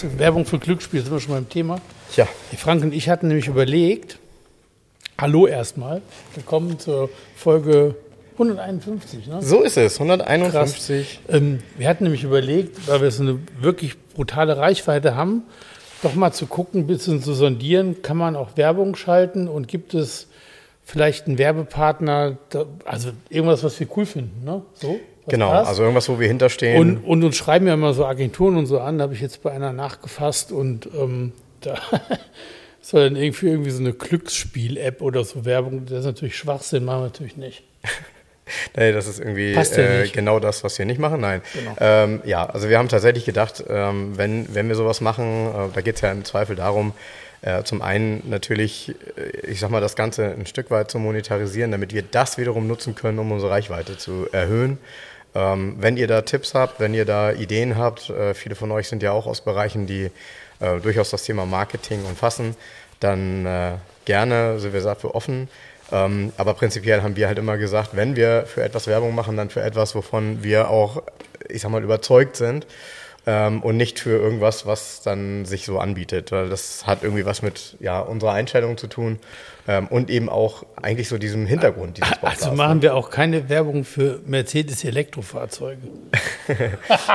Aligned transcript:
Du, 0.00 0.18
Werbung 0.18 0.44
für 0.44 0.58
Glücksspiel, 0.58 1.00
sind 1.00 1.10
wir 1.10 1.20
schon 1.20 1.32
beim 1.32 1.48
Thema. 1.48 1.80
Tja, 2.12 2.28
Die 2.52 2.56
Frank 2.56 2.82
und 2.82 2.92
ich 2.92 3.08
hatten 3.08 3.28
nämlich 3.28 3.46
überlegt, 3.48 4.18
hallo 5.16 5.46
erstmal, 5.46 6.02
willkommen 6.34 6.78
zur 6.78 7.08
Folge 7.34 7.94
151. 8.34 9.26
Ne? 9.26 9.40
so 9.40 9.62
ist 9.62 9.78
es, 9.78 9.98
151. 9.98 11.20
Ähm, 11.30 11.60
wir 11.78 11.88
hatten 11.88 12.04
nämlich 12.04 12.24
überlegt, 12.24 12.86
weil 12.88 13.00
wir 13.00 13.10
so 13.10 13.22
eine 13.22 13.38
wirklich 13.58 13.96
brutale 14.12 14.58
Reichweite 14.58 15.16
haben, 15.16 15.44
doch 16.02 16.14
mal 16.14 16.32
zu 16.32 16.44
gucken, 16.44 16.82
ein 16.82 16.86
bisschen 16.86 17.22
zu 17.22 17.32
sondieren, 17.32 18.02
kann 18.02 18.18
man 18.18 18.36
auch 18.36 18.56
Werbung 18.56 18.96
schalten 18.96 19.48
und 19.48 19.66
gibt 19.66 19.94
es 19.94 20.26
vielleicht 20.84 21.26
einen 21.26 21.38
Werbepartner, 21.38 22.36
also 22.84 23.12
irgendwas, 23.30 23.64
was 23.64 23.80
wir 23.80 23.88
cool 23.96 24.04
finden, 24.04 24.44
ne? 24.44 24.60
So? 24.74 25.00
Genau, 25.28 25.50
passt? 25.50 25.68
also 25.68 25.82
irgendwas, 25.82 26.08
wo 26.08 26.20
wir 26.20 26.28
hinterstehen. 26.28 26.80
Und, 26.80 26.98
und 26.98 27.24
uns 27.24 27.36
schreiben 27.36 27.66
ja 27.66 27.74
immer 27.74 27.94
so 27.94 28.06
Agenturen 28.06 28.56
und 28.56 28.66
so 28.66 28.80
an, 28.80 28.98
da 28.98 29.04
habe 29.04 29.14
ich 29.14 29.20
jetzt 29.20 29.42
bei 29.42 29.52
einer 29.52 29.72
nachgefasst 29.72 30.52
und 30.52 30.88
ähm, 30.96 31.32
da 31.60 31.76
soll 32.80 33.04
dann 33.04 33.16
irgendwie, 33.16 33.46
irgendwie 33.46 33.70
so 33.70 33.80
eine 33.80 33.92
Glücksspiel-App 33.92 35.02
oder 35.02 35.24
so 35.24 35.44
Werbung, 35.44 35.86
das 35.86 36.00
ist 36.00 36.06
natürlich 36.06 36.36
Schwachsinn, 36.36 36.84
machen 36.84 37.00
wir 37.00 37.04
natürlich 37.06 37.36
nicht. 37.36 37.64
Nee, 38.76 38.92
das 38.92 39.08
ist 39.08 39.18
irgendwie 39.18 39.54
ja 39.54 39.62
äh, 39.62 40.08
genau 40.08 40.38
das, 40.38 40.62
was 40.62 40.78
wir 40.78 40.86
nicht 40.86 41.00
machen. 41.00 41.20
Nein. 41.20 41.42
Genau. 41.52 41.74
Ähm, 41.80 42.22
ja, 42.24 42.46
also 42.46 42.68
wir 42.68 42.78
haben 42.78 42.88
tatsächlich 42.88 43.24
gedacht, 43.24 43.64
ähm, 43.68 44.16
wenn, 44.16 44.54
wenn 44.54 44.68
wir 44.68 44.76
sowas 44.76 45.00
machen, 45.00 45.48
äh, 45.48 45.74
da 45.74 45.80
geht 45.80 45.96
es 45.96 46.00
ja 46.00 46.12
im 46.12 46.24
Zweifel 46.24 46.54
darum, 46.54 46.92
äh, 47.42 47.62
zum 47.64 47.82
einen 47.82 48.22
natürlich, 48.28 48.94
äh, 49.16 49.46
ich 49.46 49.60
sag 49.60 49.70
mal, 49.70 49.80
das 49.80 49.96
Ganze 49.96 50.26
ein 50.26 50.46
Stück 50.46 50.70
weit 50.70 50.90
zu 50.90 50.98
monetarisieren, 50.98 51.70
damit 51.70 51.92
wir 51.92 52.02
das 52.02 52.38
wiederum 52.38 52.66
nutzen 52.66 52.94
können, 52.94 53.18
um 53.18 53.32
unsere 53.32 53.50
Reichweite 53.50 53.98
zu 53.98 54.26
erhöhen. 54.32 54.78
Ähm, 55.36 55.76
wenn 55.78 55.98
ihr 55.98 56.06
da 56.06 56.22
Tipps 56.22 56.54
habt, 56.54 56.80
wenn 56.80 56.94
ihr 56.94 57.04
da 57.04 57.30
Ideen 57.30 57.76
habt, 57.76 58.08
äh, 58.08 58.32
viele 58.32 58.54
von 58.54 58.72
euch 58.72 58.88
sind 58.88 59.02
ja 59.02 59.12
auch 59.12 59.26
aus 59.26 59.42
Bereichen, 59.42 59.86
die 59.86 60.10
äh, 60.60 60.80
durchaus 60.80 61.10
das 61.10 61.24
Thema 61.24 61.44
Marketing 61.44 62.06
umfassen, 62.06 62.56
dann 63.00 63.44
äh, 63.44 63.72
gerne 64.06 64.58
sind 64.58 64.72
wir 64.72 64.80
dafür 64.80 65.14
offen. 65.14 65.50
Ähm, 65.92 66.32
aber 66.38 66.54
prinzipiell 66.54 67.02
haben 67.02 67.16
wir 67.16 67.26
halt 67.26 67.38
immer 67.38 67.58
gesagt, 67.58 67.90
wenn 67.92 68.16
wir 68.16 68.44
für 68.46 68.62
etwas 68.62 68.86
Werbung 68.86 69.14
machen, 69.14 69.36
dann 69.36 69.50
für 69.50 69.60
etwas, 69.60 69.94
wovon 69.94 70.42
wir 70.42 70.70
auch, 70.70 71.02
ich 71.50 71.60
sag 71.60 71.70
mal, 71.70 71.84
überzeugt 71.84 72.36
sind 72.36 72.66
ähm, 73.26 73.62
und 73.62 73.76
nicht 73.76 74.00
für 74.00 74.18
irgendwas, 74.18 74.64
was 74.64 75.02
dann 75.02 75.44
sich 75.44 75.66
so 75.66 75.78
anbietet. 75.78 76.32
Weil 76.32 76.48
das 76.48 76.86
hat 76.86 77.02
irgendwie 77.02 77.26
was 77.26 77.42
mit 77.42 77.76
ja, 77.80 78.00
unserer 78.00 78.32
Einstellung 78.32 78.78
zu 78.78 78.86
tun 78.86 79.18
ähm, 79.68 79.86
und 79.88 80.10
eben 80.10 80.28
auch 80.28 80.64
eigentlich 80.80 81.08
so 81.08 81.18
diesem 81.18 81.46
Hintergrund 81.46 81.96
dieses 81.96 82.10
Podcasts. 82.12 82.44
Also 82.44 82.56
machen 82.56 82.82
wir 82.82 82.94
auch 82.94 83.10
keine 83.10 83.48
Werbung 83.48 83.84
für 83.84 84.20
Mercedes 84.26 84.84
Elektrofahrzeuge. 84.84 85.82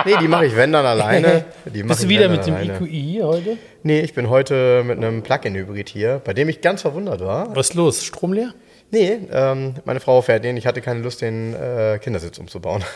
nee, 0.06 0.14
die 0.20 0.28
mache 0.28 0.46
ich, 0.46 0.56
wenn 0.56 0.72
dann 0.72 0.86
alleine. 0.86 1.46
Die 1.74 1.84
Bist 1.84 2.04
du 2.04 2.10
wieder 2.10 2.30
mit 2.30 2.46
dem 2.46 2.56
alleine. 2.56 2.76
EQI 2.76 3.02
hier 3.02 3.28
heute? 3.28 3.58
Nee, 3.84 4.02
ich 4.02 4.14
bin 4.14 4.30
heute 4.30 4.84
mit 4.86 4.98
einem 4.98 5.24
Plug-in-Hybrid 5.24 5.90
hier, 5.90 6.22
bei 6.24 6.34
dem 6.34 6.50
ich 6.50 6.62
ganz 6.62 6.82
verwundert 6.82 7.22
war. 7.22 7.56
Was 7.56 7.70
ist 7.70 7.76
los? 7.76 8.04
Strom 8.04 8.34
leer? 8.34 8.54
Nee, 8.92 9.20
ähm, 9.32 9.76
meine 9.86 10.02
Frau 10.02 10.22
fährt 10.22 10.44
den. 10.44 10.58
Ich 10.58 10.68
hatte 10.68 10.82
keine 10.82 11.00
Lust, 11.00 11.22
den 11.22 11.54
äh, 11.54 11.98
Kindersitz 12.02 12.38
umzubauen. 12.38 12.84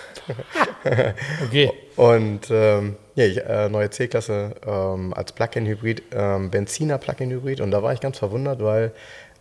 Okay. 1.48 1.72
Und 1.96 2.52
ähm, 2.52 2.96
ja, 3.16 3.26
ich, 3.26 3.38
äh, 3.44 3.70
neue 3.70 3.90
C-Klasse 3.90 4.52
ähm, 4.68 5.14
als 5.14 5.32
Plug-in-Hybrid, 5.32 6.04
ähm, 6.14 6.50
Benziner 6.52 6.98
Plug-in-Hybrid. 6.98 7.62
Und 7.62 7.72
da 7.72 7.82
war 7.82 7.94
ich 7.94 8.02
ganz 8.02 8.18
verwundert, 8.20 8.62
weil 8.62 8.92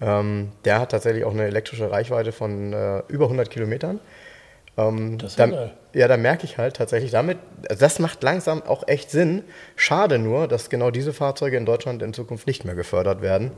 ähm, 0.00 0.52
der 0.64 0.80
hat 0.80 0.90
tatsächlich 0.92 1.24
auch 1.24 1.32
eine 1.32 1.44
elektrische 1.44 1.90
Reichweite 1.90 2.32
von 2.32 2.72
äh, 2.72 3.02
über 3.08 3.24
100 3.26 3.50
Kilometern. 3.50 4.00
Ähm, 4.76 5.18
Das 5.18 5.32
ist 5.32 5.38
da, 5.38 5.46
geil. 5.46 5.70
ja, 5.92 6.08
da 6.08 6.16
merke 6.16 6.44
ich 6.44 6.58
halt 6.58 6.76
tatsächlich 6.76 7.10
damit, 7.12 7.38
also 7.68 7.80
das 7.80 7.98
macht 8.00 8.22
langsam 8.22 8.62
auch 8.62 8.86
echt 8.88 9.10
Sinn. 9.10 9.44
Schade 9.76 10.18
nur, 10.18 10.48
dass 10.48 10.68
genau 10.70 10.90
diese 10.90 11.12
Fahrzeuge 11.12 11.56
in 11.56 11.64
Deutschland 11.66 12.02
in 12.02 12.12
Zukunft 12.12 12.46
nicht 12.46 12.64
mehr 12.64 12.74
gefördert 12.74 13.22
werden. 13.22 13.52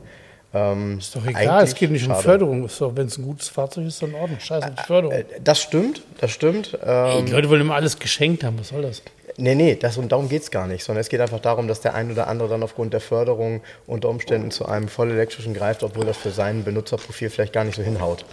Ähm, 0.53 0.99
Ist 0.99 1.15
doch 1.15 1.25
egal, 1.25 1.63
es 1.63 1.75
geht 1.75 1.91
nicht 1.91 2.03
um 2.05 2.11
schade. 2.11 2.23
Förderung. 2.23 2.65
Ist 2.65 2.79
doch, 2.79 2.95
wenn 2.95 3.07
es 3.07 3.17
ein 3.17 3.23
gutes 3.25 3.49
Fahrzeug 3.49 3.85
ist, 3.87 4.01
dann 4.01 4.11
in 4.11 4.15
Ordnung. 4.15 4.39
Scheiß 4.39 4.63
auf 4.63 4.69
die 4.75 4.83
Förderung. 4.83 5.23
Das 5.43 5.59
stimmt, 5.59 6.03
das 6.21 6.31
stimmt. 6.31 6.77
Ey, 6.81 7.19
Ähm, 7.19 7.25
die 7.25 7.31
Leute 7.33 7.49
wollen 7.49 7.61
immer 7.61 7.75
alles 7.75 7.99
geschenkt 7.99 8.43
haben. 8.43 8.57
Was 8.59 8.69
soll 8.69 8.81
das? 8.83 9.01
Nee, 9.37 9.55
nee, 9.55 9.75
das, 9.75 9.97
und 9.97 10.11
darum 10.11 10.27
geht 10.29 10.41
es 10.43 10.51
gar 10.51 10.67
nicht, 10.67 10.83
sondern 10.83 11.01
es 11.01 11.09
geht 11.09 11.21
einfach 11.21 11.39
darum, 11.39 11.67
dass 11.67 11.81
der 11.81 11.93
ein 11.95 12.11
oder 12.11 12.27
andere 12.27 12.49
dann 12.49 12.63
aufgrund 12.63 12.93
der 12.93 13.01
Förderung 13.01 13.61
unter 13.85 14.09
Umständen 14.09 14.51
zu 14.51 14.65
einem 14.65 14.87
vollelektrischen 14.87 15.53
greift, 15.53 15.83
obwohl 15.83 16.05
das 16.05 16.17
für 16.17 16.31
sein 16.31 16.63
Benutzerprofil 16.63 17.29
vielleicht 17.29 17.53
gar 17.53 17.63
nicht 17.63 17.75
so 17.75 17.81
hinhaut. 17.83 18.25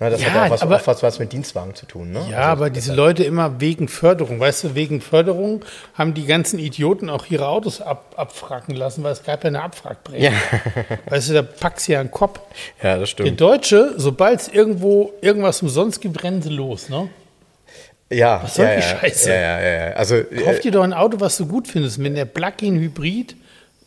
Na, 0.00 0.10
das 0.10 0.20
Ja, 0.22 0.28
hat 0.28 0.34
ja 0.36 0.46
auch 0.46 0.50
was, 0.50 0.62
aber- 0.62 0.76
oft 0.76 0.86
was, 0.86 1.02
was 1.02 1.18
mit 1.18 1.32
Dienstwagen 1.32 1.74
zu 1.74 1.84
tun. 1.84 2.12
Ne? 2.12 2.24
Ja, 2.30 2.42
aber 2.42 2.70
diese 2.70 2.94
Leute 2.94 3.24
immer 3.24 3.60
wegen 3.60 3.88
Förderung, 3.88 4.38
weißt 4.38 4.62
du, 4.62 4.74
wegen 4.76 5.00
Förderung 5.00 5.64
haben 5.94 6.14
die 6.14 6.24
ganzen 6.24 6.60
Idioten 6.60 7.10
auch 7.10 7.26
ihre 7.26 7.48
Autos 7.48 7.80
ab, 7.80 8.14
abfracken 8.16 8.76
lassen, 8.76 9.02
weil 9.02 9.10
es 9.10 9.24
gab 9.24 9.42
ja 9.42 9.48
eine 9.48 9.60
Abfragprämie. 9.60 10.22
Ja. 10.26 10.30
Weißt 11.06 11.30
du, 11.30 11.34
da 11.34 11.42
packst 11.42 11.88
du 11.88 11.92
ja 11.94 12.00
einen 12.00 12.12
Kopf. 12.12 12.38
ja, 12.80 12.90
das 12.96 12.98
Der 13.00 13.24
stimmt. 13.24 13.40
Deutsche, 13.40 13.94
sobald 13.96 14.40
es 14.40 14.46
irgendwo 14.46 15.14
irgendwas 15.20 15.62
umsonst 15.62 16.00
gibt, 16.00 16.22
rennen 16.22 16.42
sie 16.42 16.50
los, 16.50 16.88
ne? 16.88 17.08
Ja, 18.10 18.42
Was 18.42 18.54
soll 18.54 18.66
ja, 18.66 18.76
die 18.76 18.80
ja, 18.80 18.98
Scheiße? 18.98 19.30
Ja, 19.30 19.60
ja, 19.60 19.88
ja. 19.88 19.92
Also, 19.92 20.22
Kauf 20.22 20.58
äh, 20.58 20.60
dir 20.60 20.72
doch 20.72 20.82
ein 20.82 20.94
Auto, 20.94 21.20
was 21.20 21.36
du 21.36 21.46
gut 21.46 21.68
findest. 21.68 22.02
Wenn 22.02 22.14
der 22.14 22.24
Plug-in-Hybrid 22.24 23.36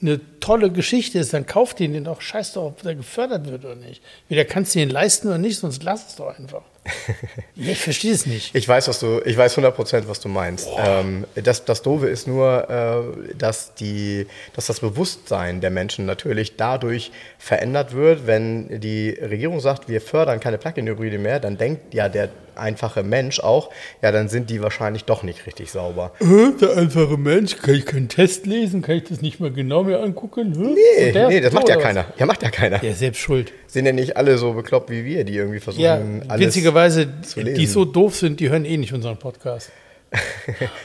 eine 0.02 0.20
tolle 0.42 0.70
Geschichte 0.72 1.20
ist, 1.20 1.34
dann 1.34 1.46
kauf 1.46 1.74
den 1.74 1.94
den 1.94 2.04
doch. 2.04 2.20
Scheiß 2.20 2.54
doch, 2.54 2.66
ob 2.66 2.82
der 2.82 2.96
gefördert 2.96 3.50
wird 3.50 3.64
oder 3.64 3.76
nicht. 3.76 4.02
Entweder 4.24 4.46
kannst 4.46 4.76
du 4.76 4.80
den 4.80 4.90
leisten 4.90 5.30
oder 5.30 5.38
nicht, 5.38 5.58
sonst 5.58 5.84
lass 5.84 6.10
es 6.10 6.16
doch 6.18 6.38
einfach. 6.38 6.64
ich 7.56 7.80
verstehe 7.80 8.12
es 8.12 8.26
nicht. 8.26 8.56
Ich 8.56 8.68
weiß, 8.68 8.88
was 8.88 9.00
du, 9.00 9.22
ich 9.24 9.38
weiß 9.38 9.54
100 9.54 9.76
Prozent, 9.76 10.08
was 10.08 10.20
du 10.20 10.30
meinst. 10.30 10.68
Ähm, 10.78 11.26
das, 11.36 11.64
das 11.64 11.84
Doofe 11.84 12.10
ist 12.10 12.28
nur, 12.28 12.70
äh, 12.70 13.36
dass, 13.36 13.76
die, 13.76 14.26
dass 14.54 14.66
das 14.66 14.80
Bewusstsein 14.80 15.62
der 15.62 15.70
Menschen 15.70 16.06
natürlich 16.06 16.58
dadurch 16.58 17.12
verändert 17.38 17.94
wird. 17.94 18.26
Wenn 18.26 18.82
die 18.82 19.12
Regierung 19.12 19.60
sagt, 19.60 19.90
wir 19.90 20.02
fördern 20.02 20.40
keine 20.40 20.58
Plug-in-Hybride 20.58 21.20
mehr, 21.20 21.40
dann 21.40 21.58
denkt 21.58 21.94
ja 21.94 22.10
der 22.10 22.30
einfache 22.56 23.04
Mensch 23.04 23.40
auch, 23.40 23.70
ja, 24.02 24.12
dann 24.12 24.30
sind 24.30 24.50
die 24.50 24.62
wahrscheinlich 24.62 25.06
doch 25.06 25.24
nicht 25.24 25.46
richtig 25.46 25.72
sauber. 25.72 26.12
Der 26.20 26.78
einfache 26.78 27.18
Mensch, 27.18 27.58
kann 27.58 27.76
ich 27.76 27.86
keinen 27.86 28.10
Test 28.10 28.46
lesen? 28.46 28.82
Kann 28.82 28.98
ich 28.98 29.04
das 29.06 29.22
nicht 29.22 29.40
mal 29.40 29.52
genau 29.52 29.84
mir 29.84 30.02
angucken? 30.02 30.31
Hä? 30.36 30.44
Nee, 30.44 31.12
der 31.12 31.28
nee, 31.28 31.42
das 31.42 31.54
macht 31.54 31.70
ja 31.70 31.76
was? 31.76 31.84
keiner. 31.84 32.06
Ja, 32.18 32.26
macht 32.26 32.44
ja 32.44 32.50
keiner. 32.50 32.84
Ja, 32.84 32.94
selbst 32.94 33.20
schuld. 33.20 33.52
Sind 33.68 33.86
ja 33.86 33.92
nicht 33.92 34.18
alle 34.18 34.38
so 34.38 34.54
bekloppt 34.54 34.90
wie 34.90 35.06
wir, 35.06 35.24
die 35.24 35.36
irgendwie 35.36 35.60
versuchen, 35.60 35.84
Ja, 35.84 36.02
alles 36.28 36.48
witzigerweise, 36.48 37.08
die 37.08 37.66
so 37.66 37.86
doof 37.86 38.16
sind, 38.16 38.40
die 38.40 38.50
hören 38.50 38.66
eh 38.66 38.78
nicht 38.78 38.94
unseren 38.94 39.18
Podcast. 39.18 39.72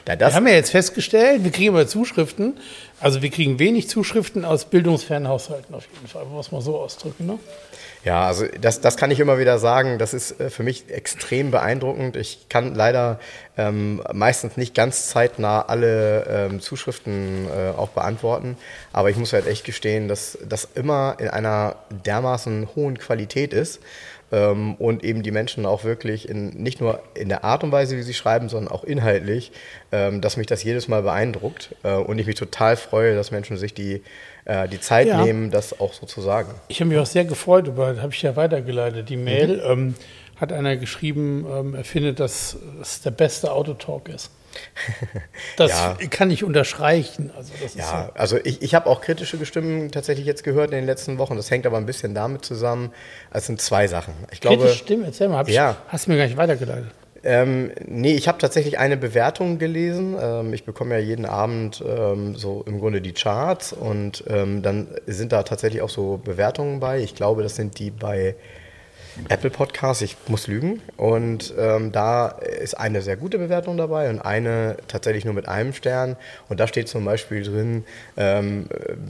Wir 0.07 0.17
das, 0.17 0.35
haben 0.35 0.47
ja 0.47 0.55
jetzt 0.55 0.71
festgestellt, 0.71 1.43
wir 1.43 1.51
kriegen 1.51 1.71
aber 1.75 1.89
Zuschriften. 1.89 2.59
Also 3.01 3.23
wir 3.23 3.31
kriegen 3.31 3.59
wenig 3.59 3.89
Zuschriften 3.89 4.45
aus 4.45 4.67
bildungsfernen 4.67 5.29
Haushalten 5.29 5.75
auf 5.75 5.89
jeden 5.93 6.07
Fall, 6.07 6.25
muss 6.27 6.53
man 6.53 6.61
so 6.61 6.79
ausdrücken. 6.79 7.27
Ne? 7.27 7.39
Ja, 8.07 8.25
also 8.29 8.47
das, 8.61 8.81
das 8.81 8.97
kann 8.97 9.11
ich 9.11 9.19
immer 9.19 9.41
wieder 9.41 9.59
sagen. 9.59 9.99
Das 9.99 10.15
ist 10.15 10.41
äh, 10.41 10.49
für 10.49 10.63
mich 10.63 10.85
extrem 10.91 11.51
beeindruckend. 11.51 12.15
Ich 12.15 12.49
kann 12.49 12.73
leider 12.77 13.19
ähm, 13.59 14.01
meistens 14.13 14.57
nicht 14.57 14.77
ganz 14.77 15.09
zeitnah 15.09 15.63
alle 15.63 16.25
ähm, 16.29 16.61
Zuschriften 16.61 17.49
äh, 17.49 17.77
auch 17.77 17.89
beantworten. 17.89 18.57
Aber 18.93 19.11
ich 19.11 19.17
muss 19.17 19.33
halt 19.33 19.49
echt 19.49 19.65
gestehen, 19.65 20.07
dass 20.07 20.39
das 20.49 20.69
immer 20.77 21.17
in 21.19 21.27
einer 21.27 21.75
dermaßen 21.91 22.69
hohen 22.77 22.97
Qualität 22.97 23.53
ist. 23.53 23.81
Ähm, 24.31 24.77
und 24.77 25.03
eben 25.03 25.25
die 25.25 25.33
Menschen 25.33 25.67
auch 25.67 25.83
wirklich 25.83 26.29
in, 26.29 26.51
nicht 26.51 26.81
nur 26.81 27.01
in 27.15 27.29
der 27.29 27.43
Art 27.43 27.65
und 27.65 27.73
Weise, 27.73 27.97
wie 27.97 28.03
sie 28.03 28.15
schreiben, 28.15 28.49
sondern 28.49 28.73
auch 28.73 28.85
inhaltlich, 28.85 29.51
ähm, 29.91 30.21
dass 30.21 30.37
mich 30.37 30.47
das 30.47 30.63
jedes 30.63 30.87
Mal 30.87 31.03
beeindruckt 31.03 31.75
äh, 31.83 31.95
und 31.95 32.19
ich 32.21 32.27
mich 32.27 32.37
total 32.37 32.77
freue, 32.77 33.17
dass 33.17 33.33
Menschen 33.33 33.57
sich 33.57 33.75
die, 33.75 34.03
äh, 34.47 34.67
die 34.69 34.81
Zeit 34.81 35.07
Ja. 35.09 35.23
nehmen, 35.23 35.51
das 35.51 35.79
auch 35.79 35.93
so 35.93 36.07
zu 36.07 36.21
sagen. 36.23 36.49
Ich 36.69 36.81
habe 36.81 36.89
mich 36.89 36.99
auch 36.99 37.07
sehr 37.07 37.25
gefreut, 37.27 37.67
über, 37.67 38.01
habe 38.01 38.13
ich 38.13 38.23
ja 38.23 38.35
weitergeleitet, 38.37 39.09
die 39.11 39.17
Mail. 39.17 39.63
Ähm, 39.67 39.95
hat 40.41 40.53
einer 40.53 40.77
geschrieben, 40.77 41.47
ähm, 41.51 41.75
er 41.75 41.85
findet, 41.85 42.21
dass 42.21 42.57
es 42.83 43.01
der 43.03 43.11
beste 43.11 43.53
Autotalk 43.53 44.09
ist. 44.09 44.31
Das 45.57 45.71
Ja. 45.71 45.97
kann 46.11 46.31
ich 46.31 46.45
unterstreichen. 46.45 47.31
Also 47.37 47.53
Ja, 47.77 48.07
so. 48.15 48.19
also 48.21 48.39
ich, 48.45 48.63
ich 48.63 48.75
habe 48.75 48.87
auch 48.89 49.01
kritische 49.01 49.45
Stimmen 49.47 49.91
tatsächlich 49.91 50.27
jetzt 50.27 50.45
gehört 50.45 50.71
in 50.71 50.77
den 50.77 50.87
letzten 50.87 51.19
Wochen. 51.19 51.37
Das 51.37 51.51
hängt 51.51 51.67
aber 51.67 51.77
ein 51.79 51.87
bisschen 51.87 52.15
damit 52.15 52.45
zusammen. 52.45 52.93
Es 53.33 53.47
sind 53.47 53.61
zwei 53.61 53.87
Sachen. 53.87 54.15
Ich 54.31 54.41
glaube, 54.41 54.59
Kritische 54.59 54.79
Stimme, 54.79 55.07
erzähl 55.07 55.29
mal, 55.29 55.39
hab 55.39 55.49
Ja. 55.49 55.71
ich, 55.87 55.93
hast 55.93 56.07
du 56.07 56.11
mir 56.11 56.19
gar 56.19 56.25
nicht 56.27 56.37
weitergeleitet. 56.37 56.91
Ähm, 57.29 57.73
nee, 57.85 58.15
ich 58.15 58.29
habe 58.29 58.39
tatsächlich 58.39 58.79
eine 58.79 58.97
Bewertung 58.97 59.59
gelesen. 59.59 60.17
Ähm, 60.21 60.55
ich 60.55 60.65
bekomme 60.65 60.95
ja 60.95 61.01
jeden 61.01 61.27
Abend 61.27 61.83
ähm, 61.85 62.37
so 62.37 62.63
im 62.69 62.79
Grunde 62.79 63.01
die 63.01 63.15
Charts 63.15 63.73
und 63.73 64.23
ähm, 64.29 64.63
dann 64.63 64.87
sind 65.09 65.33
da 65.33 65.43
tatsächlich 65.43 65.83
auch 65.83 65.89
so 65.89 66.21
Bewertungen 66.23 66.79
bei. 66.79 67.01
Ich 67.01 67.17
glaube, 67.17 67.43
das 67.43 67.57
sind 67.57 67.81
die 67.81 67.91
bei 67.91 68.37
Apple 69.29 69.51
Podcast, 69.51 70.03
ich 70.03 70.17
muss 70.29 70.47
lügen. 70.47 70.83
Und 70.97 71.55
ähm, 71.59 71.93
da 71.93 72.29
ist 72.29 72.75
eine 72.75 73.03
sehr 73.03 73.17
gute 73.17 73.39
Bewertung 73.39 73.77
dabei 73.77 74.11
und 74.11 74.21
eine 74.21 74.77
tatsächlich 74.89 75.25
nur 75.25 75.35
mit 75.35 75.49
einem 75.49 75.73
Stern. 75.73 76.17
Und 76.49 76.61
da 76.61 76.67
steht 76.67 76.89
zum 76.89 77.05
Beispiel 77.05 77.43
drin, 77.43 77.85
ähm, 78.17 78.67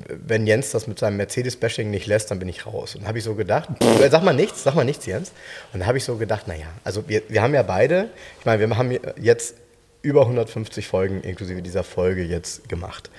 wenn 0.09 0.47
Jens 0.47 0.71
das 0.71 0.87
mit 0.87 0.99
seinem 0.99 1.17
Mercedes-Bashing 1.17 1.91
nicht 1.91 2.07
lässt, 2.07 2.31
dann 2.31 2.39
bin 2.39 2.49
ich 2.49 2.67
raus. 2.67 2.95
Und 2.95 3.07
habe 3.07 3.19
ich 3.19 3.25
so 3.25 3.35
gedacht, 3.35 3.69
sag 4.11 4.23
mal 4.23 4.35
nichts, 4.35 4.65
sag 4.65 4.75
mal 4.75 4.85
nichts, 4.85 5.07
Jens. 5.07 5.33
Und 5.73 5.81
da 5.81 5.87
habe 5.87 5.99
ich 5.99 6.05
so 6.05 6.17
gedacht, 6.17 6.49
naja, 6.49 6.67
also 6.85 7.09
wir, 7.09 7.23
wir 7.29 7.43
haben 7.43 7.55
ja 7.55 7.63
beide, 7.63 8.11
ich 8.39 8.47
meine, 8.47 8.61
wir 8.61 8.77
haben 8.77 8.97
jetzt 9.21 9.57
über 10.03 10.23
150 10.23 10.87
Folgen 10.87 11.23
inklusive 11.23 11.63
dieser 11.63 11.83
Folge 11.83 12.23
jetzt 12.23 12.69
gemacht. 12.69 13.11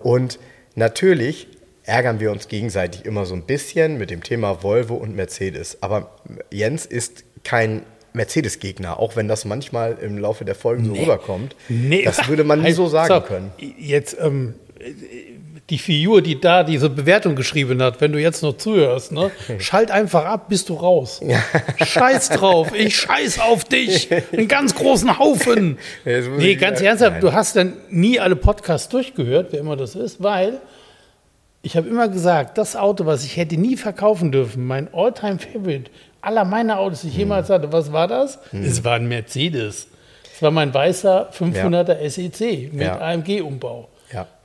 Und 0.00 0.38
natürlich 0.74 1.46
ärgern 1.84 2.20
wir 2.20 2.30
uns 2.30 2.48
gegenseitig 2.48 3.04
immer 3.04 3.26
so 3.26 3.34
ein 3.34 3.42
bisschen 3.42 3.98
mit 3.98 4.10
dem 4.10 4.22
Thema 4.22 4.62
Volvo 4.62 4.94
und 4.94 5.16
Mercedes. 5.16 5.78
Aber 5.82 6.10
Jens 6.50 6.86
ist 6.86 7.24
kein 7.44 7.82
Mercedes-Gegner, 8.12 8.98
auch 8.98 9.16
wenn 9.16 9.26
das 9.28 9.44
manchmal 9.44 9.96
im 10.00 10.18
Laufe 10.18 10.44
der 10.44 10.54
Folgen 10.54 10.84
so 10.84 10.92
rüberkommt. 10.92 11.56
Nee. 11.68 12.02
Das 12.04 12.28
würde 12.28 12.44
man 12.44 12.62
nie 12.62 12.72
so 12.72 12.86
sagen 12.86 13.12
So, 13.14 13.20
können. 13.20 13.50
Jetzt, 13.78 14.16
ähm, 14.20 14.54
die 15.70 15.78
Figur, 15.78 16.20
die 16.20 16.38
da 16.38 16.64
diese 16.64 16.90
Bewertung 16.90 17.34
geschrieben 17.36 17.80
hat, 17.82 18.00
wenn 18.00 18.12
du 18.12 18.20
jetzt 18.20 18.42
noch 18.42 18.56
zuhörst, 18.56 19.12
ne, 19.12 19.30
schalt 19.58 19.90
einfach 19.90 20.24
ab, 20.24 20.48
bist 20.48 20.68
du 20.68 20.74
raus. 20.74 21.20
Scheiß 21.78 22.30
drauf, 22.30 22.72
ich 22.74 22.96
scheiß 22.96 23.38
auf 23.38 23.64
dich. 23.64 24.10
Einen 24.32 24.48
ganz 24.48 24.74
großen 24.74 25.18
Haufen. 25.18 25.78
Nee, 26.36 26.56
ganz 26.56 26.80
ernsthaft, 26.80 27.22
du 27.22 27.32
hast 27.32 27.56
dann 27.56 27.74
nie 27.88 28.20
alle 28.20 28.36
Podcasts 28.36 28.88
durchgehört, 28.88 29.48
wer 29.52 29.60
immer 29.60 29.76
das 29.76 29.94
ist, 29.94 30.22
weil 30.22 30.60
ich 31.62 31.76
habe 31.76 31.88
immer 31.88 32.08
gesagt, 32.08 32.58
das 32.58 32.74
Auto, 32.76 33.06
was 33.06 33.24
ich 33.24 33.36
hätte 33.36 33.56
nie 33.56 33.76
verkaufen 33.76 34.32
dürfen, 34.32 34.66
mein 34.66 34.92
Alltime 34.92 35.38
favorite 35.38 35.90
aller 36.20 36.44
meiner 36.44 36.78
Autos, 36.78 37.02
die 37.02 37.08
ich 37.08 37.16
jemals 37.16 37.48
Hm. 37.48 37.54
hatte, 37.54 37.72
was 37.72 37.92
war 37.92 38.06
das? 38.08 38.38
Es 38.52 38.84
war 38.84 38.94
ein 38.94 39.08
Mercedes. 39.08 39.88
Es 40.34 40.40
war 40.42 40.50
mein 40.50 40.72
weißer 40.72 41.30
500er 41.32 42.08
SEC 42.08 42.40
E 42.40 42.68
mit 42.72 42.82
Ja. 42.82 43.00
AMG-Umbau. 43.00 43.88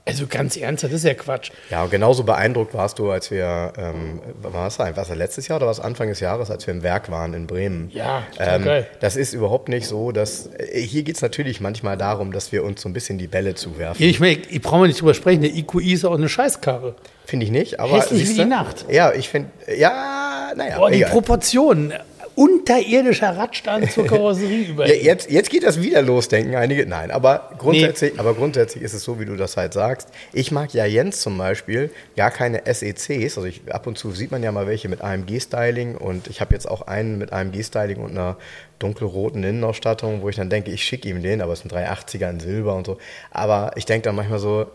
Ja. 0.08 0.14
Also 0.14 0.28
ganz 0.28 0.58
ernsthaft, 0.58 0.94
das 0.94 1.02
ist 1.02 1.06
ja 1.06 1.14
Quatsch. 1.14 1.52
Ja, 1.70 1.84
und 1.84 1.92
genauso 1.92 2.24
beeindruckt 2.24 2.74
warst 2.74 3.00
du, 3.00 3.12
als 3.12 3.30
wir, 3.30 3.74
ähm, 3.78 4.22
war 4.42 4.68
es 4.68 4.80
war 4.80 4.98
es 4.98 5.10
letztes 5.10 5.48
Jahr 5.48 5.58
oder 5.58 5.68
was 5.68 5.80
Anfang 5.80 6.08
des 6.08 6.20
Jahres, 6.20 6.50
als 6.50 6.66
wir 6.66 6.74
im 6.74 6.84
Werk 6.84 7.12
waren 7.12 7.34
in 7.34 7.48
Bremen? 7.48 7.90
Ja, 7.94 8.24
ähm, 8.40 8.64
geil. 8.64 8.88
Das 9.00 9.16
ist 9.16 9.34
überhaupt 9.34 9.70
nicht 9.70 9.88
so, 9.88 10.12
dass, 10.12 10.50
äh, 10.58 10.82
hier 10.82 11.04
geht 11.04 11.16
es 11.16 11.22
natürlich 11.22 11.62
manchmal 11.62 11.98
darum, 11.98 12.32
dass 12.32 12.52
wir 12.52 12.64
uns 12.64 12.82
so 12.82 12.90
ein 12.90 12.94
bisschen 12.94 13.18
die 13.18 13.28
Bälle 13.28 13.56
zuwerfen. 13.56 14.04
Ich, 14.04 14.20
meine, 14.20 14.40
ich 14.50 14.62
brauche 14.62 14.80
mal 14.80 14.88
nicht 14.88 15.02
drüber 15.02 15.14
sprechen, 15.14 15.42
der 15.42 15.54
IQI 15.54 15.94
ist 15.94 16.06
auch 16.06 16.16
eine 16.16 16.30
Scheißkarre. 16.30 16.96
Finde 17.26 17.46
ich 17.46 17.52
nicht, 17.52 17.80
aber. 17.80 17.98
Hässlich 17.98 18.22
wie 18.22 18.26
siehste? 18.26 18.44
die 18.44 18.50
Nacht. 18.50 18.86
Ja, 18.90 19.12
ich 19.12 19.28
finde, 19.28 19.50
ja, 19.78 20.54
naja. 20.56 20.78
Boah, 20.78 20.90
die 20.90 20.98
egal. 20.98 21.12
Proportionen. 21.12 21.94
Unterirdischer 22.38 23.36
Radstand 23.36 23.92
zur 23.92 24.06
Karosserie 24.08 24.66
über. 24.66 24.88
Ja, 24.88 24.94
jetzt, 24.94 25.32
jetzt 25.32 25.50
geht 25.50 25.64
das 25.64 25.82
wieder 25.82 26.04
los, 26.04 26.28
denken 26.28 26.54
einige. 26.54 26.86
Nein, 26.86 27.10
aber 27.10 27.50
grundsätzlich, 27.58 28.20
aber 28.20 28.36
grundsätzlich 28.36 28.84
ist 28.84 28.94
es 28.94 29.04
so, 29.04 29.20
wie 29.20 29.26
du 29.26 29.36
das 29.36 29.58
halt 29.58 29.74
sagst. 29.74 30.10
Ich 30.34 30.52
mag 30.52 30.72
ja 30.72 30.86
Jens 30.86 31.20
zum 31.22 31.36
Beispiel 31.36 31.90
gar 32.16 32.30
keine 32.30 32.62
SECs. 32.72 33.38
Also 33.38 33.46
ich, 33.46 33.62
ab 33.74 33.88
und 33.88 33.98
zu 33.98 34.12
sieht 34.12 34.30
man 34.30 34.44
ja 34.44 34.52
mal 34.52 34.68
welche 34.68 34.88
mit 34.88 35.02
AMG-Styling 35.02 35.96
und 35.96 36.28
ich 36.28 36.40
habe 36.40 36.54
jetzt 36.54 36.70
auch 36.70 36.84
einen 36.84 37.18
mit 37.18 37.34
AMG-Styling 37.34 37.98
und 37.98 38.12
einer 38.12 38.38
dunkelroten 38.80 39.44
Innenausstattung, 39.44 40.22
wo 40.22 40.30
ich 40.30 40.36
dann 40.36 40.50
denke, 40.50 40.72
ich 40.72 40.84
schicke 40.84 41.10
ihm 41.10 41.22
den, 41.22 41.42
aber 41.42 41.54
es 41.54 41.60
sind 41.60 41.74
380er 41.74 42.30
in 42.30 42.40
Silber 42.40 42.76
und 42.76 42.86
so. 42.86 42.98
Aber 43.32 43.72
ich 43.76 43.86
denke 43.86 44.06
dann 44.06 44.16
manchmal 44.16 44.40
so, 44.40 44.68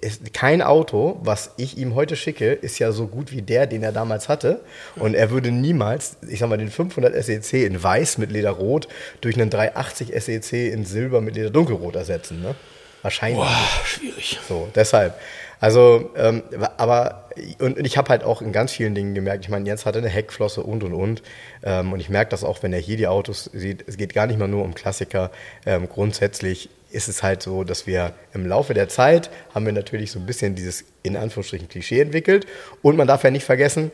ist 0.00 0.32
kein 0.32 0.62
Auto, 0.62 1.20
was 1.22 1.52
ich 1.56 1.78
ihm 1.78 1.94
heute 1.94 2.16
schicke, 2.16 2.52
ist 2.52 2.78
ja 2.78 2.92
so 2.92 3.06
gut 3.06 3.32
wie 3.32 3.42
der, 3.42 3.66
den 3.66 3.82
er 3.82 3.92
damals 3.92 4.28
hatte. 4.28 4.60
Und 4.96 5.14
er 5.14 5.30
würde 5.30 5.50
niemals, 5.50 6.16
ich 6.28 6.38
sag 6.38 6.48
mal, 6.48 6.58
den 6.58 6.70
500 6.70 7.14
SEC 7.24 7.64
in 7.64 7.82
weiß 7.82 8.18
mit 8.18 8.30
Lederrot 8.30 8.88
durch 9.20 9.36
einen 9.36 9.50
380 9.50 10.12
SEC 10.22 10.72
in 10.72 10.84
Silber 10.84 11.20
mit 11.20 11.36
Leder 11.36 11.50
dunkelrot 11.50 11.96
ersetzen. 11.96 12.40
Ne? 12.40 12.54
Wahrscheinlich. 13.02 13.38
Boah, 13.38 13.84
schwierig. 13.84 14.38
So, 14.48 14.68
deshalb. 14.74 15.14
Also, 15.62 16.10
ähm, 16.16 16.42
aber, 16.76 17.28
und 17.60 17.78
ich 17.86 17.96
habe 17.96 18.08
halt 18.08 18.24
auch 18.24 18.42
in 18.42 18.50
ganz 18.50 18.72
vielen 18.72 18.96
Dingen 18.96 19.14
gemerkt, 19.14 19.44
ich 19.44 19.48
meine, 19.48 19.64
Jens 19.64 19.86
hatte 19.86 20.00
eine 20.00 20.08
Heckflosse 20.08 20.60
und 20.60 20.82
und 20.82 20.92
und. 20.92 21.22
Ähm, 21.62 21.92
und 21.92 22.00
ich 22.00 22.08
merke 22.08 22.32
das 22.32 22.42
auch, 22.42 22.64
wenn 22.64 22.72
er 22.72 22.80
hier 22.80 22.96
die 22.96 23.06
Autos 23.06 23.48
sieht. 23.52 23.84
Es 23.86 23.96
geht 23.96 24.12
gar 24.12 24.26
nicht 24.26 24.40
mal 24.40 24.48
nur 24.48 24.64
um 24.64 24.74
Klassiker. 24.74 25.30
Ähm, 25.64 25.88
grundsätzlich 25.88 26.68
ist 26.90 27.06
es 27.06 27.22
halt 27.22 27.44
so, 27.44 27.62
dass 27.62 27.86
wir 27.86 28.12
im 28.34 28.44
Laufe 28.44 28.74
der 28.74 28.88
Zeit 28.88 29.30
haben 29.54 29.64
wir 29.64 29.72
natürlich 29.72 30.10
so 30.10 30.18
ein 30.18 30.26
bisschen 30.26 30.56
dieses 30.56 30.84
in 31.04 31.16
Anführungsstrichen 31.16 31.68
Klischee 31.68 32.00
entwickelt. 32.00 32.44
Und 32.82 32.96
man 32.96 33.06
darf 33.06 33.22
ja 33.22 33.30
nicht 33.30 33.44
vergessen, 33.44 33.92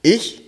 ich 0.00 0.42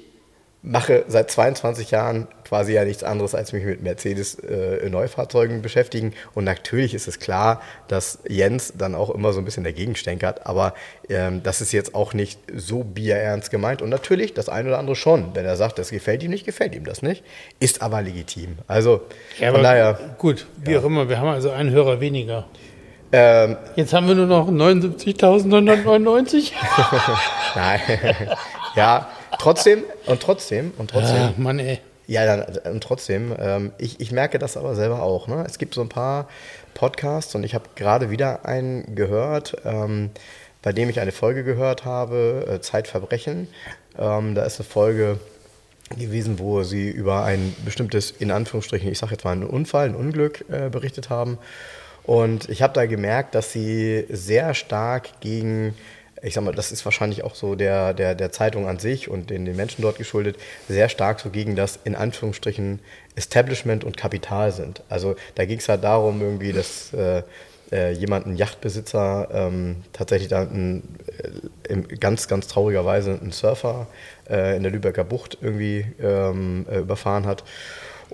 mache 0.64 1.05
seit 1.08 1.31
22 1.31 1.90
Jahren 1.90 2.26
quasi 2.44 2.72
ja 2.72 2.84
nichts 2.84 3.05
anderes, 3.05 3.34
als 3.34 3.52
mich 3.52 3.64
mit 3.64 3.82
Mercedes 3.82 4.37
äh, 4.37 4.88
Neufahrzeugen 4.88 5.61
beschäftigen. 5.61 6.14
Und 6.34 6.44
natürlich 6.44 6.94
ist 6.94 7.06
es 7.06 7.19
klar, 7.19 7.61
dass 7.87 8.19
Jens 8.28 8.72
dann 8.76 8.94
auch 8.94 9.11
immer 9.11 9.34
so 9.34 9.40
ein 9.40 9.44
bisschen 9.44 9.64
dagegen 9.64 9.94
stänkert. 9.94 10.46
Aber 10.46 10.72
ähm, 11.11 11.43
das 11.43 11.61
ist 11.61 11.72
jetzt 11.72 11.94
auch 11.94 12.14
nicht 12.14 12.40
so 12.55 12.82
bierernst 12.82 13.50
gemeint. 13.50 13.82
Und 13.82 13.90
natürlich 13.90 14.32
das 14.32 14.49
eine 14.49 14.70
oder 14.70 14.78
andere 14.78 14.96
schon. 14.96 15.34
Wenn 15.34 15.44
er 15.44 15.56
sagt, 15.56 15.78
das 15.78 15.90
gefällt 15.90 16.22
ihm 16.22 16.31
nicht, 16.31 16.46
gefällt 16.46 16.75
ihm 16.75 16.84
das 16.84 17.02
nicht. 17.02 17.22
Ist 17.61 17.82
aber 17.82 18.00
legitim. 18.00 18.56
Also 18.66 19.02
Ja, 19.38 19.52
von 19.52 19.62
daher. 19.62 19.99
gut, 20.19 20.46
wie 20.56 20.78
auch 20.78 20.84
immer, 20.84 21.11
wir 21.11 21.19
haben 21.19 21.28
also 21.28 21.50
einen 21.50 21.70
Hörer 21.70 22.00
weniger. 22.00 22.46
Ähm, 23.12 23.58
Jetzt 23.76 23.93
haben 23.93 24.08
wir 24.08 24.14
nur 24.14 24.26
noch 24.26 24.49
79.999. 24.49 26.52
nein. 27.55 27.81
ja, 28.76 29.08
trotzdem 29.44 29.85
und 30.06 30.23
trotzdem 30.23 30.73
und 30.79 30.91
trotzdem. 30.91 31.17
Ah, 31.17 31.35
Mann, 31.37 31.58
ey. 31.58 31.81
Ja, 32.06 32.26
dann, 32.26 32.73
und 32.73 32.82
trotzdem, 32.82 33.35
ähm, 33.38 33.73
ich, 33.79 33.99
ich 34.00 34.12
merke 34.12 34.38
das 34.38 34.56
aber 34.56 34.75
selber 34.75 35.02
auch. 35.02 35.26
Ne? 35.26 35.44
Es 35.49 35.58
gibt 35.58 35.75
so 35.75 35.81
ein 35.81 35.88
paar 35.88 36.29
Podcasts 36.75 37.35
und 37.35 37.44
ich 37.44 37.55
habe 37.55 37.64
gerade 37.76 38.11
wieder 38.11 38.44
einen 38.44 38.94
gehört, 38.94 39.56
ähm, 39.64 40.11
bei 40.61 40.73
dem 40.73 40.91
ich 40.91 41.00
eine 41.00 41.12
Folge 41.12 41.44
gehört 41.44 41.85
habe, 41.85 42.46
äh, 42.49 42.61
Zeitverbrechen. 42.61 43.49
Ähm, 43.99 44.35
da 44.35 44.44
ist 44.44 44.61
eine 44.61 44.69
Folge 44.69 45.19
gewesen, 45.97 46.38
wo 46.38 46.62
sie 46.62 46.90
über 46.90 47.25
ein 47.25 47.55
bestimmtes, 47.64 48.11
in 48.11 48.31
Anführungsstrichen, 48.31 48.90
ich 48.90 48.99
sage 48.99 49.12
jetzt 49.12 49.25
mal 49.25 49.32
einen 49.32 49.44
Unfall, 49.44 49.88
ein 49.88 49.94
Unglück 49.94 50.44
äh, 50.50 50.69
berichtet 50.69 51.11
haben. 51.11 51.38
Und 52.05 52.50
ich 52.50 52.61
habe 52.61 52.75
da 52.75 52.85
gemerkt, 52.85 53.35
dass 53.35 53.52
sie 53.52 54.05
sehr 54.11 54.55
stark 54.55 55.21
gegen, 55.21 55.75
ich 56.25 56.35
sag 56.35 56.43
mal, 56.43 56.54
das 56.54 56.73
ist 56.73 56.85
wahrscheinlich 56.85 57.23
auch 57.23 57.35
so 57.35 57.54
der, 57.54 57.93
der, 57.93 58.14
der 58.14 58.33
Zeitung 58.33 58.66
an 58.66 58.78
sich 58.78 59.09
und 59.09 59.31
den, 59.31 59.45
den 59.45 59.57
Menschen 59.57 59.83
dort 59.83 59.99
geschuldet, 59.99 60.37
sehr 60.69 60.88
stark 60.88 61.21
so 61.21 61.31
gegen 61.31 61.54
das, 61.54 61.78
in 61.85 61.95
Anführungsstrichen, 61.95 62.81
Establishment 63.14 63.85
und 63.85 63.97
Kapital 63.97 64.50
sind. 64.50 64.83
Also 64.88 65.16
da 65.35 65.45
ging 65.45 65.59
es 65.59 65.69
halt 65.69 65.85
darum, 65.85 66.21
irgendwie, 66.21 66.52
dass 66.52 66.93
äh, 66.95 67.23
äh, 67.73 67.93
jemand, 67.93 68.26
ein 68.26 68.37
Yachtbesitzer, 68.37 69.28
ähm, 69.33 69.76
tatsächlich 69.93 70.28
da 70.28 70.43
ein, 70.43 70.83
äh, 71.69 71.97
ganz, 71.97 72.28
ganz 72.28 72.47
trauriger 72.47 72.85
Weise 72.85 73.19
einen 73.21 73.33
Surfer 73.33 73.87
äh, 74.28 74.57
in 74.57 74.62
der 74.62 74.73
Lübecker 74.73 75.04
Bucht 75.04 75.38
irgendwie 75.40 75.87
ähm, 76.00 76.66
äh, 76.71 76.78
überfahren 76.78 77.26
hat. 77.26 77.45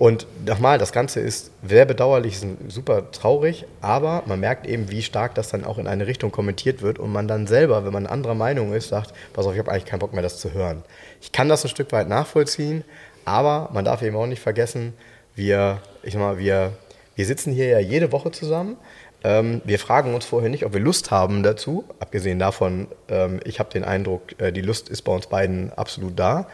Und 0.01 0.25
nochmal, 0.47 0.79
das 0.79 0.93
Ganze 0.93 1.19
ist 1.19 1.51
sehr 1.63 1.85
bedauerlich, 1.85 2.33
ist 2.33 2.47
super 2.69 3.11
traurig, 3.11 3.67
aber 3.81 4.23
man 4.25 4.39
merkt 4.39 4.65
eben, 4.65 4.89
wie 4.89 5.03
stark 5.03 5.35
das 5.35 5.49
dann 5.49 5.63
auch 5.63 5.77
in 5.77 5.85
eine 5.85 6.07
Richtung 6.07 6.31
kommentiert 6.31 6.81
wird 6.81 6.97
und 6.97 7.11
man 7.11 7.27
dann 7.27 7.45
selber, 7.45 7.85
wenn 7.85 7.93
man 7.93 8.07
anderer 8.07 8.33
Meinung 8.33 8.73
ist, 8.73 8.89
sagt, 8.89 9.13
pass 9.31 9.45
auf, 9.45 9.53
ich 9.53 9.59
habe 9.59 9.71
eigentlich 9.71 9.85
keinen 9.85 9.99
Bock 9.99 10.13
mehr, 10.13 10.23
das 10.23 10.39
zu 10.39 10.53
hören. 10.53 10.81
Ich 11.21 11.31
kann 11.31 11.49
das 11.49 11.63
ein 11.63 11.69
Stück 11.69 11.91
weit 11.91 12.09
nachvollziehen, 12.09 12.83
aber 13.25 13.69
man 13.73 13.85
darf 13.85 14.01
eben 14.01 14.15
auch 14.15 14.25
nicht 14.25 14.41
vergessen, 14.41 14.93
wir, 15.35 15.83
ich 16.01 16.13
sag 16.13 16.19
mal, 16.19 16.39
wir, 16.39 16.71
wir 17.13 17.25
sitzen 17.27 17.53
hier 17.53 17.67
ja 17.67 17.77
jede 17.77 18.11
Woche 18.11 18.31
zusammen. 18.31 18.77
Ähm, 19.23 19.61
wir 19.65 19.77
fragen 19.77 20.15
uns 20.15 20.25
vorher 20.25 20.49
nicht, 20.49 20.65
ob 20.65 20.73
wir 20.73 20.81
Lust 20.81 21.11
haben 21.11 21.43
dazu. 21.43 21.83
Abgesehen 21.99 22.39
davon, 22.39 22.87
ähm, 23.07 23.39
ich 23.43 23.59
habe 23.59 23.69
den 23.69 23.83
Eindruck, 23.83 24.23
äh, 24.41 24.51
die 24.51 24.61
Lust 24.61 24.89
ist 24.89 25.03
bei 25.03 25.13
uns 25.13 25.27
beiden 25.27 25.71
absolut 25.73 26.17
da. 26.17 26.47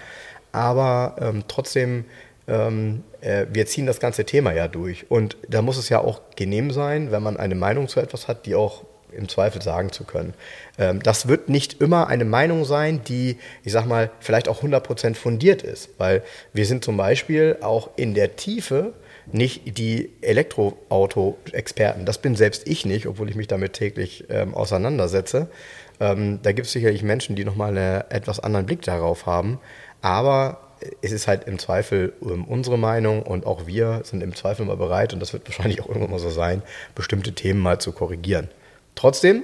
Aber 0.51 1.16
ähm, 1.22 1.46
trotzdem, 1.48 2.04
ähm, 2.48 3.04
äh, 3.22 3.46
wir 3.51 3.66
ziehen 3.66 3.86
das 3.86 4.00
ganze 4.00 4.25
Thema 4.25 4.54
ja 4.54 4.68
durch. 4.68 5.10
Und 5.10 5.38
da 5.48 5.62
muss 5.62 5.77
es 5.77 5.89
ja 5.89 6.00
auch 6.00 6.22
genehm 6.36 6.72
sein, 6.72 7.12
wenn 7.12 7.24
man 7.24 7.38
eine 7.38 7.56
Meinung 7.56 7.88
zu 7.88 8.00
etwas 8.00 8.27
hat, 8.27 8.46
die 8.46 8.56
auch 8.56 8.86
im 9.12 9.30
Zweifel 9.30 9.62
sagen 9.62 9.92
zu 9.92 10.04
können. 10.04 10.34
Ähm, 10.77 11.01
das 11.01 11.27
wird 11.27 11.50
nicht 11.50 11.82
immer 11.82 12.08
eine 12.08 12.25
Meinung 12.25 12.66
sein, 12.66 13.01
die, 13.04 13.38
ich 13.63 13.72
sag 13.72 13.86
mal, 13.86 14.12
vielleicht 14.20 14.48
auch 14.48 14.63
100% 14.63 15.16
fundiert 15.16 15.63
ist. 15.63 15.89
Weil 15.98 16.24
wir 16.54 16.66
sind 16.66 16.84
zum 16.84 16.98
Beispiel 16.98 17.58
auch 17.62 17.89
in 17.96 18.13
der 18.13 18.36
Tiefe 18.36 18.94
nicht 19.32 19.77
die 19.77 20.13
Elektroauto-Experten. 20.22 22.06
Das 22.06 22.20
bin 22.20 22.36
selbst 22.36 22.68
ich 22.68 22.86
nicht, 22.86 23.08
obwohl 23.08 23.30
ich 23.30 23.36
mich 23.36 23.48
damit 23.48 23.74
täglich 23.74 24.25
ähm, 24.30 24.54
auseinandersetze. 24.54 25.50
Ähm, 26.00 26.39
da 26.44 26.51
gibt 26.51 26.68
es 26.68 26.74
sicherlich 26.74 27.04
Menschen, 27.04 27.36
die 27.36 27.44
nochmal 27.44 27.77
einen 27.77 28.04
etwas 28.10 28.39
anderen 28.39 28.66
Blick 28.66 28.84
darauf 28.84 29.25
haben. 29.25 29.60
Aber 30.01 30.67
es 31.01 31.12
ist 31.12 31.27
halt 31.27 31.46
im 31.46 31.57
Zweifel 31.60 32.13
ähm, 32.22 32.46
unsere 32.46 32.77
Meinung 32.77 33.24
und 33.24 33.46
auch 33.46 33.65
wir 33.67 34.01
sind 34.03 34.22
im 34.22 34.36
Zweifel 34.36 34.65
mal 34.65 34.77
bereit, 34.77 35.13
und 35.13 35.19
das 35.19 35.34
wird 35.34 35.48
wahrscheinlich 35.48 35.81
auch 35.81 35.88
irgendwann 35.88 36.12
mal 36.12 36.19
so 36.19 36.29
sein, 36.29 36.62
bestimmte 36.96 37.34
Themen 37.34 37.60
mal 37.60 37.79
zu 37.79 37.91
korrigieren. 37.91 38.50
Trotzdem, 38.96 39.43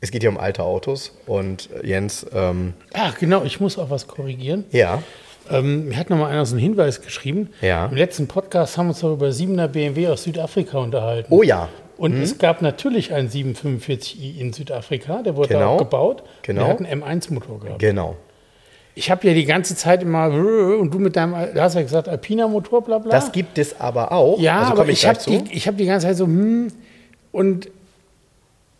es 0.00 0.10
geht 0.10 0.22
hier 0.22 0.30
um 0.30 0.38
alte 0.38 0.62
Autos 0.62 1.16
und 1.26 1.68
äh, 1.82 1.86
Jens. 1.86 2.26
Ähm, 2.34 2.74
Ach, 2.92 3.18
genau, 3.18 3.44
ich 3.44 3.60
muss 3.60 3.78
auch 3.78 3.90
was 3.90 4.06
korrigieren. 4.06 4.64
ja, 4.70 5.02
Ähm, 5.50 5.88
mir 5.88 5.96
hat 5.96 6.08
noch 6.08 6.16
mal 6.18 6.28
einer 6.30 6.46
so 6.46 6.54
einen 6.54 6.62
Hinweis 6.62 7.02
geschrieben. 7.02 7.50
Ja. 7.60 7.86
Im 7.86 7.96
letzten 7.96 8.28
Podcast 8.28 8.78
haben 8.78 8.86
wir 8.86 8.90
uns 8.90 9.00
doch 9.00 9.12
über 9.12 9.28
7er 9.28 9.66
BMW 9.68 10.08
aus 10.08 10.22
Südafrika 10.24 10.78
unterhalten. 10.78 11.32
oh 11.32 11.42
ja, 11.42 11.68
Und 11.98 12.14
es 12.20 12.38
gab 12.38 12.62
natürlich 12.62 13.12
einen 13.12 13.28
745i 13.28 14.38
in 14.38 14.52
Südafrika, 14.52 15.22
der 15.22 15.34
wurde 15.36 15.48
Genau. 15.48 15.74
auch 15.74 15.78
gebaut. 15.78 16.22
Genau. 16.42 16.62
Der 16.64 16.70
hat 16.74 16.78
einen 16.80 17.02
M1-Motor 17.02 17.58
gehabt. 17.60 17.78
genau. 17.80 18.16
Ich 18.94 19.10
habe 19.10 19.26
ja 19.26 19.32
die 19.32 19.46
ganze 19.46 19.74
Zeit 19.74 20.02
immer, 20.02 20.26
und 20.26 20.92
du 20.92 20.98
mit 20.98 21.16
deinem, 21.16 21.34
da 21.54 21.62
hast 21.62 21.74
ja 21.74 21.82
gesagt, 21.82 22.08
Alpina-Motor, 22.08 22.82
bla 22.82 22.98
bla. 22.98 23.10
Das 23.10 23.32
gibt 23.32 23.56
es 23.58 23.80
aber 23.80 24.12
auch. 24.12 24.38
ja, 24.38 24.60
also 24.60 24.72
aber 24.72 24.88
ich 24.88 25.00
gleich 25.00 25.26
habe 25.26 25.44
die, 25.44 25.54
ich 25.54 25.66
hab 25.66 25.78
die 25.78 25.86
ganze 25.86 26.06
Zeit 26.06 26.16
so, 26.16 26.26
hm, 26.26 26.68
und 27.32 27.68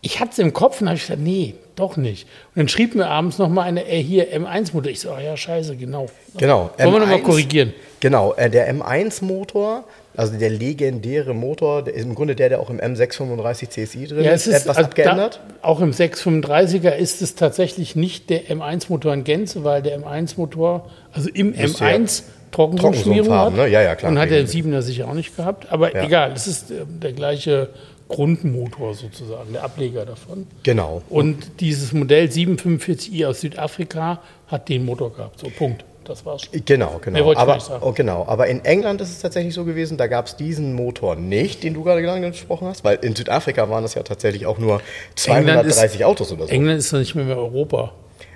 ich 0.02 0.20
hatte 0.20 0.32
es 0.32 0.38
im 0.38 0.52
Kopf 0.52 0.80
und 0.80 0.88
habe 0.88 0.96
ich 0.96 1.02
gesagt, 1.02 1.20
nee, 1.20 1.54
doch 1.76 1.96
nicht. 1.96 2.24
Und 2.54 2.58
dann 2.60 2.68
schrieb 2.68 2.94
mir 2.94 3.06
abends 3.06 3.38
nochmal 3.38 3.68
eine, 3.68 3.86
äh, 3.86 4.02
hier 4.02 4.32
M1-Motor. 4.36 4.90
Ich 4.90 5.00
so, 5.00 5.12
ah 5.12 5.20
ja, 5.20 5.36
scheiße, 5.36 5.76
genau. 5.76 6.08
Genau. 6.36 6.70
Wollen 6.76 6.92
wir 6.92 7.00
nochmal 7.00 7.18
M1 7.18 7.22
korrigieren? 7.22 7.72
Genau, 8.00 8.34
äh, 8.34 8.50
der 8.50 8.72
M1-Motor, 8.74 9.84
also 10.16 10.36
der 10.38 10.50
legendäre 10.50 11.34
Motor, 11.34 11.82
der 11.82 11.94
ist 11.94 12.04
im 12.04 12.14
Grunde 12.14 12.34
der, 12.36 12.48
der 12.50 12.60
auch 12.60 12.70
im 12.70 12.78
M635 12.80 13.68
CSI 13.70 14.06
drin 14.08 14.24
Ja, 14.24 14.32
ist, 14.32 14.46
ist 14.46 14.54
etwas 14.62 14.76
also 14.76 14.88
abgeändert. 14.88 15.40
Da, 15.62 15.66
auch 15.68 15.80
im 15.80 15.90
635er 15.92 16.90
ist 16.90 17.22
es 17.22 17.34
tatsächlich 17.34 17.96
nicht 17.96 18.30
der 18.30 18.44
M1-Motor 18.46 19.14
in 19.14 19.24
Gänze, 19.24 19.64
weil 19.64 19.82
der 19.82 19.98
M1-Motor, 20.00 20.90
also 21.12 21.28
im 21.32 21.50
Müsste 21.50 21.84
ja 21.84 21.90
M1 21.92 22.22
Trockensumpfschmierung 22.50 23.28
Trockensumpf 23.28 23.58
hat. 23.58 23.66
ne? 23.66 23.72
Ja, 23.72 23.80
ja, 23.82 23.94
klar. 23.94 24.12
Und 24.12 24.18
hat 24.18 24.30
der 24.30 24.46
Wegen- 24.52 24.74
7er 24.74 24.82
sicher 24.82 25.08
auch 25.08 25.14
nicht 25.14 25.34
gehabt. 25.36 25.72
Aber 25.72 25.94
Ja. 25.94 26.04
egal, 26.04 26.32
es 26.32 26.46
ist 26.46 26.70
äh, 26.70 26.84
der 26.86 27.12
gleiche 27.12 27.70
Grundmotor 28.08 28.94
sozusagen, 28.94 29.54
der 29.54 29.64
Ableger 29.64 30.04
davon. 30.04 30.46
Genau. 30.64 31.00
Und 31.08 31.60
dieses 31.60 31.92
Modell 31.94 32.26
745i 32.26 33.26
aus 33.26 33.40
Südafrika 33.40 34.20
hat 34.48 34.68
den 34.68 34.84
Motor 34.84 35.14
gehabt. 35.14 35.40
So, 35.40 35.48
Punkt. 35.48 35.84
Das 36.04 36.26
war's. 36.26 36.42
Genau, 36.64 37.00
genau. 37.02 37.32
Aber, 37.34 37.58
oh, 37.80 37.92
genau. 37.92 38.24
Aber 38.26 38.46
in 38.48 38.64
England 38.64 39.00
ist 39.00 39.10
es 39.10 39.20
tatsächlich 39.20 39.54
so 39.54 39.64
gewesen, 39.64 39.96
da 39.96 40.06
gab 40.08 40.26
es 40.26 40.36
diesen 40.36 40.74
Motor 40.74 41.16
nicht, 41.16 41.62
den 41.62 41.74
du 41.74 41.84
gerade 41.84 42.02
gesprochen 42.02 42.66
hast, 42.66 42.84
weil 42.84 42.98
in 43.02 43.14
Südafrika 43.14 43.68
waren 43.70 43.82
das 43.82 43.94
ja 43.94 44.02
tatsächlich 44.02 44.46
auch 44.46 44.58
nur 44.58 44.80
England 45.26 45.66
ist- 45.66 45.76
230 45.76 46.04
Autos 46.04 46.32
oder 46.32 46.46
so. 46.46 46.52
England 46.52 46.78
ist 46.80 46.92
doch 46.92 46.98
nicht 46.98 47.14
mehr, 47.14 47.24
mehr 47.24 47.38
Europa. 47.38 47.92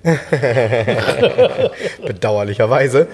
bedauerlicherweise. 2.07 3.09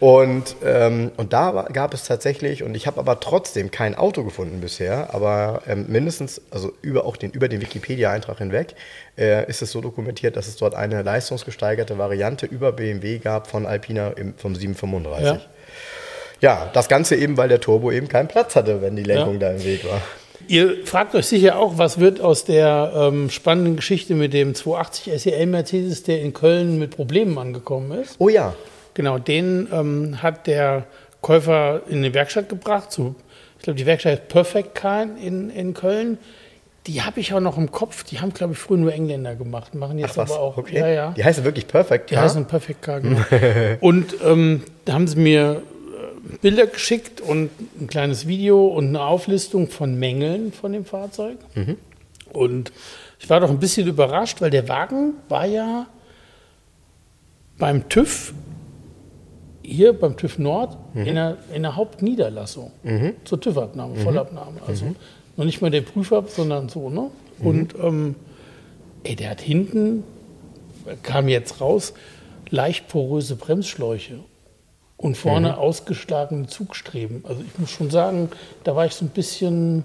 Und, 0.00 0.56
ähm, 0.64 1.12
und 1.16 1.32
da 1.32 1.66
gab 1.72 1.94
es 1.94 2.04
tatsächlich, 2.04 2.62
und 2.62 2.74
ich 2.74 2.86
habe 2.86 2.98
aber 2.98 3.20
trotzdem 3.20 3.70
kein 3.70 3.94
Auto 3.94 4.24
gefunden 4.24 4.60
bisher, 4.60 5.14
aber 5.14 5.62
ähm, 5.66 5.86
mindestens, 5.88 6.40
also 6.50 6.72
über, 6.82 7.04
auch 7.04 7.16
den, 7.16 7.30
über 7.30 7.48
den 7.48 7.60
Wikipedia-Eintrag 7.60 8.38
hinweg, 8.38 8.74
äh, 9.18 9.48
ist 9.48 9.62
es 9.62 9.72
so 9.72 9.80
dokumentiert, 9.80 10.36
dass 10.36 10.48
es 10.48 10.56
dort 10.56 10.74
eine 10.74 11.02
leistungsgesteigerte 11.02 11.98
Variante 11.98 12.46
über 12.46 12.72
BMW 12.72 13.18
gab 13.18 13.46
von 13.46 13.66
Alpina 13.66 14.08
im, 14.10 14.34
vom 14.36 14.54
735. 14.54 15.26
Ja. 15.26 15.40
Ja. 16.40 16.70
das 16.72 16.88
Ganze 16.88 17.16
eben, 17.16 17.36
weil 17.36 17.50
der 17.50 17.60
Turbo 17.60 17.92
eben 17.92 18.08
keinen 18.08 18.28
Platz 18.28 18.56
hatte, 18.56 18.80
wenn 18.80 18.96
die 18.96 19.02
Lenkung 19.02 19.34
Ja. 19.34 19.40
da 19.40 19.50
im 19.50 19.64
Weg 19.64 19.86
war. 19.86 20.00
Ihr 20.50 20.84
fragt 20.84 21.14
euch 21.14 21.26
sicher 21.26 21.58
auch, 21.58 21.78
was 21.78 22.00
wird 22.00 22.20
aus 22.20 22.44
der 22.44 22.92
ähm, 22.94 23.30
spannenden 23.30 23.76
Geschichte 23.76 24.14
mit 24.14 24.32
dem 24.32 24.54
280 24.54 25.22
SEL 25.22 25.46
Mercedes, 25.46 26.02
der 26.02 26.20
in 26.20 26.32
Köln 26.32 26.78
mit 26.78 26.96
Problemen 26.96 27.38
angekommen 27.38 27.92
ist. 27.92 28.16
Oh 28.18 28.28
ja, 28.28 28.54
Genau, 28.94 29.18
den 29.18 29.68
ähm, 29.72 30.22
hat 30.22 30.46
der 30.46 30.84
Käufer 31.20 31.82
in 31.88 32.02
die 32.02 32.12
Werkstatt 32.14 32.48
gebracht. 32.48 32.90
Zu, 32.92 33.14
ich 33.58 33.64
glaube, 33.64 33.78
die 33.78 33.86
Werkstatt 33.86 34.14
ist 34.14 34.28
Perfect 34.28 34.74
Car 34.74 35.06
in, 35.22 35.50
in 35.50 35.74
Köln. 35.74 36.18
Die 36.86 37.02
habe 37.02 37.20
ich 37.20 37.32
auch 37.34 37.40
noch 37.40 37.58
im 37.58 37.70
Kopf. 37.70 38.04
Die 38.04 38.20
haben, 38.20 38.32
glaube 38.32 38.54
ich, 38.54 38.58
früher 38.58 38.78
nur 38.78 38.92
Engländer 38.92 39.36
gemacht. 39.36 39.74
Machen 39.74 39.98
jetzt 39.98 40.18
ach 40.18 40.28
aber 40.28 40.40
auch. 40.40 40.56
okay. 40.56 40.78
Ja, 40.78 40.88
ja. 40.88 41.14
Die 41.16 41.24
heißen 41.24 41.44
wirklich 41.44 41.66
Perfect 41.66 42.10
Die 42.10 42.14
Car? 42.14 42.24
heißen 42.24 42.46
Perfect 42.46 42.82
Car, 42.82 43.00
genau. 43.00 43.20
und 43.80 44.14
ähm, 44.24 44.62
da 44.86 44.94
haben 44.94 45.06
sie 45.06 45.18
mir 45.18 45.62
Bilder 46.40 46.66
geschickt 46.66 47.20
und 47.20 47.50
ein 47.80 47.86
kleines 47.86 48.26
Video 48.26 48.66
und 48.66 48.88
eine 48.88 49.02
Auflistung 49.02 49.68
von 49.68 49.98
Mängeln 49.98 50.52
von 50.52 50.72
dem 50.72 50.84
Fahrzeug. 50.84 51.38
Und 52.32 52.72
ich 53.18 53.28
war 53.28 53.40
doch 53.40 53.50
ein 53.50 53.58
bisschen 53.58 53.86
überrascht, 53.88 54.40
weil 54.40 54.50
der 54.50 54.68
Wagen 54.68 55.14
war 55.28 55.46
ja 55.46 55.86
beim 57.58 57.88
TÜV, 57.88 58.32
hier 59.62 59.92
beim 59.92 60.16
TÜV 60.16 60.38
Nord, 60.38 60.76
in, 60.94 61.14
der, 61.16 61.36
in 61.54 61.62
der 61.62 61.76
Hauptniederlassung 61.76 62.70
zur 63.24 63.40
TÜV-Abnahme, 63.40 63.96
Vollabnahme. 63.96 64.60
Also 64.66 64.86
noch 65.36 65.44
nicht 65.44 65.60
mal 65.60 65.70
der 65.70 65.82
Prüfer, 65.82 66.24
sondern 66.26 66.68
so. 66.68 66.88
Ne? 66.90 67.10
Und 67.40 67.74
ähm, 67.82 68.14
ey, 69.04 69.16
der 69.16 69.30
hat 69.30 69.40
hinten 69.40 70.04
kam 71.02 71.28
jetzt 71.28 71.60
raus, 71.60 71.92
leicht 72.48 72.88
poröse 72.88 73.36
Bremsschläuche 73.36 74.20
und 75.00 75.16
vorne 75.16 75.56
ausgeschlagene 75.56 76.46
Zugstreben. 76.46 77.24
Also 77.26 77.42
ich 77.42 77.58
muss 77.58 77.70
schon 77.70 77.90
sagen, 77.90 78.28
da 78.64 78.76
war 78.76 78.84
ich 78.84 78.92
so 78.92 79.06
ein 79.06 79.08
bisschen. 79.08 79.84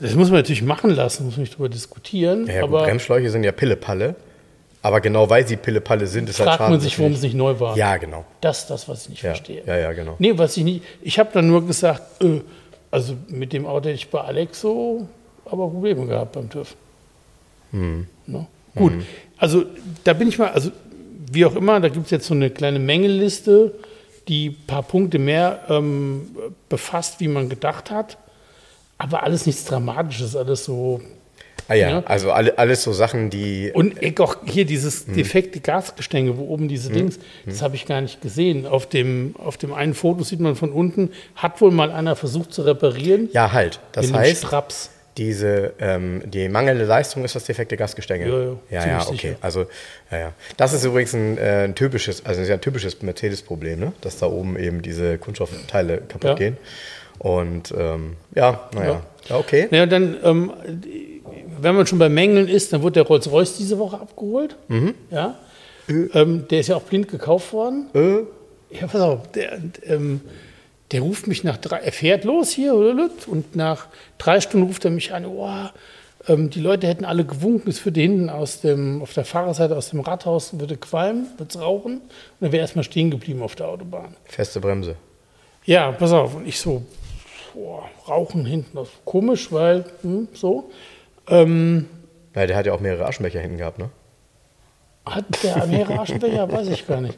Das 0.00 0.14
muss 0.14 0.28
man 0.28 0.38
natürlich 0.38 0.62
machen 0.62 0.90
lassen, 0.90 1.26
muss 1.26 1.36
man 1.36 1.42
nicht 1.42 1.56
drüber 1.56 1.68
diskutieren. 1.68 2.46
Ja, 2.46 2.62
gut, 2.62 2.70
aber 2.70 2.84
Bremsschläuche 2.84 3.28
sind 3.28 3.44
ja 3.44 3.52
Pillepalle. 3.52 4.14
Aber 4.80 5.00
genau 5.00 5.28
weil 5.28 5.46
sie 5.46 5.56
Pillepalle 5.56 6.06
sind, 6.06 6.28
ist 6.28 6.38
halt 6.38 6.56
fragt 6.56 6.70
man 6.70 6.80
sich, 6.80 6.98
warum 6.98 7.12
es 7.12 7.22
nicht 7.22 7.34
neu 7.34 7.58
war. 7.58 7.76
Ja, 7.76 7.96
genau. 7.96 8.24
Das 8.40 8.60
ist 8.60 8.70
das, 8.70 8.88
was 8.88 9.04
ich 9.04 9.08
nicht 9.10 9.22
Ja, 9.22 9.30
verstehe. 9.30 9.62
ja, 9.66 9.76
ja, 9.76 9.92
genau. 9.92 10.16
Nee, 10.18 10.38
was 10.38 10.56
ich 10.56 10.64
nicht. 10.64 10.82
Ich 11.02 11.18
habe 11.18 11.30
dann 11.32 11.46
nur 11.48 11.66
gesagt, 11.66 12.22
äh, 12.22 12.40
also 12.90 13.14
mit 13.28 13.52
dem 13.52 13.66
Auto 13.66 13.88
hätte 13.88 13.96
ich 13.96 14.08
bei 14.08 14.20
Alex 14.20 14.60
so 14.60 15.06
aber 15.44 15.68
Probleme 15.68 16.06
gehabt 16.06 16.32
beim 16.32 16.48
TÜV. 16.48 16.74
Hm. 17.72 18.06
Ne? 18.26 18.46
Gut, 18.74 18.92
also 19.38 19.64
da 20.04 20.12
bin 20.12 20.28
ich 20.28 20.38
mal, 20.38 20.48
also 20.50 20.70
wie 21.30 21.44
auch 21.44 21.56
immer, 21.56 21.80
da 21.80 21.88
gibt 21.88 22.06
es 22.06 22.10
jetzt 22.10 22.26
so 22.26 22.34
eine 22.34 22.50
kleine 22.50 22.78
Mängelliste, 22.78 23.72
die 24.28 24.50
ein 24.50 24.66
paar 24.66 24.82
Punkte 24.82 25.18
mehr 25.18 25.60
ähm, 25.68 26.28
befasst, 26.68 27.20
wie 27.20 27.28
man 27.28 27.48
gedacht 27.48 27.90
hat. 27.90 28.18
Aber 28.98 29.22
alles 29.22 29.46
nichts 29.46 29.64
Dramatisches, 29.64 30.34
alles 30.36 30.64
so. 30.64 31.00
Ah 31.68 31.74
ja, 31.74 31.90
Ja. 31.90 32.02
also 32.06 32.30
alle, 32.30 32.58
alles 32.58 32.82
so 32.84 32.92
Sachen, 32.92 33.28
die. 33.28 33.70
Und 33.74 34.00
ich 34.02 34.18
auch 34.20 34.36
hier 34.46 34.64
dieses 34.64 35.06
Hm. 35.06 35.14
defekte 35.14 35.60
Gasgestänge, 35.60 36.38
wo 36.38 36.44
oben 36.44 36.68
diese 36.68 36.90
Dings, 36.90 37.18
das 37.44 37.60
habe 37.60 37.74
ich 37.76 37.86
gar 37.86 38.00
nicht 38.00 38.20
gesehen. 38.20 38.66
Auf 38.66 38.88
dem, 38.88 39.34
auf 39.36 39.56
dem 39.56 39.74
einen 39.74 39.94
Foto 39.94 40.22
sieht 40.22 40.38
man 40.40 40.54
von 40.56 40.70
unten, 40.72 41.10
hat 41.34 41.60
wohl 41.60 41.72
mal 41.72 41.90
einer 41.90 42.14
versucht 42.16 42.52
zu 42.52 42.62
reparieren. 42.62 43.28
ja, 43.32 43.52
halt. 43.52 43.80
Das 43.92 44.12
heißt, 44.12 44.44
Straps. 44.46 44.90
Diese, 45.16 45.72
ähm, 45.80 46.22
die 46.26 46.48
mangelnde 46.48 46.84
Leistung 46.84 47.24
ist 47.24 47.34
das 47.34 47.44
defekte 47.44 47.76
Gasgestänge. 47.76 48.26
Ja, 48.28 48.38
ja, 48.38 48.56
ja, 48.70 48.86
ja 48.86 49.02
okay. 49.02 49.12
sicher. 49.12 49.36
Also, 49.40 49.66
ja, 50.10 50.18
ja. 50.18 50.32
Das 50.56 50.72
ist 50.72 50.84
übrigens 50.84 51.14
ein, 51.14 51.38
äh, 51.38 51.64
ein 51.64 51.74
typisches, 51.74 52.24
also 52.26 52.42
ist 52.42 52.48
ja 52.48 52.54
ein 52.54 52.60
typisches 52.60 53.00
Mercedes-Problem, 53.02 53.80
ne? 53.80 53.92
dass 54.00 54.18
da 54.18 54.26
oben 54.26 54.58
eben 54.58 54.82
diese 54.82 55.18
Kunststoffteile 55.18 55.98
kaputt 56.08 56.24
Ja. 56.30 56.34
gehen. 56.34 56.56
Und 57.18 57.72
ähm, 57.76 58.16
ja, 58.34 58.68
naja. 58.74 59.02
Ja. 59.28 59.36
Okay. 59.36 59.68
Naja, 59.70 59.86
dann, 59.86 60.16
ähm, 60.22 60.52
wenn 61.60 61.74
man 61.74 61.86
schon 61.86 61.98
bei 61.98 62.08
Mängeln 62.10 62.46
ist, 62.48 62.72
dann 62.72 62.82
wurde 62.82 62.94
der 62.94 63.04
Rolls-Royce 63.04 63.56
diese 63.56 63.78
Woche 63.78 63.98
abgeholt. 63.98 64.56
Ja. 65.10 65.36
Ähm, 65.88 66.46
der 66.50 66.60
ist 66.60 66.68
ja 66.68 66.76
auch 66.76 66.82
blind 66.82 67.08
gekauft 67.08 67.52
worden. 67.52 67.86
Äh, 67.94 68.76
Ja, 68.78 68.86
pass 68.88 69.00
auf, 69.00 69.30
der, 69.32 69.58
ähm, 69.84 70.20
der 70.92 71.00
ruft 71.00 71.26
mich 71.26 71.44
nach 71.44 71.56
drei, 71.56 71.78
er 71.78 71.92
fährt 71.92 72.24
los 72.24 72.50
hier 72.50 72.74
und 72.74 73.56
nach 73.56 73.86
drei 74.18 74.40
Stunden 74.40 74.66
ruft 74.66 74.84
er 74.84 74.90
mich 74.90 75.12
an, 75.12 75.26
oh, 75.26 75.48
ähm, 76.28 76.50
die 76.50 76.60
Leute 76.60 76.86
hätten 76.86 77.04
alle 77.04 77.24
gewunken, 77.24 77.68
es 77.70 77.84
würde 77.84 78.00
hinten 78.00 78.30
aus 78.30 78.60
dem, 78.60 79.02
auf 79.02 79.12
der 79.12 79.24
Fahrerseite 79.24 79.76
aus 79.76 79.90
dem 79.90 80.00
Rathaus 80.00 80.58
würde 80.58 80.76
qualmen, 80.76 81.26
würde 81.36 81.50
es 81.50 81.60
rauchen 81.60 81.94
und 81.94 82.02
dann 82.40 82.52
wäre 82.52 82.62
erstmal 82.62 82.84
stehen 82.84 83.10
geblieben 83.10 83.42
auf 83.42 83.54
der 83.54 83.68
Autobahn. 83.68 84.14
feste 84.24 84.60
Bremse. 84.60 84.96
Ja, 85.64 85.90
pass 85.90 86.12
auf. 86.12 86.36
Und 86.36 86.46
ich 86.46 86.60
so, 86.60 86.82
boah, 87.54 87.88
Rauchen 88.06 88.44
hinten, 88.46 88.76
das 88.76 88.88
ist 88.88 89.04
komisch, 89.04 89.50
weil, 89.50 89.84
hm, 90.02 90.28
so. 90.32 90.70
Ähm, 91.28 91.86
Ja, 92.34 92.46
der 92.46 92.56
hat 92.56 92.66
ja 92.66 92.72
auch 92.72 92.80
mehrere 92.80 93.06
Aschenbecher 93.06 93.40
hinten 93.40 93.58
gehabt, 93.58 93.78
ne? 93.78 93.90
hat 95.06 95.24
der 95.42 95.66
mehrere 95.66 96.00
Aschenbecher? 96.00 96.50
Weiß 96.50 96.68
ich 96.68 96.86
gar 96.86 97.00
nicht. 97.00 97.16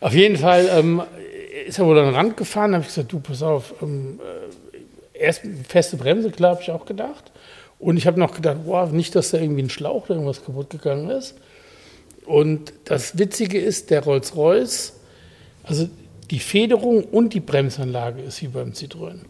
Auf 0.00 0.12
jeden 0.12 0.36
Fall 0.36 0.68
ähm, 0.72 1.02
ist 1.66 1.78
er 1.78 1.86
wohl 1.86 1.98
an 1.98 2.06
den 2.06 2.14
Rand 2.14 2.36
gefahren, 2.36 2.74
habe 2.74 2.82
ich 2.82 2.88
gesagt, 2.88 3.12
du, 3.12 3.20
pass 3.20 3.42
auf, 3.42 3.74
ähm, 3.82 4.20
äh, 5.14 5.18
erst 5.18 5.42
feste 5.68 5.96
Bremse, 5.96 6.30
klar, 6.30 6.52
habe 6.52 6.62
ich 6.62 6.70
auch 6.70 6.86
gedacht. 6.86 7.32
Und 7.78 7.96
ich 7.96 8.06
habe 8.06 8.20
noch 8.20 8.34
gedacht, 8.34 8.58
boah, 8.64 8.86
nicht, 8.86 9.14
dass 9.14 9.30
da 9.30 9.38
irgendwie 9.38 9.62
ein 9.62 9.70
Schlauch 9.70 10.04
oder 10.04 10.14
irgendwas 10.14 10.44
kaputt 10.44 10.70
gegangen 10.70 11.10
ist. 11.10 11.34
Und 12.26 12.72
das 12.84 13.18
Witzige 13.18 13.58
ist, 13.58 13.90
der 13.90 14.04
Rolls-Royce, 14.04 14.92
also 15.64 15.88
die 16.30 16.38
Federung 16.38 17.04
und 17.04 17.34
die 17.34 17.40
Bremsanlage 17.40 18.22
ist 18.22 18.42
wie 18.42 18.48
beim 18.48 18.72
Citroën. 18.72 19.20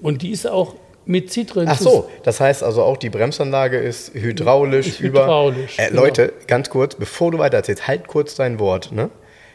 Und 0.00 0.22
die 0.22 0.30
ist 0.30 0.46
auch 0.46 0.74
mit 1.04 1.30
Citroën 1.30 1.64
Ach 1.66 1.78
so, 1.78 2.08
das 2.22 2.40
heißt 2.40 2.62
also 2.62 2.82
auch 2.82 2.96
die 2.96 3.08
Bremsanlage 3.08 3.78
ist 3.78 4.14
hydraulisch 4.14 4.88
Ist 4.88 5.00
über. 5.00 5.22
hydraulisch, 5.22 5.78
äh, 5.78 5.88
genau. 5.88 6.02
Leute, 6.02 6.32
ganz 6.46 6.70
kurz, 6.70 6.94
bevor 6.94 7.30
du 7.30 7.38
weiter 7.38 7.56
erzählst, 7.56 7.86
halt 7.86 8.08
kurz 8.08 8.34
dein 8.34 8.58
Wort. 8.58 8.92
Ne? 8.92 9.10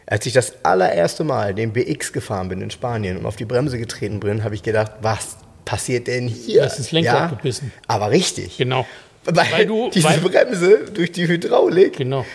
Als 0.05 0.25
ich 0.25 0.33
das 0.33 0.53
allererste 0.63 1.23
Mal 1.23 1.53
den 1.53 1.71
BX 1.73 2.11
gefahren 2.13 2.49
bin 2.49 2.61
in 2.61 2.69
Spanien 2.71 3.17
und 3.17 3.25
auf 3.25 3.35
die 3.35 3.45
Bremse 3.45 3.77
getreten 3.77 4.19
bin, 4.19 4.43
habe 4.43 4.55
ich 4.55 4.63
gedacht, 4.63 4.91
was 5.01 5.37
passiert 5.65 6.07
denn 6.07 6.27
hier? 6.27 6.61
Das 6.63 6.77
ist 6.79 6.91
Lenkrad 6.91 7.29
gebissen. 7.37 7.71
Aber 7.87 8.11
richtig. 8.11 8.57
Genau. 8.57 8.85
Weil, 9.25 9.45
Weil 9.51 9.65
du- 9.65 9.89
diese 9.93 10.05
weil- 10.09 10.19
Bremse 10.19 10.79
durch 10.93 11.11
die 11.13 11.27
Hydraulik, 11.27 11.95
Genau. 11.97 12.25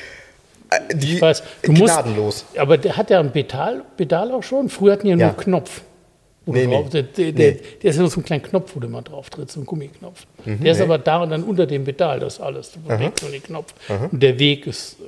äh, 0.71 0.95
die 0.95 1.17
Ich 1.17 1.21
weiß, 1.23 1.43
du 1.63 1.73
musst, 1.73 1.93
gnadenlos. 1.93 2.47
aber 2.57 2.79
der 2.79 2.97
hat 2.97 3.11
ja 3.11 3.21
ein 3.21 3.31
Pedal, 3.33 3.83
Pedal 3.99 4.33
auch 4.33 4.43
schon. 4.43 4.71
Früher 4.71 4.93
hatten 4.95 5.03
die 5.05 5.11
ja 5.11 5.17
nur 5.17 5.23
Ja. 5.27 5.29
einen 5.29 5.37
Knopf. 5.37 5.83
Nee, 6.51 6.67
nee. 6.67 6.83
der, 6.91 7.03
der, 7.03 7.33
Nee. 7.33 7.61
der 7.83 7.91
ist 7.91 7.97
ja 7.97 8.01
nur 8.01 8.11
so 8.11 8.21
ein 8.21 8.25
kleiner 8.25 8.43
Knopf, 8.43 8.75
wo 8.75 8.81
du 8.81 8.89
mal 8.89 9.03
drauf 9.03 9.29
trittst, 9.29 9.57
so 9.57 9.61
ein 9.61 9.67
Gummiknopf. 9.67 10.25
Mhm, 10.47 10.65
der 10.65 10.73
ist 10.73 10.81
aber 10.81 10.97
da 10.97 11.19
und 11.23 11.29
dann 11.29 11.43
unter 11.45 11.67
dem 11.67 11.85
Pedal, 11.85 12.21
das 12.21 12.41
alles. 12.41 12.73
Du 12.73 12.81
bewegst 12.81 13.21
nur 13.23 13.31
den 13.31 13.43
Knopf. 13.43 13.75
Und 14.11 14.23
der 14.23 14.39
Weg 14.39 14.67
ist 14.67 14.95
äh, 14.99 15.05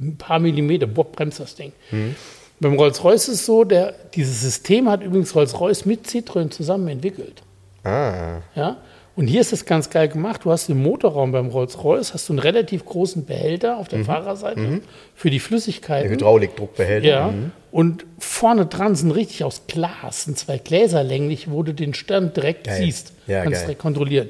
ein 0.00 0.16
paar 0.16 0.38
Millimeter, 0.38 0.86
Bob 0.86 1.12
bremst 1.16 1.40
das 1.40 1.54
Ding. 1.54 1.72
Mhm. 1.90 2.14
Beim 2.60 2.74
Rolls-Royce 2.74 3.28
ist 3.28 3.40
es 3.40 3.46
so, 3.46 3.64
der, 3.64 3.94
dieses 4.14 4.40
System 4.40 4.88
hat 4.88 5.02
übrigens 5.02 5.34
Rolls-Royce 5.34 5.84
mit 5.84 6.06
Citroën 6.06 6.50
zusammen 6.50 6.88
entwickelt. 6.88 7.42
Ah, 7.84 8.38
Ja? 8.54 8.76
Und 9.14 9.26
hier 9.26 9.42
ist 9.42 9.52
es 9.52 9.66
ganz 9.66 9.90
geil 9.90 10.08
gemacht. 10.08 10.40
Du 10.44 10.50
hast 10.50 10.70
im 10.70 10.82
Motorraum 10.82 11.32
beim 11.32 11.48
Rolls-Royce 11.48 12.14
hast 12.14 12.30
du 12.30 12.32
einen 12.32 12.38
relativ 12.38 12.86
großen 12.86 13.26
Behälter 13.26 13.76
auf 13.76 13.88
der 13.88 13.98
Mhm. 13.98 14.04
Fahrerseite 14.06 14.80
für 15.14 15.28
die 15.28 15.38
Flüssigkeiten. 15.38 16.04
der 16.08 16.12
Hydraulikdruckbehälter. 16.16 17.06
Ja. 17.06 17.26
Mhm. 17.28 17.50
Und 17.72 18.06
vorne 18.18 18.64
dran 18.64 18.94
sind 18.94 19.10
richtig 19.10 19.44
aus 19.44 19.62
Glas, 19.66 20.24
sind 20.24 20.38
zwei 20.38 20.56
Gläser 20.56 21.02
länglich, 21.02 21.50
wo 21.50 21.62
du 21.62 21.74
den 21.74 21.92
Stern 21.92 22.32
direkt 22.32 22.66
Geil. 22.68 22.78
siehst. 22.78 23.12
Ja, 23.26 23.42
kannst 23.42 23.58
geil. 23.58 23.66
direkt 23.66 23.82
kontrollieren. 23.82 24.28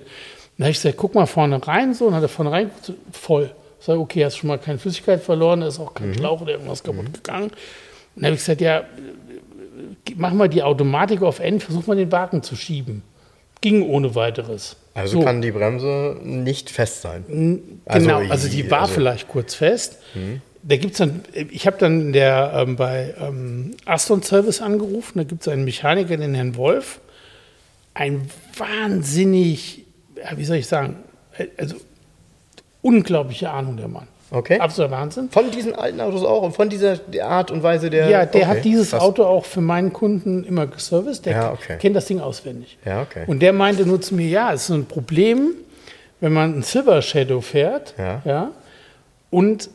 Dann 0.59 0.65
habe 0.65 0.71
ich 0.73 0.79
gesagt, 0.79 0.97
guck 0.97 1.15
mal 1.15 1.27
vorne 1.27 1.65
rein, 1.65 1.95
so, 1.95 2.07
und 2.07 2.15
hat 2.15 2.23
er 2.23 2.29
vorne 2.29 2.51
rein, 2.51 2.71
voll. 3.13 3.53
Ich 3.83 3.87
sage, 3.87 3.99
okay, 3.99 4.25
hast 4.25 4.37
schon 4.37 4.47
mal 4.47 4.59
keine 4.59 4.79
Flüssigkeit 4.79 5.21
verloren, 5.21 5.61
da 5.63 5.67
ist 5.67 5.81
auch 5.81 5.91
Mhm. 5.91 5.95
kein 5.97 6.15
Schlauch 6.15 6.41
oder 6.41 6.53
irgendwas 6.53 6.85
kaputt 6.85 7.13
gegangen. 7.13 7.47
Und 7.47 7.53
dann 8.15 8.27
habe 8.27 8.35
ich 8.37 8.41
gesagt, 8.41 8.61
ja, 8.61 8.85
mach 10.15 10.33
mal 10.33 10.49
die 10.49 10.63
Automatik 10.63 11.21
auf 11.23 11.41
N, 11.41 11.59
versuch 11.59 11.89
mal 11.89 11.97
den 11.97 12.13
Wagen 12.13 12.45
zu 12.45 12.55
schieben. 12.55 13.03
Ging 13.61 13.83
ohne 13.83 14.15
weiteres. 14.15 14.77
Also 14.95 15.19
So. 15.19 15.25
kann 15.25 15.43
die 15.43 15.51
Bremse 15.51 16.17
nicht 16.23 16.71
fest 16.71 17.03
sein. 17.03 17.25
genau, 17.87 18.19
also 18.29 18.47
die 18.49 18.71
war 18.71 18.83
also- 18.83 18.93
Mhm. 18.93 18.95
vielleicht 18.95 19.27
kurz 19.27 19.55
fest. 19.57 19.99
Da 20.63 20.77
gibt's 20.77 20.99
dann, 20.99 21.23
ich 21.51 21.67
habe 21.67 21.77
dann 21.79 22.13
der, 22.13 22.53
ähm, 22.55 22.77
bei 22.77 23.17
ähm, 23.21 23.73
Aston 23.85 24.23
Service 24.23 24.63
angerufen, 24.63 25.19
da 25.19 25.25
gibt 25.25 25.43
es 25.43 25.49
einen 25.49 25.65
Mechaniker, 25.65 26.17
den 26.17 26.35
Herrn 26.35 26.55
Wolf. 26.55 27.01
Ein 27.95 28.29
wahnsinnig, 28.57 29.87
ja, 30.17 30.37
wie 30.39 30.45
soll 30.45 30.59
ich 30.59 30.69
sagen, 30.69 30.99
äh, 31.37 31.47
also 31.57 31.75
unglaubliche 32.83 33.51
Ahnung 33.51 33.77
der 33.77 33.89
Mann. 33.89 34.09
Okay. 34.31 34.59
Absoluter 34.59 34.93
Wahnsinn. 34.95 35.29
Von 35.31 35.51
diesen 35.51 35.75
alten 35.75 36.01
Autos 36.01 36.25
auch 36.25 36.43
und 36.43 36.53
von 36.53 36.71
dieser 36.71 36.99
Art 37.23 37.51
und 37.51 37.63
Weise 37.63 37.91
der. 37.91 38.09
Ja, 38.09 38.25
der 38.25 38.43
okay, 38.43 38.47
hat 38.47 38.65
dieses 38.65 38.91
krass. 38.91 39.03
Auto 39.03 39.25
auch 39.25 39.45
für 39.45 39.61
meinen 39.61 39.93
Kunden 39.93 40.45
immer 40.45 40.67
geserviced. 40.67 41.27
Der 41.27 41.33
Ja, 41.35 41.53
okay. 41.53 41.77
kennt 41.79 41.95
das 41.95 42.07
Ding 42.07 42.19
auswendig. 42.19 42.79
Ja, 42.85 43.03
okay. 43.03 43.25
Und 43.27 43.41
der 43.41 43.53
meinte 43.53 43.85
nur 43.85 44.01
zu 44.01 44.15
mir, 44.15 44.27
ja, 44.27 44.53
es 44.53 44.65
ist 44.65 44.71
ein 44.71 44.87
Problem, 44.87 45.51
wenn 46.21 46.33
man 46.33 46.55
einen 46.55 46.63
Silver 46.63 47.03
Shadow 47.03 47.41
fährt. 47.43 47.95
Ja. 47.99 48.51
und 49.31 49.69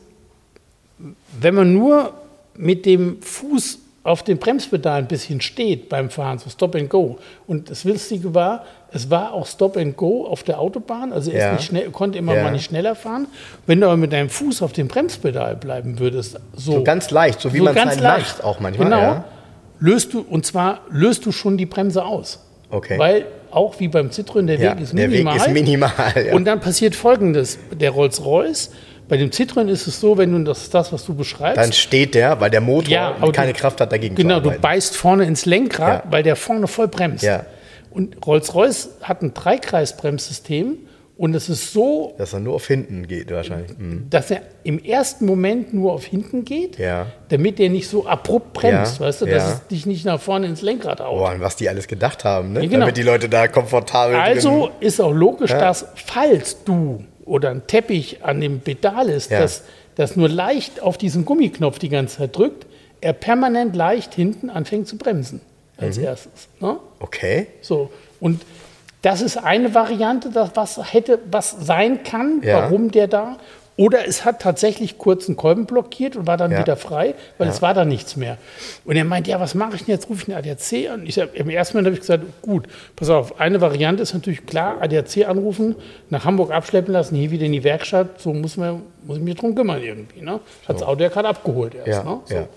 wenn 1.40 1.54
man 1.54 1.72
nur 1.72 2.12
mit 2.56 2.84
dem 2.84 3.22
Fuß 3.22 3.78
auf 4.02 4.22
dem 4.24 4.38
Bremspedal 4.38 4.98
ein 4.98 5.06
bisschen 5.06 5.40
steht 5.40 5.88
beim 5.88 6.10
Fahren, 6.10 6.38
so 6.38 6.50
Stop 6.50 6.74
and 6.74 6.88
Go. 6.90 7.18
Und 7.46 7.70
das 7.70 7.84
Lustige 7.84 8.34
war, 8.34 8.64
es 8.92 9.10
war 9.10 9.32
auch 9.32 9.46
Stop 9.46 9.76
and 9.76 9.96
Go 9.96 10.26
auf 10.26 10.42
der 10.42 10.58
Autobahn, 10.60 11.12
also 11.12 11.30
er 11.30 11.52
Ja. 11.52 11.58
schnell, 11.58 11.90
konnte 11.90 12.18
immer 12.18 12.34
Ja. 12.34 12.44
mal 12.44 12.50
nicht 12.52 12.64
schneller 12.64 12.94
fahren. 12.94 13.26
Wenn 13.66 13.80
du 13.80 13.86
aber 13.86 13.96
mit 13.96 14.12
deinem 14.12 14.30
Fuß 14.30 14.62
auf 14.62 14.72
dem 14.72 14.88
Bremspedal 14.88 15.56
bleiben 15.56 15.98
würdest, 15.98 16.38
so, 16.56 16.72
So 16.72 16.82
ganz 16.84 17.10
leicht, 17.10 17.40
so 17.40 17.52
wie 17.52 17.58
so 17.58 17.64
man 17.64 17.76
es 17.76 17.84
halt 17.84 18.00
leicht. 18.00 18.36
macht 18.38 18.44
auch 18.44 18.60
manchmal. 18.60 18.88
Genau. 18.88 19.00
Ja. 19.00 19.24
Löst 19.80 20.12
du, 20.14 20.20
und 20.28 20.44
zwar 20.46 20.80
löst 20.90 21.24
du 21.26 21.32
schon 21.32 21.56
die 21.56 21.66
Bremse 21.66 22.04
aus. 22.04 22.40
Okay. 22.70 22.98
Weil 22.98 23.26
auch 23.50 23.78
wie 23.80 23.88
beim 23.88 24.08
Citroën, 24.10 24.44
der 24.46 24.58
Weg 24.58 24.80
ist 24.80 24.92
der 24.92 25.04
Weg 25.10 25.24
minimal. 25.24 25.36
ist 25.36 25.48
minimal. 25.50 25.92
Und 26.32 26.44
dann 26.46 26.60
passiert 26.60 26.94
folgendes: 26.96 27.58
Der 27.72 27.90
Rolls-Royce, 27.90 28.70
bei 29.08 29.16
dem 29.16 29.30
Citroën 29.30 29.68
ist 29.68 29.86
es 29.86 30.00
so, 30.00 30.18
wenn 30.18 30.32
du 30.32 30.44
das, 30.44 30.68
das 30.68 30.92
was 30.92 31.04
du 31.06 31.14
beschreibst, 31.14 31.56
Dann 31.56 31.72
steht 31.72 32.14
der, 32.14 32.40
weil 32.40 32.50
der 32.50 32.60
Motor 32.60 32.90
Ja, 32.92 33.14
keine 33.32 33.52
du- 33.52 33.58
Kraft 33.58 33.80
hat, 33.80 33.90
dagegen 33.92 34.14
genau, 34.16 34.34
zu 34.36 34.40
du 34.42 34.48
arbeiten. 34.48 34.62
beißt 34.62 34.96
vorne 34.96 35.24
ins 35.24 35.46
Lenkrad, 35.46 36.04
Ja. 36.04 36.10
weil 36.10 36.22
der 36.22 36.36
vorne 36.36 36.66
voll 36.66 36.88
bremst. 36.88 37.22
Ja. 37.24 37.44
Und 37.98 38.24
Rolls-Royce 38.24 38.90
hat 39.02 39.22
ein 39.22 39.34
Dreikreisbremssystem 39.34 40.78
und 41.16 41.34
es 41.34 41.48
ist 41.48 41.72
so, 41.72 42.14
Dass 42.16 42.32
er 42.32 42.38
nur 42.38 42.54
auf 42.54 42.66
hinten 42.68 43.08
geht 43.08 43.28
wahrscheinlich. 43.32 43.76
Mhm. 43.76 44.06
dass 44.08 44.30
er 44.30 44.42
im 44.62 44.78
ersten 44.78 45.26
Moment 45.26 45.74
nur 45.74 45.92
auf 45.94 46.04
hinten 46.04 46.44
geht, 46.44 46.78
Ja. 46.78 47.06
damit 47.30 47.58
der 47.58 47.70
nicht 47.70 47.88
so 47.88 48.06
abrupt 48.06 48.52
bremst, 48.52 49.00
Ja, 49.00 49.06
weißt 49.06 49.22
du, 49.22 49.26
ja. 49.26 49.34
dass 49.34 49.54
es 49.54 49.66
dich 49.66 49.84
nicht 49.84 50.04
nach 50.04 50.20
vorne 50.20 50.46
ins 50.46 50.62
Lenkrad 50.62 51.00
haut. 51.00 51.18
Boah, 51.18 51.30
an 51.30 51.40
was 51.40 51.56
die 51.56 51.68
alles 51.68 51.88
gedacht 51.88 52.22
haben, 52.22 52.52
ne? 52.52 52.60
Ja, 52.62 52.66
genau. 52.68 52.80
damit 52.82 52.96
die 52.96 53.02
Leute 53.02 53.28
da 53.28 53.48
komfortabel 53.48 54.14
Also 54.14 54.66
drin... 54.66 54.70
ist 54.78 55.00
auch 55.00 55.12
logisch, 55.12 55.50
dass 55.50 55.86
falls 55.96 56.62
du 56.62 57.02
oder 57.24 57.50
ein 57.50 57.66
Teppich 57.66 58.22
an 58.22 58.40
dem 58.40 58.60
Pedal 58.60 59.08
ist, 59.08 59.32
Ja. 59.32 59.40
das, 59.40 59.64
das 59.96 60.14
nur 60.14 60.28
leicht 60.28 60.80
auf 60.80 60.96
diesen 60.98 61.24
Gummiknopf 61.24 61.80
die 61.80 61.88
ganze 61.88 62.18
Zeit 62.18 62.36
drückt, 62.36 62.66
er 63.00 63.12
permanent 63.12 63.74
leicht 63.74 64.14
hinten 64.14 64.50
anfängt 64.50 64.86
zu 64.86 64.96
bremsen 64.96 65.40
als 65.78 65.96
Mhm. 65.98 66.04
erstes. 66.04 66.48
Ne? 66.60 66.76
Okay. 67.00 67.46
So. 67.60 67.90
Und 68.20 68.42
das 69.02 69.20
ist 69.22 69.36
eine 69.36 69.74
Variante, 69.74 70.30
das, 70.30 70.50
was 70.54 70.92
hätte, 70.92 71.20
was 71.30 71.56
sein 71.60 72.02
kann, 72.02 72.42
Ja. 72.42 72.62
warum 72.62 72.90
der 72.90 73.06
da. 73.06 73.36
Oder 73.76 74.08
es 74.08 74.24
hat 74.24 74.42
tatsächlich 74.42 74.98
kurz 74.98 75.28
einen 75.28 75.36
Kolben 75.36 75.64
blockiert 75.64 76.16
und 76.16 76.26
war 76.26 76.36
dann 76.36 76.50
Ja. 76.50 76.58
wieder 76.58 76.76
frei, 76.76 77.14
weil 77.38 77.46
es 77.46 77.62
war 77.62 77.74
da 77.74 77.84
nichts 77.84 78.16
mehr. 78.16 78.36
Und 78.84 78.96
er 78.96 79.04
meint, 79.04 79.28
ja, 79.28 79.38
was 79.38 79.54
mache 79.54 79.76
ich 79.76 79.84
denn 79.84 79.94
jetzt? 79.94 80.10
Rufe 80.10 80.22
ich 80.22 80.34
einen 80.34 80.36
ADAC 80.44 80.88
an? 80.92 81.06
Ich 81.06 81.14
sag, 81.14 81.32
Im 81.36 81.48
ersten 81.48 81.76
Moment 81.76 81.86
habe 81.86 81.94
ich 81.94 82.00
gesagt, 82.00 82.24
gut, 82.42 82.66
pass 82.96 83.08
auf, 83.08 83.38
eine 83.40 83.60
Variante 83.60 84.02
ist 84.02 84.14
natürlich 84.14 84.44
klar, 84.46 84.78
ADAC 84.80 85.28
anrufen, 85.28 85.76
nach 86.10 86.24
Hamburg 86.24 86.50
abschleppen 86.50 86.92
lassen, 86.92 87.14
hier 87.14 87.30
wieder 87.30 87.46
in 87.46 87.52
die 87.52 87.62
Werkstatt, 87.62 88.20
so 88.20 88.34
muss, 88.34 88.56
man, 88.56 88.82
muss 89.04 89.18
ich 89.18 89.22
mich 89.22 89.36
drum 89.36 89.54
kümmern 89.54 89.80
irgendwie. 89.80 90.22
Ne? 90.22 90.40
Hat 90.66 90.74
das 90.74 90.82
Auto 90.82 91.00
ja 91.04 91.08
gerade 91.08 91.28
abgeholt 91.28 91.76
erst. 91.76 91.86
Ja, 91.86 92.02
ne? 92.02 92.20
so. 92.24 92.48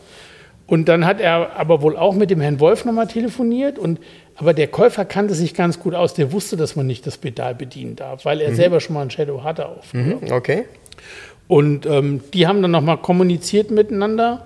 Und 0.67 0.87
dann 0.87 1.05
hat 1.05 1.19
er 1.19 1.57
aber 1.57 1.81
wohl 1.81 1.97
auch 1.97 2.15
mit 2.15 2.29
dem 2.29 2.39
Herrn 2.39 2.59
Wolf 2.59 2.85
nochmal 2.85 3.07
telefoniert. 3.07 3.77
Und, 3.77 3.99
aber 4.35 4.53
der 4.53 4.67
Käufer 4.67 5.05
kannte 5.05 5.33
sich 5.33 5.53
ganz 5.53 5.79
gut 5.79 5.93
aus. 5.93 6.13
Der 6.13 6.31
wusste, 6.31 6.55
dass 6.55 6.75
man 6.75 6.87
nicht 6.87 7.05
das 7.05 7.17
Pedal 7.17 7.55
bedienen 7.55 7.95
darf, 7.95 8.23
weil 8.25 8.39
er 8.39 8.55
selber 8.55 8.79
schon 8.79 8.93
mal 8.93 9.01
ein 9.01 9.11
Shadow 9.11 9.43
hatte 9.43 9.67
auf. 9.67 9.93
Mhm. 9.93 10.19
Okay. 10.31 10.65
Und 11.47 11.85
ähm, 11.85 12.21
die 12.33 12.47
haben 12.47 12.61
dann 12.61 12.71
nochmal 12.71 12.97
kommuniziert 12.97 13.71
miteinander. 13.71 14.45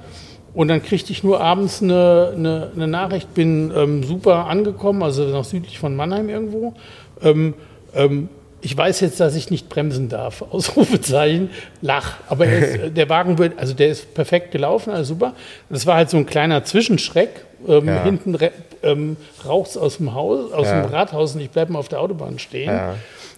Und 0.55 0.69
dann 0.69 0.81
kriegte 0.81 1.11
ich 1.11 1.23
nur 1.23 1.41
abends 1.41 1.83
eine, 1.83 2.33
eine, 2.33 2.71
eine 2.73 2.87
Nachricht, 2.87 3.33
bin 3.33 3.71
ähm, 3.75 4.03
super 4.03 4.47
angekommen, 4.47 5.03
also 5.03 5.25
noch 5.25 5.43
südlich 5.43 5.77
von 5.77 5.95
Mannheim 5.95 6.29
irgendwo. 6.29 6.73
Ähm, 7.21 7.53
ähm, 7.93 8.29
ich 8.65 8.75
weiß 8.75 8.99
jetzt, 9.01 9.19
dass 9.19 9.35
ich 9.35 9.51
nicht 9.51 9.69
bremsen 9.69 10.09
darf. 10.09 10.41
Ausrufezeichen, 10.51 11.49
lach. 11.81 12.17
Aber 12.27 12.45
er 12.47 12.85
äh, 12.85 12.91
der 12.91 13.07
Wagen 13.09 13.37
wird, 13.37 13.57
also 13.59 13.73
der 13.73 13.89
ist 13.89 14.13
perfekt 14.13 14.51
gelaufen, 14.51 14.91
also 14.91 15.13
super. 15.13 15.33
Das 15.69 15.85
war 15.85 15.95
halt 15.95 16.09
so 16.09 16.17
ein 16.17 16.25
kleiner 16.25 16.63
Zwischenschreck. 16.63 17.45
Ähm, 17.67 17.87
Ja. 17.87 18.03
Hinten 18.03 18.37
ähm, 18.83 19.17
raucht 19.45 19.77
aus 19.77 19.97
dem 19.97 20.13
Haus, 20.13 20.51
aus 20.51 20.67
Ja. 20.67 20.81
dem 20.81 20.91
Rathaus 20.91 21.35
und 21.35 21.41
ich 21.41 21.49
bleibe 21.49 21.71
mal 21.73 21.79
auf 21.79 21.87
der 21.87 22.01
Autobahn 22.01 22.39
stehen. 22.39 22.69
Ja. 22.71 22.95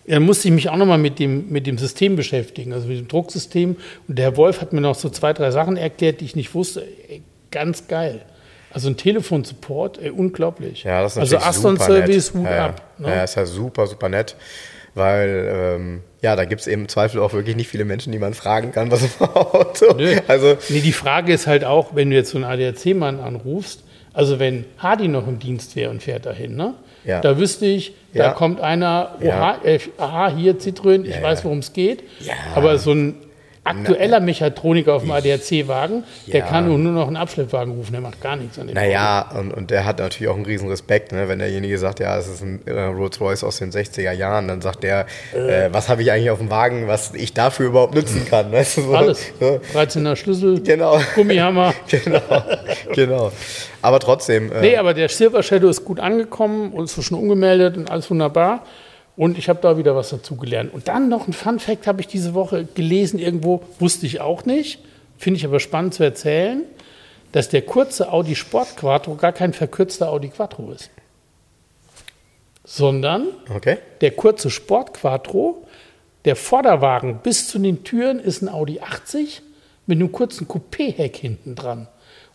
Dann 0.08 0.24
musste 0.24 0.48
ich 0.48 0.54
mich 0.54 0.70
auch 0.70 0.78
nochmal 0.78 0.98
mit 0.98 1.20
dem, 1.20 1.50
mit 1.50 1.68
dem 1.68 1.78
System 1.78 2.16
beschäftigen, 2.16 2.72
also 2.72 2.88
mit 2.88 2.98
dem 2.98 3.08
Drucksystem. 3.10 3.76
Und 4.08 4.18
der 4.18 4.26
Herr 4.26 4.38
Wolf 4.38 4.62
hat 4.62 4.72
mir 4.72 4.80
noch 4.82 4.96
so 4.96 5.10
zwei, 5.10 5.34
drei 5.34 5.52
Sachen 5.52 5.76
erklärt, 5.76 6.22
die 6.22 6.26
ich 6.26 6.36
nicht 6.36 6.54
wusste. 6.56 6.86
Ey, 7.10 7.22
ganz 7.52 7.88
geil. 7.90 8.22
Also 8.72 8.90
ein 8.90 8.96
Telefonsupport, 8.98 9.98
ey, 10.02 10.10
unglaublich. 10.12 10.84
Ja, 10.84 11.02
das 11.02 11.14
ist 11.14 11.18
also 11.20 11.36
natürlich 11.36 11.50
Aston 11.50 11.78
super 11.78 11.86
Service. 11.86 12.34
Hut 12.34 12.48
ab. 12.48 12.82
Ne? 12.98 13.08
ja, 13.10 13.24
ist 13.24 13.36
ja 13.36 13.46
super, 13.46 13.88
super 13.88 14.08
nett. 14.10 14.36
Weil, 14.98 15.48
ähm, 15.78 16.02
ja, 16.22 16.36
da 16.36 16.46
gibt 16.46 16.62
es 16.62 16.68
eben 16.68 16.84
im 16.84 16.88
Zweifel 16.90 17.22
auch 17.22 17.34
wirklich 17.34 17.56
nicht 17.56 17.68
viele 17.70 17.86
Menschen, 17.86 18.12
die 18.12 18.20
man 18.20 18.34
fragen 18.34 18.72
kann, 18.72 18.90
was 18.92 19.04
im 19.04 19.10
Auto. 19.34 19.94
Nö. 19.96 20.16
Also, 20.28 20.58
Nee, 20.70 20.82
die 20.82 20.92
Frage 20.94 21.32
ist 21.34 21.48
halt 21.48 21.64
auch, 21.64 21.96
wenn 21.96 22.10
du 22.10 22.16
jetzt 22.16 22.32
so 22.32 22.38
einen 22.38 22.46
ADAC-Mann 22.46 23.20
anrufst, 23.20 23.84
also 24.14 24.40
wenn 24.40 24.66
Hardy 24.80 25.08
noch 25.08 25.28
im 25.28 25.38
Dienst 25.40 25.76
wäre 25.76 25.92
und 25.92 26.02
fährt 26.02 26.26
dahin, 26.26 26.56
ne? 26.56 26.74
Ja. 27.06 27.22
Da 27.22 27.38
wüsste 27.38 27.68
ich, 27.68 27.94
da 28.14 28.26
Ja. 28.26 28.30
kommt 28.32 28.60
einer, 28.60 29.16
Ja. 29.22 29.38
oha, 29.38 29.58
äh, 29.64 29.80
aha, 29.98 30.32
hier 30.36 30.56
Citroën, 30.58 31.06
ich 31.06 31.16
Ja, 31.18 31.22
weiß, 31.22 31.40
ja. 31.40 31.46
worum 31.46 31.60
es 31.60 31.72
geht. 31.72 32.04
Ja. 32.20 32.34
Aber 32.56 32.78
so 32.80 32.92
ein 32.92 33.16
aktueller 33.68 34.20
Mechatroniker 34.20 34.94
auf 34.96 35.04
dem 35.04 35.12
ADAC-Wagen, 35.12 36.04
der 36.28 36.40
Ja. 36.40 36.46
kann 36.46 36.68
nur 36.68 36.78
noch 36.78 37.08
einen 37.08 37.18
Abschleppwagen 37.18 37.74
rufen, 37.74 37.92
der 37.92 38.02
macht 38.02 38.22
gar 38.22 38.36
nichts 38.36 38.58
an 38.60 38.68
dem 38.68 38.76
naja, 38.76 39.30
und, 39.38 39.52
und 39.54 39.72
der 39.72 39.86
hat 39.86 40.00
natürlich 40.00 40.30
auch 40.30 40.36
einen 40.36 40.46
riesen 40.46 40.70
Respekt, 40.70 41.12
ne? 41.12 41.28
wenn 41.30 41.40
derjenige 41.40 41.78
sagt, 41.78 42.00
ja, 42.00 42.18
es 42.18 42.28
ist 42.28 42.42
ein 42.42 42.62
äh, 42.66 42.72
Rolls-Royce 42.84 43.44
aus 43.44 43.58
den 43.58 43.72
60er 43.72 44.12
Jahren, 44.12 44.48
dann 44.48 44.62
sagt 44.62 44.84
der, 44.84 45.06
äh, 45.34 45.70
was 45.72 45.90
habe 45.90 46.02
ich 46.02 46.12
eigentlich 46.12 46.30
auf 46.30 46.40
dem 46.40 46.50
Wagen, 46.50 46.88
was 46.88 47.14
ich 47.14 47.34
dafür 47.34 47.68
überhaupt 47.68 47.96
nutzen 47.96 48.26
kann. 48.30 48.52
Weißt 48.52 48.78
du, 48.78 48.82
so, 48.82 48.96
Alles. 48.96 49.22
So. 49.40 49.60
13er 49.74 50.16
Schlüssel, 50.16 50.62
Genau. 50.62 51.00
Gummihammer. 51.16 51.74
genau, 51.88 52.22
genau. 52.94 53.32
Aber 53.82 54.00
trotzdem, 54.00 54.52
äh, 54.52 54.62
Nee, 54.62 54.78
aber 54.78 54.94
der 54.94 55.10
Silver 55.10 55.44
Shadow 55.44 55.70
ist 55.70 55.86
gut 55.86 56.00
angekommen 56.00 56.72
und 56.74 56.86
ist 56.86 57.04
schon 57.04 57.18
umgemeldet 57.18 57.78
und 57.78 57.90
alles 57.92 58.10
wunderbar. 58.10 58.64
Und 59.18 59.38
ich 59.38 59.50
habe 59.50 59.60
da 59.62 59.78
wieder 59.78 59.96
was 59.96 60.12
dazugelernt. 60.12 60.74
Und 60.74 60.88
dann 60.88 61.10
noch 61.10 61.28
ein 61.28 61.34
Fun 61.34 61.60
Fact 61.60 61.88
habe 61.88 62.00
ich 62.02 62.08
diese 62.08 62.34
Woche 62.36 62.66
gelesen, 62.76 63.20
irgendwo, 63.20 63.62
wusste 63.80 64.06
ich 64.06 64.22
auch 64.22 64.46
nicht, 64.46 64.80
finde 65.18 65.40
ich 65.40 65.46
aber 65.46 65.60
spannend 65.60 65.94
zu 65.96 66.04
erzählen. 66.04 66.64
dass 67.34 67.50
der 67.50 67.62
kurze 67.64 68.12
Audi 68.14 68.36
Sport 68.36 68.78
Quattro 68.78 69.16
gar 69.16 69.34
kein 69.34 69.52
verkürzter 69.52 70.10
Audi 70.10 70.30
Quattro 70.30 70.72
ist. 70.72 70.90
Sondern 72.64 73.28
Okay. 73.54 73.78
der 74.02 74.12
kurze 74.12 74.50
Sport 74.50 74.94
Quattro, 74.94 75.66
der 76.26 76.36
Vorderwagen 76.38 77.20
bis 77.24 77.48
zu 77.50 77.60
den 77.60 77.84
Türen 77.84 78.20
ist 78.20 78.42
ein 78.42 78.50
Audi 78.50 78.80
80 78.80 79.42
mit 79.86 79.98
einem 79.98 80.12
kurzen 80.12 80.48
Coupé-Heck 80.48 81.18
hinten 81.18 81.56
dran. 81.56 81.88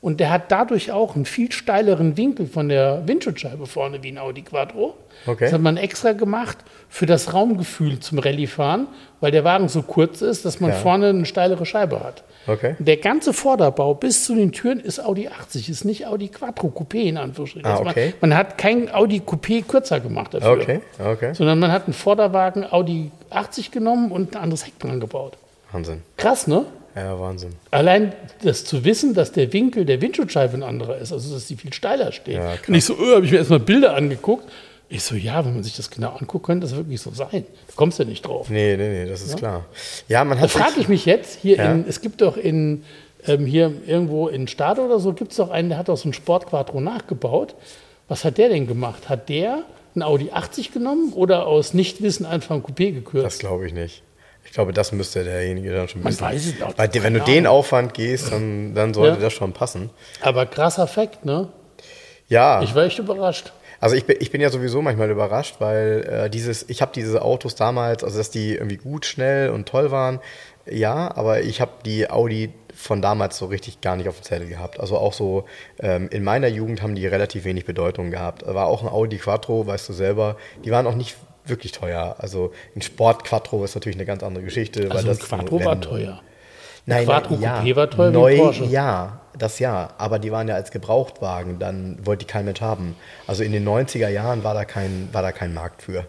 Und 0.02 0.18
der 0.18 0.30
hat 0.30 0.50
dadurch 0.50 0.90
auch 0.90 1.14
einen 1.14 1.24
viel 1.26 1.52
steileren 1.52 2.16
Winkel 2.16 2.46
von 2.48 2.68
der 2.68 3.06
Windschutzscheibe 3.06 3.66
vorne 3.66 4.02
wie 4.02 4.08
ein 4.10 4.18
Audi 4.18 4.42
Quattro. 4.42 4.94
Okay. 5.26 5.44
Das 5.44 5.52
hat 5.52 5.60
man 5.60 5.76
extra 5.76 6.12
gemacht 6.12 6.58
für 6.88 7.06
das 7.06 7.32
Raumgefühl 7.32 8.00
zum 8.00 8.18
Rallyefahren, 8.18 8.88
weil 9.20 9.30
der 9.30 9.44
Wagen 9.44 9.68
so 9.68 9.82
kurz 9.82 10.20
ist, 10.20 10.44
dass 10.44 10.58
man 10.58 10.70
Ja. 10.70 10.76
vorne 10.76 11.10
eine 11.10 11.24
steilere 11.24 11.64
Scheibe 11.64 12.00
hat. 12.00 12.24
Okay. 12.48 12.74
Der 12.80 12.96
ganze 12.96 13.32
Vorderbau 13.32 13.94
bis 13.94 14.24
zu 14.24 14.34
den 14.34 14.50
Türen 14.50 14.80
ist 14.80 14.98
Audi 14.98 15.28
80, 15.28 15.68
ist 15.68 15.84
nicht 15.84 16.04
Audi 16.08 16.26
Quattro 16.26 16.66
Coupé 16.76 17.02
in 17.04 17.16
Anführungsstrichen. 17.16 17.64
Ah, 17.70 17.74
Also 17.76 17.84
okay. 17.88 18.14
man, 18.20 18.30
man 18.30 18.38
hat 18.40 18.58
kein 18.58 18.92
Audi 18.92 19.20
Coupé 19.24 19.62
kürzer 19.62 20.00
gemacht 20.00 20.34
dafür. 20.34 20.50
Okay. 20.50 20.80
Okay. 20.98 21.32
Sondern 21.34 21.60
man 21.60 21.70
hat 21.70 21.84
einen 21.84 21.94
Vorderwagen 21.94 22.66
Audi 22.68 23.12
80 23.30 23.70
genommen 23.70 24.10
und 24.10 24.34
ein 24.34 24.42
anderes 24.42 24.66
Heck 24.66 24.76
dran 24.80 24.98
gebaut. 24.98 25.34
Wahnsinn. 25.70 26.02
Krass, 26.16 26.48
ne? 26.48 26.64
Ja, 26.94 27.18
Wahnsinn. 27.18 27.52
Allein 27.70 28.12
das 28.42 28.64
zu 28.64 28.84
wissen, 28.84 29.14
dass 29.14 29.32
der 29.32 29.52
Winkel 29.52 29.84
der 29.84 30.00
Windschutzscheibe 30.02 30.54
ein 30.54 30.62
anderer 30.62 30.98
ist, 30.98 31.12
also 31.12 31.34
dass 31.34 31.46
die 31.46 31.56
viel 31.56 31.72
steiler 31.72 32.12
steht. 32.12 32.34
Ja, 32.36 32.54
und 32.68 32.74
ich 32.74 32.84
so, 32.84 32.94
öh, 32.98 33.14
habe 33.14 33.24
ich 33.24 33.30
mir 33.32 33.38
erstmal 33.38 33.60
Bilder 33.60 33.94
angeguckt. 33.94 34.44
Ich 34.90 35.02
so, 35.04 35.14
ja, 35.14 35.42
wenn 35.46 35.54
man 35.54 35.62
sich 35.62 35.74
das 35.74 35.90
genau 35.90 36.10
anguckt, 36.10 36.44
könnte 36.44 36.66
das 36.66 36.76
wirklich 36.76 37.00
so 37.00 37.10
sein. 37.12 37.46
Da 37.66 37.72
kommst 37.76 37.98
du 37.98 38.04
nicht 38.04 38.26
drauf. 38.26 38.50
Nee, 38.50 38.76
nee, 38.76 38.88
nee, 39.04 39.06
das 39.08 39.22
ist 39.22 39.38
klar. 39.38 39.64
Ja, 40.08 40.22
man 40.24 40.36
Da 40.36 40.42
hat 40.44 40.50
frage 40.50 40.72
sich- 40.72 40.82
ich 40.82 40.88
mich 40.88 41.06
jetzt, 41.06 41.38
hier 41.40 41.56
Ja. 41.56 41.72
in, 41.72 41.86
es 41.88 42.02
gibt 42.02 42.20
doch 42.20 42.36
in, 42.36 42.84
ähm, 43.26 43.46
hier 43.46 43.72
irgendwo 43.86 44.28
in 44.28 44.48
Stade 44.48 44.82
oder 44.82 44.98
so, 45.00 45.14
gibt 45.14 45.30
es 45.30 45.38
doch 45.38 45.48
einen, 45.50 45.70
der 45.70 45.78
hat 45.78 45.88
doch 45.88 45.96
so 45.96 46.04
einen 46.04 46.12
Sportquattro 46.12 46.82
nachgebaut. 46.82 47.54
Was 48.08 48.24
hat 48.26 48.36
der 48.36 48.50
denn 48.50 48.66
gemacht? 48.66 49.08
Hat 49.08 49.30
der 49.30 49.62
einen 49.94 50.02
Audi 50.02 50.30
80 50.30 50.72
genommen 50.72 51.14
oder 51.14 51.46
aus 51.46 51.72
Nichtwissen 51.72 52.26
einfach 52.26 52.54
ein 52.54 52.62
Coupé 52.62 52.92
gekürzt? 52.92 53.24
Das 53.24 53.38
glaube 53.38 53.66
ich 53.66 53.72
nicht. 53.72 54.02
Ich 54.52 54.56
glaube, 54.56 54.74
das 54.74 54.92
müsste 54.92 55.24
derjenige 55.24 55.72
dann 55.72 55.88
schon 55.88 56.02
Man 56.02 56.12
wissen. 56.12 56.24
weiß 56.26 56.46
es 56.46 56.60
auch. 56.62 56.76
Weil 56.76 56.90
wenn 57.02 57.14
du 57.14 57.20
den. 57.20 57.46
Aufwand 57.46 57.94
gehst, 57.94 58.30
dann, 58.32 58.74
dann 58.74 58.92
sollte 58.92 59.16
Ja. 59.16 59.22
das 59.22 59.32
schon 59.32 59.54
passen. 59.54 59.88
Aber 60.20 60.44
krasser 60.44 60.86
Fakt, 60.86 61.24
ne? 61.24 61.48
Ja, 62.28 62.60
Ich 62.60 62.74
war 62.74 62.84
echt 62.84 62.98
überrascht. 62.98 63.54
also 63.80 63.96
ich 63.96 64.04
bin, 64.04 64.18
ich 64.20 64.30
bin 64.30 64.42
ja 64.42 64.50
sowieso 64.50 64.82
manchmal 64.82 65.08
überrascht, 65.10 65.54
weil 65.60 66.06
äh, 66.26 66.28
dieses, 66.28 66.68
ich 66.68 66.82
habe 66.82 66.92
diese 66.94 67.22
Autos 67.22 67.54
damals, 67.54 68.04
also 68.04 68.18
dass 68.18 68.28
die 68.28 68.54
irgendwie 68.54 68.76
gut, 68.76 69.06
schnell 69.06 69.48
und 69.48 69.66
toll 69.70 69.90
waren, 69.90 70.20
ja, 70.70 71.10
aber 71.16 71.40
ich 71.40 71.62
habe 71.62 71.70
die 71.86 72.10
Audi 72.10 72.52
von 72.74 73.00
damals 73.00 73.38
so 73.38 73.46
richtig 73.46 73.80
gar 73.80 73.96
nicht 73.96 74.06
auf 74.10 74.20
dem 74.20 74.24
Zettel 74.24 74.48
gehabt. 74.48 74.78
Also 74.80 74.98
auch 74.98 75.14
so 75.14 75.46
ähm, 75.80 76.10
in 76.10 76.22
meiner 76.24 76.48
Jugend 76.48 76.82
haben 76.82 76.94
die 76.94 77.06
relativ 77.06 77.44
wenig 77.44 77.64
Bedeutung 77.64 78.10
gehabt. 78.10 78.44
War 78.46 78.66
auch 78.66 78.82
ein 78.82 78.88
Audi 78.90 79.16
Quattro, 79.16 79.66
weißt 79.66 79.88
du 79.88 79.94
selber, 79.94 80.36
die 80.62 80.70
waren 80.70 80.86
auch 80.86 80.94
nicht 80.94 81.16
wirklich 81.44 81.72
teuer. 81.72 82.16
Also 82.18 82.52
ein 82.76 82.82
Sport 82.82 83.24
Quattro 83.24 83.64
ist 83.64 83.74
natürlich 83.74 83.96
eine 83.96 84.06
ganz 84.06 84.22
andere 84.22 84.44
Geschichte. 84.44 84.88
weil 84.88 84.96
Also 84.96 85.10
ein 85.10 85.18
das 85.18 85.28
Quattro 85.28 85.64
war 85.64 85.80
teuer. 85.80 86.20
Nein, 86.86 87.04
Quattro 87.04 87.34
nein, 87.34 87.42
ja. 87.42 87.60
Coupé 87.60 87.76
war 87.76 87.90
teuer 87.90 88.10
Neu, 88.10 88.36
Porsche. 88.36 88.64
Ja, 88.64 89.20
das 89.38 89.58
ja. 89.58 89.90
Aber 89.98 90.18
die 90.18 90.32
waren 90.32 90.48
ja 90.48 90.54
als 90.54 90.70
Gebrauchtwagen, 90.70 91.58
dann 91.58 91.98
wollte 92.04 92.24
die 92.26 92.30
kein 92.30 92.44
Mensch 92.44 92.60
haben. 92.60 92.96
Also 93.26 93.42
in 93.44 93.52
den 93.52 93.66
90er 93.66 94.08
Jahren 94.08 94.44
war 94.44 94.54
da 94.54 94.64
kein, 94.64 95.08
war 95.12 95.22
da 95.22 95.32
kein 95.32 95.54
Markt 95.54 95.82
für. 95.82 96.06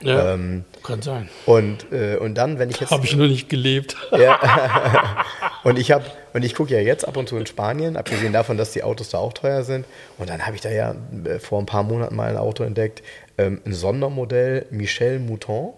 Ja, 0.00 0.34
Ähm, 0.34 0.64
kann 0.82 1.02
sein. 1.02 1.28
Und, 1.46 1.90
äh, 1.92 2.16
und 2.16 2.34
dann, 2.34 2.58
wenn 2.58 2.68
ich 2.68 2.78
jetzt. 2.80 2.90
Habe 2.90 3.04
ich 3.06 3.16
noch 3.16 3.26
nicht 3.26 3.48
gelebt. 3.48 3.96
Und 5.64 5.78
ich 5.78 5.90
habe 5.92 6.04
und 6.34 6.44
ich 6.44 6.54
gucke 6.54 6.74
ja 6.74 6.80
jetzt 6.80 7.08
ab 7.08 7.16
und 7.16 7.26
zu 7.28 7.38
in 7.38 7.46
Spanien, 7.46 7.96
abgesehen 7.96 8.34
davon, 8.34 8.58
dass 8.58 8.72
die 8.72 8.82
Autos 8.82 9.08
da 9.08 9.18
auch 9.18 9.32
teuer 9.32 9.62
sind. 9.64 9.86
Und 10.18 10.28
dann 10.28 10.46
habe 10.46 10.56
ich 10.56 10.60
da 10.60 10.68
ja 10.68 10.94
äh, 11.24 11.38
vor 11.38 11.58
ein 11.58 11.64
paar 11.64 11.82
Monaten 11.84 12.14
mal 12.14 12.28
ein 12.28 12.36
Auto 12.36 12.64
entdeckt, 12.64 13.02
ähm, 13.38 13.60
ein 13.64 13.72
Sondermodell 13.72 14.66
Michel 14.70 15.18
Mouton 15.18 15.72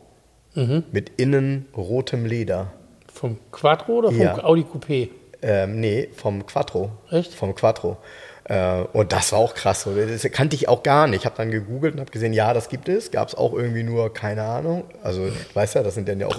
Mhm. 0.54 0.84
mit 0.90 1.12
innen 1.18 1.66
rotem 1.76 2.24
Leder. 2.24 2.72
Vom 3.12 3.36
Quattro 3.52 3.92
oder 3.98 4.08
vom 4.10 4.20
Ja. 4.20 4.42
Audi 4.42 4.62
Coupé? 4.62 5.10
Ähm, 5.42 5.80
nee, 5.80 6.08
vom 6.14 6.46
Quattro. 6.46 6.90
Echt? 7.10 7.34
Vom 7.34 7.54
Quattro. 7.54 7.98
Äh, 8.44 8.82
und 8.94 9.12
das 9.12 9.32
war 9.32 9.38
auch 9.40 9.54
krass. 9.54 9.82
so. 9.82 9.94
Das 9.94 10.22
kannte 10.32 10.56
ich 10.56 10.68
auch 10.68 10.82
gar 10.82 11.08
nicht. 11.08 11.20
Ich 11.20 11.26
habe 11.26 11.36
dann 11.36 11.50
gegoogelt 11.50 11.94
und 11.94 12.00
habe 12.00 12.10
gesehen, 12.10 12.32
ja, 12.32 12.54
das 12.54 12.68
gibt 12.70 12.88
es. 12.88 13.10
Gab 13.10 13.28
es 13.28 13.34
auch 13.34 13.52
irgendwie 13.52 13.82
nur, 13.82 14.12
keine 14.14 14.42
Ahnung. 14.44 14.84
Also, 15.02 15.26
du 15.26 15.32
weißt 15.52 15.74
ja, 15.74 15.82
das 15.82 15.94
sind 15.94 16.08
dann 16.08 16.20
ja 16.20 16.26
auch 16.28 16.38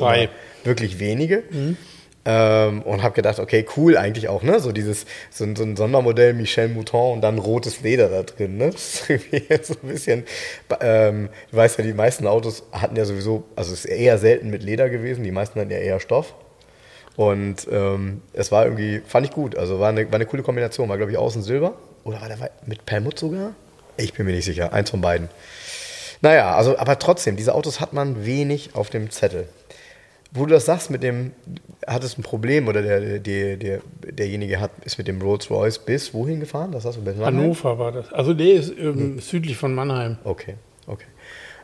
wirklich 0.64 1.00
wenige. 1.00 1.44
Ähm, 2.30 2.82
und 2.82 3.04
habe 3.04 3.16
gedacht, 3.16 3.40
okay, 3.40 3.66
cool 3.78 3.96
eigentlich 3.96 4.28
auch, 4.28 4.44
ne? 4.44 4.60
So 4.60 4.74
dieses, 4.74 5.06
so, 5.32 5.46
ein- 5.46 5.56
so 5.56 5.64
ein 5.64 5.78
Sondermodell 5.78 6.34
Michel 6.34 6.68
Mouton 6.68 7.14
und 7.14 7.22
dann 7.22 7.38
rotes 7.38 7.80
Leder 7.82 8.10
da 8.10 8.24
drin, 8.24 8.58
ne? 8.58 8.70
Das 8.72 8.84
ist 8.96 9.10
irgendwie 9.10 9.44
so 9.64 9.76
ein 9.82 9.88
bisschen, 9.88 10.24
ähm, 10.82 11.30
du 11.52 11.56
weißt 11.58 11.78
ja, 11.78 11.86
die 11.86 11.94
meisten 11.94 12.28
Autos 12.28 12.64
hatten 12.74 12.98
ja 12.98 13.06
sowieso, 13.06 13.46
also 13.56 13.72
es 13.72 13.86
ist 13.86 13.92
eher 13.92 14.18
selten 14.18 14.50
mit 14.50 14.62
Leder 14.62 14.90
gewesen, 14.90 15.24
die 15.24 15.32
meisten 15.32 15.58
hatten 15.62 15.72
ja 15.72 15.78
eher 15.78 16.02
Stoff. 16.02 16.34
Und 17.16 17.66
ähm, 17.72 18.22
es 18.34 18.52
war 18.52 18.66
irgendwie, 18.66 19.02
fand 19.08 19.26
ich 19.26 19.32
gut. 19.32 19.56
Also 19.58 19.80
war 19.80 19.90
eine, 19.90 20.06
war 20.08 20.16
eine 20.16 20.26
coole 20.26 20.44
Kombination. 20.44 20.88
War, 20.90 20.98
glaube 20.98 21.12
ich, 21.12 21.18
außen 21.18 21.42
Silber. 21.42 21.74
Oder 22.04 22.22
war 22.22 22.28
der 22.28 22.38
mit 22.66 22.86
Perlmutt 22.86 23.18
sogar? 23.18 23.54
Ich 23.96 24.14
bin 24.14 24.26
mir 24.28 24.34
nicht 24.34 24.46
sicher. 24.46 24.72
Eins 24.72 24.92
von 24.92 25.02
beiden. 25.02 25.30
Naja, 26.22 26.56
also, 26.56 26.78
aber 26.78 27.00
trotzdem, 27.00 27.36
diese 27.36 27.56
Autos 27.56 27.80
hat 27.80 27.94
man 27.94 28.26
wenig 28.26 28.72
auf 28.76 28.90
dem 28.92 29.10
Zettel. 29.10 29.48
Wo 30.32 30.46
du 30.46 30.54
das 30.54 30.66
sagst, 30.66 30.90
mit 30.90 31.04
dem, 31.04 31.32
hat 31.86 32.04
es 32.04 32.18
ein 32.18 32.24
Problem 32.24 32.68
oder 32.68 32.82
der, 32.82 33.20
der, 33.20 33.58
der, 33.58 33.80
derjenige 34.04 34.60
hat, 34.60 34.72
ist 34.84 34.98
mit 34.98 35.08
dem 35.08 35.22
Rolls 35.22 35.50
Royce 35.50 35.80
bis 35.80 36.14
wohin 36.14 36.40
gefahren? 36.40 36.72
Das 36.72 36.86
hast 36.86 36.98
du 36.98 37.02
bis? 37.02 37.18
Hannover 37.18 37.80
war 37.80 37.92
das. 37.92 38.12
Also 38.12 38.34
nee, 38.34 38.52
ist 38.52 38.74
ähm, 38.78 39.20
südlich 39.20 39.58
von 39.58 39.74
Mannheim. 39.74 40.18
Okay, 40.24 40.56
okay. 40.86 41.08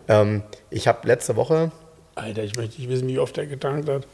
Ähm, 0.08 0.44
ich 0.70 0.88
habe 0.88 1.08
letzte 1.08 1.36
Woche, 1.36 1.72
Alter, 2.16 2.44
ich 2.44 2.56
möchte 2.56 2.80
nicht 2.80 2.90
wissen, 2.90 3.08
wie 3.08 3.20
oft 3.20 3.36
der 3.38 3.48
getankt 3.48 3.90
hat. 3.90 4.08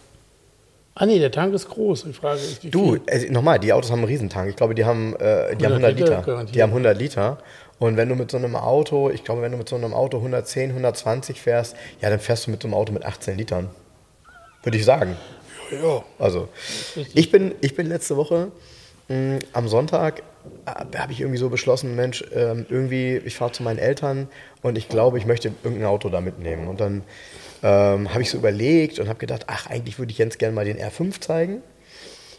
Ah 0.95 1.05
nee, 1.05 1.19
der 1.19 1.31
Tank 1.31 1.53
ist 1.53 1.69
groß. 1.69 2.03
Die 2.05 2.13
Frage 2.13 2.39
ist, 2.39 2.63
wie 2.63 2.71
Du, 2.71 2.97
äh, 3.05 3.29
nochmal, 3.29 3.59
die 3.59 3.71
Autos 3.71 3.91
haben 3.91 3.99
einen 3.99 4.07
Riesentank. 4.07 4.49
Ich 4.49 4.55
glaube, 4.55 4.75
die 4.75 4.85
haben, 4.85 5.15
äh, 5.15 5.55
die 5.55 5.65
haben 5.65 5.73
100 5.73 5.83
100 5.83 5.95
Liter 5.95 6.09
Liter. 6.09 6.21
garantiert. 6.21 6.55
Die 6.55 6.61
haben 6.61 6.71
100 6.71 6.97
Liter. 6.97 7.37
Und 7.77 7.95
wenn 7.95 8.09
du 8.09 8.15
mit 8.15 8.29
so 8.31 8.37
einem 8.37 8.55
Auto, 8.55 9.09
ich 9.09 9.23
glaube, 9.23 9.41
wenn 9.41 9.53
du 9.53 9.57
mit 9.57 9.69
so 9.69 9.77
einem 9.77 9.93
Auto 9.93 10.17
110, 10.17 10.71
120 10.71 11.39
fährst, 11.41 11.75
ja, 12.01 12.09
dann 12.09 12.19
fährst 12.19 12.47
du 12.47 12.51
mit 12.51 12.61
so 12.61 12.67
einem 12.67 12.73
Auto 12.73 12.91
mit 12.91 13.05
18 13.05 13.37
Litern. 13.37 13.69
Würde 14.69 14.77
ich 14.77 14.85
sagen. 14.85 15.17
Ja, 15.71 16.03
Also, 16.19 16.47
ich 17.15 17.31
bin, 17.31 17.55
ich 17.59 17.75
bin 17.75 17.87
letzte 17.87 18.17
Woche 18.17 18.51
mh, 19.07 19.39
am 19.51 19.67
Sonntag, 19.67 20.21
äh, 20.67 20.95
habe 20.95 21.11
ich 21.11 21.21
irgendwie 21.21 21.39
so 21.39 21.49
beschlossen, 21.49 21.95
Mensch, 21.95 22.23
ähm, 22.35 22.67
irgendwie, 22.69 23.17
ich 23.17 23.35
fahre 23.35 23.51
zu 23.51 23.63
meinen 23.63 23.79
Eltern 23.79 24.27
und 24.61 24.77
ich 24.77 24.87
glaube, 24.87 25.17
ich 25.17 25.25
möchte 25.25 25.51
irgendein 25.63 25.87
Auto 25.87 26.09
da 26.09 26.21
mitnehmen. 26.21 26.67
Und 26.67 26.81
dann 26.81 27.01
ähm, 27.63 28.13
habe 28.13 28.21
ich 28.21 28.29
so 28.29 28.37
überlegt 28.37 28.99
und 28.99 29.09
habe 29.09 29.17
gedacht, 29.17 29.45
ach, 29.47 29.65
eigentlich 29.65 29.97
würde 29.97 30.11
ich 30.11 30.19
Jens 30.19 30.37
gerne 30.37 30.53
mal 30.53 30.65
den 30.65 30.77
R5 30.77 31.19
zeigen. 31.19 31.63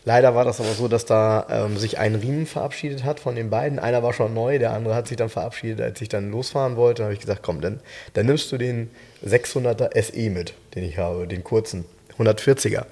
Leider 0.05 0.37
war 0.37 0.45
das 0.45 0.61
aber 0.61 0.73
so, 0.75 0.87
dass 0.87 1.05
da 1.05 1.49
ähm, 1.51 1.79
sich 1.79 1.99
ein 1.99 2.15
Riemen 2.15 2.47
verabschiedet 2.47 3.03
hat 3.03 3.19
von 3.19 3.35
den 3.35 3.51
beiden. 3.51 3.81
Einer 3.81 4.05
war 4.05 4.13
schon 4.13 4.35
neu, 4.35 4.61
der 4.61 4.73
andere 4.73 4.95
hat 4.95 5.09
sich 5.09 5.17
dann 5.17 5.31
verabschiedet, 5.31 5.81
als 5.81 6.01
ich 6.01 6.09
dann 6.09 6.31
losfahren 6.31 6.77
wollte. 6.77 6.99
Dann 6.99 7.07
habe 7.07 7.15
ich 7.15 7.21
gesagt, 7.21 7.43
komm, 7.43 7.61
dann, 7.61 7.81
dann 8.15 8.27
nimmst 8.27 8.53
du 8.53 8.57
den 8.57 8.89
600er 9.27 10.01
SE 10.01 10.31
mit, 10.31 10.55
den 10.77 10.85
ich 10.85 10.97
habe, 10.97 11.27
den 11.27 11.43
kurzen, 11.43 11.85
140er. 12.21 12.85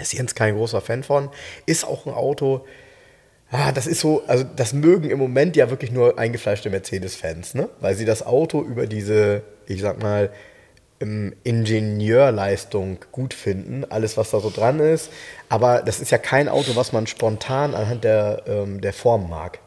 Ist 0.00 0.12
Jens 0.12 0.34
kein 0.34 0.54
großer 0.54 0.80
Fan 0.80 1.02
von. 1.02 1.30
Ist 1.66 1.84
auch 1.84 2.06
ein 2.06 2.12
Auto, 2.12 2.64
ah, 3.50 3.72
das 3.72 3.86
ist 3.86 4.00
so, 4.00 4.22
also 4.26 4.44
das 4.44 4.72
mögen 4.72 5.10
im 5.10 5.18
Moment 5.18 5.56
ja 5.56 5.70
wirklich 5.70 5.90
nur 5.90 6.18
eingefleischte 6.18 6.70
Mercedes-Fans, 6.70 7.54
ne? 7.54 7.68
Weil 7.80 7.94
sie 7.94 8.04
das 8.04 8.24
Auto 8.24 8.62
über 8.62 8.86
diese, 8.86 9.42
ich 9.66 9.80
sag 9.80 10.02
mal, 10.02 10.30
ähm, 11.00 11.34
Ingenieurleistung 11.44 12.98
gut 13.12 13.34
finden, 13.34 13.84
alles 13.88 14.16
was 14.16 14.30
da 14.30 14.40
so 14.40 14.50
dran 14.50 14.80
ist. 14.80 15.10
Aber 15.48 15.82
das 15.82 16.00
ist 16.00 16.10
ja 16.10 16.18
kein 16.18 16.48
Auto, 16.48 16.76
was 16.76 16.92
man 16.92 17.06
spontan 17.06 17.74
anhand 17.74 18.04
der, 18.04 18.42
ähm, 18.46 18.80
der 18.80 18.92
Form 18.92 19.28
mag. 19.28 19.60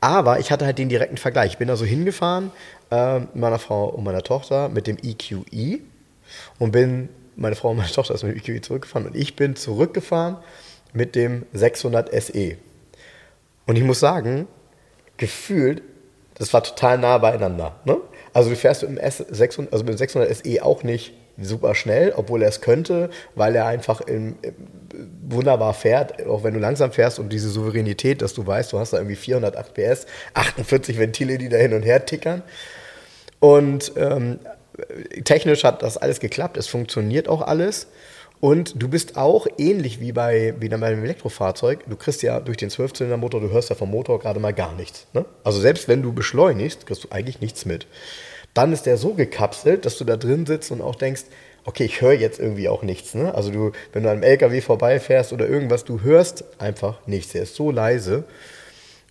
Aber 0.00 0.38
ich 0.38 0.50
hatte 0.50 0.66
halt 0.66 0.78
den 0.78 0.90
direkten 0.90 1.16
Vergleich. 1.16 1.52
Ich 1.52 1.58
bin 1.58 1.68
da 1.68 1.76
so 1.76 1.84
hingefahren 1.86 2.50
mit 2.90 3.36
meiner 3.36 3.58
Frau 3.58 3.86
und 3.86 4.04
meiner 4.04 4.22
Tochter 4.22 4.68
mit 4.68 4.86
dem 4.86 4.98
EQE 5.02 5.80
und 6.58 6.70
bin, 6.70 7.08
meine 7.36 7.56
Frau 7.56 7.70
und 7.70 7.78
meine 7.78 7.90
Tochter 7.90 8.14
ist 8.14 8.22
mit 8.22 8.34
dem 8.34 8.54
EQE 8.54 8.60
zurückgefahren 8.60 9.06
und 9.06 9.16
ich 9.16 9.36
bin 9.36 9.56
zurückgefahren 9.56 10.38
mit 10.92 11.14
dem 11.14 11.46
600 11.52 12.10
SE. 12.22 12.56
Und 13.66 13.76
ich 13.76 13.82
muss 13.82 14.00
sagen, 14.00 14.46
gefühlt, 15.16 15.82
das 16.34 16.52
war 16.52 16.62
total 16.62 16.98
nah 16.98 17.18
beieinander. 17.18 17.76
Ne? 17.84 17.96
Also 18.32 18.50
du 18.50 18.56
fährst 18.56 18.82
mit 18.82 18.98
dem, 18.98 18.98
S600, 18.98 19.72
also 19.72 19.84
mit 19.84 19.94
dem 19.94 19.98
600 19.98 20.34
SE 20.36 20.64
auch 20.64 20.82
nicht 20.82 21.14
super 21.40 21.74
schnell, 21.74 22.12
obwohl 22.16 22.42
er 22.42 22.48
es 22.48 22.60
könnte, 22.60 23.10
weil 23.34 23.56
er 23.56 23.66
einfach 23.66 24.00
im, 24.02 24.36
im, 24.42 24.54
wunderbar 25.28 25.74
fährt, 25.74 26.24
auch 26.26 26.44
wenn 26.44 26.54
du 26.54 26.60
langsam 26.60 26.92
fährst 26.92 27.18
und 27.18 27.32
diese 27.32 27.48
Souveränität, 27.48 28.22
dass 28.22 28.34
du 28.34 28.46
weißt, 28.46 28.72
du 28.72 28.78
hast 28.78 28.92
da 28.92 28.98
irgendwie 28.98 29.16
408 29.16 29.74
PS, 29.74 30.06
48 30.34 30.98
Ventile, 30.98 31.38
die 31.38 31.48
da 31.48 31.56
hin 31.56 31.74
und 31.74 31.82
her 31.82 32.06
tickern. 32.06 32.42
Und 33.40 33.92
ähm, 33.96 34.38
technisch 35.24 35.64
hat 35.64 35.82
das 35.82 35.96
alles 35.96 36.20
geklappt, 36.20 36.56
es 36.56 36.66
funktioniert 36.66 37.28
auch 37.28 37.42
alles. 37.42 37.88
Und 38.40 38.82
du 38.82 38.88
bist 38.88 39.16
auch 39.16 39.46
ähnlich 39.56 40.00
wie 40.00 40.12
bei, 40.12 40.54
wie 40.58 40.70
einem 40.70 41.02
Elektrofahrzeug. 41.02 41.84
Du 41.88 41.96
kriegst 41.96 42.22
ja 42.22 42.40
durch 42.40 42.58
den 42.58 42.68
Zwölfzylindermotor, 42.68 43.40
du 43.40 43.50
hörst 43.50 43.70
ja 43.70 43.76
vom 43.76 43.90
Motor 43.90 44.18
gerade 44.18 44.38
mal 44.38 44.52
gar 44.52 44.74
nichts. 44.74 45.06
Ne? 45.14 45.24
Also 45.44 45.60
selbst 45.60 45.88
wenn 45.88 46.02
du 46.02 46.12
beschleunigst, 46.12 46.86
kriegst 46.86 47.04
du 47.04 47.08
eigentlich 47.10 47.40
nichts 47.40 47.64
mit. 47.64 47.86
Dann 48.52 48.72
ist 48.72 48.84
der 48.84 48.98
so 48.98 49.14
gekapselt, 49.14 49.86
dass 49.86 49.96
du 49.96 50.04
da 50.04 50.16
drin 50.16 50.44
sitzt 50.44 50.70
und 50.72 50.82
auch 50.82 50.94
denkst, 50.94 51.22
okay, 51.64 51.84
ich 51.84 52.02
höre 52.02 52.12
jetzt 52.12 52.38
irgendwie 52.38 52.68
auch 52.68 52.82
nichts. 52.82 53.14
Ne? 53.14 53.34
Also 53.34 53.50
du, 53.50 53.72
wenn 53.92 54.02
du 54.02 54.10
an 54.10 54.16
einem 54.16 54.24
LKW 54.24 54.60
vorbeifährst 54.60 55.32
oder 55.32 55.48
irgendwas, 55.48 55.84
du 55.84 56.02
hörst 56.02 56.44
einfach 56.58 56.98
nichts. 57.06 57.34
Er 57.34 57.44
ist 57.44 57.54
so 57.54 57.70
leise. 57.70 58.24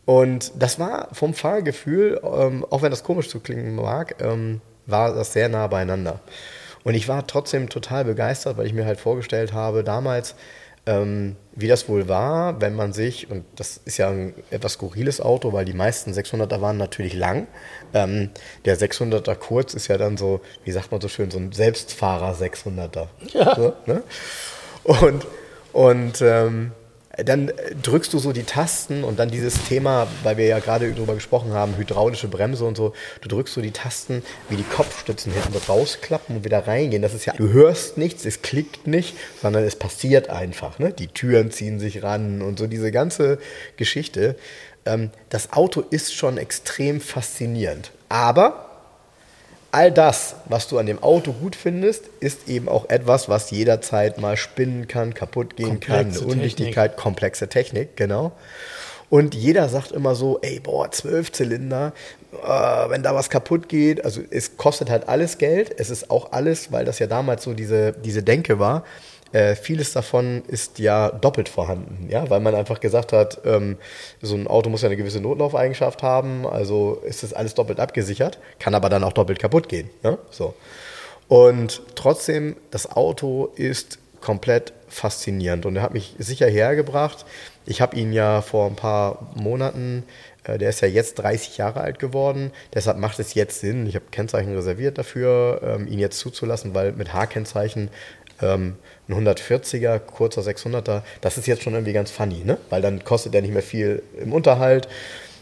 Und 0.05 0.51
das 0.59 0.79
war 0.79 1.09
vom 1.13 1.33
Fahrgefühl, 1.33 2.21
ähm, 2.23 2.65
auch 2.69 2.81
wenn 2.81 2.91
das 2.91 3.03
komisch 3.03 3.29
zu 3.29 3.39
klingen 3.39 3.75
mag, 3.75 4.21
ähm, 4.21 4.61
war 4.85 5.13
das 5.13 5.33
sehr 5.33 5.49
nah 5.49 5.67
beieinander. 5.67 6.19
Und 6.83 6.95
ich 6.95 7.07
war 7.07 7.25
trotzdem 7.27 7.69
total 7.69 8.05
begeistert, 8.05 8.57
weil 8.57 8.67
ich 8.67 8.73
mir 8.73 8.85
halt 8.85 8.99
vorgestellt 8.99 9.53
habe, 9.53 9.83
damals, 9.83 10.35
ähm, 10.85 11.37
wie 11.55 11.67
das 11.67 11.87
wohl 11.87 12.09
war, 12.09 12.59
wenn 12.59 12.75
man 12.75 12.91
sich, 12.91 13.31
und 13.31 13.45
das 13.55 13.79
ist 13.85 13.97
ja 13.97 14.09
ein 14.09 14.33
etwas 14.49 14.73
skurriles 14.73 15.21
Auto, 15.21 15.53
weil 15.53 15.63
die 15.63 15.73
meisten 15.73 16.11
600er 16.11 16.59
waren 16.59 16.77
natürlich 16.77 17.13
lang. 17.13 17.47
Ähm, 17.93 18.31
der 18.65 18.77
600er 18.77 19.35
kurz 19.35 19.73
ist 19.75 19.87
ja 19.87 19.97
dann 19.97 20.17
so, 20.17 20.41
wie 20.65 20.71
sagt 20.71 20.91
man 20.91 20.99
so 20.99 21.07
schön, 21.07 21.31
so 21.31 21.37
ein 21.37 21.53
Selbstfahrer 21.53 22.35
600er. 22.35 23.07
Ja. 23.33 23.55
So, 23.55 23.73
ne? 23.85 24.03
Und, 24.83 25.25
und 25.71 26.21
ähm, 26.21 26.71
dann 27.17 27.51
drückst 27.81 28.11
du 28.13 28.17
so 28.17 28.33
die 28.33 28.43
Tasten 28.43 29.03
und 29.03 29.19
dann 29.19 29.29
dieses 29.29 29.65
Thema, 29.65 30.07
weil 30.23 30.37
wir 30.37 30.47
ja 30.47 30.59
gerade 30.59 30.91
darüber 30.91 31.13
gesprochen 31.13 31.53
haben, 31.53 31.77
hydraulische 31.77 32.27
Bremse 32.27 32.65
und 32.65 32.75
so, 32.75 32.93
du 33.21 33.29
drückst 33.29 33.53
so 33.53 33.61
die 33.61 33.71
Tasten, 33.71 34.23
wie 34.49 34.55
die 34.55 34.63
Kopfstützen 34.63 35.31
hinten 35.31 35.55
rausklappen 35.69 36.37
und 36.37 36.43
wieder 36.43 36.65
reingehen. 36.65 37.03
Das 37.03 37.13
ist 37.13 37.25
ja, 37.25 37.33
du 37.33 37.49
hörst 37.49 37.99
nichts, 37.99 38.25
es 38.25 38.41
klickt 38.41 38.87
nicht, 38.87 39.15
sondern 39.41 39.63
es 39.63 39.75
passiert 39.75 40.31
einfach. 40.31 40.79
Ne? 40.79 40.91
Die 40.91 41.07
Türen 41.07 41.51
ziehen 41.51 41.79
sich 41.79 42.01
ran 42.01 42.41
und 42.41 42.57
so 42.57 42.65
diese 42.65 42.91
ganze 42.91 43.37
Geschichte. 43.77 44.35
Ähm, 44.85 45.11
das 45.29 45.53
Auto 45.53 45.81
ist 45.81 46.15
schon 46.15 46.39
extrem 46.39 46.99
faszinierend. 46.99 47.91
Aber 48.09 48.72
all 49.73 49.91
das, 49.91 50.35
was 50.45 50.67
du 50.67 50.77
an 50.77 50.85
dem 50.85 51.01
Auto 51.01 51.33
gut 51.33 51.55
findest, 51.55 52.05
ist 52.19 52.47
eben 52.47 52.69
auch 52.69 52.89
etwas, 52.89 53.27
was 53.27 53.49
jederzeit 53.49 54.19
mal 54.19 54.37
spinnen 54.37 54.87
kann, 54.87 55.15
kaputt 55.15 55.55
gehen 55.55 55.79
komplexe 55.79 56.19
kann, 56.19 56.23
eine 56.23 56.31
Undichtigkeit, 56.31 56.91
Technik. 56.91 57.03
komplexe 57.03 57.47
Technik, 57.49 57.97
genau. 57.97 58.33
Und 59.09 59.33
jeder 59.33 59.69
sagt 59.69 59.91
immer 59.91 60.13
so, 60.13 60.39
ey, 60.41 60.59
boah, 60.59 60.91
zwölf 60.91 61.31
Zylinder, 61.31 61.93
äh, 62.33 62.89
wenn 62.89 63.01
da 63.01 63.15
was 63.15 63.31
kaputt 63.31 63.67
geht, 63.67 64.05
also 64.05 64.21
es 64.29 64.57
kostet 64.57 64.91
halt 64.91 65.09
alles 65.09 65.39
Geld. 65.39 65.73
Es 65.77 65.89
ist 65.89 66.11
auch 66.11 66.31
alles, 66.31 66.71
weil 66.71 66.85
das 66.85 66.99
ja 66.99 67.07
damals 67.07 67.43
so 67.43 67.53
diese, 67.53 67.93
diese 67.93 68.21
Denke 68.21 68.59
war, 68.59 68.83
äh, 69.33 69.55
vieles 69.55 69.91
davon 69.93 70.43
ist 70.47 70.79
ja 70.79 71.09
doppelt 71.09 71.49
vorhanden, 71.49 72.07
ja, 72.09 72.29
weil 72.29 72.39
man 72.39 72.55
einfach 72.55 72.79
gesagt 72.79 73.11
hat, 73.13 73.41
ähm, 73.45 73.77
so 74.21 74.35
ein 74.35 74.47
Auto 74.47 74.69
muss 74.69 74.83
ja 74.83 74.87
eine 74.87 74.95
gewisse 74.95 75.19
Notlaufeigenschaft 75.19 76.03
haben, 76.03 76.45
also 76.45 77.01
ist 77.03 77.23
das 77.23 77.33
alles 77.33 77.55
doppelt 77.55 77.79
abgesichert, 77.79 78.37
kann 78.59 78.75
aber 78.75 78.89
dann 78.89 79.03
auch 79.03 79.13
doppelt 79.13 79.39
kaputt 79.39 79.67
gehen. 79.67 79.89
Ja? 80.03 80.19
So. 80.29 80.53
Und 81.27 81.81
trotzdem, 81.95 82.55
das 82.69 82.91
Auto 82.91 83.51
ist 83.55 83.97
komplett 84.21 84.71
faszinierend 84.87 85.65
und 85.65 85.75
er 85.75 85.81
hat 85.81 85.93
mich 85.93 86.15
sicher 86.19 86.47
hergebracht. 86.47 87.25
Ich 87.65 87.81
habe 87.81 87.97
ihn 87.97 88.13
ja 88.13 88.41
vor 88.41 88.67
ein 88.67 88.75
paar 88.75 89.31
Monaten, 89.35 90.03
äh, 90.43 90.59
der 90.59 90.69
ist 90.69 90.81
ja 90.81 90.87
jetzt 90.87 91.15
30 91.15 91.57
Jahre 91.57 91.81
alt 91.81 91.97
geworden, 91.97 92.51
deshalb 92.73 92.99
macht 92.99 93.17
es 93.17 93.33
jetzt 93.33 93.61
Sinn, 93.61 93.87
ich 93.87 93.95
habe 93.95 94.05
Kennzeichen 94.11 94.53
reserviert 94.53 94.99
dafür, 94.99 95.61
ähm, 95.63 95.87
ihn 95.87 95.97
jetzt 95.97 96.19
zuzulassen, 96.19 96.75
weil 96.75 96.91
mit 96.91 97.13
H-Kennzeichen 97.13 97.89
ähm, 98.41 98.75
ein 99.07 99.15
140er, 99.15 99.99
kurzer 99.99 100.41
600er, 100.41 101.01
das 101.21 101.37
ist 101.37 101.47
jetzt 101.47 101.63
schon 101.63 101.73
irgendwie 101.73 101.93
ganz 101.93 102.11
funny, 102.11 102.43
ne? 102.43 102.57
weil 102.69 102.81
dann 102.81 103.03
kostet 103.03 103.35
er 103.35 103.41
nicht 103.41 103.53
mehr 103.53 103.63
viel 103.63 104.03
im 104.17 104.33
Unterhalt 104.33 104.87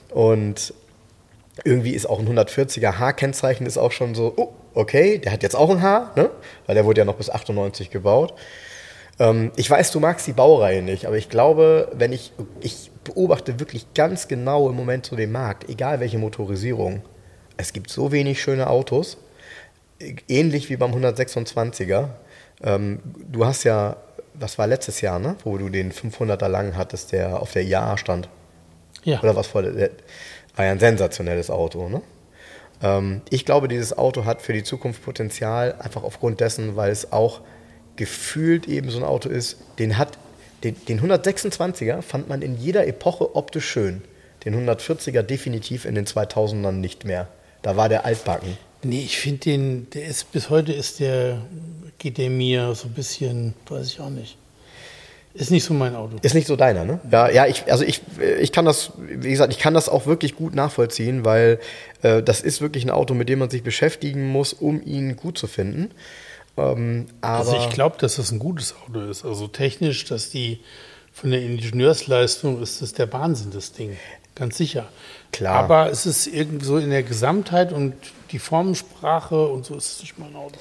und 0.10 0.74
irgendwie 1.64 1.92
ist 1.92 2.08
auch 2.08 2.20
ein 2.20 2.28
140er 2.28 2.98
H-Kennzeichen 2.98 3.66
ist 3.66 3.78
auch 3.78 3.92
schon 3.92 4.16
so, 4.16 4.34
oh, 4.36 4.54
okay, 4.74 5.20
der 5.20 5.32
hat 5.34 5.44
jetzt 5.44 5.56
auch 5.56 5.70
ein 5.70 5.82
H, 5.82 6.12
ne? 6.16 6.30
weil 6.66 6.76
der 6.76 6.86
wurde 6.86 7.02
ja 7.02 7.06
noch 7.06 7.16
bis 7.16 7.30
98 7.30 7.92
gebaut. 7.92 8.34
Ähm, 9.20 9.52
ich 9.56 9.70
weiß, 9.70 9.92
du 9.92 10.00
magst 10.00 10.26
die 10.26 10.34
Baureihe 10.34 10.82
nicht, 10.82 11.06
aber 11.06 11.18
ich 11.18 11.30
glaube, 11.30 11.92
wenn 11.94 12.14
ich, 12.14 12.34
ich 12.62 12.90
beobachte 13.04 13.60
wirklich 13.60 13.94
ganz 13.94 14.28
genau 14.28 14.70
im 14.70 14.76
Moment 14.76 15.06
so 15.06 15.16
den 15.16 15.32
Markt, 15.32 15.70
egal 15.70 16.00
welche 16.00 16.18
Motorisierung, 16.18 17.04
es 17.58 17.74
gibt 17.74 17.92
so 17.92 18.12
wenig 18.12 18.42
schöne 18.42 18.68
Autos, 18.68 19.18
ähnlich 20.28 20.70
wie 20.70 20.78
beim 20.78 20.94
126er. 20.94 22.10
Ähm, 22.64 23.00
du 23.32 23.46
hast 23.46 23.64
ja, 23.64 23.98
das 24.34 24.58
war 24.58 24.68
letztes 24.68 25.02
Jahr, 25.02 25.20
ne? 25.20 25.36
wo 25.44 25.58
du 25.58 25.70
den 25.70 25.92
500er 25.92 26.48
lang 26.48 26.76
hattest, 26.76 27.12
der 27.12 27.42
auf 27.42 27.52
der 27.52 27.64
IAA 27.64 27.98
stand. 27.98 28.30
Ja. 29.04 29.22
Oder 29.22 29.36
was 29.36 29.48
vor 29.48 29.64
der, 29.64 29.92
war 30.56 30.66
ja 30.66 30.72
ein 30.72 30.80
sensationelles 30.80 31.50
Auto. 31.50 31.90
Ne? 31.90 32.02
Ähm, 32.84 33.22
ich 33.30 33.46
glaube, 33.46 33.68
dieses 33.68 33.98
Auto 33.98 34.26
hat 34.26 34.42
für 34.42 34.54
die 34.54 34.64
Zukunft 34.64 35.04
Potenzial, 35.04 35.76
einfach 35.80 36.04
aufgrund 36.04 36.40
dessen, 36.40 36.76
weil 36.76 36.92
es 36.92 37.12
auch 37.12 37.42
gefühlt 37.96 38.68
eben 38.68 38.90
so 38.90 38.98
ein 38.98 39.04
Auto 39.04 39.30
ist, 39.30 39.58
den 39.80 39.98
hat, 39.98 40.18
den, 40.64 40.76
den 40.86 41.02
126er 41.02 42.02
fand 42.02 42.30
man 42.30 42.42
in 42.42 42.58
jeder 42.58 42.88
Epoche 42.88 43.36
optisch 43.36 43.70
schön. 43.70 44.02
Den 44.46 44.56
140er 44.68 45.22
definitiv 45.22 45.86
in 45.86 45.96
den 45.96 46.06
2000ern 46.06 46.72
nicht 46.72 47.06
mehr. 47.06 47.28
Da 47.62 47.78
war 47.78 47.90
der 47.90 48.06
altbacken. 48.06 48.58
Nee, 48.84 49.04
ich 49.04 49.20
finde 49.20 49.40
den, 49.42 49.90
der 49.92 50.06
ist, 50.06 50.32
bis 50.32 50.50
heute 50.50 50.74
ist 50.74 51.00
der 51.00 51.44
geht 52.02 52.18
der 52.18 52.32
mir 52.32 52.74
so 52.74 52.88
ein 52.88 52.94
bisschen, 52.94 53.54
weiß 53.70 53.88
ich 53.88 54.00
auch 54.00 54.10
nicht. 54.10 54.38
Ist 55.34 55.52
nicht 55.52 55.64
so 55.64 55.74
mein 55.74 55.96
Auto. 55.96 56.18
Ist 56.22 56.34
nicht 56.34 56.48
so 56.48 56.56
deiner, 56.58 56.84
ne? 56.84 57.00
Ja, 57.10 57.30
ja, 57.30 57.46
ich, 57.46 57.72
also 57.72 57.86
ich, 57.86 58.02
ich 58.42 58.52
kann 58.52 58.66
das, 58.66 58.92
wie 58.98 59.30
gesagt, 59.30 59.54
ich 59.54 59.60
kann 59.60 59.74
das 59.74 59.88
auch 59.88 60.06
wirklich 60.06 60.36
gut 60.36 60.56
nachvollziehen, 60.56 61.24
weil 61.24 61.60
äh, 62.02 62.22
das 62.22 62.42
ist 62.42 62.60
wirklich 62.60 62.84
ein 62.84 62.90
Auto, 62.90 63.14
mit 63.14 63.30
dem 63.30 63.40
man 63.40 63.50
sich 63.50 63.64
beschäftigen 63.64 64.28
muss, 64.28 64.52
um 64.52 64.84
ihn 64.84 65.16
gut 65.16 65.38
zu 65.38 65.48
finden. 65.48 65.92
Ähm, 66.58 67.06
also 67.22 67.56
ich 67.56 67.70
glaube, 67.70 67.98
dass 68.00 68.16
das 68.16 68.32
ein 68.32 68.40
gutes 68.40 68.76
Auto 68.76 69.00
ist. 69.02 69.24
Also 69.24 69.48
technisch, 69.48 70.04
dass 70.06 70.32
die 70.32 70.60
von 71.14 71.32
der 71.32 71.42
Ingenieursleistung 71.42 72.62
ist 72.62 72.82
das 72.82 72.94
der 72.94 73.14
Wahnsinn, 73.14 73.52
das 73.52 73.72
Ding. 73.72 73.96
Ganz 74.36 74.58
sicher. 74.58 74.88
Klar. 75.32 75.56
Aber 75.56 75.90
es 75.90 76.06
ist 76.06 76.28
irgendwie 76.28 76.66
so 76.66 76.78
in 76.78 76.90
der 76.90 77.04
Gesamtheit 77.04 77.72
und 77.74 77.94
die 78.32 78.40
Formensprache 78.40 79.48
und 79.48 79.66
so 79.66 79.76
ist 79.76 79.94
es 79.94 80.02
nicht 80.02 80.20
mein 80.20 80.36
Auto. 80.36 80.58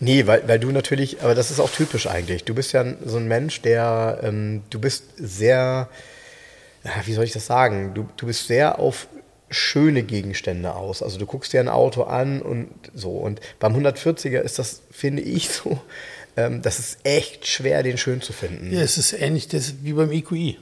Nee, 0.00 0.26
weil, 0.26 0.46
weil 0.46 0.58
du 0.58 0.70
natürlich, 0.70 1.22
aber 1.22 1.34
das 1.34 1.50
ist 1.50 1.60
auch 1.60 1.70
typisch 1.70 2.06
eigentlich. 2.06 2.44
Du 2.44 2.54
bist 2.54 2.72
ja 2.72 2.84
so 3.04 3.16
ein 3.16 3.26
Mensch, 3.26 3.62
der, 3.62 4.20
ähm, 4.22 4.62
du 4.70 4.78
bist 4.78 5.04
sehr, 5.16 5.88
wie 7.04 7.14
soll 7.14 7.24
ich 7.24 7.32
das 7.32 7.46
sagen? 7.46 7.92
Du, 7.94 8.06
du 8.16 8.26
bist 8.26 8.46
sehr 8.46 8.78
auf 8.78 9.08
schöne 9.50 10.02
Gegenstände 10.02 10.74
aus. 10.74 11.02
Also 11.02 11.18
du 11.18 11.26
guckst 11.26 11.52
dir 11.52 11.60
ein 11.60 11.68
Auto 11.68 12.02
an 12.02 12.42
und 12.42 12.68
so. 12.94 13.10
Und 13.10 13.40
beim 13.58 13.74
140er 13.74 14.40
ist 14.40 14.58
das, 14.58 14.82
finde 14.90 15.22
ich, 15.22 15.48
so, 15.48 15.78
ähm, 16.36 16.62
das 16.62 16.78
ist 16.78 16.98
echt 17.04 17.46
schwer, 17.46 17.82
den 17.82 17.96
schön 17.96 18.20
zu 18.20 18.32
finden. 18.32 18.72
Ja, 18.72 18.80
es 18.80 18.98
ist 18.98 19.12
ähnlich 19.12 19.48
das 19.48 19.82
wie 19.82 19.92
beim 19.92 20.10
EQI. 20.12 20.58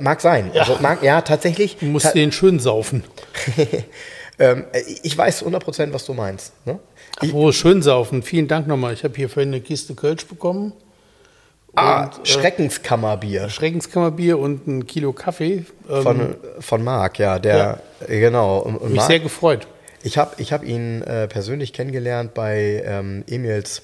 Mag 0.00 0.20
sein. 0.20 0.50
Ja, 0.52 0.62
also 0.62 0.78
mag, 0.80 1.02
ja 1.02 1.20
tatsächlich. 1.22 1.76
Du 1.78 1.86
musst 1.86 2.06
ta 2.06 2.12
den 2.12 2.32
schön 2.32 2.58
saufen. 2.60 3.04
ähm, 4.38 4.64
ich 5.02 5.16
weiß 5.16 5.44
100%, 5.44 5.92
was 5.92 6.04
du 6.04 6.14
meinst. 6.14 6.52
Ne? 6.66 6.78
Apropos 7.16 7.56
schön 7.56 7.82
saufen. 7.82 8.22
Vielen 8.22 8.48
Dank 8.48 8.66
nochmal. 8.66 8.92
Ich 8.92 9.04
habe 9.04 9.14
hier 9.16 9.28
vorhin 9.28 9.50
eine 9.50 9.60
Kiste 9.60 9.94
Kölsch 9.94 10.26
bekommen. 10.26 10.72
Ah, 11.74 12.04
und, 12.04 12.18
äh, 12.18 12.26
Schreckenskammerbier. 12.26 13.48
Schreckenskammerbier 13.48 14.38
und 14.38 14.66
ein 14.66 14.86
Kilo 14.86 15.12
Kaffee. 15.12 15.64
Ähm, 15.88 16.02
von, 16.02 16.36
von 16.60 16.84
Marc, 16.84 17.18
ja, 17.18 17.38
der, 17.38 17.80
ja. 18.00 18.06
genau. 18.06 18.58
Und, 18.58 18.76
und 18.76 18.90
Mich 18.90 18.98
Marc, 18.98 19.08
sehr 19.08 19.20
gefreut. 19.20 19.66
Ich 20.02 20.18
habe 20.18 20.34
ich 20.38 20.52
hab 20.52 20.64
ihn 20.64 21.02
äh, 21.02 21.28
persönlich 21.28 21.72
kennengelernt 21.72 22.34
bei 22.34 22.82
ähm, 22.84 23.24
Emils 23.28 23.82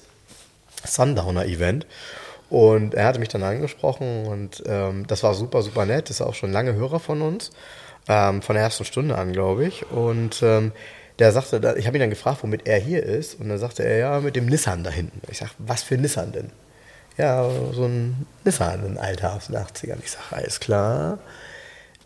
Sundowner 0.85 1.45
Event. 1.45 1.85
Und 2.49 2.93
er 2.93 3.05
hatte 3.05 3.19
mich 3.19 3.29
dann 3.29 3.43
angesprochen 3.43 4.27
und 4.27 4.63
ähm, 4.67 5.07
das 5.07 5.23
war 5.23 5.33
super, 5.33 5.61
super 5.61 5.85
nett. 5.85 6.09
Das 6.09 6.19
ist 6.19 6.21
auch 6.21 6.35
schon 6.35 6.51
lange 6.51 6.73
Hörer 6.73 6.99
von 6.99 7.21
uns, 7.21 7.51
ähm, 8.07 8.41
von 8.41 8.55
der 8.55 8.63
ersten 8.63 8.85
Stunde 8.85 9.17
an, 9.17 9.33
glaube 9.33 9.65
ich. 9.65 9.89
Und 9.91 10.43
ähm, 10.43 10.71
der 11.19 11.31
sagte, 11.31 11.75
ich 11.77 11.87
habe 11.87 11.97
ihn 11.97 12.01
dann 12.01 12.09
gefragt, 12.09 12.39
womit 12.43 12.67
er 12.67 12.79
hier 12.79 13.03
ist. 13.03 13.39
Und 13.39 13.49
dann 13.49 13.57
sagte 13.57 13.83
er, 13.83 13.97
ja, 13.97 14.19
mit 14.19 14.35
dem 14.35 14.45
Nissan 14.45 14.83
da 14.83 14.89
hinten. 14.91 15.21
Ich 15.31 15.39
sage, 15.39 15.51
was 15.57 15.81
für 15.81 15.97
Nissan 15.97 16.31
denn? 16.31 16.51
Ja, 17.17 17.49
so 17.71 17.85
ein 17.85 18.27
Nissan, 18.43 18.85
ein 18.85 18.97
alter 18.97 19.33
aus 19.33 19.47
den 19.47 19.55
80ern. 19.55 19.97
Ich 20.03 20.11
sage, 20.11 20.25
alles 20.31 20.59
klar. 20.59 21.19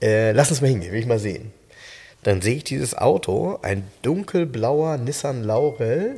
Äh, 0.01 0.31
lass 0.31 0.51
uns 0.51 0.61
mal 0.61 0.67
hingehen, 0.67 0.91
will 0.91 0.99
ich 0.99 1.07
mal 1.07 1.19
sehen. 1.19 1.51
Dann 2.23 2.41
sehe 2.41 2.57
ich 2.57 2.63
dieses 2.63 2.97
Auto, 2.97 3.59
ein 3.61 3.87
dunkelblauer 4.03 4.97
Nissan 4.97 5.43
Laurel. 5.43 6.17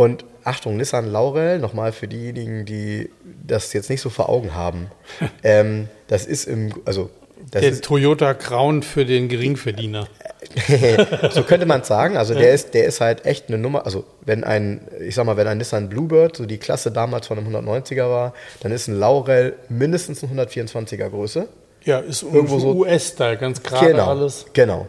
Und 0.00 0.24
Achtung, 0.44 0.78
Nissan 0.78 1.12
Laurel, 1.12 1.58
nochmal 1.58 1.92
für 1.92 2.08
diejenigen, 2.08 2.64
die 2.64 3.10
das 3.46 3.74
jetzt 3.74 3.90
nicht 3.90 4.00
so 4.00 4.08
vor 4.08 4.30
Augen 4.30 4.54
haben. 4.54 4.90
ähm, 5.42 5.88
das 6.08 6.24
ist 6.24 6.46
im, 6.46 6.72
also. 6.86 7.10
Das 7.50 7.60
Der 7.60 7.70
ist, 7.70 7.84
Toyota 7.84 8.32
Crown 8.32 8.82
für 8.82 9.04
den 9.04 9.28
Geringverdiener. 9.28 10.08
so 11.32 11.42
könnte 11.42 11.66
man 11.66 11.82
es 11.82 11.88
sagen. 11.88 12.16
Also 12.16 12.32
der 12.32 12.52
ist, 12.52 12.72
der 12.72 12.86
ist 12.86 13.02
halt 13.02 13.26
echt 13.26 13.48
eine 13.48 13.58
Nummer. 13.58 13.84
Also 13.84 14.04
wenn 14.24 14.42
ein, 14.42 14.88
ich 15.06 15.14
sag 15.14 15.26
mal, 15.26 15.36
wenn 15.36 15.46
ein 15.46 15.58
Nissan 15.58 15.90
Bluebird, 15.90 16.34
so 16.34 16.46
die 16.46 16.56
Klasse 16.56 16.90
damals 16.90 17.26
von 17.26 17.36
einem 17.36 17.54
190er 17.54 18.08
war, 18.08 18.32
dann 18.60 18.72
ist 18.72 18.88
ein 18.88 18.98
Laurel 18.98 19.54
mindestens 19.68 20.22
ein 20.22 20.30
124er 20.30 21.10
Größe. 21.10 21.46
Ja, 21.84 21.98
ist 21.98 22.22
irgendwo 22.22 22.58
so 22.58 22.72
US-Style, 22.72 23.36
ganz 23.36 23.62
gerade 23.62 23.88
genau, 23.88 24.06
alles. 24.06 24.46
Genau. 24.54 24.88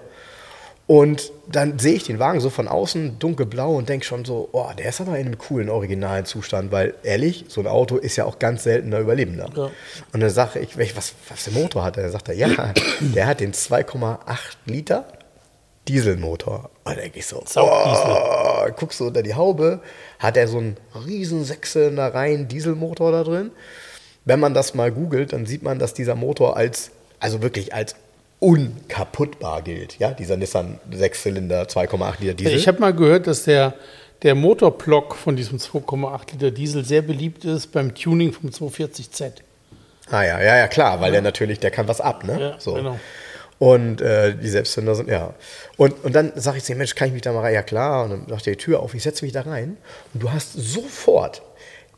Und 0.87 1.31
dann 1.49 1.79
sehe 1.79 1.93
ich 1.93 2.03
den 2.03 2.19
Wagen 2.19 2.41
so 2.41 2.49
von 2.49 2.67
außen 2.67 3.17
dunkelblau 3.19 3.75
und 3.75 3.87
denke 3.87 4.05
schon 4.05 4.25
so, 4.25 4.49
oh, 4.51 4.69
der 4.77 4.89
ist 4.89 4.99
aber 4.99 5.17
in 5.17 5.27
einem 5.27 5.37
coolen 5.37 5.69
originalen 5.69 6.25
Zustand, 6.25 6.71
weil 6.71 6.95
ehrlich, 7.03 7.45
so 7.47 7.61
ein 7.61 7.67
Auto 7.67 7.97
ist 7.97 8.17
ja 8.17 8.25
auch 8.25 8.39
ganz 8.39 8.63
seltener 8.63 8.99
Überlebender. 8.99 9.49
Ja. 9.55 9.71
Und 10.11 10.19
dann 10.19 10.29
sage 10.29 10.59
ich, 10.59 10.77
was, 10.77 11.13
was 11.29 11.43
der 11.45 11.53
Motor 11.53 11.83
hat, 11.83 11.97
dann 11.97 12.11
sagt 12.11 12.27
er, 12.29 12.35
ja, 12.35 12.49
der 12.99 13.27
hat 13.27 13.39
den 13.39 13.53
2,8 13.53 14.17
Liter 14.65 15.05
Dieselmotor. 15.87 16.69
Und 16.83 16.95
dann 16.95 16.97
denke 16.97 17.19
ich 17.19 17.25
so, 17.25 17.43
oh, 17.55 18.65
guckst 18.77 18.99
du 18.99 19.07
unter 19.07 19.23
die 19.23 19.35
Haube, 19.35 19.81
hat 20.19 20.37
er 20.37 20.47
so 20.47 20.57
einen 20.57 20.77
riesen 21.05 21.43
Sechszylinder 21.43 22.13
rein 22.13 22.47
Dieselmotor 22.47 23.11
da 23.11 23.23
drin. 23.23 23.51
Wenn 24.25 24.39
man 24.39 24.53
das 24.53 24.75
mal 24.75 24.91
googelt, 24.91 25.33
dann 25.33 25.45
sieht 25.45 25.63
man, 25.63 25.79
dass 25.79 25.93
dieser 25.93 26.15
Motor 26.15 26.55
als, 26.55 26.91
also 27.19 27.41
wirklich 27.41 27.73
als 27.73 27.95
unkaputtbar 28.41 29.61
gilt. 29.61 29.99
Ja, 29.99 30.11
dieser 30.11 30.35
Nissan 30.35 30.79
Sechszylinder 30.91 31.63
2,8 31.63 32.19
Liter 32.19 32.33
Diesel. 32.33 32.55
Ich 32.55 32.67
habe 32.67 32.79
mal 32.79 32.93
gehört, 32.93 33.27
dass 33.27 33.43
der, 33.43 33.75
der 34.23 34.33
Motorblock 34.33 35.15
von 35.15 35.35
diesem 35.35 35.59
2,8 35.59 36.33
Liter 36.33 36.51
Diesel 36.51 36.83
sehr 36.83 37.03
beliebt 37.03 37.45
ist 37.45 37.67
beim 37.67 37.93
Tuning 37.93 38.33
vom 38.33 38.49
240Z. 38.49 39.33
Ah 40.09 40.23
ja, 40.23 40.41
ja, 40.41 40.57
ja, 40.57 40.67
klar, 40.67 40.99
weil 40.99 41.09
ja. 41.09 41.13
der 41.13 41.21
natürlich, 41.21 41.59
der 41.59 41.69
kann 41.69 41.87
was 41.87 42.01
ab, 42.01 42.23
ne? 42.25 42.39
Ja, 42.39 42.55
so. 42.59 42.73
genau. 42.73 42.99
Und 43.59 44.01
äh, 44.01 44.35
die 44.35 44.49
Selbstzünder 44.49 44.95
sind, 44.95 45.07
ja. 45.07 45.35
Und, 45.77 46.03
und 46.03 46.15
dann 46.15 46.31
sage 46.35 46.57
ich 46.57 46.63
zu 46.63 46.71
ihm, 46.71 46.79
Mensch, 46.79 46.95
kann 46.95 47.09
ich 47.09 47.13
mich 47.13 47.21
da 47.21 47.31
mal 47.31 47.41
rein? 47.41 47.53
Ja, 47.53 47.61
klar. 47.61 48.05
Und 48.05 48.09
dann 48.09 48.25
macht 48.27 48.47
er 48.47 48.53
die 48.53 48.57
Tür 48.57 48.79
auf, 48.79 48.95
ich 48.95 49.03
setze 49.03 49.23
mich 49.23 49.33
da 49.33 49.41
rein. 49.41 49.77
Und 50.15 50.23
du 50.23 50.31
hast 50.31 50.53
sofort 50.53 51.43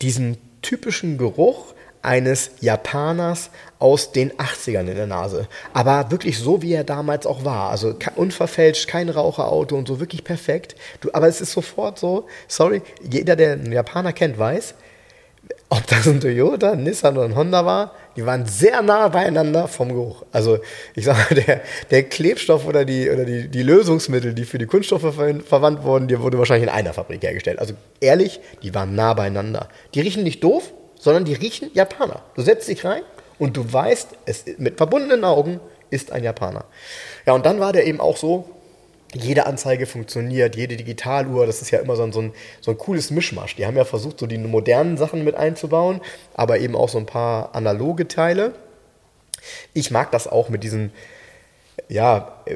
diesen 0.02 0.38
typischen 0.62 1.18
Geruch 1.18 1.74
eines 2.04 2.52
Japaners 2.60 3.50
aus 3.80 4.12
den 4.12 4.32
80ern 4.34 4.88
in 4.88 4.96
der 4.96 5.08
Nase. 5.08 5.48
Aber 5.74 6.12
wirklich 6.12 6.38
so, 6.38 6.62
wie 6.62 6.74
er 6.74 6.84
damals 6.84 7.26
auch 7.26 7.44
war. 7.46 7.72
Also 7.72 7.96
unverfälscht, 8.16 8.88
kein 8.88 9.10
Raucherauto 9.10 9.76
und 9.76 9.88
so, 9.88 10.00
wirklich 10.00 10.24
perfekt. 10.24 10.76
Du, 11.02 11.10
aber 11.14 11.28
es 11.28 11.42
ist 11.42 11.54
sofort 11.54 11.98
so, 11.98 12.28
sorry, 12.48 12.82
jeder, 13.10 13.36
der 13.36 13.54
einen 13.54 13.72
Japaner 13.72 14.14
kennt, 14.14 14.38
weiß, 14.38 14.76
ob 15.70 15.88
das 15.88 16.08
ein 16.08 16.22
Toyota, 16.22 16.74
ein 16.74 16.84
Nissan 16.84 17.18
oder 17.18 17.26
ein 17.26 17.36
Honda 17.36 17.66
war, 17.66 17.94
die 18.16 18.26
waren 18.26 18.46
sehr 18.46 18.82
nah 18.82 19.08
beieinander 19.08 19.68
vom 19.68 19.90
Geruch. 19.90 20.24
Also 20.32 20.60
ich 20.94 21.06
sage 21.06 21.20
mal, 21.20 21.44
der, 21.44 21.62
der 21.90 22.04
Klebstoff 22.04 22.68
oder, 22.68 22.86
die, 22.86 23.10
oder 23.10 23.26
die, 23.26 23.48
die 23.48 23.64
Lösungsmittel, 23.64 24.34
die 24.34 24.46
für 24.46 24.60
die 24.60 24.68
Kunststoffe 24.68 25.16
ver 25.16 25.40
verwandt 25.40 25.84
wurden, 25.84 26.08
die 26.08 26.20
wurde 26.20 26.38
wahrscheinlich 26.38 26.70
in 26.70 26.74
einer 26.74 26.94
Fabrik 26.94 27.24
hergestellt. 27.24 27.60
Also 27.60 27.74
ehrlich, 28.02 28.40
die 28.62 28.76
waren 28.76 28.94
nah 28.94 29.14
beieinander. 29.14 29.70
Die 29.96 30.02
riechen 30.02 30.24
nicht 30.24 30.44
doof, 30.44 30.72
sondern 31.04 31.26
die 31.26 31.34
riechen 31.34 31.70
Japaner. 31.74 32.22
Du 32.34 32.42
setzt 32.42 32.70
dich 32.70 32.86
rein 32.86 33.02
und 33.38 33.58
du 33.58 33.74
weißt, 33.74 34.08
es 34.26 34.46
mit 34.58 34.78
verbundenen 34.78 35.26
Augen 35.26 35.60
ist 35.90 36.14
ein 36.14 36.24
Japaner. 36.24 36.64
Ja, 37.26 37.34
und 37.34 37.46
dann 37.46 37.60
war 37.60 37.74
der 37.74 37.86
eben 37.86 38.00
auch 38.00 38.16
so, 38.16 38.50
jede 39.14 39.46
Anzeige 39.46 39.86
funktioniert, 39.86 40.56
jede 40.56 40.78
Digitaluhr, 40.78 41.46
das 41.46 41.62
ist 41.62 41.72
ja 41.72 41.80
immer 41.80 41.98
so 41.98 42.04
ein, 42.04 42.14
so, 42.14 42.22
ein, 42.22 42.34
so 42.62 42.72
ein 42.72 42.78
cooles 42.78 43.12
Mischmasch. 43.12 43.58
Die 43.58 43.66
haben 43.66 43.76
ja 43.76 43.84
versucht, 43.84 44.18
so 44.18 44.28
die 44.28 44.38
modernen 44.38 44.96
Sachen 44.96 45.26
mit 45.26 45.36
einzubauen, 45.36 46.00
aber 46.34 46.60
eben 46.60 46.76
auch 46.76 46.88
so 46.88 47.00
ein 47.00 47.06
paar 47.06 47.54
analoge 47.54 48.08
Teile. 48.08 48.54
Ich 49.74 49.92
mag 49.92 50.10
das 50.12 50.26
auch 50.26 50.48
mit 50.48 50.64
diesen, 50.64 50.94
ja, 51.90 52.42
äh, 52.46 52.56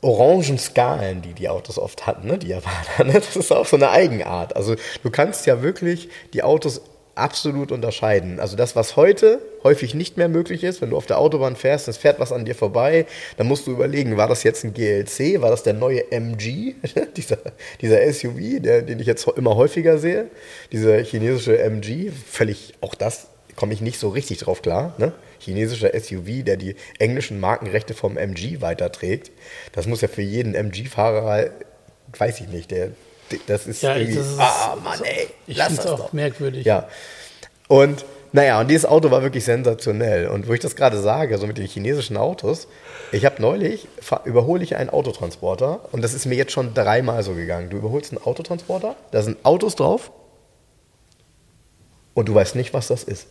orangen 0.00 0.58
Skalen, 0.58 1.20
die 1.20 1.34
die 1.34 1.48
Autos 1.50 1.78
oft 1.78 2.06
hatten, 2.06 2.26
ne? 2.26 2.38
die 2.38 2.48
Japaner. 2.48 2.78
Ne? 3.04 3.12
Das 3.12 3.36
ist 3.36 3.52
auch 3.52 3.66
so 3.66 3.76
eine 3.76 3.90
Eigenart. 3.90 4.56
Also 4.56 4.76
du 5.02 5.10
kannst 5.10 5.46
ja 5.46 5.62
wirklich 5.62 6.08
die 6.32 6.42
Autos 6.42 6.80
absolut 7.14 7.72
unterscheiden. 7.72 8.40
Also 8.40 8.56
das, 8.56 8.74
was 8.74 8.96
heute 8.96 9.40
häufig 9.62 9.94
nicht 9.94 10.16
mehr 10.16 10.28
möglich 10.28 10.64
ist, 10.64 10.80
wenn 10.80 10.90
du 10.90 10.96
auf 10.96 11.06
der 11.06 11.18
Autobahn 11.18 11.56
fährst, 11.56 11.88
es 11.88 11.96
fährt 11.96 12.18
was 12.18 12.32
an 12.32 12.44
dir 12.44 12.54
vorbei, 12.54 13.06
dann 13.36 13.46
musst 13.46 13.66
du 13.66 13.70
überlegen, 13.70 14.16
war 14.16 14.28
das 14.28 14.42
jetzt 14.42 14.64
ein 14.64 14.74
GLC, 14.74 15.40
war 15.40 15.50
das 15.50 15.62
der 15.62 15.74
neue 15.74 16.10
MG, 16.10 16.74
dieser, 17.16 17.38
dieser 17.80 18.12
SUV, 18.12 18.60
der, 18.60 18.82
den 18.82 18.98
ich 18.98 19.06
jetzt 19.06 19.28
immer 19.28 19.56
häufiger 19.56 19.98
sehe, 19.98 20.28
dieser 20.72 20.98
chinesische 21.02 21.58
MG, 21.58 22.10
völlig, 22.10 22.74
auch 22.80 22.94
das 22.94 23.28
komme 23.56 23.74
ich 23.74 23.82
nicht 23.82 23.98
so 23.98 24.08
richtig 24.08 24.38
drauf 24.38 24.62
klar, 24.62 24.94
ne? 24.98 25.12
chinesischer 25.38 25.90
SUV, 25.98 26.44
der 26.44 26.56
die 26.56 26.76
englischen 26.98 27.40
Markenrechte 27.40 27.94
vom 27.94 28.16
MG 28.16 28.60
weiterträgt. 28.60 29.30
Das 29.72 29.86
muss 29.86 30.00
ja 30.00 30.08
für 30.08 30.22
jeden 30.22 30.54
MG-Fahrer, 30.54 31.50
weiß 32.16 32.40
ich 32.40 32.48
nicht, 32.48 32.70
der 32.70 32.92
das 33.46 33.66
ist 33.66 33.82
ja, 33.82 33.96
irgendwie, 33.96 34.16
das 34.16 34.32
ist, 34.32 34.38
ah 34.38 34.76
Mann, 34.82 35.00
ey, 35.02 35.28
ich 35.46 35.56
lass 35.56 35.76
das 35.76 35.86
auch 35.86 35.98
doch. 35.98 36.12
merkwürdig. 36.12 36.64
Ja. 36.64 36.88
Und 37.68 38.04
naja, 38.34 38.58
und 38.60 38.68
dieses 38.68 38.86
Auto 38.86 39.10
war 39.10 39.22
wirklich 39.22 39.44
sensationell. 39.44 40.26
Und 40.26 40.48
wo 40.48 40.54
ich 40.54 40.60
das 40.60 40.74
gerade 40.74 40.98
sage, 40.98 41.36
so 41.36 41.46
mit 41.46 41.58
den 41.58 41.66
chinesischen 41.66 42.16
Autos, 42.16 42.66
ich 43.12 43.26
habe 43.26 43.42
neulich, 43.42 43.88
überhole 44.24 44.64
ich 44.64 44.76
einen 44.76 44.88
Autotransporter 44.88 45.80
und 45.92 46.02
das 46.02 46.14
ist 46.14 46.24
mir 46.24 46.34
jetzt 46.34 46.52
schon 46.52 46.72
dreimal 46.72 47.22
so 47.22 47.34
gegangen. 47.34 47.68
Du 47.68 47.76
überholst 47.76 48.10
einen 48.10 48.22
Autotransporter, 48.24 48.96
da 49.10 49.22
sind 49.22 49.44
Autos 49.44 49.76
drauf 49.76 50.10
und 52.14 52.28
du 52.28 52.34
weißt 52.34 52.56
nicht, 52.56 52.72
was 52.72 52.88
das 52.88 53.04
ist. 53.04 53.26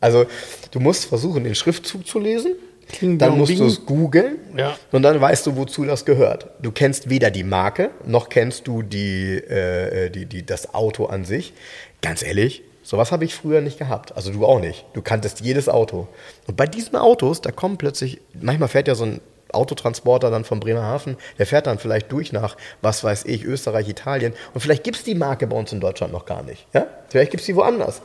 Also 0.00 0.26
du 0.70 0.78
musst 0.78 1.06
versuchen, 1.06 1.42
den 1.42 1.56
Schriftzug 1.56 2.06
zu 2.06 2.20
lesen 2.20 2.54
Kling, 2.88 3.18
dann 3.18 3.36
musst 3.36 3.58
du 3.58 3.66
es 3.66 3.84
googeln 3.84 4.38
ja. 4.56 4.76
und 4.92 5.02
dann 5.02 5.20
weißt 5.20 5.46
du, 5.46 5.56
wozu 5.56 5.84
das 5.84 6.04
gehört. 6.04 6.48
Du 6.62 6.70
kennst 6.70 7.10
weder 7.10 7.30
die 7.30 7.42
Marke, 7.42 7.90
noch 8.04 8.28
kennst 8.28 8.66
du 8.68 8.82
die, 8.82 9.34
äh, 9.34 10.08
die, 10.10 10.26
die, 10.26 10.46
das 10.46 10.74
Auto 10.74 11.06
an 11.06 11.24
sich. 11.24 11.52
Ganz 12.00 12.22
ehrlich, 12.22 12.62
sowas 12.82 13.10
habe 13.10 13.24
ich 13.24 13.34
früher 13.34 13.60
nicht 13.60 13.78
gehabt. 13.78 14.14
Also 14.16 14.32
du 14.32 14.46
auch 14.46 14.60
nicht. 14.60 14.84
Du 14.92 15.02
kanntest 15.02 15.40
jedes 15.40 15.68
Auto. 15.68 16.06
Und 16.46 16.56
bei 16.56 16.66
diesen 16.66 16.96
Autos, 16.96 17.40
da 17.40 17.50
kommen 17.50 17.76
plötzlich, 17.76 18.20
manchmal 18.40 18.68
fährt 18.68 18.86
ja 18.86 18.94
so 18.94 19.04
ein 19.04 19.20
Autotransporter 19.52 20.30
dann 20.30 20.44
von 20.44 20.60
Bremerhaven, 20.60 21.16
der 21.38 21.46
fährt 21.46 21.66
dann 21.66 21.78
vielleicht 21.78 22.12
durch 22.12 22.32
nach, 22.32 22.56
was 22.82 23.02
weiß 23.02 23.24
ich, 23.24 23.44
Österreich, 23.44 23.88
Italien. 23.88 24.32
Und 24.54 24.60
vielleicht 24.60 24.84
gibt 24.84 24.96
es 24.98 25.04
die 25.04 25.14
Marke 25.14 25.46
bei 25.46 25.56
uns 25.56 25.72
in 25.72 25.80
Deutschland 25.80 26.12
noch 26.12 26.26
gar 26.26 26.42
nicht. 26.42 26.66
Ja? 26.72 26.86
Vielleicht 27.08 27.30
gibt 27.30 27.40
es 27.40 27.46
die 27.46 27.56
woanders. 27.56 28.02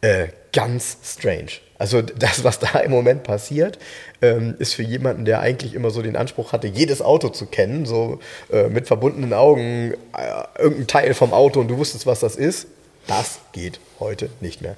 Äh, 0.00 0.28
ganz 0.52 0.96
strange. 1.04 1.50
Also 1.78 2.02
das, 2.02 2.44
was 2.44 2.58
da 2.58 2.78
im 2.80 2.90
Moment 2.90 3.22
passiert, 3.22 3.78
ähm, 4.20 4.54
ist 4.58 4.74
für 4.74 4.82
jemanden, 4.82 5.24
der 5.24 5.40
eigentlich 5.40 5.74
immer 5.74 5.90
so 5.90 6.02
den 6.02 6.16
Anspruch 6.16 6.52
hatte, 6.52 6.66
jedes 6.66 7.00
Auto 7.00 7.30
zu 7.30 7.46
kennen, 7.46 7.86
so 7.86 8.20
äh, 8.52 8.68
mit 8.68 8.86
verbundenen 8.86 9.32
Augen, 9.32 9.94
äh, 10.16 10.62
irgendein 10.62 10.86
Teil 10.86 11.14
vom 11.14 11.32
Auto 11.32 11.60
und 11.60 11.68
du 11.68 11.78
wusstest, 11.78 12.06
was 12.06 12.20
das 12.20 12.36
ist, 12.36 12.66
das 13.06 13.40
geht 13.52 13.80
heute 13.98 14.28
nicht 14.40 14.60
mehr. 14.60 14.76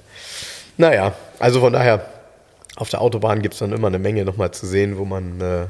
Naja, 0.77 1.13
also 1.39 1.59
von 1.59 1.73
daher, 1.73 2.05
auf 2.75 2.89
der 2.89 3.01
Autobahn 3.01 3.41
gibt 3.41 3.53
es 3.53 3.59
dann 3.59 3.73
immer 3.73 3.87
eine 3.87 3.99
Menge 3.99 4.25
nochmal 4.25 4.51
zu 4.51 4.65
sehen, 4.65 4.97
wo 4.97 5.05
man 5.05 5.41
äh, 5.41 5.65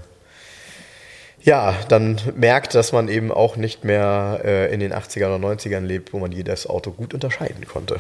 ja, 1.41 1.75
dann 1.89 2.21
merkt, 2.35 2.73
dass 2.73 2.91
man 2.93 3.09
eben 3.09 3.31
auch 3.31 3.57
nicht 3.57 3.83
mehr 3.83 4.41
äh, 4.45 4.73
in 4.73 4.79
den 4.79 4.93
80er 4.93 5.35
oder 5.35 5.47
90ern 5.47 5.81
lebt, 5.81 6.13
wo 6.13 6.19
man 6.19 6.31
jedes 6.31 6.67
Auto 6.67 6.91
gut 6.91 7.13
unterscheiden 7.13 7.67
konnte. 7.67 7.99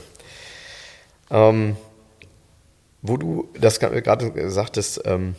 Ähm, 1.33 1.75
wo 3.01 3.17
du 3.17 3.49
das 3.59 3.79
gerade 3.81 4.49
sagtest, 4.49 5.01
ähm, 5.05 5.35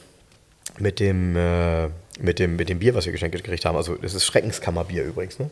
mit, 0.78 1.00
dem, 1.00 1.34
äh, 1.36 1.86
mit, 2.18 2.38
dem, 2.38 2.56
mit 2.56 2.68
dem 2.68 2.78
Bier, 2.80 2.94
was 2.94 3.06
wir 3.06 3.12
geschenkt 3.12 3.34
gekriegt 3.36 3.64
haben, 3.64 3.76
also 3.76 3.94
das 3.94 4.12
ist 4.14 4.24
Schreckenskammerbier 4.26 5.04
übrigens, 5.04 5.38
ne? 5.38 5.48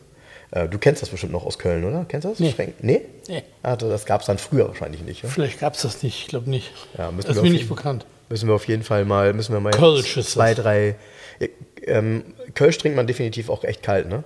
Äh, 0.51 0.67
du 0.67 0.77
kennst 0.77 1.01
das 1.01 1.09
bestimmt 1.09 1.31
noch 1.31 1.45
aus 1.45 1.57
Köln, 1.57 1.83
oder? 1.83 2.05
Kennst 2.07 2.25
du 2.25 2.29
das? 2.29 2.39
Nee. 2.39 2.51
Schrecken? 2.51 2.73
Nee? 2.81 3.01
Nee. 3.27 3.43
Also 3.63 3.89
das 3.89 4.05
gab 4.05 4.21
es 4.21 4.27
dann 4.27 4.37
früher 4.37 4.67
wahrscheinlich 4.67 5.01
nicht. 5.01 5.23
Ja? 5.23 5.29
Vielleicht 5.29 5.59
gab 5.59 5.73
es 5.73 5.81
das 5.81 6.03
nicht, 6.03 6.21
ich 6.23 6.27
glaube 6.27 6.49
nicht. 6.49 6.71
Ja, 6.97 7.09
müssen 7.11 7.27
das 7.27 7.37
wir 7.37 7.41
ist 7.41 7.43
mir 7.43 7.47
auf 7.47 7.51
nicht 7.53 7.61
jeden- 7.63 7.75
bekannt. 7.75 8.05
Müssen 8.29 8.47
wir 8.47 8.55
auf 8.55 8.67
jeden 8.67 8.83
Fall 8.83 9.05
mal, 9.05 9.33
müssen 9.33 9.53
wir 9.53 9.59
mal 9.59 9.71
Kölsch 9.71 10.17
ist 10.17 10.31
zwei, 10.31 10.53
das. 10.53 10.63
drei. 10.63 10.95
Ja, 11.39 11.47
Ähm, 11.87 12.23
Kölsch 12.53 12.77
trinkt 12.77 12.95
man 12.95 13.07
definitiv 13.07 13.49
auch 13.49 13.63
echt 13.63 13.81
kalt, 13.83 14.07
ne? 14.09 14.23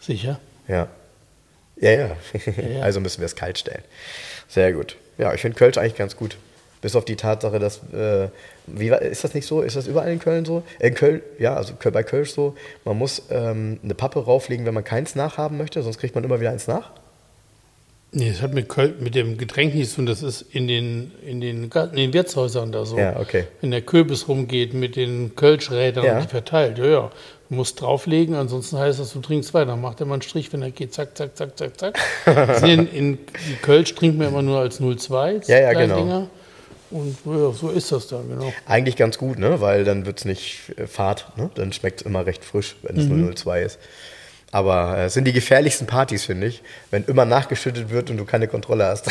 Sicher? 0.00 0.38
Ja. 0.68 0.88
Ja, 1.76 1.90
ja. 1.90 2.06
ja. 2.08 2.80
Also 2.82 3.00
müssen 3.00 3.20
wir 3.20 3.26
es 3.26 3.34
kalt 3.36 3.58
stellen. 3.58 3.82
Sehr 4.48 4.72
gut. 4.72 4.96
Ja, 5.18 5.32
ich 5.34 5.40
finde 5.40 5.56
Kölsch 5.56 5.78
eigentlich 5.78 5.96
ganz 5.96 6.16
gut. 6.16 6.36
Bis 6.82 6.94
auf 6.94 7.04
die 7.04 7.16
Tatsache, 7.16 7.58
dass, 7.58 7.78
äh, 7.92 8.28
wie 8.66 8.88
ist 8.88 9.24
das 9.24 9.34
nicht 9.34 9.46
so? 9.46 9.62
Ist 9.62 9.76
das 9.76 9.86
überall 9.86 10.12
in 10.12 10.18
Köln 10.18 10.44
so? 10.44 10.62
In 10.78 10.94
Köln, 10.94 11.22
ja, 11.38 11.54
also 11.54 11.72
bei 11.90 12.02
Kölsch 12.02 12.30
so, 12.32 12.54
man 12.84 12.98
muss 12.98 13.22
ähm, 13.30 13.80
eine 13.82 13.94
Pappe 13.94 14.22
rauflegen, 14.22 14.66
wenn 14.66 14.74
man 14.74 14.84
keins 14.84 15.14
nachhaben 15.14 15.56
möchte, 15.56 15.82
sonst 15.82 15.98
kriegt 15.98 16.14
man 16.14 16.22
immer 16.22 16.38
wieder 16.38 16.50
eins 16.50 16.66
nach. 16.68 16.90
Nee, 18.12 18.30
das 18.30 18.40
hat 18.40 18.54
mit, 18.54 18.68
Köl 18.68 18.94
mit 19.00 19.14
dem 19.14 19.36
Getränk 19.36 19.74
nichts 19.74 19.90
zu 19.90 19.96
tun. 19.96 20.06
Das 20.06 20.22
ist 20.22 20.42
in 20.42 20.68
den, 20.68 21.12
in 21.26 21.40
den, 21.40 21.64
in 21.64 21.96
den 21.96 22.12
Wirtshäusern 22.14 22.72
da 22.72 22.84
so. 22.86 22.96
Ja, 22.98 23.18
okay. 23.18 23.44
Wenn 23.60 23.72
der 23.72 23.82
Kürbis 23.82 24.28
rumgeht 24.28 24.72
mit 24.74 24.96
den 24.96 25.34
Kölschrädern 25.34 26.04
Ja. 26.04 26.16
und 26.16 26.24
die 26.24 26.28
verteilt. 26.28 26.78
Ja, 26.78 26.86
ja. 26.86 27.10
Du 27.48 27.54
musst 27.54 27.80
drauflegen, 27.80 28.34
ansonsten 28.34 28.78
heißt 28.78 28.98
das, 28.98 29.12
du 29.12 29.20
trinkst 29.20 29.54
weiter. 29.54 29.66
Dann 29.66 29.80
macht 29.80 30.00
er 30.00 30.06
mal 30.06 30.14
einen 30.14 30.22
Strich, 30.22 30.52
wenn 30.52 30.62
er 30.62 30.70
geht, 30.72 30.92
zack, 30.92 31.16
zack, 31.16 31.36
zack, 31.36 31.56
zack, 31.56 31.78
zack. 31.78 31.98
In, 32.62 32.88
in 32.88 33.18
Kölsch 33.62 33.94
trinkt 33.94 34.18
man 34.18 34.28
immer 34.28 34.42
nur 34.42 34.58
als 34.58 34.80
0,2. 34.80 35.48
Ja, 35.48 35.60
ja, 35.60 35.72
genau. 35.72 35.96
Dinger. 35.96 36.26
Und 36.90 37.16
ja, 37.24 37.52
so 37.52 37.70
ist 37.70 37.90
das 37.90 38.08
dann, 38.08 38.28
genau. 38.28 38.52
Eigentlich 38.66 38.96
ganz 38.96 39.18
gut, 39.18 39.38
ne? 39.38 39.60
weil 39.60 39.84
dann 39.84 40.06
wird 40.06 40.18
es 40.18 40.24
nicht 40.24 40.72
äh, 40.76 40.86
fad, 40.86 41.36
ne? 41.36 41.50
dann 41.54 41.72
schmeckt 41.72 42.00
es 42.00 42.06
immer 42.06 42.26
recht 42.26 42.44
frisch, 42.44 42.76
wenn 42.82 42.96
es 42.96 43.06
mhm. 43.06 43.34
002 43.34 43.62
ist. 43.62 43.78
Aber 44.52 44.96
äh, 44.96 45.04
es 45.06 45.14
sind 45.14 45.24
die 45.24 45.32
gefährlichsten 45.32 45.86
Partys, 45.86 46.24
finde 46.24 46.46
ich, 46.46 46.62
wenn 46.90 47.04
immer 47.04 47.24
nachgeschüttet 47.24 47.90
wird 47.90 48.10
und 48.10 48.18
du 48.18 48.24
keine 48.24 48.46
Kontrolle 48.46 48.86
hast. 48.86 49.10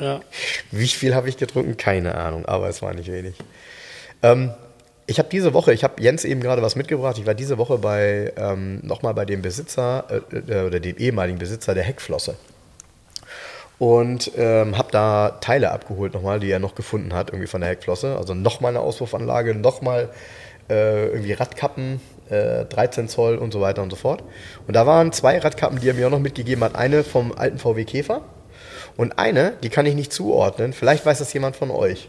ja. 0.00 0.20
Wie 0.70 0.86
viel 0.86 1.14
habe 1.14 1.28
ich 1.28 1.36
getrunken? 1.36 1.76
Keine 1.76 2.14
Ahnung, 2.14 2.46
aber 2.46 2.68
es 2.68 2.80
war 2.80 2.94
nicht 2.94 3.10
wenig. 3.10 3.34
Ähm, 4.22 4.52
ich 5.06 5.18
habe 5.18 5.28
diese 5.28 5.52
Woche, 5.52 5.72
ich 5.72 5.84
habe 5.84 6.00
Jens 6.00 6.24
eben 6.24 6.40
gerade 6.40 6.62
was 6.62 6.76
mitgebracht. 6.76 7.18
Ich 7.18 7.26
war 7.26 7.34
diese 7.34 7.58
Woche 7.58 7.78
bei 7.78 8.32
ähm, 8.36 8.80
nochmal 8.82 9.14
bei 9.14 9.24
dem 9.24 9.42
Besitzer 9.42 10.04
äh, 10.32 10.36
äh, 10.36 10.66
oder 10.66 10.80
dem 10.80 10.96
ehemaligen 10.96 11.38
Besitzer 11.38 11.74
der 11.74 11.84
Heckflosse 11.84 12.36
und 13.82 14.30
ähm, 14.36 14.78
habe 14.78 14.92
da 14.92 15.38
Teile 15.40 15.72
abgeholt 15.72 16.14
nochmal, 16.14 16.38
die 16.38 16.48
er 16.48 16.60
noch 16.60 16.76
gefunden 16.76 17.12
hat 17.14 17.30
irgendwie 17.30 17.48
von 17.48 17.60
der 17.60 17.70
Heckflosse. 17.70 18.16
Also 18.16 18.32
nochmal 18.32 18.70
eine 18.70 18.78
Auspuffanlage, 18.78 19.56
nochmal 19.56 20.10
äh, 20.70 21.06
irgendwie 21.08 21.32
Radkappen, 21.32 22.00
äh, 22.30 22.64
13 22.64 23.08
Zoll 23.08 23.36
und 23.36 23.52
so 23.52 23.60
weiter 23.60 23.82
und 23.82 23.90
so 23.90 23.96
fort. 23.96 24.22
Und 24.68 24.74
da 24.74 24.86
waren 24.86 25.10
zwei 25.10 25.36
Radkappen, 25.38 25.80
die 25.80 25.88
er 25.88 25.94
mir 25.94 26.06
auch 26.06 26.12
noch 26.12 26.20
mitgegeben 26.20 26.62
hat. 26.62 26.76
Eine 26.76 27.02
vom 27.02 27.32
alten 27.32 27.58
VW 27.58 27.84
Käfer 27.84 28.22
und 28.96 29.18
eine, 29.18 29.54
die 29.64 29.68
kann 29.68 29.84
ich 29.84 29.96
nicht 29.96 30.12
zuordnen. 30.12 30.72
Vielleicht 30.72 31.04
weiß 31.04 31.18
das 31.18 31.32
jemand 31.32 31.56
von 31.56 31.72
euch. 31.72 32.08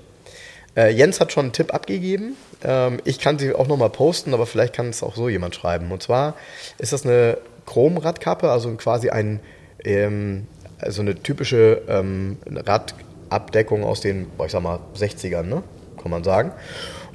Äh, 0.76 0.92
Jens 0.92 1.20
hat 1.20 1.32
schon 1.32 1.46
einen 1.46 1.54
Tipp 1.54 1.74
abgegeben. 1.74 2.36
Ähm, 2.64 3.00
ich 3.04 3.20
kann 3.20 3.38
sie 3.38 3.54
auch 3.54 3.68
nochmal 3.68 3.90
posten, 3.90 4.34
aber 4.34 4.46
vielleicht 4.46 4.74
kann 4.74 4.90
es 4.90 5.04
auch 5.04 5.16
so 5.16 5.30
jemand 5.30 5.56
schreiben. 5.56 5.92
Und 5.92 6.02
zwar 6.02 6.36
ist 6.78 6.94
das 6.94 7.06
eine 7.06 7.38
Chromradkappe, 7.66 8.50
also 8.50 8.74
quasi 8.76 9.10
ein, 9.10 9.40
ähm, 9.84 10.48
also 10.80 11.02
eine 11.02 11.16
typische 11.16 11.82
ähm, 11.88 12.38
Radabdeckung 12.46 13.84
aus 13.84 14.02
den, 14.02 14.28
ich 14.44 14.52
sag 14.52 14.62
mal, 14.62 14.80
60ern, 14.98 15.44
ne? 15.44 15.64
kann 16.02 16.12
man 16.12 16.24
sagen. 16.24 16.52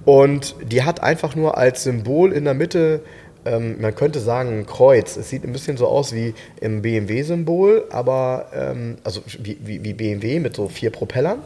Und 0.05 0.55
die 0.63 0.85
hat 0.85 1.03
einfach 1.03 1.35
nur 1.35 1.59
als 1.59 1.83
Symbol 1.83 2.33
in 2.33 2.45
der 2.45 2.55
Mitte 2.55 3.03
ähm, 3.45 3.81
man 3.81 3.95
könnte 3.95 4.21
sagen, 4.21 4.61
ein 4.61 4.67
Kreuz. 4.67 5.17
Es 5.17 5.31
sieht 5.31 5.45
ein 5.45 5.53
bisschen 5.53 5.77
so 5.77 5.87
aus 5.87 6.13
wie 6.13 6.35
im 6.61 6.83
BMW-Symbol, 6.83 7.87
aber 7.91 8.47
ähm, 8.55 8.99
also 9.05 9.23
wie, 9.39 9.59
wie, 9.61 9.85
wie, 9.85 9.95
BMW 9.95 10.41
mit 10.41 10.57
so 10.57 10.69
vier 10.69 10.91
Propellern, 10.91 11.39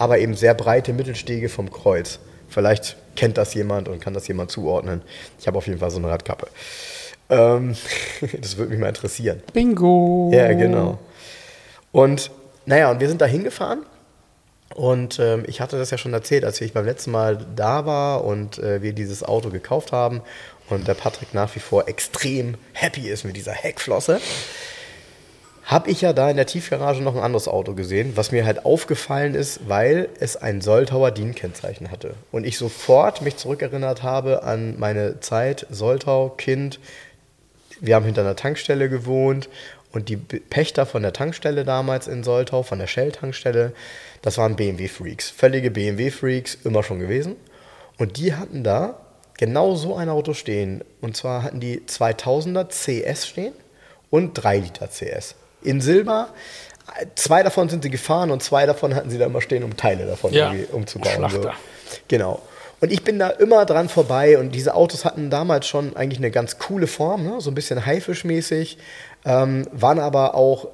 aber 0.00 0.18
eben 0.18 0.34
sehr 0.34 0.54
breite 0.54 0.94
Mittelstege 0.94 1.50
vom 1.50 1.70
Kreuz. 1.70 2.20
Vielleicht 2.48 2.96
kennt 3.16 3.36
das 3.36 3.52
jemand 3.52 3.86
und 3.86 4.00
kann 4.00 4.14
das 4.14 4.26
jemand 4.28 4.50
zuordnen. 4.50 5.02
Ich 5.38 5.46
habe 5.46 5.58
auf 5.58 5.66
jeden 5.66 5.78
Fall 5.78 5.90
so 5.90 5.98
eine 5.98 6.08
Radkappe. 6.08 6.48
Ähm, 7.28 7.76
das 8.40 8.56
würde 8.56 8.70
mich 8.70 8.80
mal 8.80 8.88
interessieren. 8.88 9.42
Bingo! 9.52 10.30
Ja, 10.32 10.54
genau. 10.54 10.98
Und 11.92 12.30
naja, 12.64 12.90
und 12.90 13.00
wir 13.00 13.08
sind 13.08 13.20
da 13.20 13.26
hingefahren. 13.26 13.84
Und 14.74 15.18
ähm, 15.18 15.44
ich 15.46 15.60
hatte 15.60 15.76
das 15.76 15.90
ja 15.90 15.98
schon 15.98 16.14
erzählt, 16.14 16.46
als 16.46 16.62
ich 16.62 16.72
beim 16.72 16.86
letzten 16.86 17.10
Mal 17.10 17.44
da 17.54 17.84
war 17.84 18.24
und 18.24 18.58
äh, 18.58 18.80
wir 18.80 18.94
dieses 18.94 19.22
Auto 19.22 19.50
gekauft 19.50 19.92
haben 19.92 20.22
und 20.70 20.88
der 20.88 20.94
Patrick 20.94 21.34
nach 21.34 21.54
wie 21.56 21.60
vor 21.60 21.88
extrem 21.88 22.54
happy 22.72 23.10
ist 23.10 23.24
mit 23.24 23.36
dieser 23.36 23.52
Heckflosse 23.52 24.18
habe 25.70 25.88
ich 25.88 26.00
ja 26.00 26.12
da 26.12 26.28
in 26.28 26.36
der 26.36 26.46
Tiefgarage 26.46 27.00
noch 27.00 27.14
ein 27.14 27.22
anderes 27.22 27.46
Auto 27.46 27.74
gesehen, 27.74 28.16
was 28.16 28.32
mir 28.32 28.44
halt 28.44 28.64
aufgefallen 28.64 29.36
ist, 29.36 29.68
weil 29.68 30.08
es 30.18 30.36
ein 30.36 30.60
Soltauer 30.60 31.12
DIN-Kennzeichen 31.12 31.92
hatte. 31.92 32.14
Und 32.32 32.44
ich 32.44 32.58
sofort 32.58 33.22
mich 33.22 33.36
zurückerinnert 33.36 34.02
habe 34.02 34.42
an 34.42 34.80
meine 34.80 35.20
Zeit, 35.20 35.68
Soltau, 35.70 36.30
Kind. 36.30 36.80
Wir 37.80 37.94
haben 37.94 38.04
hinter 38.04 38.22
einer 38.22 38.34
Tankstelle 38.34 38.88
gewohnt 38.88 39.48
und 39.92 40.08
die 40.08 40.16
Pächter 40.16 40.86
von 40.86 41.02
der 41.02 41.12
Tankstelle 41.12 41.64
damals 41.64 42.08
in 42.08 42.24
Soltau, 42.24 42.64
von 42.64 42.80
der 42.80 42.88
Shell-Tankstelle, 42.88 43.72
das 44.22 44.38
waren 44.38 44.56
BMW-Freaks. 44.56 45.30
Völlige 45.30 45.70
BMW-Freaks, 45.70 46.58
immer 46.64 46.82
schon 46.82 46.98
gewesen. 46.98 47.36
Und 47.96 48.16
die 48.16 48.34
hatten 48.34 48.64
da 48.64 49.00
genau 49.38 49.76
so 49.76 49.94
ein 49.94 50.08
Auto 50.08 50.34
stehen. 50.34 50.82
Und 51.00 51.16
zwar 51.16 51.44
hatten 51.44 51.60
die 51.60 51.82
2000er 51.82 52.66
CS 52.66 53.28
stehen 53.28 53.52
und 54.10 54.34
3 54.34 54.58
Liter 54.58 54.88
CS 54.88 55.36
in 55.62 55.80
Silber. 55.80 56.28
Zwei 57.14 57.42
davon 57.42 57.68
sind 57.68 57.84
sie 57.84 57.90
gefahren 57.90 58.30
und 58.30 58.42
zwei 58.42 58.66
davon 58.66 58.94
hatten 58.94 59.10
sie 59.10 59.18
da 59.18 59.26
immer 59.26 59.40
stehen, 59.40 59.62
um 59.62 59.76
Teile 59.76 60.06
davon 60.06 60.32
ja. 60.32 60.52
umzubauen. 60.72 61.30
So. 61.30 61.50
Genau. 62.08 62.40
Und 62.80 62.90
ich 62.90 63.04
bin 63.04 63.18
da 63.18 63.28
immer 63.28 63.66
dran 63.66 63.88
vorbei 63.88 64.38
und 64.38 64.54
diese 64.54 64.74
Autos 64.74 65.04
hatten 65.04 65.28
damals 65.28 65.66
schon 65.66 65.96
eigentlich 65.96 66.18
eine 66.18 66.30
ganz 66.30 66.58
coole 66.58 66.86
Form, 66.86 67.24
ne? 67.24 67.40
so 67.40 67.50
ein 67.50 67.54
bisschen 67.54 67.84
Haifischmäßig, 67.84 68.78
ähm, 69.26 69.66
waren 69.70 69.98
aber 69.98 70.34
auch, 70.34 70.68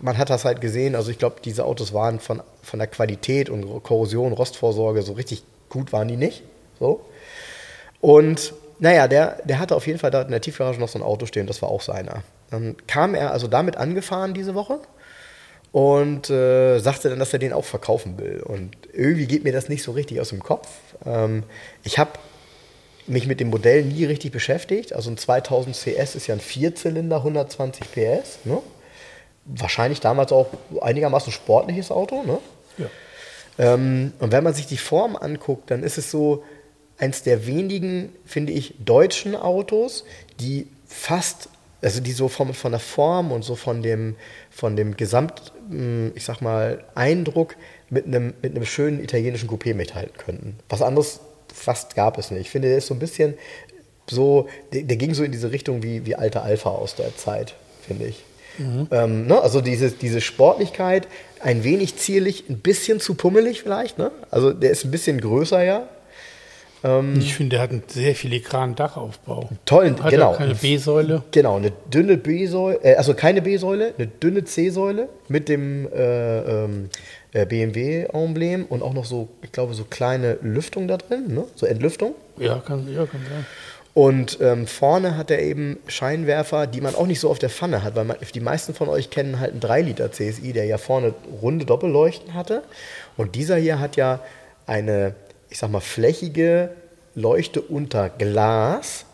man 0.00 0.16
hat 0.16 0.30
das 0.30 0.46
halt 0.46 0.62
gesehen, 0.62 0.94
also 0.96 1.10
ich 1.10 1.18
glaube, 1.18 1.36
diese 1.44 1.64
Autos 1.64 1.92
waren 1.92 2.18
von, 2.18 2.42
von 2.62 2.78
der 2.78 2.88
Qualität 2.88 3.50
und 3.50 3.82
Korrosion, 3.82 4.32
Rostvorsorge, 4.32 5.02
so 5.02 5.12
richtig 5.12 5.44
gut 5.68 5.92
waren 5.92 6.08
die 6.08 6.16
nicht. 6.16 6.42
So. 6.78 7.04
Und 8.00 8.54
naja, 8.78 9.06
der, 9.06 9.40
der 9.44 9.58
hatte 9.58 9.76
auf 9.76 9.86
jeden 9.86 9.98
Fall 9.98 10.10
da 10.10 10.22
in 10.22 10.30
der 10.30 10.40
Tiefgarage 10.40 10.80
noch 10.80 10.88
so 10.88 10.98
ein 10.98 11.02
Auto 11.02 11.26
stehen, 11.26 11.46
das 11.46 11.60
war 11.60 11.68
auch 11.68 11.82
seiner. 11.82 12.22
Dann 12.50 12.76
kam 12.86 13.14
er 13.14 13.32
also 13.32 13.46
damit 13.46 13.76
angefahren 13.76 14.34
diese 14.34 14.54
Woche 14.54 14.80
und 15.72 16.30
äh, 16.30 16.78
sagte 16.78 17.08
dann, 17.08 17.18
dass 17.18 17.32
er 17.32 17.38
den 17.38 17.52
auch 17.52 17.64
verkaufen 17.64 18.18
will. 18.18 18.42
Und 18.42 18.76
irgendwie 18.92 19.26
geht 19.26 19.44
mir 19.44 19.52
das 19.52 19.68
nicht 19.68 19.82
so 19.82 19.92
richtig 19.92 20.20
aus 20.20 20.30
dem 20.30 20.42
Kopf. 20.42 20.68
Ähm, 21.06 21.44
ich 21.84 21.98
habe 21.98 22.12
mich 23.06 23.26
mit 23.26 23.40
dem 23.40 23.50
Modell 23.50 23.84
nie 23.84 24.04
richtig 24.04 24.32
beschäftigt. 24.32 24.92
Also 24.92 25.10
ein 25.10 25.16
2000 25.16 25.76
CS 25.76 26.14
ist 26.14 26.26
ja 26.26 26.34
ein 26.34 26.40
Vierzylinder, 26.40 27.18
120 27.18 27.92
PS. 27.92 28.38
Ne? 28.44 28.58
Wahrscheinlich 29.44 30.00
damals 30.00 30.32
auch 30.32 30.48
einigermaßen 30.80 31.32
sportliches 31.32 31.90
Auto. 31.90 32.22
Ne? 32.22 32.38
Ja. 32.78 32.86
Ähm, 33.74 34.12
und 34.18 34.32
wenn 34.32 34.44
man 34.44 34.54
sich 34.54 34.66
die 34.66 34.76
Form 34.76 35.16
anguckt, 35.16 35.70
dann 35.70 35.82
ist 35.82 35.98
es 35.98 36.10
so, 36.10 36.44
eins 37.00 37.22
der 37.22 37.46
wenigen, 37.46 38.12
finde 38.26 38.52
ich, 38.52 38.74
deutschen 38.84 39.34
Autos, 39.34 40.04
die 40.38 40.68
fast, 40.86 41.48
also 41.82 42.00
die 42.00 42.12
so 42.12 42.28
von, 42.28 42.52
von 42.54 42.72
der 42.72 42.80
Form 42.80 43.32
und 43.32 43.42
so 43.42 43.54
von 43.54 43.82
dem, 43.82 44.16
von 44.50 44.76
dem 44.76 44.96
Gesamt, 44.96 45.52
hm, 45.68 46.12
ich 46.14 46.24
sag 46.24 46.40
mal, 46.40 46.84
Eindruck 46.94 47.56
mit 47.88 48.06
einem, 48.06 48.34
mit 48.42 48.54
einem 48.54 48.64
schönen 48.64 49.02
italienischen 49.02 49.48
Coupé 49.48 49.74
mithalten 49.74 50.16
könnten. 50.16 50.58
Was 50.68 50.82
anderes 50.82 51.20
fast 51.52 51.94
gab 51.94 52.18
es 52.18 52.30
nicht. 52.30 52.42
Ich 52.42 52.50
finde, 52.50 52.68
der 52.68 52.78
ist 52.78 52.86
so 52.86 52.94
ein 52.94 53.00
bisschen 53.00 53.34
so, 54.08 54.48
der, 54.72 54.82
der 54.82 54.96
ging 54.96 55.14
so 55.14 55.24
in 55.24 55.32
diese 55.32 55.52
Richtung 55.52 55.82
wie, 55.82 56.06
wie 56.06 56.16
alter 56.16 56.42
Alpha 56.42 56.70
aus 56.70 56.96
der 56.96 57.16
Zeit, 57.16 57.54
finde 57.86 58.06
ich. 58.06 58.24
Mhm. 58.58 58.88
Ähm, 58.90 59.26
ne? 59.26 59.40
Also 59.40 59.60
diese, 59.60 59.90
diese 59.90 60.20
Sportlichkeit, 60.20 61.08
ein 61.40 61.64
wenig 61.64 61.96
zierlich, 61.96 62.44
ein 62.48 62.58
bisschen 62.58 63.00
zu 63.00 63.14
pummelig 63.14 63.62
vielleicht. 63.62 63.98
Ne? 63.98 64.10
Also 64.30 64.52
der 64.52 64.70
ist 64.70 64.84
ein 64.84 64.90
bisschen 64.90 65.20
größer 65.20 65.62
ja, 65.62 65.88
ähm, 66.82 67.18
ich 67.18 67.34
finde, 67.34 67.56
der 67.56 67.62
hat 67.62 67.70
einen 67.70 67.82
sehr 67.86 68.14
filigranen 68.14 68.74
Dachaufbau. 68.74 69.48
Toll, 69.64 69.94
hat 70.02 70.10
genau. 70.10 70.32
keine 70.32 70.54
B-Säule. 70.54 71.22
Genau, 71.30 71.56
eine 71.56 71.72
dünne 71.92 72.16
B-Säule, 72.16 72.80
äh, 72.82 72.94
also 72.96 73.14
keine 73.14 73.42
B-Säule, 73.42 73.94
eine 73.96 74.06
dünne 74.06 74.44
C-Säule 74.44 75.08
mit 75.28 75.48
dem 75.48 75.90
äh, 75.92 76.64
ähm, 76.64 76.90
äh, 77.32 77.44
BMW-Emblem 77.44 78.64
und 78.66 78.82
auch 78.82 78.94
noch 78.94 79.04
so, 79.04 79.28
ich 79.42 79.52
glaube, 79.52 79.74
so 79.74 79.84
kleine 79.84 80.38
Lüftung 80.42 80.88
da 80.88 80.96
drin, 80.96 81.34
ne? 81.34 81.44
so 81.54 81.66
Entlüftung. 81.66 82.14
Ja, 82.38 82.56
kann, 82.58 82.86
ja, 82.92 83.06
kann 83.06 83.20
sein. 83.28 83.46
Und 83.92 84.38
ähm, 84.40 84.66
vorne 84.66 85.16
hat 85.16 85.30
er 85.30 85.42
eben 85.42 85.78
Scheinwerfer, 85.88 86.66
die 86.66 86.80
man 86.80 86.94
auch 86.94 87.06
nicht 87.06 87.20
so 87.20 87.28
auf 87.28 87.40
der 87.40 87.50
Pfanne 87.50 87.82
hat, 87.82 87.96
weil 87.96 88.04
man, 88.04 88.16
die 88.34 88.40
meisten 88.40 88.72
von 88.72 88.88
euch 88.88 89.10
kennen 89.10 89.40
halt 89.40 89.50
einen 89.50 89.60
3 89.60 89.82
Liter 89.82 90.12
CSI, 90.12 90.52
der 90.52 90.64
ja 90.64 90.78
vorne 90.78 91.12
runde 91.42 91.64
Doppelleuchten 91.64 92.34
hatte. 92.34 92.62
Und 93.16 93.34
dieser 93.34 93.56
hier 93.56 93.80
hat 93.80 93.96
ja 93.96 94.20
eine 94.66 95.14
ich 95.50 95.58
sag 95.58 95.70
mal, 95.70 95.80
flächige 95.80 96.70
Leuchte 97.14 97.60
unter 97.60 98.08
Glas, 98.08 99.04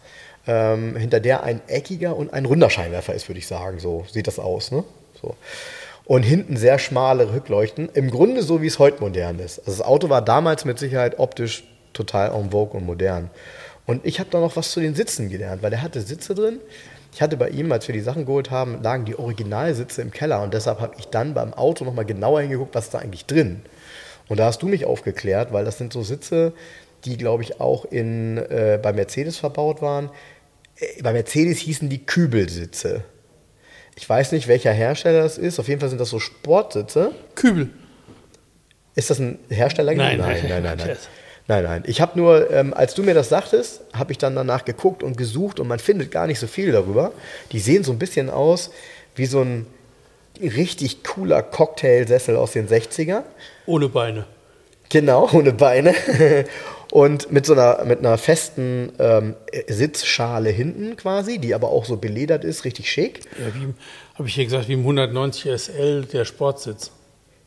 ähm, 0.47 0.97
hinter 0.97 1.19
der 1.19 1.43
ein 1.43 1.61
eckiger 1.67 2.17
und 2.17 2.33
ein 2.33 2.45
runder 2.45 2.71
Scheinwerfer 2.71 3.15
ist, 3.15 3.29
würde 3.29 3.39
ich 3.39 3.47
sagen. 3.47 3.79
So 3.79 4.05
sieht 4.11 4.27
das 4.27 4.39
aus. 4.39 4.71
Ne? 4.71 4.85
So. 5.21 5.35
Und 6.05 6.23
hinten 6.23 6.57
sehr 6.57 6.79
schmale 6.79 7.33
Rückleuchten. 7.33 7.89
Im 7.95 8.11
Grunde 8.11 8.43
so, 8.43 8.63
wie 8.63 8.69
es 8.69 8.79
heute 8.79 9.01
modern 9.01 9.41
ist. 9.41 9.59
Also 9.61 9.73
das 9.73 9.83
Auto 9.83 10.09
war 10.09 10.23
damals 10.23 10.65
mit 10.65 10.79
Sicherheit 10.79 11.19
optisch 11.19 11.65
total 11.93 12.33
en 12.33 12.51
vogue 12.51 12.79
und 12.79 12.87
modern. 12.87 13.31
Und 13.87 14.05
ich 14.05 14.21
habe 14.21 14.31
da 14.31 14.41
noch 14.41 14.55
was 14.57 14.71
zu 14.71 14.81
den 14.81 14.95
Sitzen 14.95 15.31
gelernt, 15.31 15.63
weil 15.63 15.71
der 15.71 15.83
hatte 15.83 16.01
Sitze 16.01 16.35
drin. 16.35 16.61
Ich 17.13 17.23
hatte 17.23 17.37
bei 17.37 17.49
ihm, 17.49 17.73
als 17.73 17.89
wir 17.89 17.95
die 17.95 18.01
Sachen 18.01 18.27
geholt 18.27 18.51
haben, 18.51 18.83
lagen 18.83 19.05
die 19.05 19.19
Originalsitze 19.19 20.03
im 20.03 20.11
Keller 20.11 20.43
und 20.43 20.53
deshalb 20.53 20.81
habe 20.81 20.95
ich 20.99 21.07
dann 21.07 21.33
beim 21.33 21.55
Auto 21.55 21.85
nochmal 21.85 22.05
genauer 22.05 22.43
hingeguckt, 22.43 22.75
was 22.75 22.87
ist 22.87 22.95
da 22.95 22.99
eigentlich 22.99 23.25
drin. 23.25 23.63
Und 24.29 24.39
da 24.39 24.47
hast 24.47 24.63
du 24.63 24.67
mich 24.67 24.85
aufgeklärt, 24.85 25.53
weil 25.53 25.65
das 25.65 25.79
sind 25.79 25.93
so 25.93 26.03
Sitze, 26.03 26.53
die, 27.05 27.17
glaube 27.17 27.43
ich, 27.43 27.61
auch 27.61 27.85
in, 27.85 28.39
äh, 28.39 28.79
bei 28.83 28.93
Mercedes 28.93 29.37
verbaut 29.39 29.83
waren. 29.83 30.11
Äh, 30.77 31.03
bei 31.03 31.13
Mercedes 31.13 31.59
hießen 31.59 31.89
die 31.89 32.05
Kübelsitze. 32.05 33.05
Ich 33.95 34.09
weiß 34.09 34.33
nicht, 34.33 34.49
welcher 34.49 34.73
Hersteller 34.73 35.23
das 35.23 35.39
ist. 35.39 35.59
Auf 35.59 35.69
jeden 35.69 35.81
Fall 35.81 35.89
sind 35.89 36.01
das 36.01 36.11
so 36.11 36.19
Sportsitze. 36.19 37.13
Kübel. 37.35 37.71
Ist 38.95 39.11
das 39.11 39.19
ein 39.19 39.39
Hersteller? 39.49 39.95
Nein, 39.95 40.19
nein, 40.19 40.45
nein, 40.49 40.63
nein. 40.63 40.79
nein. 40.79 40.97
Nein, 41.49 41.63
nein. 41.63 41.85
Ich 41.87 42.01
habe 42.01 42.19
nur, 42.19 42.51
ähm, 42.51 42.75
als 42.75 42.95
du 42.95 43.05
mir 43.05 43.15
das 43.15 43.29
sagtest, 43.29 43.83
habe 43.93 44.11
ich 44.11 44.19
dann 44.19 44.35
danach 44.35 44.65
geguckt 44.65 45.03
und 45.05 45.17
gesucht 45.17 45.61
und 45.61 45.69
man 45.69 45.79
findet 45.79 46.11
gar 46.11 46.27
nicht 46.27 46.41
so 46.41 46.49
viel 46.49 46.73
darüber. 46.73 47.13
Die 47.53 47.61
sehen 47.61 47.85
so 47.85 47.93
ein 47.93 47.99
bisschen 47.99 48.31
aus 48.31 48.71
wie 49.15 49.27
so 49.27 49.43
ein 49.43 49.67
richtig 50.41 51.05
cooler 51.05 51.43
Cocktailsessel 51.43 52.37
aus 52.37 52.53
den 52.53 52.69
60ern. 52.69 53.23
Ohne 53.67 53.89
Beine. 53.89 54.25
Genau, 54.89 55.29
ohne 55.33 55.53
Beine. 55.53 55.95
Und 56.93 57.33
mit 57.33 57.45
so 57.47 57.53
einer, 57.53 57.85
mit 57.85 57.99
einer 57.99 58.17
festen 58.17 58.93
ähm, 58.99 59.35
Sitzschale 59.67 60.51
hinten 60.51 60.97
quasi, 60.97 61.39
die 61.39 61.55
aber 61.55 61.69
auch 61.69 61.85
so 61.85 61.97
beledert 61.97 62.45
ist, 62.45 62.65
richtig 62.65 62.91
schick. 62.91 63.23
Ja, 63.39 63.53
wie, 63.55 63.75
habe 64.15 64.29
ich 64.29 64.35
hier 64.35 64.45
gesagt, 64.45 64.69
wie 64.69 64.75
im 64.75 64.81
190 64.81 65.51
SL 65.61 66.05
der 66.05 66.25
Sportsitz. 66.25 66.93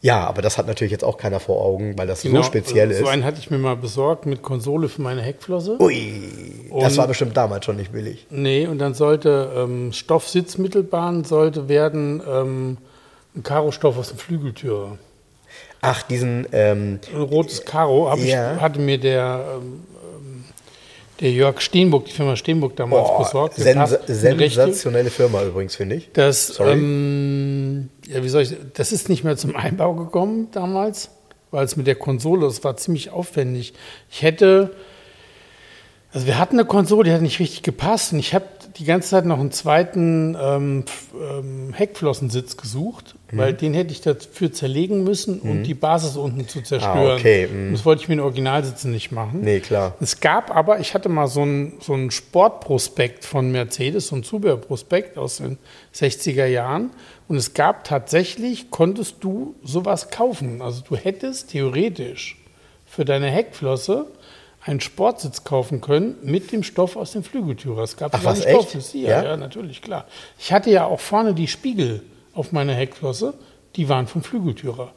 Ja, 0.01 0.25
aber 0.27 0.41
das 0.41 0.57
hat 0.57 0.67
natürlich 0.67 0.91
jetzt 0.91 1.03
auch 1.03 1.17
keiner 1.17 1.39
vor 1.39 1.63
Augen, 1.63 1.97
weil 1.97 2.07
das 2.07 2.21
so 2.21 2.43
speziell 2.43 2.91
ist. 2.91 2.99
So 2.99 3.07
einen 3.07 3.25
hatte 3.25 3.39
ich 3.39 3.49
mir 3.51 3.57
mal 3.57 3.75
besorgt 3.75 4.25
mit 4.25 4.41
Konsole 4.41 4.87
für 4.87 5.01
meine 5.01 5.21
Heckflosse. 5.21 5.77
Ui, 5.81 6.69
das 6.79 6.97
war 6.97 7.07
bestimmt 7.07 7.35
damals 7.35 7.65
schon 7.65 7.75
nicht 7.75 7.91
billig. 7.91 8.25
Nee, 8.29 8.67
und 8.67 8.79
dann 8.79 8.93
sollte 8.93 9.51
ähm, 9.55 9.91
Stoffsitzmittelbahn 9.91 11.25
sollte 11.25 11.67
werden 11.67 12.21
ähm, 12.25 12.77
ein 13.35 13.43
Karostoff 13.43 13.97
aus 13.97 14.09
dem 14.09 14.17
Flügeltürer. 14.17 14.97
Ach, 15.81 16.03
diesen. 16.03 16.47
Ähm, 16.51 16.99
ein 17.13 17.21
rotes 17.21 17.65
Karo 17.65 18.13
ja. 18.17 18.55
ich, 18.55 18.61
hatte 18.61 18.79
mir 18.79 18.97
der, 18.97 19.59
ähm, 19.61 19.83
der 21.19 21.31
Jörg 21.31 21.61
Steenburg, 21.61 22.05
die 22.05 22.11
Firma 22.11 22.35
Steenburg 22.35 22.75
damals 22.75 23.07
Boah, 23.07 23.23
besorgt. 23.23 23.55
Sens 23.55 23.97
sensationelle 24.07 25.09
Firma 25.09 25.43
übrigens, 25.43 25.75
finde 25.75 25.95
ich. 25.95 26.11
Das, 26.13 26.47
Sorry. 26.47 26.73
Ähm, 26.73 27.89
ja, 28.07 28.23
wie 28.23 28.29
soll 28.29 28.43
ich, 28.43 28.55
das 28.73 28.91
ist 28.91 29.09
nicht 29.09 29.23
mehr 29.23 29.37
zum 29.37 29.55
Einbau 29.55 29.93
gekommen 29.93 30.49
damals, 30.51 31.11
weil 31.51 31.65
es 31.65 31.75
mit 31.75 31.87
der 31.87 31.95
Konsole, 31.95 32.45
das 32.45 32.63
war 32.63 32.77
ziemlich 32.77 33.11
aufwendig. 33.11 33.73
Ich 34.09 34.21
hätte, 34.21 34.71
also 36.13 36.25
wir 36.27 36.37
hatten 36.37 36.57
eine 36.57 36.67
Konsole, 36.67 37.05
die 37.05 37.13
hat 37.13 37.21
nicht 37.21 37.39
richtig 37.39 37.63
gepasst 37.63 38.13
und 38.13 38.19
ich 38.19 38.33
habe 38.33 38.45
die 38.77 38.85
ganze 38.85 39.09
Zeit 39.09 39.25
noch 39.25 39.39
einen 39.39 39.51
zweiten 39.51 40.37
ähm, 40.39 40.83
ähm, 41.13 41.73
Heckflossensitz 41.73 42.57
gesucht, 42.57 43.15
mhm. 43.31 43.37
weil 43.37 43.53
den 43.53 43.73
hätte 43.73 43.91
ich 43.91 44.01
dafür 44.01 44.51
zerlegen 44.51 45.03
müssen, 45.03 45.39
um 45.39 45.59
mhm. 45.59 45.63
die 45.63 45.73
Basis 45.73 46.15
unten 46.15 46.47
zu 46.47 46.61
zerstören. 46.61 46.97
Ah, 46.97 47.15
okay. 47.15 47.47
Mhm. 47.47 47.71
Das 47.71 47.85
wollte 47.85 48.03
ich 48.03 48.09
mit 48.09 48.17
den 48.17 48.23
Originalsitzen 48.23 48.91
nicht 48.91 49.11
machen. 49.11 49.41
Nee, 49.41 49.59
klar. 49.59 49.95
Es 49.99 50.19
gab 50.19 50.55
aber, 50.55 50.79
ich 50.79 50.93
hatte 50.93 51.09
mal 51.09 51.27
so 51.27 51.41
einen 51.41 51.73
so 51.81 51.93
einen 51.93 52.11
Sportprospekt 52.11 53.25
von 53.25 53.51
Mercedes, 53.51 54.07
so 54.07 54.15
ein 54.15 54.23
Zubehörprospekt 54.23 55.17
aus 55.17 55.37
den 55.37 55.57
60er 55.95 56.45
Jahren. 56.45 56.91
Und 57.27 57.37
es 57.37 57.53
gab 57.53 57.83
tatsächlich, 57.83 58.71
konntest 58.71 59.17
du 59.21 59.55
sowas 59.63 60.09
kaufen. 60.09 60.61
Also 60.61 60.81
du 60.87 60.95
hättest 60.95 61.51
theoretisch 61.51 62.37
für 62.85 63.05
deine 63.05 63.27
Heckflosse 63.29 64.07
einen 64.61 64.81
Sportsitz 64.81 65.43
kaufen 65.43 65.81
können 65.81 66.15
mit 66.21 66.51
dem 66.51 66.63
Stoff 66.63 66.95
aus 66.95 67.13
dem 67.13 67.23
Flügeltürer. 67.23 67.83
Es 67.83 67.97
gab 67.97 68.13
Ach, 68.13 68.23
was, 68.23 68.43
Stoff 68.43 68.75
echt? 68.75 68.93
Ja, 68.93 69.09
ja, 69.09 69.23
ja, 69.23 69.37
natürlich, 69.37 69.81
klar. 69.81 70.05
Ich 70.37 70.51
hatte 70.51 70.69
ja 70.69 70.85
auch 70.85 70.99
vorne 70.99 71.33
die 71.33 71.47
Spiegel 71.47 72.03
auf 72.33 72.51
meiner 72.51 72.73
Heckflosse, 72.73 73.33
die 73.75 73.89
waren 73.89 74.07
vom 74.07 74.21
Flügeltürer. 74.21 74.93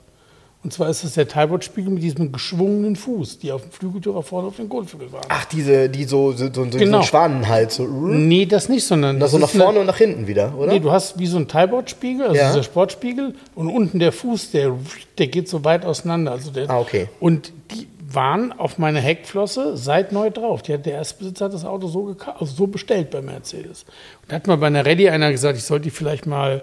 Und 0.65 0.73
zwar 0.73 0.89
ist 0.89 1.03
das 1.03 1.15
der 1.15 1.27
Talbot-Spiegel 1.27 1.91
mit 1.91 2.05
diesem 2.05 2.31
geschwungenen 2.31 2.95
Fuß, 2.95 3.41
die 3.41 3.51
auf 3.51 3.63
dem 3.63 3.73
Flügeltürer 3.73 4.23
vorne 4.23 4.47
auf 4.47 4.57
den 4.57 4.69
Kotflügel 4.69 5.11
waren. 5.11 5.25
Ach, 5.29 5.45
diese, 5.47 5.89
die 5.89 6.05
so, 6.05 6.31
so, 6.33 6.47
so, 6.55 6.65
genau. 6.67 7.01
so 7.01 7.07
Schwanenhals. 7.07 7.77
So. 7.77 7.85
Nee, 7.85 8.47
das 8.47 8.69
nicht, 8.69 8.87
sondern. 8.87 9.19
Das 9.19 9.33
so 9.33 9.39
nach 9.39 9.49
vorne 9.49 9.71
eine, 9.71 9.81
und 9.81 9.87
nach 9.87 9.97
hinten 9.97 10.29
wieder, 10.29 10.57
oder? 10.57 10.73
Nee, 10.73 10.79
du 10.79 10.93
hast 10.93 11.19
wie 11.19 11.27
so 11.27 11.37
ein 11.37 11.49
Talbot-Spiegel, 11.49 12.27
also 12.29 12.37
ja. 12.37 12.51
dieser 12.51 12.63
Sportspiegel, 12.63 13.35
und 13.57 13.69
unten 13.71 13.99
der 13.99 14.13
Fuß, 14.13 14.53
der, 14.53 14.73
der 15.19 15.27
geht 15.27 15.49
so 15.49 15.65
weit 15.65 15.85
auseinander. 15.85 16.31
Also 16.31 16.53
der, 16.53 16.71
ah, 16.71 16.79
okay. 16.79 17.09
Und 17.19 17.53
die, 17.73 17.89
waren 18.15 18.53
auf 18.53 18.79
meine 18.79 19.01
Heckflosse 19.01 19.77
seit 19.77 20.13
neu 20.13 20.31
drauf. 20.31 20.63
Hat, 20.69 20.87
der 20.87 20.95
Erstbesitzer 20.95 21.47
hat 21.47 21.55
das 21.55 21.65
Auto 21.65 21.87
so, 21.89 22.17
also 22.39 22.53
so 22.53 22.67
bestellt 22.67 23.11
bei 23.11 23.23
Mercedes. 23.23 23.85
Und 24.23 24.33
da 24.33 24.37
hat 24.37 24.47
mal 24.47 24.57
bei 24.57 24.69
einer 24.69 24.85
Rallye 24.85 25.11
einer 25.11 25.31
gesagt, 25.31 25.59
ich 25.59 25.65
sollte 25.65 25.85
die 25.85 25.91
vielleicht 25.91 26.27
mal 26.27 26.63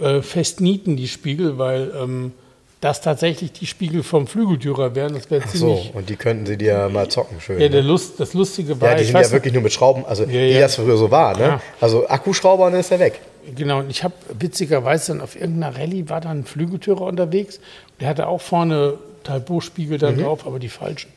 äh, 0.00 0.22
festnieten, 0.22 0.96
die 0.96 1.08
Spiegel, 1.08 1.58
weil 1.58 1.92
ähm, 2.00 2.32
das 2.80 3.00
tatsächlich 3.00 3.52
die 3.52 3.66
Spiegel 3.66 4.02
vom 4.02 4.26
Flügeltürer 4.26 4.94
wären. 4.94 5.14
Das 5.14 5.30
wäre 5.30 5.46
ziemlich. 5.46 5.90
So, 5.92 5.98
und 5.98 6.08
die 6.08 6.16
könnten 6.16 6.46
sie 6.46 6.56
dir 6.56 6.88
mal 6.92 7.08
zocken, 7.08 7.40
schön. 7.40 7.60
Ja, 7.60 7.68
der 7.68 7.82
ne? 7.82 7.88
Lust, 7.88 8.20
das 8.20 8.34
Lustige 8.34 8.80
war. 8.80 8.90
Ja, 8.90 8.96
die 8.96 9.04
sind 9.04 9.14
ja 9.14 9.30
wirklich 9.30 9.52
nur 9.52 9.62
mit 9.62 9.72
Schrauben, 9.72 10.04
also 10.04 10.24
ja, 10.24 10.30
wie 10.30 10.52
ja. 10.52 10.60
das 10.60 10.76
früher 10.76 10.96
so 10.96 11.10
war, 11.10 11.36
ne? 11.36 11.44
Ja. 11.44 11.60
Also 11.80 12.06
Akkuschrauber 12.08 12.66
und 12.66 12.72
dann 12.72 12.80
ist 12.80 12.90
er 12.90 13.00
weg. 13.00 13.20
Genau, 13.54 13.78
und 13.78 13.90
ich 13.90 14.02
habe 14.02 14.14
witzigerweise 14.38 15.12
dann 15.12 15.20
auf 15.20 15.36
irgendeiner 15.36 15.76
Rallye 15.76 16.08
war 16.08 16.20
da 16.20 16.30
ein 16.30 16.44
Flügeltürer 16.44 17.02
unterwegs. 17.02 17.60
Der 18.00 18.08
hatte 18.08 18.26
auch 18.26 18.40
vorne 18.40 18.98
Talbot-Spiegel 19.26 19.98
da 19.98 20.10
mhm. 20.10 20.22
drauf, 20.22 20.46
aber 20.46 20.58
die 20.58 20.68
falschen. 20.68 21.10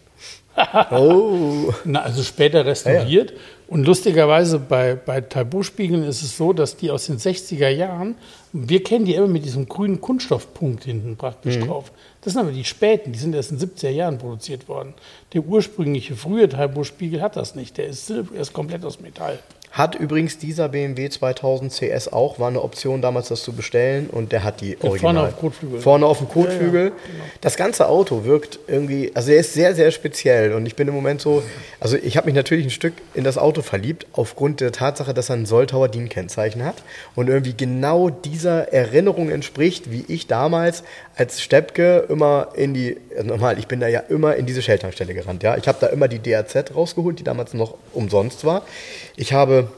oh. 0.92 1.72
Na, 1.86 2.02
also 2.02 2.24
später 2.24 2.66
restauriert. 2.66 3.32
Ja, 3.32 3.36
ja. 3.36 3.42
Und 3.68 3.86
lustigerweise 3.86 4.58
bei, 4.60 4.96
bei 4.96 5.22
Talbot-Spiegeln 5.22 6.04
ist 6.04 6.24
es 6.24 6.36
so, 6.36 6.54
dass 6.54 6.76
die 6.76 6.90
aus 6.90 7.06
den 7.06 7.18
60er 7.18 7.70
Jahren, 7.70 8.16
wir 8.52 8.84
kennen 8.84 9.06
die 9.06 9.14
immer 9.14 9.28
mit 9.28 9.46
diesem 9.46 9.70
grünen 9.70 10.02
Kunststoffpunkt 10.02 10.84
hinten 10.84 11.18
praktisch 11.18 11.58
mhm. 11.58 11.68
drauf. 11.68 11.92
Das 12.22 12.34
sind 12.34 12.42
aber 12.42 12.52
die 12.52 12.66
späten, 12.66 13.12
die 13.12 13.20
sind 13.20 13.36
erst 13.36 13.52
in 13.52 13.60
den 13.60 13.70
70er 13.70 13.90
Jahren 13.90 14.18
produziert 14.18 14.68
worden. 14.68 14.94
Der 15.34 15.42
ursprüngliche 15.42 16.16
frühe 16.16 16.50
Talbot-Spiegel 16.50 17.22
hat 17.22 17.36
das 17.36 17.56
nicht, 17.56 17.78
der 17.78 17.88
ist, 17.88 18.08
Silber, 18.08 18.36
er 18.36 18.42
ist 18.42 18.54
komplett 18.54 18.84
aus 18.84 19.00
Metall. 19.00 19.40
Hat 19.72 19.94
übrigens 19.94 20.40
dieser 20.40 20.68
BMW 20.70 21.10
2000 21.10 21.72
CS 21.72 22.08
auch, 22.12 22.40
war 22.40 22.48
eine 22.48 22.62
Option 22.62 23.02
damals, 23.02 23.28
das 23.28 23.44
zu 23.44 23.54
bestellen 23.54 24.10
und 24.10 24.32
der 24.32 24.44
hat 24.44 24.62
die 24.62 24.78
Original. 24.82 25.00
Vorne 25.00 25.22
auf 25.22 25.30
dem 25.30 25.40
Kotflügel. 25.40 25.82
Vorne 25.82 26.06
auf 26.08 26.18
dem 26.18 26.28
Kotflügel. 26.28 26.82
Ja, 26.82 26.88
ja, 26.88 26.90
genau. 26.90 27.24
Das 27.42 27.56
ganze 27.56 27.88
Auto 27.88 28.24
wirkt 28.26 28.60
irgendwie, 28.68 29.12
also 29.14 29.32
er 29.32 29.42
ist 29.42 29.54
sehr, 29.54 29.76
sehr 29.76 29.92
speziell 29.92 30.54
und 30.54 30.66
ich 30.66 30.76
bin 30.76 30.88
im 30.88 30.96
Moment 30.96 31.22
so, 31.22 31.44
also 31.80 31.98
ich 31.98 32.18
habe 32.18 32.26
mich 32.26 32.36
natürlich 32.36 32.66
ein 32.66 32.72
Stück 32.72 32.94
in 33.14 33.24
das 33.24 33.38
Auto 33.38 33.62
verliebt, 33.62 34.08
aufgrund 34.14 34.60
der 34.60 34.72
Tatsache, 34.72 35.14
dass 35.14 35.30
er 35.30 35.36
ein 35.36 35.46
Soltauer 35.46 35.88
DIN-Kennzeichen 35.88 36.66
hat 36.66 36.76
und 37.16 37.30
irgendwie 37.30 37.54
genau 37.56 38.10
dieser 38.10 38.74
Erinnerung 38.74 39.30
entspricht, 39.30 39.92
wie 39.92 40.04
ich 40.08 40.26
damals 40.26 40.84
als 41.16 41.42
Steppke 41.42 42.06
immer 42.10 42.50
in 42.56 42.74
die, 42.74 42.98
normal, 43.24 43.60
ich 43.60 43.68
bin 43.68 43.80
da 43.80 43.88
ja 43.88 44.00
immer 44.00 44.36
in 44.36 44.46
diese 44.46 44.62
Shell-Tankstelle 44.62 45.14
gerannt, 45.14 45.44
ja. 45.44 45.58
Ich 45.58 45.68
habe 45.68 45.78
da 45.82 45.88
immer 45.88 46.08
die 46.08 46.20
DAZ 46.20 46.76
rausgeholt, 46.76 47.20
die 47.20 47.24
damals 47.24 47.54
noch 47.54 47.76
umsonst 47.94 48.46
war. 48.46 48.64
Ich 49.16 49.34
habe 49.34 49.70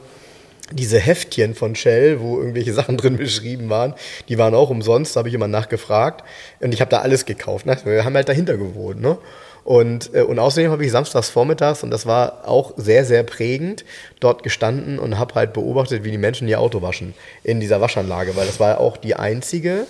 diese 0.70 0.98
Heftchen 0.98 1.54
von 1.54 1.74
Shell, 1.74 2.20
wo 2.20 2.38
irgendwelche 2.38 2.72
Sachen 2.74 2.96
drin 2.96 3.16
beschrieben 3.16 3.68
waren, 3.70 3.94
die 4.28 4.38
waren 4.38 4.54
auch 4.54 4.70
umsonst, 4.70 5.16
da 5.16 5.18
habe 5.18 5.28
ich 5.28 5.34
immer 5.34 5.48
nachgefragt 5.48 6.24
und 6.60 6.72
ich 6.72 6.80
habe 6.80 6.90
da 6.90 7.00
alles 7.00 7.24
gekauft. 7.24 7.66
Ne? 7.66 7.76
Wir 7.84 8.04
haben 8.04 8.14
halt 8.14 8.28
dahinter 8.28 8.56
gewohnt. 8.56 9.00
Ne? 9.00 9.18
Und, 9.64 10.12
äh, 10.14 10.22
und 10.22 10.38
außerdem 10.38 10.70
habe 10.70 10.84
ich 10.84 10.90
samstags 10.90 11.30
vormittags, 11.30 11.82
und 11.82 11.90
das 11.90 12.06
war 12.06 12.48
auch 12.48 12.72
sehr, 12.76 13.04
sehr 13.04 13.22
prägend, 13.22 13.84
dort 14.18 14.42
gestanden 14.42 14.98
und 14.98 15.18
habe 15.18 15.34
halt 15.34 15.52
beobachtet, 15.52 16.04
wie 16.04 16.10
die 16.10 16.18
Menschen 16.18 16.48
ihr 16.48 16.60
Auto 16.60 16.82
waschen 16.82 17.14
in 17.44 17.60
dieser 17.60 17.80
Waschanlage, 17.80 18.34
weil 18.34 18.46
das 18.46 18.58
war 18.58 18.80
auch 18.80 18.96
die 18.96 19.14
einzige 19.14 19.86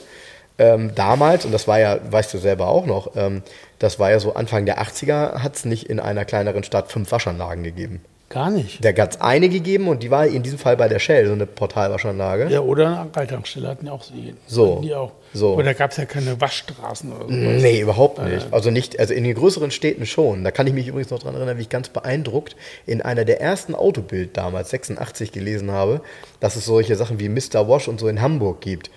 ähm, 0.59 0.94
damals, 0.94 1.44
und 1.44 1.53
das 1.53 1.66
war 1.66 1.78
ja, 1.78 1.98
weißt 2.11 2.32
du 2.34 2.38
selber 2.38 2.68
auch 2.68 2.86
noch, 2.86 3.16
ähm, 3.16 3.42
das 3.78 3.98
war 3.98 4.11
ja 4.11 4.20
so 4.20 4.34
Anfang 4.34 4.66
der 4.66 4.80
80er, 4.82 5.42
hat 5.42 5.57
es 5.57 5.64
nicht 5.64 5.88
in 5.88 6.00
einer 6.00 6.24
kleineren 6.24 6.62
Stadt 6.62 6.90
fünf 6.90 7.11
Waschanlagen 7.11 7.64
gegeben. 7.64 8.00
Gar 8.32 8.50
nicht. 8.50 8.82
Der 8.82 8.96
hat 8.96 9.14
es 9.16 9.20
eine 9.20 9.50
gegeben 9.50 9.88
und 9.88 10.03
die 10.03 10.11
war 10.11 10.26
in 10.26 10.42
diesem 10.42 10.59
Fall 10.59 10.74
bei 10.78 10.88
der 10.88 10.98
Shell, 10.98 11.26
so 11.26 11.34
eine 11.34 11.44
Portalwaschanlage. 11.44 12.48
Ja, 12.48 12.61
oder 12.61 12.86
eine 12.86 12.98
Ableitungsstelle 13.00 13.68
hatten 13.68 13.86
ja 13.86 13.92
auch 13.92 14.03
sie. 14.03 14.34
So. 14.46 14.80
Die 14.82 14.94
auch. 14.94 15.12
so. 15.34 15.55
Oder 15.55 15.74
gab 15.74 15.90
es 15.90 15.98
ja 15.98 16.07
keine 16.07 16.40
Waschstraßen 16.40 17.12
oder 17.12 17.26
so. 17.26 17.30
Nee, 17.30 17.80
überhaupt 17.80 18.22
nicht. 18.24 18.46
Also 18.50 18.70
nicht, 18.70 18.98
also 18.98 19.12
in 19.12 19.24
den 19.24 19.34
größeren 19.34 19.70
Städten 19.70 20.07
schon. 20.07 20.44
Da 20.44 20.50
kann 20.50 20.66
ich 20.66 20.72
mich 20.72 20.88
übrigens 20.88 21.11
noch 21.11 21.18
daran 21.18 21.34
erinnern, 21.34 21.59
wie 21.59 21.62
ich 21.62 21.68
ganz 21.68 21.90
beeindruckt 21.90 22.57
in 22.86 23.03
einer 23.03 23.26
der 23.26 23.42
ersten 23.42 23.74
Autobild 23.74 24.34
damals, 24.34 24.70
86, 24.70 25.30
gelesen 25.30 25.70
habe, 25.70 26.00
dass 26.40 26.57
es 26.57 26.64
solche 26.64 26.96
Sachen 26.96 27.20
wie 27.20 27.28
Mr. 27.28 27.68
Wash 27.68 27.86
und 27.86 28.00
so 28.00 28.09
in 28.09 28.22
Hamburg 28.22 28.62
gibt. 28.62 28.90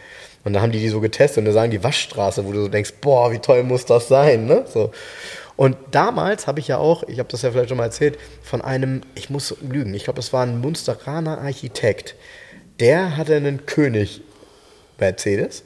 Und 0.46 0.54
da 0.54 0.62
haben 0.62 0.72
die 0.72 0.80
die 0.80 0.90
so 0.90 1.02
getestet 1.02 1.40
und 1.40 1.46
da 1.46 1.52
sagen 1.52 1.72
die 1.72 1.84
Waschstraße, 1.84 2.46
wo 2.46 2.54
du 2.54 2.62
so 2.62 2.68
denkst, 2.70 2.94
boah, 3.02 3.32
wie 3.32 3.40
toll 3.40 3.64
muss 3.64 3.86
das 3.86 4.08
sein, 4.08 4.46
ne? 4.46 4.64
So. 4.72 4.92
Und 5.58 5.76
damals 5.92 6.48
habe 6.48 6.60
ich 6.60 6.68
ja 6.68 6.78
auch, 6.78 7.04
ich 7.04 7.20
habe 7.20 7.30
das 7.30 7.42
ja 7.42 7.52
vielleicht 7.52 7.70
schon 7.70 7.78
mal 7.78 7.86
erzählt, 7.86 8.20
von 8.44 8.62
einem, 8.62 9.02
ich 9.16 9.30
muss 9.30 9.56
lügen, 9.62 9.94
ich 9.94 10.04
glaube, 10.04 10.20
es 10.20 10.34
war 10.34 10.44
ein 10.44 10.62
Munsteraner 10.62 11.40
Architekt. 11.40 12.16
Der 12.80 13.18
hatte 13.18 13.36
einen 13.36 13.66
König 13.66 14.22
Mercedes. 15.00 15.64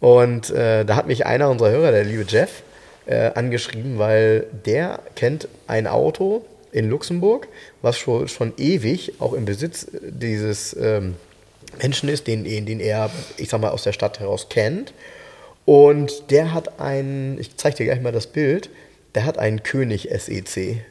Und 0.00 0.50
äh, 0.50 0.84
da 0.84 0.96
hat 0.96 1.06
mich 1.06 1.26
einer 1.26 1.48
unserer 1.48 1.70
Hörer, 1.70 1.90
der 1.90 2.04
liebe 2.04 2.24
Jeff, 2.28 2.62
äh, 3.06 3.30
angeschrieben, 3.34 3.98
weil 3.98 4.46
der 4.66 5.00
kennt 5.14 5.48
ein 5.66 5.86
Auto 5.86 6.44
in 6.72 6.90
Luxemburg, 6.90 7.48
was 7.80 7.96
schon, 7.96 8.28
schon 8.28 8.52
ewig 8.58 9.14
auch 9.18 9.32
im 9.32 9.46
Besitz 9.46 9.86
dieses 10.02 10.76
ähm, 10.78 11.16
Menschen 11.82 12.08
ist, 12.08 12.26
den, 12.26 12.44
den 12.44 12.80
er, 12.80 13.10
ich 13.36 13.48
sag 13.48 13.60
mal, 13.60 13.70
aus 13.70 13.84
der 13.84 13.92
Stadt 13.92 14.20
heraus 14.20 14.48
kennt. 14.48 14.92
Und 15.64 16.30
der 16.30 16.54
hat 16.54 16.80
einen, 16.80 17.38
ich 17.38 17.56
zeige 17.56 17.76
dir 17.76 17.86
gleich 17.86 18.00
mal 18.00 18.12
das 18.12 18.26
Bild, 18.26 18.70
der 19.14 19.24
hat 19.24 19.38
einen 19.38 19.62
König 19.62 20.08
SEC. 20.10 20.82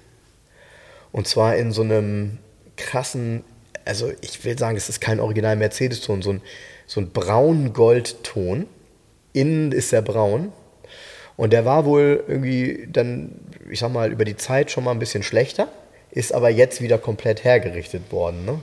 Und 1.11 1.27
zwar 1.27 1.55
in 1.55 1.71
so 1.71 1.81
einem 1.81 2.37
krassen, 2.75 3.43
also 3.85 4.11
ich 4.21 4.43
will 4.45 4.57
sagen, 4.57 4.77
es 4.77 4.89
ist 4.89 5.01
kein 5.01 5.19
Original 5.19 5.55
Mercedes-Ton, 5.55 6.21
so 6.21 6.31
ein, 6.31 6.41
so 6.85 7.01
ein 7.01 7.09
braun-gold-Ton. 7.09 8.67
Innen 9.33 9.71
ist 9.71 9.93
er 9.93 10.01
braun. 10.01 10.51
Und 11.37 11.53
der 11.53 11.65
war 11.65 11.85
wohl 11.85 12.23
irgendwie 12.27 12.87
dann, 12.91 13.39
ich 13.69 13.79
sag 13.79 13.91
mal, 13.91 14.11
über 14.11 14.25
die 14.25 14.37
Zeit 14.37 14.71
schon 14.71 14.83
mal 14.83 14.91
ein 14.91 14.99
bisschen 14.99 15.23
schlechter, 15.23 15.69
ist 16.11 16.33
aber 16.33 16.49
jetzt 16.49 16.81
wieder 16.81 16.97
komplett 16.97 17.43
hergerichtet 17.43 18.11
worden. 18.11 18.45
Ne? 18.45 18.59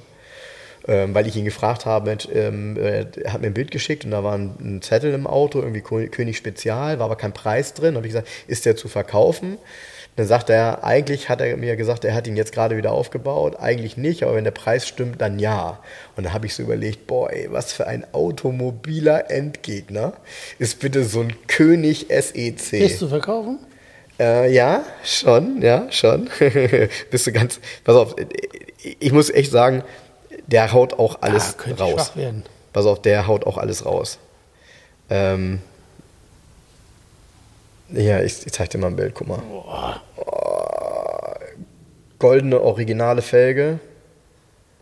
Ähm, 0.87 1.15
weil 1.15 1.27
ich 1.27 1.37
ihn 1.37 1.45
gefragt 1.45 1.87
habe, 1.87 2.17
ähm, 2.33 2.77
er 2.77 3.33
hat 3.33 3.41
mir 3.41 3.49
ein 3.49 3.55
Bild 3.55 3.71
geschickt 3.71 4.05
und 4.05 4.11
da 4.11 4.23
war 4.23 4.37
ein, 4.37 4.81
Zettel 4.83 5.15
im 5.15 5.27
Auto, 5.27 5.61
irgendwie 5.61 5.81
König 5.81 6.37
Spezial, 6.37 6.99
war 6.99 7.07
aber 7.07 7.17
kein 7.17 7.33
Preis 7.33 7.75
drin. 7.75 7.95
Da 7.95 7.99
habe 7.99 8.07
ich 8.07 8.13
gesagt, 8.13 8.29
ist 8.47 8.67
der 8.67 8.77
zu 8.77 8.89
verkaufen? 8.89 9.59
Dann 10.17 10.27
sagt 10.27 10.49
er, 10.49 10.85
eigentlich 10.85 11.29
hat 11.29 11.41
er 11.41 11.57
mir 11.57 11.75
gesagt, 11.75 12.05
er 12.05 12.15
hat 12.15 12.27
ihn 12.29 12.37
jetzt 12.37 12.53
gerade 12.53 12.77
wieder 12.77 12.93
aufgebaut. 12.93 13.57
Eigentlich 13.59 13.97
nicht, 13.97 14.23
aber 14.23 14.37
wenn 14.37 14.45
der 14.45 14.53
Preis 14.53 14.87
stimmt, 14.87 15.21
dann 15.21 15.41
ja. 15.41 15.81
Und 16.17 16.25
da 16.25 16.33
habe 16.33 16.47
ich 16.47 16.55
so 16.55 16.63
überlegt, 16.63 17.09
boah, 17.09 17.33
ey, 17.33 17.49
was 17.51 17.73
für 17.73 17.89
ein 17.89 18.07
automobiler 18.13 19.31
Endgegner 19.31 20.13
ist 20.59 20.79
bitte 20.79 21.05
so 21.05 21.21
ein 21.21 21.35
König 21.49 22.07
SEC. 22.11 22.73
Willst 22.73 23.03
du 23.03 23.09
verkaufen? 23.09 23.59
Äh, 24.21 24.53
ja, 24.53 24.85
schon, 25.03 25.61
ja, 25.61 25.91
schon. 25.91 26.31
Bist 27.11 27.27
du 27.27 27.33
ganz, 27.33 27.59
pass 27.83 27.97
auf, 27.97 28.15
ich 29.01 29.13
muss 29.13 29.31
echt 29.31 29.51
sagen, 29.51 29.83
der 30.47 30.73
haut 30.73 30.99
auch 30.99 31.19
alles 31.23 31.51
Ah, 31.51 31.63
könnte 31.63 31.83
raus. 31.83 31.93
schwach 31.93 32.17
werden. 32.17 32.45
Pass 32.73 32.87
auf, 32.87 33.01
der 33.03 33.27
haut 33.27 33.47
auch 33.47 33.57
alles 33.59 33.85
raus. 33.87 34.19
Ähm, 35.11 35.61
ja, 37.91 38.21
ich, 38.23 38.47
ich 38.47 38.53
zeig 38.53 38.71
dir 38.71 38.79
mal 38.79 38.89
ein 38.89 38.97
Bild, 38.97 39.15
guck 39.15 39.29
mal. 39.29 39.41
Goldene, 42.19 42.61
originale 42.61 43.23
Felge. 43.23 43.79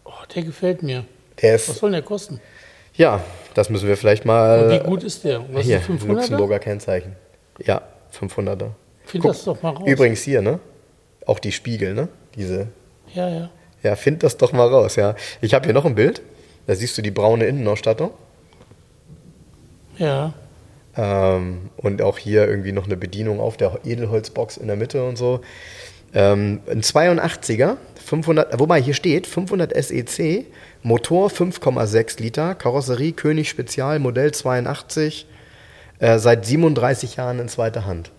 Oh, 0.04 0.10
der 0.34 0.42
gefällt 0.42 0.82
mir. 0.82 1.04
Der 1.40 1.54
Was 1.54 1.68
ist, 1.68 1.78
soll 1.78 1.90
denn 1.90 2.00
der 2.00 2.02
kosten? 2.02 2.40
ja, 2.94 3.20
das 3.54 3.68
müssen 3.70 3.88
wir 3.88 3.96
vielleicht 3.96 4.22
Und 4.22 4.28
mal. 4.28 4.70
wie 4.70 4.78
gut 4.78 5.02
ist 5.02 5.24
der? 5.24 5.42
Was 5.52 5.64
hier, 5.64 5.78
ist 5.78 5.86
500er? 5.88 6.06
Luxemburger 6.06 6.58
Kennzeichen. 6.58 7.16
Ja, 7.58 7.82
500er. 8.18 8.70
Find 9.04 9.22
Guck, 9.24 9.32
das 9.32 9.44
doch 9.44 9.60
mal 9.62 9.70
raus. 9.70 9.86
Übrigens 9.86 10.22
hier, 10.22 10.42
ne? 10.42 10.60
Auch 11.26 11.38
die 11.38 11.52
Spiegel, 11.52 11.94
ne? 11.94 12.08
Diese. 12.36 12.68
Ja, 13.14 13.28
ja. 13.28 13.50
Ja, 13.82 13.96
find 13.96 14.22
das 14.22 14.36
doch 14.36 14.52
mal 14.52 14.68
raus, 14.68 14.96
ja. 14.96 15.14
Ich 15.40 15.54
habe 15.54 15.64
hier 15.64 15.74
noch 15.74 15.84
ein 15.84 15.94
Bild. 15.94 16.22
Da 16.66 16.74
siehst 16.74 16.96
du 16.96 17.02
die 17.02 17.10
braune 17.10 17.46
Innenausstattung. 17.46 18.12
Ja. 19.98 20.32
Ähm, 20.96 21.70
und 21.76 22.02
auch 22.02 22.18
hier 22.18 22.46
irgendwie 22.46 22.72
noch 22.72 22.86
eine 22.86 22.96
Bedienung 22.96 23.40
auf 23.40 23.56
der 23.56 23.80
Edelholzbox 23.84 24.56
in 24.56 24.68
der 24.68 24.76
Mitte 24.76 25.04
und 25.04 25.16
so. 25.16 25.40
Ähm, 26.14 26.60
ein 26.70 26.82
82er, 26.82 27.76
500, 28.04 28.58
wobei 28.60 28.80
hier 28.80 28.92
steht 28.92 29.26
500 29.26 29.72
SEC, 29.82 30.46
Motor 30.82 31.30
5,6 31.30 32.20
Liter, 32.20 32.54
Karosserie 32.54 33.12
König 33.12 33.48
Spezial, 33.48 33.98
Modell 33.98 34.32
82, 34.32 35.26
äh, 36.00 36.18
seit 36.18 36.44
37 36.44 37.16
Jahren 37.16 37.38
in 37.38 37.48
zweiter 37.48 37.86
Hand. 37.86 38.10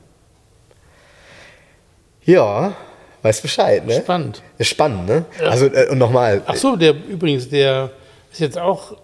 Ja, 2.24 2.76
weißt 3.24 3.42
Bescheid, 3.42 3.86
ne? 3.88 3.96
Spannend. 4.02 4.42
Ist 4.60 4.68
spannend, 4.70 5.08
ne? 5.08 5.26
Also, 5.42 5.66
äh, 5.66 5.90
und 5.90 5.98
nochmal. 5.98 6.42
Ach 6.46 6.56
so, 6.56 6.76
der 6.76 6.94
übrigens, 6.94 7.50
der 7.50 7.90
ist 8.32 8.40
jetzt 8.40 8.58
auch 8.60 8.96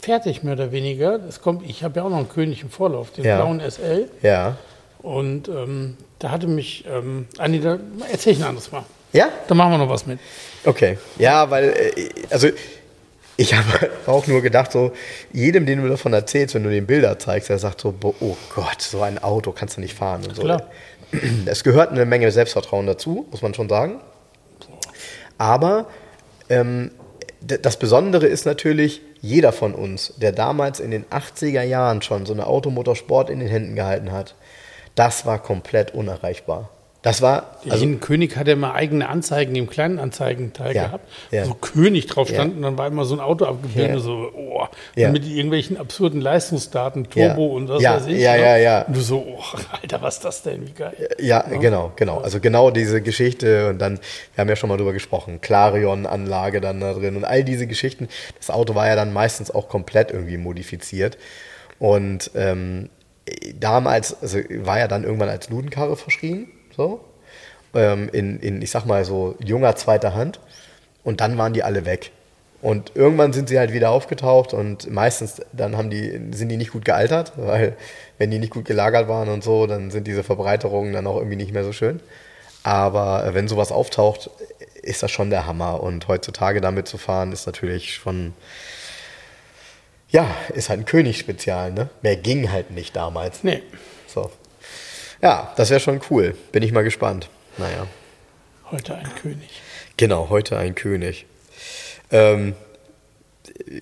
fertig, 0.00 0.42
mehr 0.42 0.54
oder 0.54 0.72
weniger. 0.72 1.18
Das 1.18 1.40
kommt, 1.40 1.68
ich 1.68 1.84
habe 1.84 2.00
ja 2.00 2.04
auch 2.06 2.10
noch 2.10 2.18
einen 2.18 2.28
König 2.28 2.62
im 2.62 2.70
Vorlauf, 2.70 3.10
den 3.12 3.24
Ja. 3.24 3.36
blauen 3.36 3.60
SL. 3.60 4.08
Ja. 4.22 4.56
Und 5.02 5.48
ähm, 5.48 5.96
da 6.18 6.30
hatte 6.30 6.46
mich, 6.46 6.84
ähm, 6.90 7.26
Andi, 7.38 7.60
da 7.60 7.78
erzähl 8.10 8.32
ich 8.32 8.40
ein 8.40 8.48
anderes 8.48 8.72
Mal. 8.72 8.84
Ja? 9.12 9.28
Da 9.48 9.54
machen 9.54 9.72
wir 9.72 9.78
noch 9.78 9.88
was 9.88 10.06
mit. 10.06 10.18
Okay. 10.64 10.98
Ja, 11.18 11.50
weil, 11.50 11.70
äh, 11.70 12.08
also 12.30 12.48
ich 13.36 13.54
habe 13.54 13.90
auch 14.06 14.26
nur 14.26 14.42
gedacht, 14.42 14.72
so, 14.72 14.92
jedem, 15.32 15.64
den 15.66 15.82
du 15.82 15.88
davon 15.88 16.12
erzählst, 16.12 16.54
wenn 16.54 16.62
du 16.64 16.70
den 16.70 16.86
Bilder 16.86 17.18
zeigst, 17.18 17.48
der 17.48 17.58
sagt 17.58 17.80
so, 17.80 17.94
oh 18.20 18.36
Gott, 18.54 18.80
so 18.82 19.02
ein 19.02 19.18
Auto 19.22 19.52
kannst 19.52 19.76
du 19.78 19.80
nicht 19.80 19.94
fahren 19.94 20.22
und 20.26 20.36
so. 20.36 20.42
Klar. 20.42 20.62
Es 21.46 21.64
gehört 21.64 21.90
eine 21.90 22.04
Menge 22.04 22.30
Selbstvertrauen 22.30 22.86
dazu, 22.86 23.26
muss 23.30 23.42
man 23.42 23.54
schon 23.54 23.68
sagen. 23.68 24.00
Aber 25.38 25.86
ähm, 26.48 26.90
das 27.40 27.78
Besondere 27.78 28.26
ist 28.26 28.44
natürlich, 28.44 29.00
jeder 29.20 29.52
von 29.52 29.74
uns, 29.74 30.14
der 30.16 30.32
damals 30.32 30.80
in 30.80 30.90
den 30.90 31.04
80er 31.06 31.62
Jahren 31.62 32.02
schon 32.02 32.26
so 32.26 32.32
eine 32.32 32.46
Automotorsport 32.46 33.30
in 33.30 33.40
den 33.40 33.48
Händen 33.48 33.74
gehalten 33.74 34.12
hat, 34.12 34.34
das 34.94 35.26
war 35.26 35.42
komplett 35.42 35.94
unerreichbar. 35.94 36.70
Das 37.02 37.22
war, 37.22 37.56
Also, 37.66 37.82
Jeden 37.84 37.98
König 38.00 38.36
hat 38.36 38.46
ja 38.46 38.56
mal 38.56 38.72
eigene 38.74 39.08
Anzeigen 39.08 39.54
im 39.56 39.70
kleinen 39.70 39.98
Anzeigenteil 39.98 40.74
Ja, 40.76 40.84
gehabt, 40.88 41.08
ja. 41.30 41.48
wo 41.48 41.54
König 41.54 42.06
drauf 42.06 42.28
stand 42.28 42.50
Ja. 42.50 42.56
und 42.56 42.62
dann 42.62 42.76
war 42.76 42.88
immer 42.88 43.06
so 43.06 43.14
ein 43.14 43.20
Auto 43.20 43.46
abgebildet, 43.46 44.02
so, 44.02 44.30
oh, 44.34 44.66
mit 44.96 45.24
irgendwelchen 45.26 45.78
absurden 45.78 46.20
Leistungsdaten. 46.20 47.08
Turbo 47.08 47.46
und 47.56 47.70
was 47.70 47.80
Ja, 47.82 47.94
weiß 47.96 48.06
ich. 48.08 48.18
ja, 48.20 48.32
ne? 48.36 48.40
ja, 48.42 48.56
ja. 48.58 48.82
Und 48.82 48.96
du 48.96 49.00
so, 49.00 49.16
oh, 49.26 49.42
Alter, 49.80 50.02
was 50.02 50.16
ist 50.16 50.24
das 50.26 50.42
denn, 50.42 50.66
wie 50.66 50.72
geil. 50.72 50.92
Ja, 51.18 51.40
genau, 51.40 51.92
genau. 51.96 52.18
Also 52.18 52.38
genau 52.38 52.70
diese 52.70 53.00
Geschichte 53.00 53.68
und 53.70 53.78
dann, 53.78 53.98
wir 54.34 54.42
haben 54.42 54.48
ja 54.50 54.56
schon 54.56 54.68
mal 54.68 54.76
drüber 54.76 54.92
gesprochen, 54.92 55.40
Clarion-Anlage 55.40 56.60
dann 56.60 56.80
da 56.80 56.92
drin 56.92 57.16
und 57.16 57.24
all 57.24 57.44
diese 57.44 57.66
Geschichten. 57.66 58.08
Das 58.36 58.50
Auto 58.50 58.74
war 58.74 58.86
ja 58.86 58.94
dann 58.94 59.14
meistens 59.14 59.50
auch 59.50 59.68
komplett 59.70 60.10
irgendwie 60.10 60.36
modifiziert. 60.36 61.16
Und 61.78 62.30
ähm, 62.34 62.90
damals, 63.58 64.20
also 64.22 64.38
war 64.50 64.78
ja 64.78 64.86
dann 64.88 65.04
irgendwann 65.04 65.30
als 65.30 65.48
Ludenkarre 65.48 65.96
verschrien, 65.96 66.48
so, 66.80 67.00
ähm, 67.74 68.08
in, 68.12 68.40
in, 68.40 68.62
ich 68.62 68.70
sag 68.70 68.86
mal 68.86 69.04
so, 69.04 69.36
junger 69.38 69.76
zweiter 69.76 70.14
Hand. 70.14 70.40
Und 71.04 71.20
dann 71.20 71.36
waren 71.38 71.52
die 71.52 71.62
alle 71.62 71.84
weg. 71.84 72.10
Und 72.62 72.92
irgendwann 72.94 73.32
sind 73.32 73.48
sie 73.48 73.58
halt 73.58 73.72
wieder 73.72 73.90
aufgetaucht 73.90 74.52
und 74.52 74.90
meistens 74.90 75.40
dann 75.52 75.78
haben 75.78 75.88
die, 75.88 76.20
sind 76.32 76.50
die 76.50 76.58
nicht 76.58 76.72
gut 76.72 76.84
gealtert, 76.84 77.32
weil 77.36 77.74
wenn 78.18 78.30
die 78.30 78.38
nicht 78.38 78.52
gut 78.52 78.66
gelagert 78.66 79.08
waren 79.08 79.30
und 79.30 79.42
so, 79.42 79.66
dann 79.66 79.90
sind 79.90 80.06
diese 80.06 80.22
Verbreiterungen 80.22 80.92
dann 80.92 81.06
auch 81.06 81.16
irgendwie 81.16 81.36
nicht 81.36 81.52
mehr 81.52 81.64
so 81.64 81.72
schön. 81.72 82.00
Aber 82.62 83.24
äh, 83.24 83.34
wenn 83.34 83.48
sowas 83.48 83.72
auftaucht, 83.72 84.30
ist 84.82 85.02
das 85.02 85.10
schon 85.10 85.30
der 85.30 85.46
Hammer. 85.46 85.82
Und 85.82 86.08
heutzutage 86.08 86.60
damit 86.60 86.86
zu 86.88 86.98
fahren, 86.98 87.32
ist 87.32 87.46
natürlich 87.46 87.94
schon, 87.94 88.34
ja, 90.10 90.26
ist 90.54 90.68
halt 90.68 90.80
ein 90.80 90.86
Königsspezial, 90.86 91.72
ne? 91.72 91.88
Mehr 92.02 92.16
ging 92.16 92.50
halt 92.50 92.70
nicht 92.70 92.94
damals. 92.94 93.42
Nee, 93.42 93.62
So. 94.06 94.30
Ja, 95.22 95.52
das 95.56 95.70
wäre 95.70 95.80
schon 95.80 96.00
cool. 96.10 96.34
Bin 96.52 96.62
ich 96.62 96.72
mal 96.72 96.84
gespannt. 96.84 97.28
Naja. 97.58 97.86
heute 98.70 98.94
ein 98.94 99.14
König. 99.20 99.62
Genau, 99.96 100.30
heute 100.30 100.56
ein 100.56 100.74
König. 100.74 101.26
Ähm, 102.10 102.54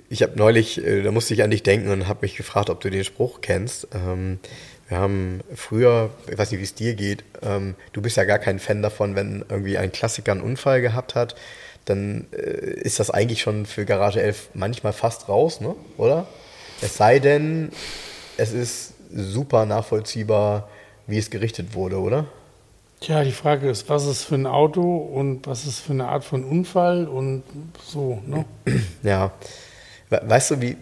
ich 0.09 0.23
habe 0.23 0.37
neulich, 0.37 0.85
äh, 0.85 1.03
da 1.03 1.13
musste 1.13 1.35
ich 1.35 1.43
an 1.43 1.51
dich 1.51 1.63
denken 1.63 1.91
und 1.91 2.09
habe 2.09 2.21
mich 2.23 2.37
gefragt, 2.37 2.71
ob 2.71 2.81
du 2.81 2.91
den 2.91 3.05
Spruch 3.05 3.41
kennst. 3.41 3.87
Ähm, 3.95 4.41
wir 4.89 4.99
haben 4.99 5.43
früher, 5.55 6.11
ich 6.31 6.39
weiß 6.39 6.51
nicht, 6.51 6.61
wie 6.61 6.65
es 6.65 6.75
dir 6.75 6.95
geht, 6.95 7.23
ähm, 7.43 7.77
du 7.93 8.03
bist 8.03 8.17
ja 8.17 8.25
gar 8.25 8.39
kein 8.39 8.59
Fan 8.59 8.83
davon, 8.83 9.15
wenn 9.15 9.45
irgendwie 9.49 9.79
ein 9.79 9.93
Klassiker 9.93 10.33
einen 10.33 10.41
Unfall 10.41 10.81
gehabt 10.81 11.15
hat, 11.15 11.37
dann 11.85 12.27
äh, 12.33 12.81
ist 12.81 12.99
das 12.99 13.11
eigentlich 13.11 13.43
schon 13.43 13.67
für 13.67 13.85
Garage 13.85 14.21
11 14.21 14.51
manchmal 14.55 14.93
fast 14.93 15.29
raus, 15.29 15.61
ne? 15.61 15.77
oder? 15.99 16.27
Es 16.81 16.97
sei 16.97 17.19
denn, 17.19 17.71
es 18.39 18.53
ist 18.53 18.95
super 19.15 19.67
nachvollziehbar, 19.67 20.69
wie 21.09 21.19
es 21.19 21.31
gerichtet 21.31 21.75
wurde, 21.75 21.99
oder? 21.99 22.27
Tja, 23.01 23.23
die 23.25 23.33
Frage 23.33 23.69
ist, 23.71 23.89
was 23.89 24.07
ist 24.07 24.25
für 24.25 24.35
ein 24.37 24.47
Auto 24.47 24.97
und 24.97 25.47
was 25.47 25.67
ist 25.67 25.81
für 25.81 25.93
eine 25.93 26.09
Art 26.09 26.25
von 26.25 26.45
Unfall 26.45 27.07
und 27.07 27.43
so, 27.85 28.23
ne? 28.27 28.45
Ja. 29.03 29.33
We- 30.11 30.23
Weißt 30.25 30.53
du, 30.53 30.61
wie. 30.61 30.77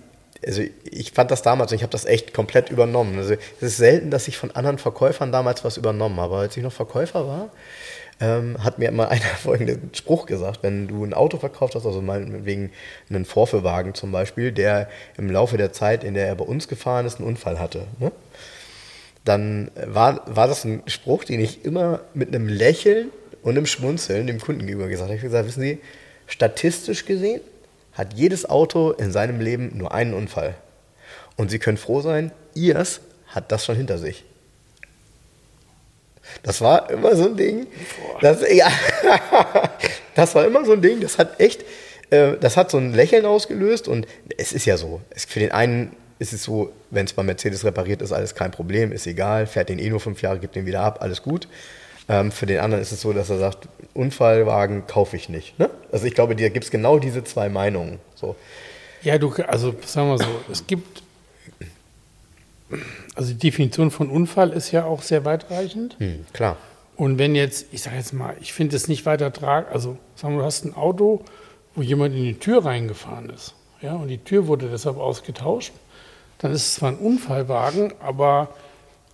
Also, 0.47 0.63
ich 0.85 1.13
fand 1.13 1.31
das 1.31 1.43
damals 1.43 1.73
und 1.73 1.77
ich 1.77 1.83
habe 1.83 1.91
das 1.93 2.05
echt 2.05 2.33
komplett 2.35 2.71
übernommen. 2.71 3.19
Also, 3.19 3.35
es 3.35 3.63
ist 3.63 3.77
selten, 3.79 4.11
dass 4.11 4.29
ich 4.29 4.37
von 4.39 4.51
anderen 4.53 4.79
Verkäufern 4.79 5.33
damals 5.33 5.65
was 5.65 5.77
übernommen 5.77 6.21
habe. 6.21 6.37
Als 6.37 6.57
ich 6.57 6.63
noch 6.63 6.73
Verkäufer 6.73 7.27
war, 7.27 7.49
ähm, 8.21 8.63
hat 8.63 8.79
mir 8.79 8.89
immer 8.89 9.09
einer 9.11 9.23
folgenden 9.23 9.91
Spruch 9.93 10.27
gesagt: 10.27 10.61
Wenn 10.63 10.89
du 10.89 11.05
ein 11.05 11.13
Auto 11.15 11.39
verkauft 11.39 11.75
hast, 11.75 11.85
also 11.87 12.01
meinetwegen 12.01 12.71
einen 13.11 13.25
Vorführwagen 13.27 13.95
zum 13.95 14.13
Beispiel, 14.13 14.53
der 14.53 14.89
im 15.19 15.31
Laufe 15.31 15.57
der 15.59 15.73
Zeit, 15.73 16.03
in 16.05 16.15
der 16.15 16.29
er 16.29 16.35
bei 16.37 16.45
uns 16.45 16.69
gefahren 16.69 17.05
ist, 17.07 17.19
einen 17.19 17.27
Unfall 17.29 17.59
hatte, 17.59 17.87
ne? 17.99 18.11
Dann 19.27 19.71
war, 19.75 20.23
war 20.27 20.47
das 20.47 20.65
ein 20.65 20.83
Spruch, 20.87 21.25
den 21.25 21.41
ich 21.41 21.65
immer 21.65 22.01
mit 22.15 22.29
einem 22.29 22.49
Lächeln 22.49 23.11
und 23.43 23.57
einem 23.57 23.67
Schmunzeln 23.67 24.27
dem 24.27 24.41
Kunden 24.41 24.67
gegenüber 24.67 24.89
gesagt 24.89 25.09
habe. 25.09 25.17
Ich 25.17 25.21
habe 25.21 25.31
gesagt, 25.31 25.49
wissen 25.49 25.63
Sie, 25.63 25.79
statistisch 26.27 27.05
gesehen 27.05 27.41
hat 27.93 28.15
jedes 28.15 28.49
Auto 28.49 28.93
in 28.93 29.11
seinem 29.11 29.41
Leben 29.41 29.73
nur 29.75 29.93
einen 29.93 30.15
Unfall. 30.15 30.55
Und 31.37 31.51
Sie 31.51 31.59
können 31.59 31.77
froh 31.77 32.01
sein, 32.01 32.31
Ihrs 32.55 33.01
hat 33.29 33.51
das 33.51 33.65
schon 33.65 33.77
hinter 33.77 33.99
sich. 33.99 34.25
Das 36.43 36.61
war 36.61 36.91
immer 36.91 37.17
so 37.17 37.27
ein 37.27 37.37
Ding. 37.37 37.67
Das, 38.21 38.41
ja, 38.53 38.71
das 40.15 40.35
war 40.35 40.45
immer 40.45 40.65
so 40.65 40.73
ein 40.73 40.83
Ding, 40.83 41.01
das 41.01 41.19
hat 41.19 41.41
echt, 41.41 41.65
äh, 42.11 42.37
das 42.39 42.57
hat 42.57 42.71
so 42.71 42.79
ein 42.79 42.95
Lächeln 42.95 43.27
ausgelöst 43.27 43.89
und 43.89 44.07
es 44.37 44.53
ist 44.53 44.67
ja 44.67 44.77
so. 44.77 45.01
Es, 45.11 45.25
für 45.25 45.41
den 45.41 45.53
einen 45.53 45.97
ist 46.19 46.33
es 46.33 46.43
so, 46.43 46.73
wenn 46.91 47.05
es 47.05 47.13
bei 47.13 47.23
Mercedes 47.23 47.65
repariert 47.65 48.03
ist, 48.03 48.13
alles 48.13 48.35
kein 48.35 48.51
Problem, 48.51 48.93
ist 48.93 49.07
egal, 49.07 49.47
fährt 49.47 49.69
den 49.69 49.79
eh 49.79 49.91
nur 49.91 50.01
fünf 50.01 50.23
Jahre, 50.23 50.39
gibt 50.39 50.57
den 50.57 50.67
wieder 50.67 50.81
ab, 50.81 50.99
alles 51.03 51.23
gut. 51.23 51.49
Ähm, 52.09 52.31
für 52.31 52.47
den 52.47 52.61
anderen 52.61 52.83
ist 52.83 52.93
es 52.93 53.01
so, 53.01 53.13
dass 53.13 53.31
er 53.31 53.39
sagt, 53.39 53.69
Unfallwagen 53.95 54.87
kaufe 54.87 55.17
ich 55.17 55.29
nicht. 55.29 55.59
Ne? 55.59 55.69
Also 55.91 56.07
ich 56.07 56.15
glaube, 56.15 56.37
da 56.37 56.49
gibt 56.49 56.65
es 56.65 56.71
genau 56.71 56.99
diese 56.99 57.25
zwei 57.25 57.49
Meinungen. 57.49 57.99
So. 58.15 58.37
Ja, 59.03 59.19
du, 59.19 59.33
also 59.47 59.75
sagen 59.85 60.09
wir 60.09 60.19
so, 60.19 60.41
es 60.51 60.67
gibt, 60.67 61.03
also 63.15 63.33
die 63.33 63.39
Definition 63.39 63.91
von 63.91 64.11
Unfall 64.11 64.51
ist 64.51 64.71
ja 64.71 64.85
auch 64.85 65.03
sehr 65.03 65.25
weitreichend. 65.25 65.97
Hm, 65.99 66.25
klar. 66.33 66.57
Und 66.97 67.19
wenn 67.19 67.35
jetzt, 67.35 67.67
ich 67.73 67.83
sage 67.83 67.97
jetzt 67.97 68.13
mal, 68.13 68.37
ich 68.41 68.53
finde 68.53 68.77
es 68.77 68.89
nicht 68.89 69.05
weiter 69.05 69.33
trag, 69.33 69.71
also 69.73 69.99
sagen 70.15 70.35
wir, 70.35 70.41
du 70.41 70.45
hast 70.47 70.65
ein 70.65 70.75
Auto, 70.75 71.23
wo 71.75 71.83
jemand 71.83 72.15
in 72.15 72.23
die 72.23 72.39
Tür 72.39 72.65
reingefahren 72.65 73.31
ist, 73.31 73.55
ja, 73.83 73.95
und 73.95 74.09
die 74.09 74.19
Tür 74.19 74.47
wurde 74.47 74.69
deshalb 74.71 74.97
ausgetauscht, 74.97 75.73
dann 76.39 76.53
ist 76.53 76.63
es 76.67 76.75
zwar 76.77 76.91
ein 76.91 76.97
Unfallwagen, 76.97 77.93
aber 78.01 78.49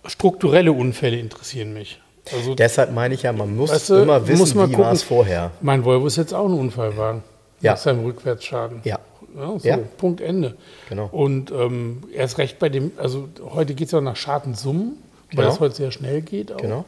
strukturelle 0.05 0.71
Unfälle 0.71 1.17
interessieren 1.17 1.73
mich. 1.73 1.99
Also, 2.35 2.55
Deshalb 2.55 2.93
meine 2.93 3.13
ich 3.15 3.23
ja, 3.23 3.33
man 3.33 3.55
muss 3.55 3.69
weißt 3.71 3.89
du, 3.89 3.95
immer 3.95 4.25
wissen, 4.27 4.57
muss 4.57 4.69
wie 4.69 4.77
war 4.77 4.91
es 4.93 5.03
vorher. 5.03 5.51
Mein 5.61 5.83
Volvo 5.83 6.07
ist 6.07 6.15
jetzt 6.15 6.33
auch 6.33 6.45
ein 6.47 6.53
Unfallwagen. 6.53 7.21
Ja. 7.61 7.73
Mit 7.73 7.81
seinem 7.81 8.03
Rückwärtsschaden. 8.05 8.81
Ja. 8.83 8.99
Ja, 9.35 9.59
so, 9.59 9.67
Ja. 9.67 9.77
Punkt 9.97 10.21
Ende. 10.21 10.55
Genau. 10.89 11.07
Und 11.11 11.51
ähm, 11.51 12.03
erst 12.13 12.37
recht 12.37 12.59
bei 12.59 12.69
dem, 12.69 12.91
also 12.97 13.27
heute 13.53 13.73
geht 13.73 13.87
es 13.87 13.91
ja 13.91 13.97
auch 13.99 14.03
nach 14.03 14.15
Schadensummen, 14.15 14.97
weil 15.31 15.37
Genau. 15.37 15.47
das 15.49 15.59
heute 15.59 15.75
sehr 15.75 15.91
schnell 15.91 16.21
geht 16.21 16.51
auch. 16.51 16.57
Genau. 16.57 16.85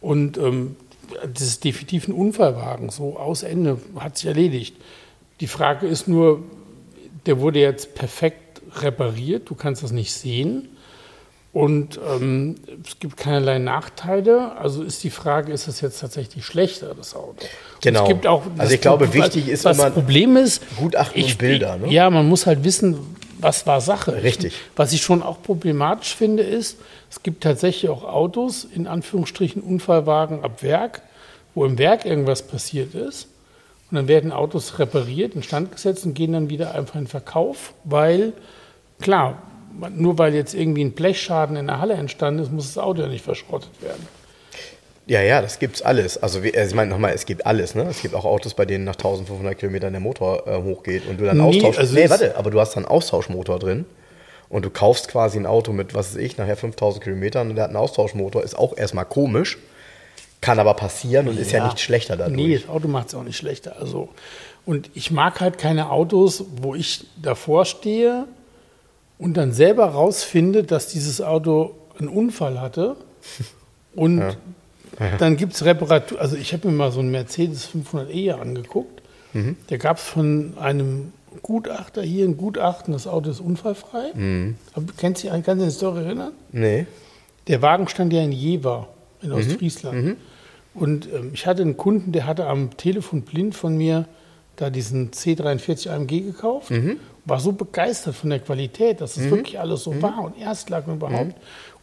Und 0.00 0.36
ähm, 0.36 0.76
das 1.32 1.42
ist 1.42 1.64
definitiv 1.64 2.08
ein 2.08 2.12
Unfallwagen. 2.14 2.90
So 2.90 3.16
aus 3.16 3.44
Ende 3.44 3.78
hat 3.98 4.18
sich 4.18 4.26
erledigt. 4.26 4.76
Die 5.40 5.46
Frage 5.46 5.86
ist 5.86 6.08
nur, 6.08 6.42
der 7.26 7.40
wurde 7.40 7.60
jetzt 7.60 7.94
perfekt 7.94 8.38
repariert, 8.82 9.48
du 9.50 9.54
kannst 9.54 9.82
das 9.82 9.92
nicht 9.92 10.12
sehen. 10.12 10.68
Und 11.52 11.98
ähm, 12.06 12.56
es 12.86 12.98
gibt 12.98 13.16
keinerlei 13.16 13.58
Nachteile. 13.58 14.58
Also 14.58 14.82
ist 14.82 15.02
die 15.04 15.10
Frage, 15.10 15.52
ist 15.52 15.68
es 15.68 15.80
jetzt 15.80 16.00
tatsächlich 16.00 16.44
schlechter, 16.44 16.94
das 16.94 17.16
Auto? 17.16 17.30
Und 17.30 17.48
Genau. 17.80 18.02
Es 18.02 18.08
gibt 18.08 18.26
auch, 18.26 18.42
Also 18.58 18.74
ich 18.74 18.80
glaube, 18.82 19.14
wichtig 19.14 19.48
ist 19.48 19.64
das 19.64 19.78
Problem 19.92 20.36
ist, 20.36 20.62
Gutachten 20.76 21.22
und 21.22 21.38
Bilder, 21.38 21.78
ne? 21.78 21.90
Ja, 21.90 22.10
man 22.10 22.28
muss 22.28 22.44
halt 22.44 22.62
wissen, 22.62 22.98
was 23.38 23.66
war 23.66 23.80
Sache. 23.80 24.22
Richtig. 24.22 24.54
Was 24.76 24.92
ich 24.92 25.02
schon 25.02 25.22
auch 25.22 25.42
problematisch 25.42 26.14
finde, 26.14 26.42
ist, 26.42 26.78
es 27.10 27.22
gibt 27.22 27.42
tatsächlich 27.42 27.90
auch 27.90 28.04
Autos, 28.04 28.64
in 28.64 28.86
Anführungsstrichen 28.86 29.62
Unfallwagen 29.62 30.44
ab 30.44 30.62
Werk, 30.62 31.02
wo 31.54 31.64
im 31.64 31.78
Werk 31.78 32.04
irgendwas 32.04 32.42
passiert 32.42 32.94
ist. 32.94 33.28
Und 33.90 33.96
dann 33.96 34.08
werden 34.08 34.32
Autos 34.32 34.78
repariert, 34.78 35.34
instand 35.34 35.72
gesetzt 35.72 36.04
und 36.04 36.14
gehen 36.14 36.32
dann 36.32 36.50
wieder 36.50 36.74
einfach 36.74 36.96
in 36.96 37.06
Verkauf, 37.06 37.72
weil, 37.84 38.32
klar, 39.00 39.42
nur 39.94 40.18
weil 40.18 40.34
jetzt 40.34 40.54
irgendwie 40.54 40.84
ein 40.84 40.92
Blechschaden 40.92 41.56
in 41.56 41.66
der 41.66 41.80
Halle 41.80 41.94
entstanden 41.94 42.40
ist, 42.42 42.50
muss 42.52 42.72
das 42.74 42.82
Auto 42.82 43.02
ja 43.02 43.08
nicht 43.08 43.24
verschrottet 43.24 43.70
werden. 43.82 44.06
Ja, 45.08 45.20
ja, 45.20 45.40
das 45.40 45.60
gibt's 45.60 45.82
alles. 45.82 46.20
Also 46.20 46.40
also 46.40 46.48
ich 46.48 46.74
meine 46.74 46.90
nochmal, 46.90 47.12
es 47.12 47.26
gibt 47.26 47.46
alles. 47.46 47.74
Ne? 47.76 47.84
Es 47.84 48.02
gibt 48.02 48.14
auch 48.14 48.24
Autos, 48.24 48.54
bei 48.54 48.64
denen 48.64 48.84
nach 48.84 48.96
1500 48.96 49.56
Kilometern 49.56 49.92
der 49.92 50.00
Motor 50.00 50.48
äh, 50.48 50.60
hochgeht 50.60 51.06
und 51.08 51.20
du 51.20 51.24
dann 51.24 51.36
Nee, 51.36 51.42
austauschst. 51.44 51.78
also 51.78 51.94
nee, 51.94 52.10
warte, 52.10 52.36
aber 52.36 52.50
du 52.50 52.58
hast 52.58 52.74
dann 52.74 52.84
einen 52.84 52.90
Austauschmotor 52.90 53.60
drin 53.60 53.84
und 54.48 54.64
du 54.64 54.70
kaufst 54.70 55.06
quasi 55.08 55.38
ein 55.38 55.46
Auto 55.46 55.72
mit, 55.72 55.94
was 55.94 56.14
weiß 56.14 56.22
ich, 56.22 56.38
nachher 56.38 56.56
5000 56.56 57.04
Kilometern 57.04 57.50
und 57.50 57.54
der 57.56 57.64
hat 57.64 57.70
einen 57.70 57.76
Austauschmotor. 57.76 58.42
Ist 58.42 58.58
auch 58.58 58.76
erstmal 58.76 59.04
komisch, 59.04 59.58
kann 60.40 60.58
aber 60.58 60.74
passieren 60.74 61.28
und 61.28 61.38
ist 61.38 61.52
ja 61.52 61.64
nicht 61.64 61.78
schlechter 61.78 62.16
dadurch. 62.16 62.36
Nee, 62.36 62.58
das 62.58 62.68
Auto 62.68 62.88
macht 62.88 63.08
es 63.08 63.14
auch 63.14 63.22
nicht 63.22 63.36
schlechter. 63.36 63.76
Also, 63.78 64.08
und 64.64 64.90
ich 64.94 65.12
mag 65.12 65.38
halt 65.38 65.58
keine 65.58 65.90
Autos, 65.90 66.44
wo 66.60 66.74
ich 66.74 67.06
davor 67.22 67.64
stehe 67.64 68.26
und 69.18 69.36
dann 69.36 69.52
selber 69.52 69.86
rausfinde, 69.86 70.62
dass 70.64 70.88
dieses 70.88 71.20
Auto 71.20 71.74
einen 71.98 72.08
Unfall 72.08 72.60
hatte. 72.60 72.96
Und 73.94 74.22
dann 75.18 75.36
gibt 75.38 75.54
es 75.54 75.64
Reparatur. 75.64 76.20
Also 76.20 76.36
ich 76.36 76.52
habe 76.52 76.68
mir 76.68 76.74
mal 76.74 76.92
so 76.92 77.00
einen 77.00 77.10
Mercedes 77.10 77.66
500e 77.70 78.32
angeguckt. 78.32 79.00
Mhm. 79.32 79.56
Der 79.70 79.78
gab 79.78 79.96
es 79.96 80.02
von 80.04 80.52
einem 80.60 81.12
Gutachter 81.42 82.02
hier, 82.02 82.26
ein 82.26 82.36
Gutachten, 82.36 82.92
das 82.92 83.06
Auto 83.06 83.30
ist 83.30 83.40
unfallfrei. 83.40 84.12
Mhm. 84.14 84.56
Hab- 84.74 84.96
Kennst 84.98 85.24
du, 85.24 85.28
kannst 85.28 85.46
du 85.48 85.52
dich 85.54 85.62
an 85.62 85.68
die 85.68 85.70
Story 85.70 86.04
erinnern? 86.04 86.32
Nee. 86.52 86.86
Der 87.48 87.62
Wagen 87.62 87.88
stand 87.88 88.12
ja 88.12 88.22
in 88.22 88.32
Jever 88.32 88.88
in 89.22 89.32
Ostfriesland. 89.32 90.16
Und 90.74 91.08
ähm, 91.12 91.30
ich 91.32 91.46
hatte 91.46 91.62
einen 91.62 91.78
Kunden, 91.78 92.12
der 92.12 92.26
hatte 92.26 92.46
am 92.46 92.76
Telefon 92.76 93.22
blind 93.22 93.54
von 93.54 93.78
mir 93.78 94.06
da 94.56 94.68
diesen 94.68 95.10
C43 95.10 95.88
AMG 95.90 96.20
gekauft, 96.22 96.70
war 97.26 97.40
so 97.40 97.52
begeistert 97.52 98.14
von 98.14 98.30
der 98.30 98.38
Qualität, 98.38 99.00
dass 99.00 99.16
es 99.16 99.28
wirklich 99.30 99.58
alles 99.58 99.82
so 99.82 100.00
war 100.00 100.20
und 100.22 100.38
Erstlagen 100.38 100.94
überhaupt. 100.94 101.34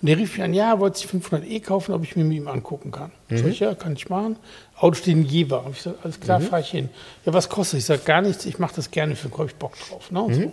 Und 0.01 0.07
der 0.07 0.17
rief 0.17 0.37
mich 0.37 0.43
an, 0.43 0.53
ja, 0.53 0.79
wollte 0.79 0.99
sich 0.99 1.07
500e 1.09 1.61
kaufen, 1.61 1.93
ob 1.93 2.03
ich 2.03 2.15
mir 2.15 2.23
mit 2.23 2.37
ihm 2.37 2.47
angucken 2.47 2.91
kann. 2.91 3.11
Ich 3.29 3.41
sag, 3.41 3.59
ja, 3.59 3.75
kann 3.75 3.93
ich 3.93 4.09
machen. 4.09 4.37
Auto 4.77 4.95
steht 4.95 5.15
in 5.15 5.25
Jever. 5.25 5.65
Hab 5.65 5.73
Ich 5.73 5.81
sag, 5.81 5.95
alles 6.03 6.19
klar, 6.19 6.39
fahre 6.49 6.61
ich 6.61 6.69
hin. 6.69 6.89
Ja, 7.25 7.33
was 7.33 7.49
kostet? 7.49 7.79
Ich 7.79 7.85
sage, 7.85 8.01
gar 8.05 8.21
nichts, 8.21 8.45
ich 8.45 8.57
mache 8.57 8.75
das 8.75 8.89
gerne, 8.89 9.15
für 9.15 9.27
den 9.27 9.37
habe 9.37 9.47
ich 9.47 9.55
Bock 9.55 9.73
drauf. 9.89 10.11
Ne? 10.11 10.21
Und 10.21 10.33
so. 10.33 10.51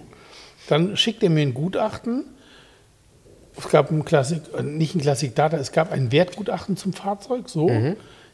Dann 0.68 0.96
schickt 0.96 1.22
er 1.22 1.30
mir 1.30 1.42
ein 1.42 1.54
Gutachten, 1.54 2.24
es 3.56 3.68
gab 3.68 3.90
ein 3.90 4.04
Klassik, 4.04 4.42
äh, 4.56 4.62
nicht 4.62 4.94
ein 4.94 5.00
Klassik 5.00 5.34
Data, 5.36 5.56
es 5.56 5.70
gab 5.72 5.92
ein 5.92 6.10
Wertgutachten 6.12 6.76
zum 6.76 6.92
Fahrzeug. 6.92 7.48
So. 7.48 7.68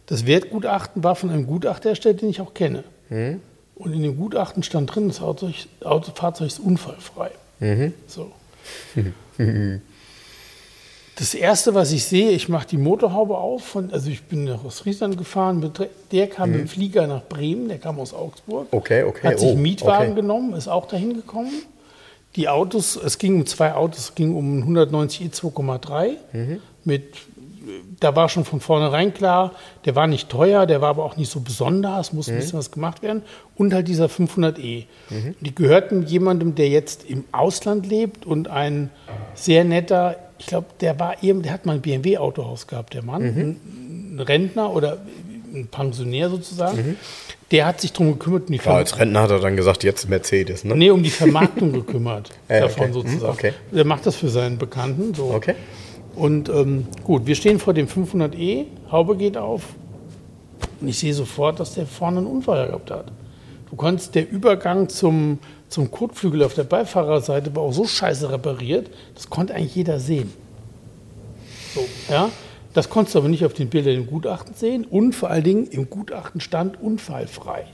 Das 0.07 0.25
Wertgutachten 0.27 1.05
war 1.05 1.17
von 1.17 1.31
einem 1.31 1.47
Gutachter 1.47 1.91
erstellt, 1.91 2.23
den 2.23 2.31
ich 2.31 2.41
auch 2.41 2.55
kenne. 2.55 2.85
Und 3.77 3.93
in 3.93 4.03
dem 4.03 4.17
Gutachten 4.17 4.63
stand 4.63 4.95
drin, 4.95 5.09
das 5.09 5.21
Auto, 5.21 5.51
Auto, 5.85 6.11
Fahrzeug 6.15 6.49
ist 6.49 6.59
unfallfrei. 6.59 7.31
So. 8.07 8.33
Das 11.19 11.33
erste, 11.33 11.75
was 11.75 11.93
ich 11.93 12.05
sehe, 12.05 12.31
ich 12.33 12.51
mache 12.51 12.69
die 12.69 12.77
Motorhaube 12.77 13.39
auf. 13.39 13.65
Von, 13.65 13.91
also 13.91 14.11
ich 14.11 14.25
bin 14.25 14.45
nach 14.45 14.63
Ostfriesland 14.63 15.17
gefahren. 15.17 15.73
Der 16.13 16.27
kam 16.27 16.51
mit 16.51 16.61
dem 16.61 16.69
Flieger 16.69 17.07
nach 17.07 17.25
Bremen, 17.27 17.69
der 17.69 17.79
kam 17.79 17.99
aus 17.99 18.13
Augsburg. 18.13 18.69
Okay, 18.71 19.03
okay, 19.03 19.27
Hat 19.27 19.39
sich 19.39 19.49
oh, 19.49 19.53
einen 19.53 19.63
Mietwagen 19.63 20.13
okay. 20.13 20.21
genommen, 20.21 20.53
ist 20.53 20.69
auch 20.69 20.87
dahin 20.87 21.15
gekommen. 21.15 21.63
Die 22.37 22.51
Autos, 22.51 22.97
es 22.97 23.17
ging 23.17 23.37
um 23.37 23.47
zwei 23.47 23.73
Autos, 23.73 24.11
es 24.11 24.15
ging 24.15 24.37
um 24.37 24.59
190 24.59 25.23
i 25.23 25.29
2,3 25.29 26.59
mit, 26.85 27.15
da 28.01 28.15
war 28.15 28.29
schon 28.29 28.45
von 28.45 28.61
vornherein 28.61 29.13
klar, 29.15 29.53
der 29.85 29.97
war 29.97 30.07
nicht 30.07 30.29
teuer, 30.29 30.67
der 30.67 30.81
war 30.81 30.91
aber 30.91 31.05
auch 31.05 31.17
nicht 31.17 31.31
so 31.31 31.41
besonders, 31.41 32.13
muss 32.13 32.29
ein 32.29 32.37
bisschen 32.37 32.59
was 32.59 32.71
gemacht 32.71 33.03
werden. 33.03 33.23
Und 33.57 33.73
halt 33.75 33.89
dieser 33.89 34.07
500e. 34.07 34.85
Die 35.41 35.55
gehörten 35.55 36.05
jemandem, 36.07 36.55
der 36.55 36.69
jetzt 36.69 37.09
im 37.09 37.25
Ausland 37.33 37.87
lebt 37.87 38.27
und 38.27 38.49
ein 38.49 38.91
sehr 39.35 39.65
netter, 39.65 40.17
ich 40.39 40.47
glaube, 40.47 40.67
der 40.81 40.99
war 41.01 41.23
eben, 41.23 41.43
der 41.43 41.53
hat 41.53 41.67
mal 41.67 41.75
ein 41.75 41.81
BMW-Autohaus 41.83 42.67
gehabt, 42.67 42.95
der 42.95 43.03
Mann, 43.03 43.23
ein, 43.23 44.17
ein 44.17 44.21
Rentner 44.21 44.73
oder 44.75 44.99
ein 45.55 45.69
Pensionär 45.69 46.29
sozusagen. 46.29 46.97
Der 47.53 47.65
hat 47.65 47.81
sich 47.81 47.93
darum 47.93 48.13
gekümmert, 48.19 48.49
um 48.49 48.53
die 48.53 48.59
Ja, 48.59 48.75
als 48.75 48.99
Rentner 48.99 49.23
hat 49.23 49.31
er 49.31 49.39
dann 49.39 49.57
gesagt, 49.57 49.85
jetzt 49.85 50.09
Mercedes, 50.09 50.65
ne? 50.65 50.75
Nee, 50.75 50.91
um 50.91 51.03
die 51.03 51.11
Vermarktung 51.11 51.73
gekümmert 51.73 52.31
Ja, 52.49 52.61
davon 52.63 52.85
okay. 52.85 52.93
sozusagen. 52.93 53.25
Mhm, 53.25 53.31
okay. 53.31 53.53
Der 53.71 53.85
macht 53.85 54.05
das 54.05 54.17
für 54.17 54.29
seinen 54.29 54.59
Bekannten. 54.59 55.15
So. 55.15 55.33
Okay. 55.33 55.55
Und 56.17 56.49
ähm, 56.49 56.87
gut, 57.05 57.27
wir 57.27 57.35
stehen 57.35 57.59
vor 57.59 57.75
dem 57.75 57.87
500e, 57.87 58.65
Haube 58.91 59.17
geht 59.17 59.37
auf 59.37 59.63
und 60.81 60.89
ich 60.89 60.99
sehe 60.99 61.13
sofort, 61.13 61.61
dass 61.61 61.75
der 61.75 61.87
vorne 61.87 62.19
einen 62.19 62.27
Unfall 62.27 62.67
gehabt 62.67 62.91
hat. 62.91 63.13
Du 63.71 63.77
konntest, 63.77 64.15
der 64.15 64.31
Übergang 64.31 64.89
zum, 64.89 65.39
zum 65.69 65.91
Kotflügel 65.91 66.43
auf 66.43 66.55
der 66.55 66.65
Beifahrerseite 66.65 67.55
war 67.55 67.65
auch 67.65 67.73
so 67.73 67.85
scheiße 67.85 68.31
repariert, 68.31 68.91
das 69.15 69.29
konnte 69.29 69.55
eigentlich 69.55 69.75
jeder 69.75 70.01
sehen. 70.01 70.33
So, 71.75 71.85
ja. 72.11 72.31
Das 72.73 72.91
konntest 72.91 73.15
du 73.15 73.21
aber 73.21 73.29
nicht 73.29 73.45
auf 73.47 73.55
den 73.55 73.71
Bildern 73.71 73.95
im 73.95 74.07
Gutachten 74.07 74.55
sehen 74.55 74.85
und 74.85 75.15
vor 75.15 75.31
allen 75.31 75.45
Dingen 75.45 75.67
im 75.67 75.89
Gutachten 75.89 76.43
stand 76.43 76.81
unfallfrei. 76.81 77.65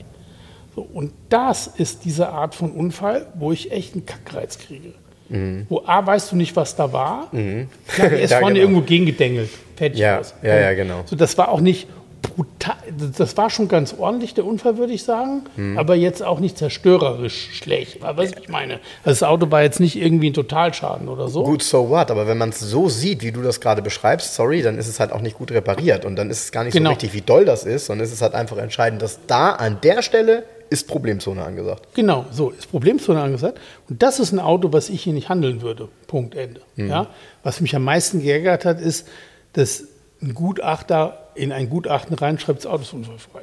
So, 0.75 0.81
und 0.81 1.11
das 1.27 1.67
ist 1.67 2.05
diese 2.05 2.29
Art 2.29 2.55
von 2.55 2.71
Unfall, 2.71 3.27
wo 3.35 3.51
ich 3.51 3.71
echt 3.71 3.95
einen 3.95 4.05
Kackreiz 4.05 4.57
kriege. 4.57 4.93
Wo 5.69 5.81
A, 5.85 6.05
weißt 6.05 6.31
du 6.31 6.35
nicht, 6.35 6.55
was 6.55 6.75
da 6.75 6.91
war. 6.93 7.29
Klar, 7.87 8.09
der 8.09 8.21
ist 8.21 8.31
Ja, 8.31 8.39
vorne 8.39 8.55
genau. 8.55 8.69
irgendwo 8.69 8.81
gegengedengelt. 8.81 9.49
Fertig 9.75 9.99
Ja, 9.99 10.19
aus. 10.19 10.33
ja, 10.43 10.55
ja, 10.59 10.73
genau. 10.73 11.01
So, 11.05 11.15
das 11.15 11.37
war 11.37 11.49
auch 11.49 11.61
nicht 11.61 11.87
brutal, 12.21 12.75
das 13.17 13.35
war 13.35 13.49
schon 13.49 13.67
ganz 13.67 13.93
ordentlich, 13.97 14.33
der 14.33 14.45
Unfall, 14.45 14.77
würde 14.77 14.93
ich 14.93 15.03
sagen. 15.03 15.41
Aber 15.75 15.95
jetzt 15.95 16.23
auch 16.23 16.39
nicht 16.39 16.57
zerstörerisch 16.57 17.49
schlecht. 17.53 18.01
Weißt 18.01 18.31
du, 18.33 18.37
was 18.37 18.43
ich 18.43 18.49
meine? 18.49 18.75
Also 19.03 19.19
das 19.19 19.23
Auto 19.23 19.51
war 19.51 19.61
jetzt 19.63 19.79
nicht 19.79 19.95
irgendwie 19.97 20.29
ein 20.29 20.33
Totalschaden 20.33 21.09
oder 21.09 21.27
so. 21.27 21.43
Gut, 21.43 21.63
so 21.63 21.89
what? 21.89 22.11
Aber 22.11 22.25
wenn 22.27 22.37
man 22.37 22.49
es 22.49 22.59
so 22.59 22.87
sieht, 22.87 23.23
wie 23.23 23.31
du 23.31 23.41
das 23.41 23.59
gerade 23.59 23.81
beschreibst, 23.81 24.35
sorry, 24.35 24.61
dann 24.61 24.77
ist 24.77 24.87
es 24.87 24.99
halt 24.99 25.11
auch 25.11 25.21
nicht 25.21 25.37
gut 25.37 25.51
repariert. 25.51 26.05
Und 26.05 26.15
dann 26.15 26.29
ist 26.29 26.45
es 26.45 26.51
gar 26.51 26.63
nicht 26.63 26.73
Genau. 26.73 26.91
so 26.91 26.95
wichtig, 26.95 27.13
wie 27.13 27.21
doll 27.21 27.43
das 27.45 27.65
ist, 27.65 27.87
sondern 27.87 28.05
es 28.05 28.13
ist 28.13 28.21
halt 28.21 28.35
einfach 28.35 28.57
entscheidend, 28.57 29.01
dass 29.01 29.19
da 29.27 29.51
an 29.51 29.79
der 29.83 30.01
Stelle 30.01 30.43
ist 30.73 30.87
Problemzone 30.87 31.43
angesagt. 31.43 31.87
Genau, 31.93 32.25
so 32.31 32.49
ist 32.49 32.69
Problemzone 32.71 33.21
angesagt. 33.21 33.59
Und 33.89 34.01
das 34.03 34.19
ist 34.19 34.31
ein 34.31 34.39
Auto, 34.39 34.73
was 34.73 34.89
ich 34.89 35.03
hier 35.03 35.13
nicht 35.13 35.29
handeln 35.29 35.61
würde. 35.61 35.87
Punkt 36.07 36.35
Ende. 36.35 36.61
Ja? 36.75 37.07
Was 37.43 37.61
mich 37.61 37.75
am 37.75 37.83
meisten 37.83 38.21
geärgert 38.21 38.65
hat, 38.65 38.81
ist, 38.81 39.07
dass 39.53 39.85
ein 40.21 40.33
Gutachter 40.33 41.29
in 41.35 41.51
ein 41.51 41.69
Gutachten 41.69 42.15
reinschreibt, 42.15 42.59
das 42.59 42.65
Auto 42.65 42.81
ist 42.83 42.93
unfallfrei. 42.93 43.41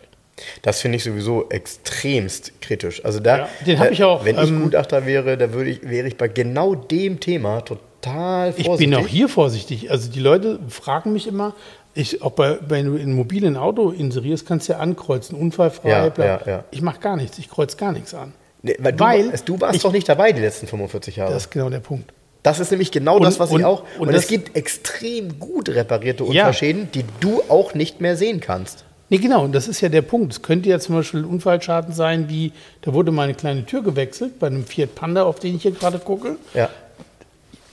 Das 0.62 0.80
finde 0.80 0.96
ich 0.96 1.04
sowieso 1.04 1.48
extremst 1.50 2.60
kritisch. 2.62 3.04
Also 3.04 3.20
da, 3.20 3.38
Ja, 3.38 3.48
den 3.66 3.78
hab 3.78 3.86
da- 3.88 3.92
ich 3.92 4.02
auch, 4.04 4.24
Wenn 4.24 4.38
ich 4.38 4.48
ähm, 4.48 4.62
Gutachter 4.62 5.04
wäre, 5.06 5.36
da 5.36 5.52
würde 5.52 5.70
ich, 5.70 5.82
wäre 5.88 6.08
ich 6.08 6.16
bei 6.16 6.28
genau 6.28 6.74
dem 6.74 7.20
Thema 7.20 7.60
total 7.60 8.54
Ich 8.56 8.64
vorsichtig. 8.66 8.96
bin 8.96 9.04
auch 9.04 9.08
hier 9.08 9.28
vorsichtig. 9.28 9.90
Also 9.90 10.10
die 10.10 10.20
Leute 10.20 10.58
fragen 10.68 11.12
mich 11.12 11.26
immer, 11.26 11.54
ich, 11.94 12.22
auch 12.22 12.32
bei, 12.32 12.58
wenn 12.68 12.86
du 12.86 13.00
ein 13.00 13.12
mobilen 13.12 13.56
Auto 13.56 13.90
inserierst, 13.90 14.46
kannst 14.46 14.68
du 14.68 14.74
ja 14.74 14.78
ankreuzen, 14.78 15.36
unfallfrei, 15.36 15.88
Ja, 15.90 16.12
ja, 16.16 16.40
ja. 16.46 16.64
Ich 16.70 16.82
mache 16.82 17.00
gar 17.00 17.16
nichts, 17.16 17.38
ich 17.38 17.48
kreuze 17.50 17.76
gar 17.76 17.92
nichts 17.92 18.14
an. 18.14 18.32
Nee, 18.62 18.76
weil 18.78 18.92
du, 18.92 19.04
Weil 19.04 19.32
du 19.44 19.60
warst 19.60 19.76
ich- 19.76 19.82
doch 19.82 19.92
nicht 19.92 20.08
dabei 20.08 20.32
die 20.32 20.40
letzten 20.40 20.66
45 20.66 21.16
Jahre. 21.16 21.30
Das 21.32 21.42
Das, 21.42 21.46
ist 21.46 21.50
genau 21.52 21.70
der 21.70 21.80
Punkt. 21.80 22.12
ist 22.44 22.70
nämlich 22.70 22.92
genau 22.92 23.16
Und- 23.16 23.22
das, 23.24 23.40
was 23.40 23.50
und- 23.50 23.60
ich 23.60 23.66
auch. 23.66 23.82
und 23.98 24.08
Und, 24.08 24.12
das- 24.14 24.24
es 24.24 24.28
gibt 24.28 24.54
extrem 24.56 25.38
gut 25.40 25.68
reparierte. 25.70 26.24
Unfallschäden, 26.24 26.90
die 26.92 27.04
du 27.20 27.42
auch 27.48 27.74
nicht 27.74 28.00
mehr 28.00 28.16
sehen 28.16 28.40
kannst. 28.40 28.84
Nee, 29.08 29.18
genau, 29.18 29.42
und 29.42 29.52
das 29.52 29.66
ist 29.66 29.80
ja 29.80 29.88
der 29.88 30.02
Punkt. 30.02 30.32
Es 30.32 30.42
könnte 30.42 30.68
ja 30.68 30.78
zum 30.78 30.94
Beispiel 30.94 31.20
ein 31.20 31.26
Unfallschaden 31.26 31.92
sein, 31.92 32.28
wie 32.28 32.52
da 32.82 32.94
wurde 32.94 33.10
mal 33.10 33.24
eine 33.24 33.34
kleine 33.34 33.66
Tür 33.66 33.82
gewechselt 33.82 34.38
bei 34.38 34.46
einem 34.46 34.64
Fiat 34.64 34.94
Panda, 34.94 35.24
auf 35.24 35.40
den 35.40 35.56
ich 35.56 35.62
hier 35.62 35.72
gerade 35.72 35.98
gucke. 35.98 36.36
Ja, 36.54 36.68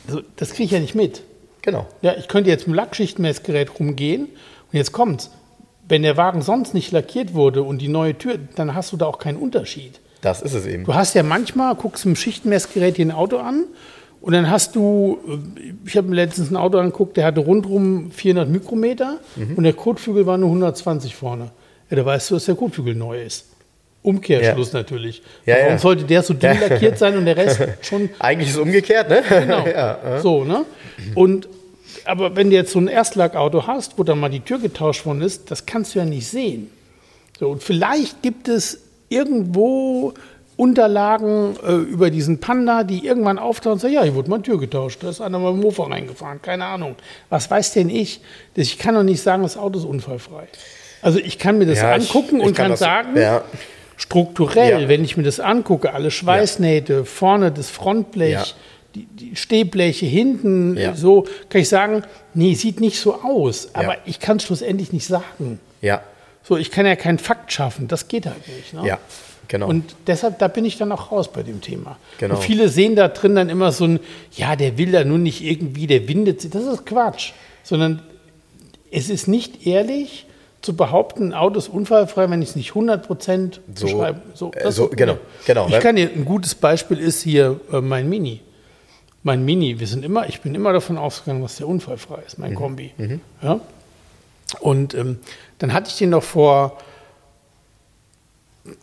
Also, 0.07 0.21
das 0.37 0.49
kriege 0.51 0.63
ich 0.63 0.71
ja 0.71 0.79
nicht 0.79 0.95
mit. 0.95 1.21
Genau. 1.67 1.85
Ja, 2.01 2.15
ich 2.17 2.27
könnte 2.27 2.49
jetzt 2.49 2.61
mit 2.61 2.73
dem 2.73 2.75
Lackschichtmessgerät 2.75 3.79
rumgehen 3.79 4.23
und 4.23 4.73
jetzt 4.73 4.91
kommt's. 4.91 5.29
Wenn 5.87 6.01
der 6.01 6.17
Wagen 6.17 6.41
sonst 6.41 6.73
nicht 6.73 6.91
lackiert 6.91 7.33
wurde 7.33 7.61
und 7.63 7.79
die 7.81 7.87
neue 7.87 8.17
Tür, 8.17 8.37
dann 8.55 8.73
hast 8.75 8.91
du 8.91 8.97
da 8.97 9.05
auch 9.05 9.19
keinen 9.19 9.37
Unterschied. 9.37 9.99
Das 10.21 10.41
ist 10.41 10.53
es 10.53 10.65
eben. 10.65 10.83
Du 10.85 10.95
hast 10.95 11.13
ja 11.13 11.23
manchmal, 11.23 11.75
guckst 11.75 12.03
im 12.05 12.15
Schichtmessgerät 12.15 12.97
dir 12.97 13.05
ein 13.05 13.11
Auto 13.11 13.37
an 13.37 13.65
und 14.19 14.33
dann 14.33 14.49
hast 14.49 14.75
du, 14.75 15.19
äh, 15.27 15.73
ich 15.85 15.95
habe 15.95 16.07
mir 16.07 16.15
letztens 16.15 16.49
ein 16.51 16.57
Auto 16.57 16.77
angeguckt, 16.79 17.15
der 17.17 17.25
hatte 17.25 17.39
rundrum 17.41 18.11
400 18.11 18.49
Mikrometer 18.49 19.19
Mhm. 19.35 19.53
und 19.57 19.63
der 19.63 19.73
Kotflügel 19.73 20.25
war 20.25 20.37
nur 20.37 20.49
120 20.49 21.15
vorne. 21.15 21.51
Ja, 21.89 21.95
da 21.97 22.05
weißt 22.05 22.31
du, 22.31 22.33
dass 22.33 22.45
der 22.45 22.55
Kotflügel 22.55 22.95
neu 22.95 23.21
ist. 23.21 23.45
Umkehrschluss 24.03 24.73
natürlich. 24.73 25.21
Ja, 25.45 25.55
Warum 25.55 25.69
ja. 25.73 25.77
sollte 25.77 26.03
der 26.05 26.21
so 26.23 26.33
dünn 26.33 26.57
lackiert 26.69 26.97
sein 26.97 27.17
und 27.17 27.25
der 27.25 27.35
Rest 27.37 27.61
schon 27.81 28.09
Eigentlich 28.19 28.49
ist 28.49 28.55
es 28.55 28.61
umgekehrt, 28.61 29.09
ne? 29.09 29.21
Genau. 29.27 29.65
ja, 29.73 30.19
So, 30.21 30.43
ne? 30.43 30.65
Und 31.15 31.47
aber 32.07 32.35
wenn 32.35 32.49
du 32.49 32.55
jetzt 32.55 32.71
so 32.71 32.79
ein 32.79 32.87
Erstlackauto 32.87 33.67
hast, 33.67 33.97
wo 33.97 34.03
dann 34.03 34.19
mal 34.19 34.29
die 34.29 34.39
Tür 34.39 34.59
getauscht 34.59 35.05
worden 35.05 35.21
ist, 35.21 35.51
das 35.51 35.65
kannst 35.65 35.93
du 35.95 35.99
ja 35.99 36.05
nicht 36.05 36.27
sehen. 36.27 36.69
So, 37.39 37.49
und 37.49 37.61
vielleicht 37.63 38.21
gibt 38.23 38.47
es 38.47 38.79
irgendwo 39.09 40.13
Unterlagen 40.55 41.55
äh, 41.65 41.73
über 41.75 42.09
diesen 42.09 42.39
Panda, 42.39 42.83
die 42.83 43.05
irgendwann 43.05 43.37
auftauchen 43.37 43.73
und 43.73 43.79
sagen, 43.79 43.93
ja, 43.93 44.01
hier 44.03 44.15
wurde 44.15 44.29
mal 44.29 44.37
eine 44.37 44.43
Tür 44.43 44.59
getauscht, 44.59 45.03
da 45.03 45.09
ist 45.09 45.21
einer 45.21 45.37
mal 45.37 45.51
im 45.51 45.59
Mofa 45.59 45.83
reingefahren, 45.83 46.41
keine 46.41 46.65
Ahnung. 46.65 46.95
Was 47.29 47.49
weiß 47.51 47.73
denn 47.73 47.89
ich? 47.89 48.21
Ich 48.55 48.79
kann 48.79 48.95
doch 48.95 49.03
nicht 49.03 49.21
sagen, 49.21 49.43
das 49.43 49.55
Auto 49.55 49.77
ist 49.77 49.85
unfallfrei. 49.85 50.47
Also 51.03 51.19
ich 51.19 51.37
kann 51.37 51.59
mir 51.59 51.67
das 51.67 51.77
Ja, 51.77 51.95
ich- 51.95 52.07
angucken 52.09 52.37
ich 52.39 52.45
und 52.47 52.53
kann 52.55 52.63
kann, 52.63 52.71
das- 52.71 52.79
sagen, 52.79 53.09
ja. 53.15 53.43
strukturell, 53.97 54.81
Ja. 54.83 54.87
wenn 54.89 55.03
ich 55.03 55.15
mir 55.15 55.23
das 55.23 55.39
angucke, 55.39 55.93
alle 55.93 56.09
Schweißnähte, 56.09 57.05
vorne 57.05 57.51
das 57.51 57.69
Frontblech. 57.69 58.55
Die, 58.97 59.05
die 59.29 59.35
Stehbleche 59.35 60.05
hinten, 60.05 60.75
Ja. 60.77 60.95
so, 60.95 61.25
kann 61.49 61.61
ich 61.61 61.69
sagen, 61.69 62.03
nee, 62.33 62.53
sieht 62.55 62.79
nicht 62.81 62.99
so 62.99 63.15
aus. 63.21 63.69
Aber 63.73 63.93
Ja. 63.95 63.99
ich 64.05 64.19
kann 64.19 64.37
es 64.37 64.43
schlussendlich 64.43 64.91
nicht 64.93 65.05
sagen. 65.05 65.59
Ja, 65.81 66.01
So, 66.43 66.55
ich 66.57 66.71
kann 66.71 66.85
ja 66.85 66.95
keinen 66.95 67.19
Fakt 67.19 67.51
schaffen, 67.51 67.87
das 67.87 68.07
geht 68.07 68.25
halt 68.25 68.47
nicht. 68.47 68.73
Ne? 68.73 68.87
ja, 68.87 68.97
genau. 69.49 69.67
Und 69.67 69.95
deshalb, 70.07 70.39
da 70.39 70.47
bin 70.47 70.63
ich 70.65 70.77
dann 70.77 70.91
auch 70.93 71.11
raus 71.11 71.31
bei 71.31 71.43
dem 71.43 71.59
Thema. 71.61 71.97
Genau. 72.19 72.35
Und 72.35 72.41
viele 72.43 72.69
sehen 72.69 72.95
da 72.95 73.09
drin 73.09 73.35
dann 73.35 73.49
immer 73.49 73.71
so 73.73 73.83
ein, 73.85 73.99
ja, 74.33 74.55
der 74.55 74.77
will 74.77 74.91
da 74.93 75.03
nur 75.03 75.17
nicht 75.17 75.43
irgendwie, 75.43 75.87
der 75.87 76.07
windet 76.07 76.39
sich. 76.41 76.49
Das 76.51 76.63
ist 76.65 76.85
Quatsch. 76.85 77.33
Sondern 77.63 78.01
es 78.91 79.09
ist 79.09 79.27
nicht 79.27 79.67
ehrlich 79.67 80.25
zu 80.61 80.75
behaupten, 80.75 81.27
ein 81.29 81.33
Auto 81.33 81.59
ist 81.59 81.67
unfallfrei, 81.67 82.29
wenn 82.29 82.41
ich 82.41 82.49
es 82.49 82.55
nicht 82.55 82.71
100% 82.71 83.59
So, 83.75 83.85
beschreibe. 83.85 84.21
So, 84.33 84.51
äh, 84.53 84.71
so, 84.71 84.85
okay. 84.85 84.95
genau, 84.95 85.17
genau, 85.45 85.67
Ich 85.67 85.79
kann 85.81 85.97
dir, 85.97 86.09
ein 86.09 86.25
gutes 86.25 86.55
Beispiel 86.55 86.97
ist 86.97 87.21
hier 87.23 87.59
äh, 87.71 87.81
mein 87.81 88.09
Mini. 88.09 88.39
Mein 89.27 89.43
Mini, 89.43 89.77
wir 89.81 89.87
sind 89.87 90.05
immer, 90.05 90.29
ich 90.29 90.39
bin 90.39 90.55
immer 90.55 90.71
davon 90.71 90.97
ausgegangen, 90.97 91.41
dass 91.41 91.57
der 91.57 91.67
unfallfrei 91.67 92.19
ist, 92.25 92.37
Mhm. 92.37 92.43
mein 92.45 92.55
Kombi. 92.55 92.93
Ja? 93.41 93.59
Und 94.61 94.93
ähm, 94.93 95.19
dann 95.59 95.73
hatte 95.73 95.89
ich 95.89 95.97
den 95.97 96.11
noch 96.11 96.23
vor 96.23 96.77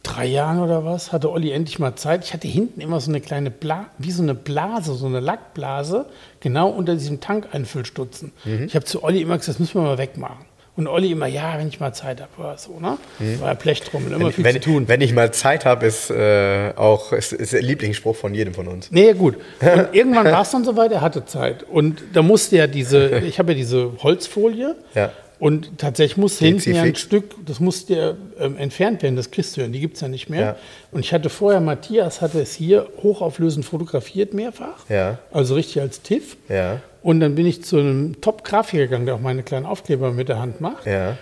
drei 0.02 0.26
Jahren 0.26 0.60
oder 0.60 0.84
was, 0.84 1.12
hatte 1.12 1.30
Olli 1.30 1.50
endlich 1.50 1.78
mal 1.78 1.96
Zeit. 1.96 2.24
Ich 2.26 2.34
hatte 2.34 2.46
hinten 2.46 2.82
immer 2.82 3.00
so 3.00 3.10
eine 3.10 3.22
kleine 3.22 3.50
Bla 3.50 3.86
wie 3.96 4.10
so 4.10 4.22
eine 4.22 4.34
Blase, 4.34 4.94
so 4.94 5.06
eine 5.06 5.20
Lackblase, 5.20 6.04
genau 6.40 6.68
unter 6.68 6.94
diesem 6.94 7.20
Tankeinfüllstutzen. 7.20 8.32
Mhm. 8.44 8.64
Ich 8.64 8.74
habe 8.76 8.84
zu 8.84 9.02
Olli 9.02 9.22
immer 9.22 9.38
gesagt, 9.38 9.48
das 9.48 9.58
müssen 9.60 9.74
wir 9.76 9.82
mal 9.88 9.96
wegmachen. 9.98 10.44
Und 10.76 10.88
Olli 10.88 11.12
immer, 11.12 11.26
ja, 11.28 11.56
wenn 11.56 11.68
ich 11.68 11.78
mal 11.78 11.92
Zeit 11.92 12.20
habe 12.20 12.30
oder 12.36 12.58
so, 12.58 12.80
ne? 12.80 12.98
War 13.38 13.48
ja 13.48 13.54
Blechtrommel, 13.54 14.12
immer 14.12 14.32
viel 14.32 14.42
Mhm. 14.42 14.48
wenn, 14.48 14.54
zu 14.54 14.60
tun. 14.70 14.88
wenn 14.88 15.00
ich 15.00 15.12
mal 15.12 15.32
Zeit 15.32 15.64
habe, 15.64 15.86
ist 15.86 16.10
äh, 16.10 16.72
auch 16.74 17.12
ist, 17.12 17.32
ist 17.32 17.52
der 17.52 17.62
Lieblingsspruch 17.62 18.16
von 18.16 18.34
jedem 18.34 18.54
von 18.54 18.66
uns. 18.66 18.90
Nee, 18.90 19.12
gut. 19.12 19.36
Und 19.60 19.88
irgendwann 19.92 20.26
war 20.26 20.42
es 20.42 20.50
dann 20.50 20.64
soweit, 20.64 20.90
er 20.90 21.00
hatte 21.00 21.24
Zeit. 21.26 21.62
Und 21.62 22.02
da 22.12 22.22
musste 22.22 22.56
ja 22.56 22.66
diese, 22.66 23.18
ich 23.26 23.38
habe 23.38 23.52
ja 23.52 23.56
diese 23.58 23.92
Holzfolie. 24.02 24.74
Ja. 24.94 25.12
Und 25.40 25.78
tatsächlich 25.78 26.16
musste 26.16 26.44
hinten 26.44 26.74
ja 26.74 26.82
ein. 26.82 26.94
Stück, 26.94 27.34
das 27.44 27.60
musste 27.60 27.94
ja 27.94 28.14
ähm, 28.38 28.56
entfernt 28.56 29.02
werden, 29.02 29.16
das 29.16 29.30
kriegst 29.30 29.56
du 29.56 29.60
ja, 29.60 29.66
die 29.68 29.80
gibt 29.80 29.96
es 29.96 30.00
ja 30.00 30.08
nicht 30.08 30.30
mehr. 30.30 30.40
Ja. 30.40 30.56
Und 30.90 31.00
ich 31.00 31.12
hatte 31.12 31.28
vorher, 31.28 31.60
Matthias 31.60 32.20
hatte 32.20 32.40
es 32.40 32.54
hier 32.54 32.86
hochauflösend 33.02 33.64
fotografiert 33.66 34.32
mehrfach. 34.32 34.88
Ja. 34.88 35.18
Also 35.32 35.54
richtig 35.54 35.82
als 35.82 36.02
TIFF. 36.02 36.36
Ja, 36.48 36.80
Und 37.04 37.20
dann 37.20 37.34
bin 37.36 37.44
ich 37.46 37.62
zu 37.62 37.76
einem 37.78 38.20
Top-Grafiker 38.22 38.84
gegangen, 38.84 39.04
der 39.06 39.14
auch 39.14 39.20
meine 39.20 39.42
kleinen 39.44 39.66
Aufkleber 39.66 40.10
mit 40.12 40.28
der 40.28 40.40
Hand 40.40 40.60
macht. 40.60 40.86
ja. 40.86 41.16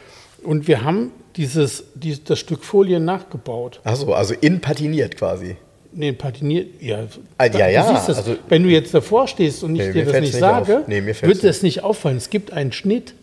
Und 0.44 0.66
wir 0.66 0.82
haben 0.82 1.12
dieses, 1.36 1.84
dies, 1.94 2.24
das 2.24 2.40
Stück 2.40 2.64
Folie 2.64 2.98
nachgebaut. 2.98 3.80
Achso, 3.84 4.12
also 4.12 4.34
in 4.40 4.60
patiniert 4.60 5.16
quasi. 5.16 5.54
Nee, 5.92 6.10
patiniert, 6.12 6.80
ja. 6.80 7.04
Ah, 7.38 7.48
da- 7.48 7.58
ja, 7.60 7.66
du 7.68 7.72
ja, 7.74 7.94
siehst 7.94 8.08
das. 8.08 8.16
also- 8.18 8.36
Wenn 8.48 8.64
du 8.64 8.68
jetzt 8.68 8.92
davor 8.92 9.28
stehst 9.28 9.62
und 9.62 9.76
ich 9.76 9.82
Nee, 9.86 9.92
dir 9.92 10.04
das 10.06 10.14
nicht 10.14 10.22
nicht 10.22 10.38
sage. 10.40 10.82
Nee, 10.88 11.04
wird 11.04 11.44
das 11.44 11.62
nicht 11.62 11.84
auffallen. 11.84 12.16
Es 12.16 12.28
gibt 12.28 12.52
einen 12.52 12.72
Schnitt. 12.72 13.14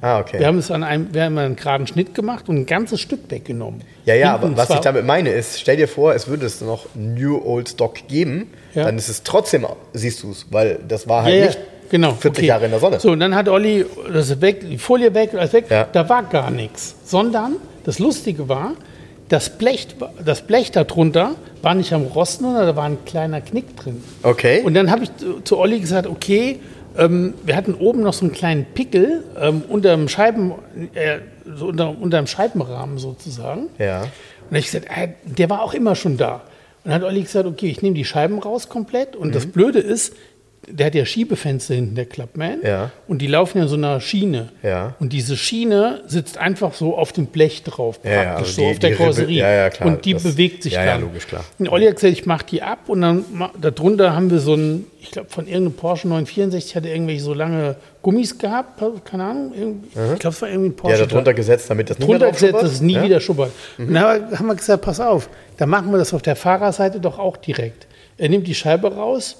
Ah, 0.00 0.18
okay. 0.18 0.40
Wir 0.40 0.48
haben 0.48 0.58
es 0.58 0.70
an 0.72 0.82
einem, 0.82 1.14
wir 1.14 1.22
haben 1.24 1.38
einen 1.38 1.54
geraden 1.54 1.86
Schnitt 1.86 2.14
gemacht 2.16 2.48
und 2.48 2.56
ein 2.56 2.66
ganzes 2.66 3.00
Stück 3.00 3.20
weggenommen. 3.30 3.82
Ja, 4.04 4.14
ja, 4.16 4.32
Hinten 4.32 4.54
aber 4.54 4.56
was 4.68 4.70
ich 4.70 4.80
damit 4.80 5.04
meine 5.06 5.30
ist, 5.30 5.60
stell 5.60 5.76
dir 5.76 5.86
vor, 5.86 6.14
es 6.14 6.26
würde 6.26 6.46
es 6.46 6.60
noch 6.60 6.86
New 6.96 7.40
Old 7.44 7.68
Stock 7.68 8.08
geben, 8.08 8.50
Ja. 8.74 8.84
dann 8.86 8.98
ist 8.98 9.08
es 9.08 9.22
trotzdem, 9.22 9.64
siehst 9.92 10.24
du 10.24 10.32
es, 10.32 10.46
weil 10.50 10.80
das 10.88 11.06
war 11.08 11.18
Ja, 11.18 11.24
halt 11.26 11.34
ja, 11.36 11.46
nicht 11.46 11.58
genau. 11.90 12.12
40 12.12 12.30
okay. 12.38 12.46
Jahre 12.46 12.64
in 12.66 12.70
der 12.72 12.80
Sonne. 12.80 13.00
So, 13.00 13.10
und 13.12 13.20
dann 13.20 13.34
hat 13.34 13.48
Olli 13.48 13.84
das 14.12 14.40
weg, 14.40 14.60
die 14.68 14.78
Folie 14.78 15.12
weg, 15.14 15.34
alles 15.34 15.52
weg. 15.52 15.66
Ja. 15.70 15.84
Da 15.92 16.08
war 16.08 16.22
gar 16.24 16.50
nichts. 16.50 16.94
Sondern 17.04 17.56
das 17.84 17.98
Lustige 17.98 18.48
war, 18.48 18.72
das 19.28 19.50
Blech, 19.58 19.88
das 20.24 20.42
Blech 20.42 20.70
darunter 20.70 21.32
war 21.62 21.74
nicht 21.74 21.92
am 21.92 22.02
Rosten, 22.02 22.44
sondern 22.44 22.66
da 22.66 22.76
war 22.76 22.84
ein 22.84 22.98
kleiner 23.04 23.40
Knick 23.40 23.76
drin. 23.76 24.02
Okay. 24.22 24.62
Und 24.62 24.74
dann 24.74 24.90
habe 24.90 25.04
ich 25.04 25.10
zu- 25.44 25.58
Olli 25.58 25.80
gesagt, 25.80 26.06
okay, 26.06 26.60
ähm, 26.96 27.34
wir 27.44 27.56
hatten 27.56 27.74
oben 27.74 28.02
noch 28.02 28.12
so 28.12 28.24
einen 28.24 28.32
kleinen 28.32 28.64
Pickel 28.66 29.24
ähm, 29.40 29.62
unter 29.68 29.96
dem 29.96 30.08
Scheiben, 30.08 30.52
äh, 30.94 31.18
so 31.56 31.66
unter, 31.66 31.90
unter 32.00 32.18
dem 32.18 32.26
Scheibenrahmen 32.26 32.98
sozusagen. 32.98 33.68
ja. 33.78 34.02
Und 34.02 34.52
dann 34.52 34.60
ich 34.60 34.66
gesagt, 34.66 34.86
äh, 34.96 35.08
der 35.24 35.50
war 35.50 35.60
auch 35.62 35.74
immer 35.74 35.96
schon 35.96 36.16
da. 36.16 36.34
Und 36.84 36.92
dann 36.92 36.94
hat 36.94 37.02
Olli 37.02 37.22
gesagt, 37.22 37.46
okay, 37.48 37.66
ich 37.66 37.82
nehme 37.82 37.96
die 37.96 38.04
Scheiben 38.04 38.38
raus 38.38 38.68
komplett. 38.68 39.16
Und 39.16 39.28
Mhm. 39.28 39.32
das 39.32 39.46
Blöde 39.46 39.80
ist, 39.80 40.12
der 40.68 40.86
hat 40.86 40.94
ja 40.96 41.04
Schiebefenster 41.06 41.74
hinten, 41.74 41.94
der 41.94 42.06
Clubman. 42.06 42.58
Ja. 42.64 42.90
Und 43.06 43.22
die 43.22 43.28
laufen 43.28 43.58
ja 43.58 43.64
in 43.64 43.68
so 43.68 43.76
einer 43.76 44.00
Schiene. 44.00 44.48
Ja. 44.64 44.96
Und 44.98 45.12
diese 45.12 45.36
Schiene 45.36 46.02
sitzt 46.08 46.38
einfach 46.38 46.74
so 46.74 46.96
auf 46.98 47.12
dem 47.12 47.26
Blech 47.26 47.62
drauf, 47.62 48.00
Ja, 48.02 48.10
ja, 48.10 48.22
praktisch 48.34 48.48
also 48.48 48.52
so 48.52 48.62
die- 48.62 48.70
auf 48.72 48.78
der 48.80 48.94
Karosserie. 48.96 49.38
ja, 49.38 49.50
ja, 49.52 49.70
klar, 49.70 49.88
und 49.88 50.04
die 50.04 50.14
das- 50.14 50.24
bewegt 50.24 50.64
sich 50.64 50.72
ja, 50.72 50.84
ja, 50.84 50.92
dann. 50.94 51.02
logisch, 51.02 51.28
klar. 51.28 51.44
Und 51.60 51.68
Olli 51.68 51.86
hat 51.86 51.94
gesagt, 51.94 52.12
ich 52.14 52.26
mache 52.26 52.46
die 52.46 52.62
ab 52.62 52.80
und 52.88 53.00
dann 53.00 53.24
darunter 53.60 54.16
haben 54.16 54.28
wir 54.30 54.40
so 54.40 54.54
ein, 54.54 54.86
ich 55.00 55.12
glaube 55.12 55.28
von 55.30 55.46
irgendeinem 55.46 55.74
Porsche 55.74 56.08
964 56.08 56.74
hatte 56.74 56.88
irgendwelche 56.88 57.22
so 57.22 57.32
lange 57.32 57.76
Gummis 58.02 58.36
gehabt, 58.36 58.82
keine 59.04 59.22
Ahnung, 59.24 59.52
irgendwie, 59.54 59.86
ich 60.14 60.18
glaube 60.18 60.34
es 60.34 60.42
war 60.42 60.48
irgendwie 60.48 60.70
ein 60.70 60.76
Porsche. 60.76 60.98
Ja, 60.98 61.06
darunter 61.06 61.34
gesetzt, 61.34 61.70
damit 61.70 61.90
das 61.90 61.98
nicht 62.00 62.08
drunter 62.08 62.32
gesetzt, 62.32 62.54
dass 62.54 62.72
es 62.72 62.80
nie 62.80 62.94
ja? 62.94 63.04
wieder 63.04 63.20
schubbert. 63.20 63.52
Und 63.78 63.94
dann 63.94 64.36
haben 64.36 64.46
wir 64.46 64.54
gesagt, 64.56 64.82
pass 64.82 64.98
auf, 64.98 65.28
dann 65.58 65.68
machen 65.68 65.92
wir 65.92 65.98
das 65.98 66.12
auf 66.12 66.22
der 66.22 66.34
Fahrerseite 66.34 66.98
doch 66.98 67.20
auch 67.20 67.36
direkt. 67.36 67.86
Er 68.18 68.28
nimmt 68.30 68.48
die 68.48 68.54
Scheibe 68.54 68.92
raus, 68.92 69.36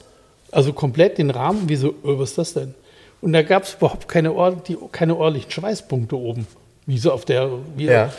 also 0.57 0.73
komplett 0.73 1.19
den 1.19 1.31
Rahmen, 1.31 1.65
wieso, 1.67 1.89
äh, 1.91 1.95
was 2.03 2.31
ist 2.31 2.39
das 2.39 2.55
denn? 2.55 2.75
Und 3.21 3.33
da 3.35 3.43
gab 3.43 3.65
es 3.65 3.75
überhaupt 3.75 4.09
keine, 4.09 4.33
ord 4.33 4.69
die, 4.69 4.79
keine 4.91 5.15
ordentlichen 5.17 5.51
Schweißpunkte 5.51 6.17
oben. 6.17 6.47
Wie 6.87 6.99
so 6.99 7.13
auf 7.13 7.25
der. 7.25 7.51
Ja. 7.77 8.13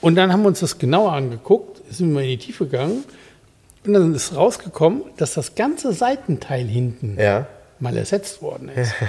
Und 0.00 0.14
dann 0.16 0.32
haben 0.32 0.42
wir 0.42 0.48
uns 0.48 0.60
das 0.60 0.78
genauer 0.78 1.12
angeguckt, 1.12 1.82
sind 1.90 2.14
wir 2.14 2.22
in 2.22 2.28
die 2.28 2.38
Tiefe 2.38 2.64
gegangen. 2.66 3.04
Und 3.84 3.92
dann 3.92 4.14
ist 4.14 4.34
rausgekommen, 4.34 5.02
dass 5.16 5.34
das 5.34 5.54
ganze 5.54 5.92
Seitenteil 5.92 6.64
hinten 6.66 7.16
Ja. 7.20 7.46
mal 7.78 7.96
ersetzt 7.96 8.40
worden 8.42 8.68
ist. 8.70 8.92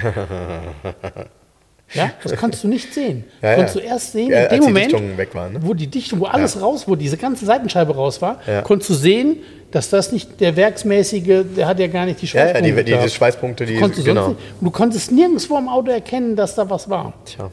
ja, 1.94 2.10
das 2.22 2.32
kannst 2.32 2.62
du 2.64 2.68
nicht 2.68 2.92
sehen. 2.92 3.24
Ja, 3.40 3.50
ja. 3.50 3.54
konntest 3.56 3.76
du 3.76 3.80
erst 3.80 4.12
sehen, 4.12 4.30
Ja, 4.30 4.44
in 4.44 4.48
dem 4.50 4.60
die 4.60 4.66
Moment, 4.66 5.18
weg 5.18 5.34
waren, 5.34 5.52
ne? 5.54 5.60
wo 5.62 5.74
die 5.74 5.86
Dichtung, 5.86 6.20
wo 6.20 6.24
alles 6.26 6.60
raus, 6.60 6.86
wo 6.86 6.94
diese 6.96 7.16
ganze 7.16 7.44
Seitenscheibe 7.46 7.94
raus 7.94 8.20
war, 8.20 8.38
konntest 8.64 8.90
du 8.90 8.94
sehen, 8.94 9.36
dass 9.70 9.90
das 9.90 10.12
nicht 10.12 10.40
der 10.40 10.54
werksmäßige, 10.54 11.44
der 11.56 11.66
hat 11.66 11.80
ja 11.80 11.88
gar 11.88 12.06
nicht 12.06 12.22
die 12.22 12.26
Ja, 12.26 12.46
ja, 12.46 12.54
Schweißpunkte. 12.54 12.84
die, 12.84 12.92
die, 12.92 13.02
die. 13.02 13.08
Schweißpunkte, 13.10 13.66
die, 13.66 13.76
Konntest 13.76 14.00
du 14.02 14.04
genau. 14.04 14.28
nicht, 14.28 14.40
du 14.60 14.70
konntest 14.70 15.10
nirgendwo 15.10 15.56
am 15.56 15.68
Auto 15.68 15.90
erkennen, 15.90 16.36
dass 16.36 16.54
da 16.54 16.68
was 16.70 16.88
war. 16.88 17.12
Tja. 17.24 17.50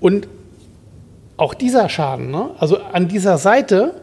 Und 0.00 0.26
auch 1.36 1.54
dieser 1.54 1.88
Schaden, 1.88 2.30
ne? 2.30 2.50
also 2.58 2.78
an 2.78 3.08
dieser 3.08 3.38
Seite, 3.38 3.94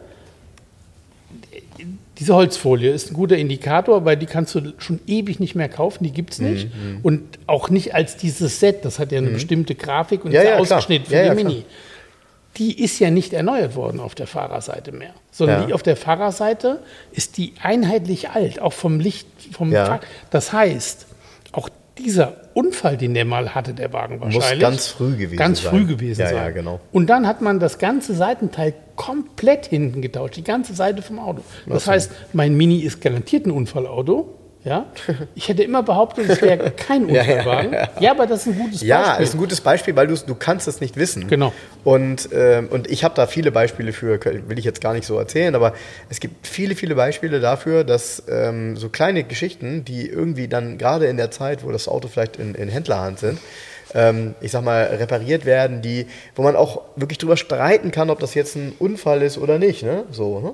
diese 2.23 2.35
Holzfolie 2.35 2.89
ist 2.89 3.11
ein 3.11 3.15
guter 3.15 3.35
Indikator, 3.37 4.05
weil 4.05 4.15
die 4.15 4.27
kannst 4.27 4.55
du 4.55 4.71
schon 4.77 5.01
ewig 5.07 5.41
nicht 5.41 5.55
mehr 5.55 5.67
kaufen, 5.67 6.05
die 6.05 6.11
gibt 6.11 6.31
es 6.31 6.39
Mhm, 6.39 6.49
nicht. 6.49 6.67
Und 7.03 7.21
auch 7.47 7.69
nicht 7.69 7.93
als 7.93 8.15
dieses 8.15 8.61
Set, 8.61 8.85
das 8.85 8.97
hat 8.97 9.11
ja 9.11 9.17
eine 9.17 9.29
bestimmte 9.31 9.75
Grafik 9.75 10.23
und 10.23 10.31
Ja, 10.31 10.39
ist 10.39 10.45
ja, 10.45 10.51
klar. 10.51 10.61
ausgeschnitten 10.61 11.07
für 11.07 11.15
Ja, 11.15 11.21
die 11.23 11.27
ja, 11.27 11.33
Mini. 11.33 11.65
Die 12.55 12.81
ist 12.81 12.97
ja 12.99 13.09
nicht 13.11 13.33
erneuert 13.33 13.75
worden 13.75 13.99
auf 13.99 14.15
der 14.15 14.25
Fahrerseite 14.27 14.93
mehr, 14.93 15.09
sondern 15.31 15.67
die 15.67 15.73
auf 15.73 15.83
der 15.83 15.97
Fahrerseite 15.97 16.79
ist 17.11 17.35
die 17.37 17.55
einheitlich 17.61 18.29
alt, 18.29 18.61
auch 18.61 18.71
vom 18.73 19.01
Licht, 19.01 19.27
vom. 19.51 19.71
Fahr 19.73 19.99
Das 20.29 20.53
heißt, 20.53 21.07
auch 21.51 21.67
dieser 21.97 22.37
Unfall, 22.53 22.97
den 22.97 23.13
der 23.13 23.25
mal 23.25 23.55
hatte, 23.55 23.73
der 23.73 23.93
Wagen 23.93 24.19
wahrscheinlich. 24.21 24.51
Muss 24.51 24.59
ganz 24.59 24.87
früh 24.87 25.15
gewesen 25.15 25.37
ganz 25.37 25.61
sein. 25.61 25.71
früh 25.71 25.85
gewesen 25.85 26.21
Ja, 26.21 26.27
sein. 26.27 26.35
ja, 26.37 26.49
genau. 26.51 26.79
Und 26.91 27.07
dann 27.07 27.27
hat 27.27 27.41
man 27.41 27.59
das 27.59 27.77
ganze 27.79 28.13
Seitenteil 28.13 28.73
komplett 28.95 29.65
hinten 29.65 30.01
getauscht, 30.01 30.35
die 30.35 30.43
ganze 30.43 30.73
Seite 30.73 31.01
vom 31.01 31.19
Auto. 31.19 31.41
Das 31.67 31.87
heißt, 31.87 32.11
mein 32.33 32.55
Mini 32.55 32.79
ist 32.79 33.01
garantiert 33.01 33.45
ein 33.45 33.51
Unfallauto. 33.51 34.35
Ja? 34.65 34.85
Ich 35.35 35.49
hätte 35.49 35.61
immer 35.63 35.83
behauptet, 35.83 36.29
es 36.29 36.41
wäre 36.41 36.71
kein 36.75 37.09
Ja, 37.09 37.21
ja, 37.23 37.37
Unfallwagen. 37.39 37.75
Ja, 37.99 38.11
aber 38.11 38.27
das 38.27 38.47
ist 38.47 38.53
ein 38.53 38.59
gutes 38.59 38.81
Ja, 38.81 39.01
Beispiel. 39.01 39.23
ist 39.25 39.33
ein 39.33 39.37
gutes 39.39 39.61
Beispiel, 39.61 39.95
weil 39.95 40.07
du 40.07 40.15
du 40.15 40.35
kannst 40.35 40.67
es 40.69 40.79
nicht 40.79 40.95
wissen. 40.95 41.27
Genau. 41.27 41.51
Und, 41.83 42.29
ähm, 42.33 42.67
und 42.69 42.89
ich 42.89 43.03
habe 43.03 43.13
da 43.15 43.27
viele 43.27 43.51
Beispiele 43.51 43.91
für, 43.91 44.19
will 44.47 44.57
ich 44.57 44.63
jetzt 44.65 44.79
gar 44.79 44.93
nicht 44.93 45.05
so 45.05 45.17
erzählen, 45.17 45.53
aber 45.55 45.73
es 46.09 46.19
gibt 46.21 46.47
viele, 46.47 46.75
viele 46.75 46.95
Beispiele 46.95 47.39
dafür, 47.41 47.83
dass 47.83 48.23
ähm, 48.29 48.77
so 48.77 48.87
kleine 48.89 49.23
Geschichten, 49.23 49.83
die 49.83 50.07
irgendwie 50.07 50.47
dann 50.47 50.77
gerade 50.77 51.07
in 51.07 51.17
der 51.17 51.29
Zeit, 51.31 51.63
wo 51.65 51.71
das 51.71 51.87
Auto 51.89 52.07
vielleicht 52.07 52.37
in, 52.37 52.55
in 52.55 52.69
Händlerhand 52.69 53.19
sind, 53.19 53.39
ähm, 53.95 54.33
ich 54.41 54.51
sag 54.51 54.63
mal, 54.63 54.83
repariert 54.85 55.45
werden, 55.45 55.81
die, 55.81 56.07
wo 56.35 56.41
man 56.41 56.55
auch 56.55 56.81
wirklich 56.95 57.17
drüber 57.17 57.35
streiten 57.37 57.91
kann, 57.91 58.09
ob 58.09 58.19
das 58.19 58.33
jetzt 58.33 58.55
ein 58.55 58.73
Unfall 58.79 59.21
ist 59.23 59.37
oder 59.37 59.59
nicht. 59.59 59.83
Ne? 59.83 60.05
So, 60.11 60.39
ne? 60.39 60.53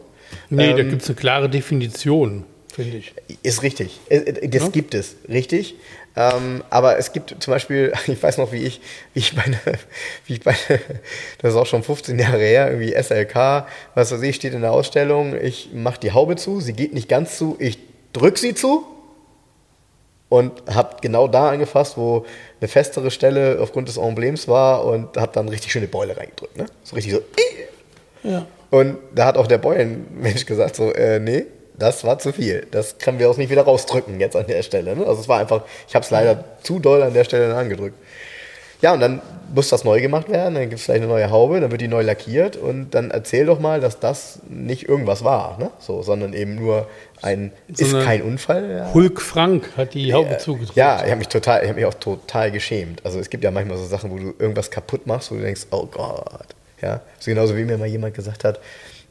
nee, 0.49 0.71
da 0.73 0.79
Ähm, 0.79 0.89
gibt 0.89 1.03
es 1.03 1.07
eine 1.09 1.15
klare 1.15 1.47
Definition, 1.47 2.43
finde 2.73 2.97
ich. 2.97 3.13
Ist 3.43 3.63
richtig. 3.63 3.99
Äh, 4.09 4.17
äh, 4.17 4.47
Das 4.49 4.63
Ja. 4.63 4.69
gibt 4.69 4.93
es, 4.93 5.15
richtig. 5.27 5.75
Ähm, 6.15 6.63
aber 6.69 6.97
es 6.97 7.13
gibt 7.13 7.35
zum 7.39 7.51
Beispiel, 7.53 7.93
ich 8.07 8.21
weiß 8.21 8.37
noch, 8.37 8.51
wie 8.51 8.63
ich, 8.63 8.81
wie 9.13 9.19
ich 9.19 9.35
meine, 9.35 9.57
wie 10.25 10.33
ich 10.33 10.45
meine, 10.45 10.57
das 11.41 11.51
ist 11.53 11.57
auch 11.57 11.65
schon 11.65 11.83
15 11.83 12.17
Jahre 12.19 12.39
her, 12.39 12.71
irgendwie 12.71 12.93
SLK, 12.93 13.67
was 13.95 14.11
weiß 14.11 14.21
ich, 14.23 14.35
steht 14.35 14.53
in 14.53 14.61
der 14.61 14.71
Ausstellung, 14.71 15.35
ich 15.39 15.69
mache 15.73 15.99
die 15.99 16.11
Haube 16.11 16.35
zu, 16.35 16.59
sie 16.61 16.73
geht 16.73 16.93
nicht 16.93 17.07
ganz 17.09 17.37
zu, 17.37 17.55
ich 17.59 17.77
drück 18.13 18.37
sie 18.37 18.53
zu 18.55 18.85
und 20.29 20.51
habe 20.73 20.97
genau 21.01 21.27
da 21.27 21.49
angefasst, 21.49 21.97
wo 21.97 22.25
eine 22.59 22.67
festere 22.67 23.11
Stelle 23.11 23.59
aufgrund 23.61 23.87
des 23.87 23.97
Emblems 23.97 24.47
war 24.47 24.85
und 24.85 25.15
habe 25.17 25.31
dann 25.33 25.47
richtig 25.49 25.71
schöne 25.71 25.87
Beule 25.87 26.15
reingedrückt. 26.17 26.57
Ne? 26.57 26.65
So 26.83 26.95
richtig 26.95 27.13
so. 27.13 27.21
Ja. 28.23 28.45
Und 28.71 28.97
da 29.15 29.25
hat 29.25 29.37
auch 29.37 29.47
der 29.47 29.57
Beulenmensch 29.57 30.45
gesagt, 30.45 30.75
so, 30.75 30.91
äh, 30.93 31.19
nee, 31.19 31.45
das 31.79 32.03
war 32.03 32.19
zu 32.19 32.33
viel. 32.33 32.67
Das 32.71 32.97
können 32.97 33.19
wir 33.19 33.29
uns 33.29 33.37
nicht 33.37 33.49
wieder 33.49 33.63
rausdrücken 33.63 34.19
jetzt 34.19 34.35
an 34.35 34.47
der 34.47 34.61
Stelle. 34.63 34.95
Ne? 34.95 35.05
Also 35.05 35.21
es 35.21 35.27
war 35.27 35.39
einfach, 35.39 35.63
ich 35.87 35.95
habe 35.95 36.03
es 36.03 36.11
leider 36.11 36.43
zu 36.61 36.79
doll 36.79 37.01
an 37.01 37.13
der 37.13 37.23
Stelle 37.23 37.55
angedrückt. 37.55 37.95
Ja, 38.81 38.93
und 38.93 39.01
dann 39.01 39.21
muss 39.53 39.67
das 39.69 39.83
neu 39.83 39.99
gemacht 39.99 40.29
werden, 40.29 40.53
dann 40.53 40.63
gibt 40.69 40.75
es 40.75 40.85
vielleicht 40.85 41.01
eine 41.01 41.11
neue 41.11 41.29
Haube, 41.31 41.59
dann 41.59 41.69
wird 41.69 41.81
die 41.81 41.89
neu 41.89 42.01
lackiert 42.01 42.55
und 42.55 42.91
dann 42.91 43.11
erzähl 43.11 43.45
doch 43.45 43.59
mal, 43.59 43.81
dass 43.81 43.99
das 43.99 44.39
nicht 44.47 44.87
irgendwas 44.87 45.23
war, 45.23 45.57
ne? 45.59 45.71
so, 45.79 46.01
sondern 46.01 46.33
eben 46.33 46.55
nur 46.55 46.87
ein, 47.21 47.51
So 47.73 47.85
ist 47.85 48.05
kein 48.05 48.21
Unfall. 48.21 48.71
Ja. 48.71 48.93
Hulk 48.93 49.21
Frank 49.21 49.71
hat 49.75 49.93
die 49.93 50.13
Haube 50.13 50.37
zugedrückt. 50.37 50.77
Ja, 50.77 51.03
ich 51.03 51.09
habe 51.09 51.17
mich 51.17 51.27
total, 51.27 51.61
ich 51.63 51.67
habe 51.67 51.77
mich 51.77 51.85
auch 51.85 51.93
total 51.95 52.51
geschämt. 52.51 53.01
Also 53.03 53.19
es 53.19 53.29
gibt 53.29 53.43
ja 53.43 53.51
manchmal 53.51 53.77
so 53.77 53.85
Sachen, 53.85 54.11
wo 54.11 54.17
du 54.17 54.33
irgendwas 54.39 54.71
kaputt 54.71 55.05
machst, 55.07 55.29
wo 55.31 55.35
du 55.35 55.41
denkst, 55.41 55.67
oh 55.71 55.85
Gott. 55.85 56.47
Ja, 56.81 57.01
so 57.19 57.31
genauso 57.31 57.57
wie 57.57 57.65
mir 57.65 57.77
mal 57.77 57.87
jemand 57.87 58.13
gesagt 58.13 58.45
hat, 58.45 58.61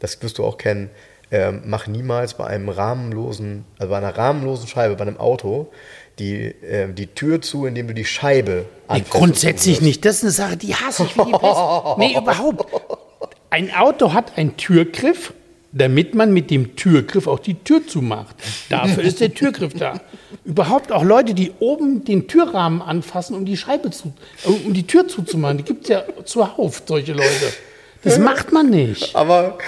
das 0.00 0.22
wirst 0.22 0.38
du 0.38 0.44
auch 0.44 0.56
kennen, 0.56 0.88
ähm, 1.30 1.62
mach 1.66 1.86
niemals 1.86 2.34
bei 2.34 2.46
einem 2.46 2.68
rahmenlosen, 2.68 3.64
also 3.78 3.90
bei 3.90 3.98
einer 3.98 4.16
rahmenlosen 4.16 4.66
Scheibe, 4.66 4.96
bei 4.96 5.02
einem 5.02 5.18
Auto, 5.18 5.68
die, 6.18 6.54
ähm, 6.66 6.94
die 6.94 7.08
Tür 7.08 7.40
zu, 7.42 7.66
indem 7.66 7.88
du 7.88 7.94
die 7.94 8.04
Scheibe 8.04 8.64
Nee, 8.90 9.04
grundsätzlich 9.08 9.80
nicht. 9.80 10.04
Das 10.04 10.16
ist 10.16 10.22
eine 10.22 10.32
Sache, 10.32 10.56
die 10.56 10.74
hasse 10.74 11.04
ich 11.04 11.16
wie 11.16 11.24
die 11.24 11.32
Pest. 11.32 11.98
Nee, 11.98 12.16
überhaupt. 12.18 12.64
Ein 13.50 13.74
Auto 13.74 14.12
hat 14.12 14.36
einen 14.36 14.56
Türgriff, 14.56 15.34
damit 15.72 16.14
man 16.14 16.32
mit 16.32 16.50
dem 16.50 16.76
Türgriff 16.76 17.26
auch 17.26 17.38
die 17.38 17.54
Tür 17.54 17.86
zumacht. 17.86 18.34
Dafür 18.70 19.02
ist 19.02 19.20
der 19.20 19.34
Türgriff 19.34 19.74
da. 19.74 20.00
Überhaupt 20.44 20.92
auch 20.92 21.04
Leute, 21.04 21.34
die 21.34 21.52
oben 21.58 22.04
den 22.04 22.26
Türrahmen 22.26 22.80
anfassen, 22.80 23.36
um 23.36 23.44
die 23.44 23.56
Scheibe 23.56 23.90
zu, 23.90 24.14
um 24.44 24.72
die 24.72 24.86
Tür 24.86 25.06
zuzumachen. 25.08 25.58
Die 25.58 25.64
gibt 25.64 25.84
es 25.84 25.90
ja 25.90 26.04
zuhauf, 26.24 26.82
solche 26.86 27.12
Leute. 27.12 27.52
Das 28.04 28.18
macht 28.18 28.52
man 28.52 28.70
nicht. 28.70 29.14
Aber, 29.16 29.58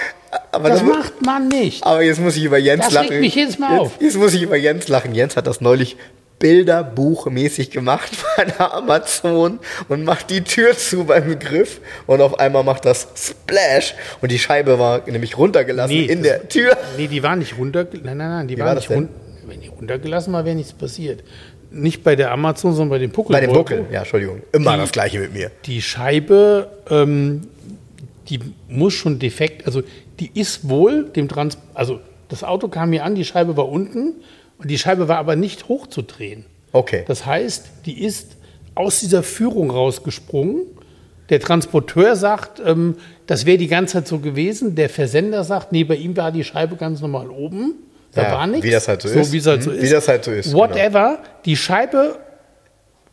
aber, 0.51 0.69
Das 0.69 0.79
da- 0.79 0.85
macht 0.85 1.21
man 1.25 1.47
nicht. 1.47 1.83
aber 1.85 2.01
jetzt 2.01 2.19
muss 2.19 2.35
ich 2.37 2.43
über 2.45 2.57
Jens 2.57 2.85
Das 2.85 2.93
lachen. 2.93 3.09
regt 3.09 3.21
mich 3.21 3.35
jedes 3.35 3.59
Mal 3.59 3.71
jetzt, 3.73 3.79
auf. 3.81 3.91
Jetzt 3.99 4.17
muss 4.17 4.33
ich 4.33 4.41
über 4.43 4.55
Jens 4.55 4.87
lachen. 4.87 5.13
Jens 5.13 5.35
hat 5.35 5.47
das 5.47 5.61
neulich 5.61 5.97
bilderbuchmäßig 6.39 7.71
gemacht 7.71 8.11
bei 8.37 8.43
einer 8.43 8.73
Amazon 8.73 9.59
und 9.89 10.03
macht 10.05 10.29
die 10.29 10.41
Tür 10.43 10.75
zu 10.77 11.03
beim 11.05 11.37
Griff 11.39 11.81
und 12.07 12.21
auf 12.21 12.39
einmal 12.39 12.63
macht 12.63 12.85
das 12.85 13.07
Splash 13.15 13.93
und 14.21 14.31
die 14.31 14.39
Scheibe 14.39 14.79
war 14.79 15.01
nämlich 15.07 15.37
runtergelassen 15.37 15.95
Nee, 15.95 16.05
in 16.05 16.23
das- 16.23 16.31
der 16.31 16.49
Tür. 16.49 16.77
Nee, 16.97 17.07
die 17.07 17.21
war 17.23 17.35
nicht 17.35 17.57
runtergelassen. 17.57 18.05
Nein, 18.05 18.17
nein, 18.17 18.29
nein, 18.29 18.47
die 18.47 18.55
Wie 18.55 18.59
war, 18.61 18.67
war 18.67 18.75
das 18.75 18.87
nicht 18.89 18.97
runter. 18.97 19.13
Wenn 19.45 19.61
die 19.61 19.67
runtergelassen 19.67 20.33
war, 20.33 20.45
wäre 20.45 20.55
nichts 20.55 20.73
passiert. 20.73 21.23
Nicht 21.71 22.03
bei 22.03 22.15
der 22.15 22.31
Amazon, 22.31 22.73
sondern 22.73 22.89
bei 22.89 22.99
dem 22.99 23.11
Puckel. 23.11 23.33
Bei 23.33 23.41
dem 23.41 23.53
Buckel, 23.53 23.85
ja, 23.91 23.99
Entschuldigung. 23.99 24.41
Immer 24.51 24.73
Die- 24.73 24.79
das 24.81 24.91
gleiche 24.91 25.19
mit 25.19 25.33
mir. 25.33 25.51
Die 25.65 25.81
Scheibe, 25.81 26.69
ähm, 26.89 27.41
die 28.29 28.39
muss 28.69 28.93
schon 28.93 29.19
defekt, 29.19 29.65
also 29.65 29.81
die 30.19 30.31
ist 30.33 30.69
wohl 30.69 31.05
dem 31.05 31.27
Trans, 31.27 31.57
also 31.73 31.99
das 32.29 32.43
Auto 32.43 32.67
kam 32.67 32.91
hier 32.91 33.03
an, 33.03 33.15
die 33.15 33.25
Scheibe 33.25 33.57
war 33.57 33.67
unten 33.69 34.13
und 34.57 34.69
die 34.69 34.77
Scheibe 34.77 35.07
war 35.07 35.17
aber 35.17 35.35
nicht 35.35 35.67
hochzudrehen. 35.67 36.45
Okay. 36.71 37.03
Das 37.07 37.25
heißt, 37.25 37.69
die 37.85 38.01
ist 38.03 38.37
aus 38.75 38.99
dieser 39.01 39.23
Führung 39.23 39.69
rausgesprungen. 39.71 40.61
Der 41.29 41.39
Transporteur 41.39 42.15
sagt, 42.15 42.61
ähm, 42.65 42.95
das 43.27 43.45
wäre 43.45 43.57
die 43.57 43.67
ganze 43.67 43.93
Zeit 43.95 44.07
so 44.07 44.19
gewesen. 44.19 44.75
Der 44.75 44.89
Versender 44.89 45.43
sagt, 45.43 45.71
nee, 45.71 45.83
bei 45.83 45.95
ihm 45.95 46.15
war 46.15 46.31
die 46.31 46.43
Scheibe 46.43 46.75
ganz 46.77 47.01
normal 47.01 47.29
oben. 47.29 47.73
Da 48.13 48.23
Ja, 48.23 48.31
war 48.33 48.47
nichts. 48.47 48.65
wie 48.65 48.71
das 48.71 48.87
halt 48.87 49.01
so 49.01 49.07
ist. 49.09 49.31
Wie 49.31 49.37
es 49.37 49.47
halt 49.47 49.63
so 49.63 49.69
Mhm, 49.71 49.77
ist. 49.77 49.83
wie 49.83 49.89
das 49.89 50.07
halt 50.07 50.23
so 50.23 50.31
ist, 50.31 50.45
genau. 50.51 50.59
Whatever. 50.59 51.19
Die 51.45 51.55
Scheibe 51.57 52.19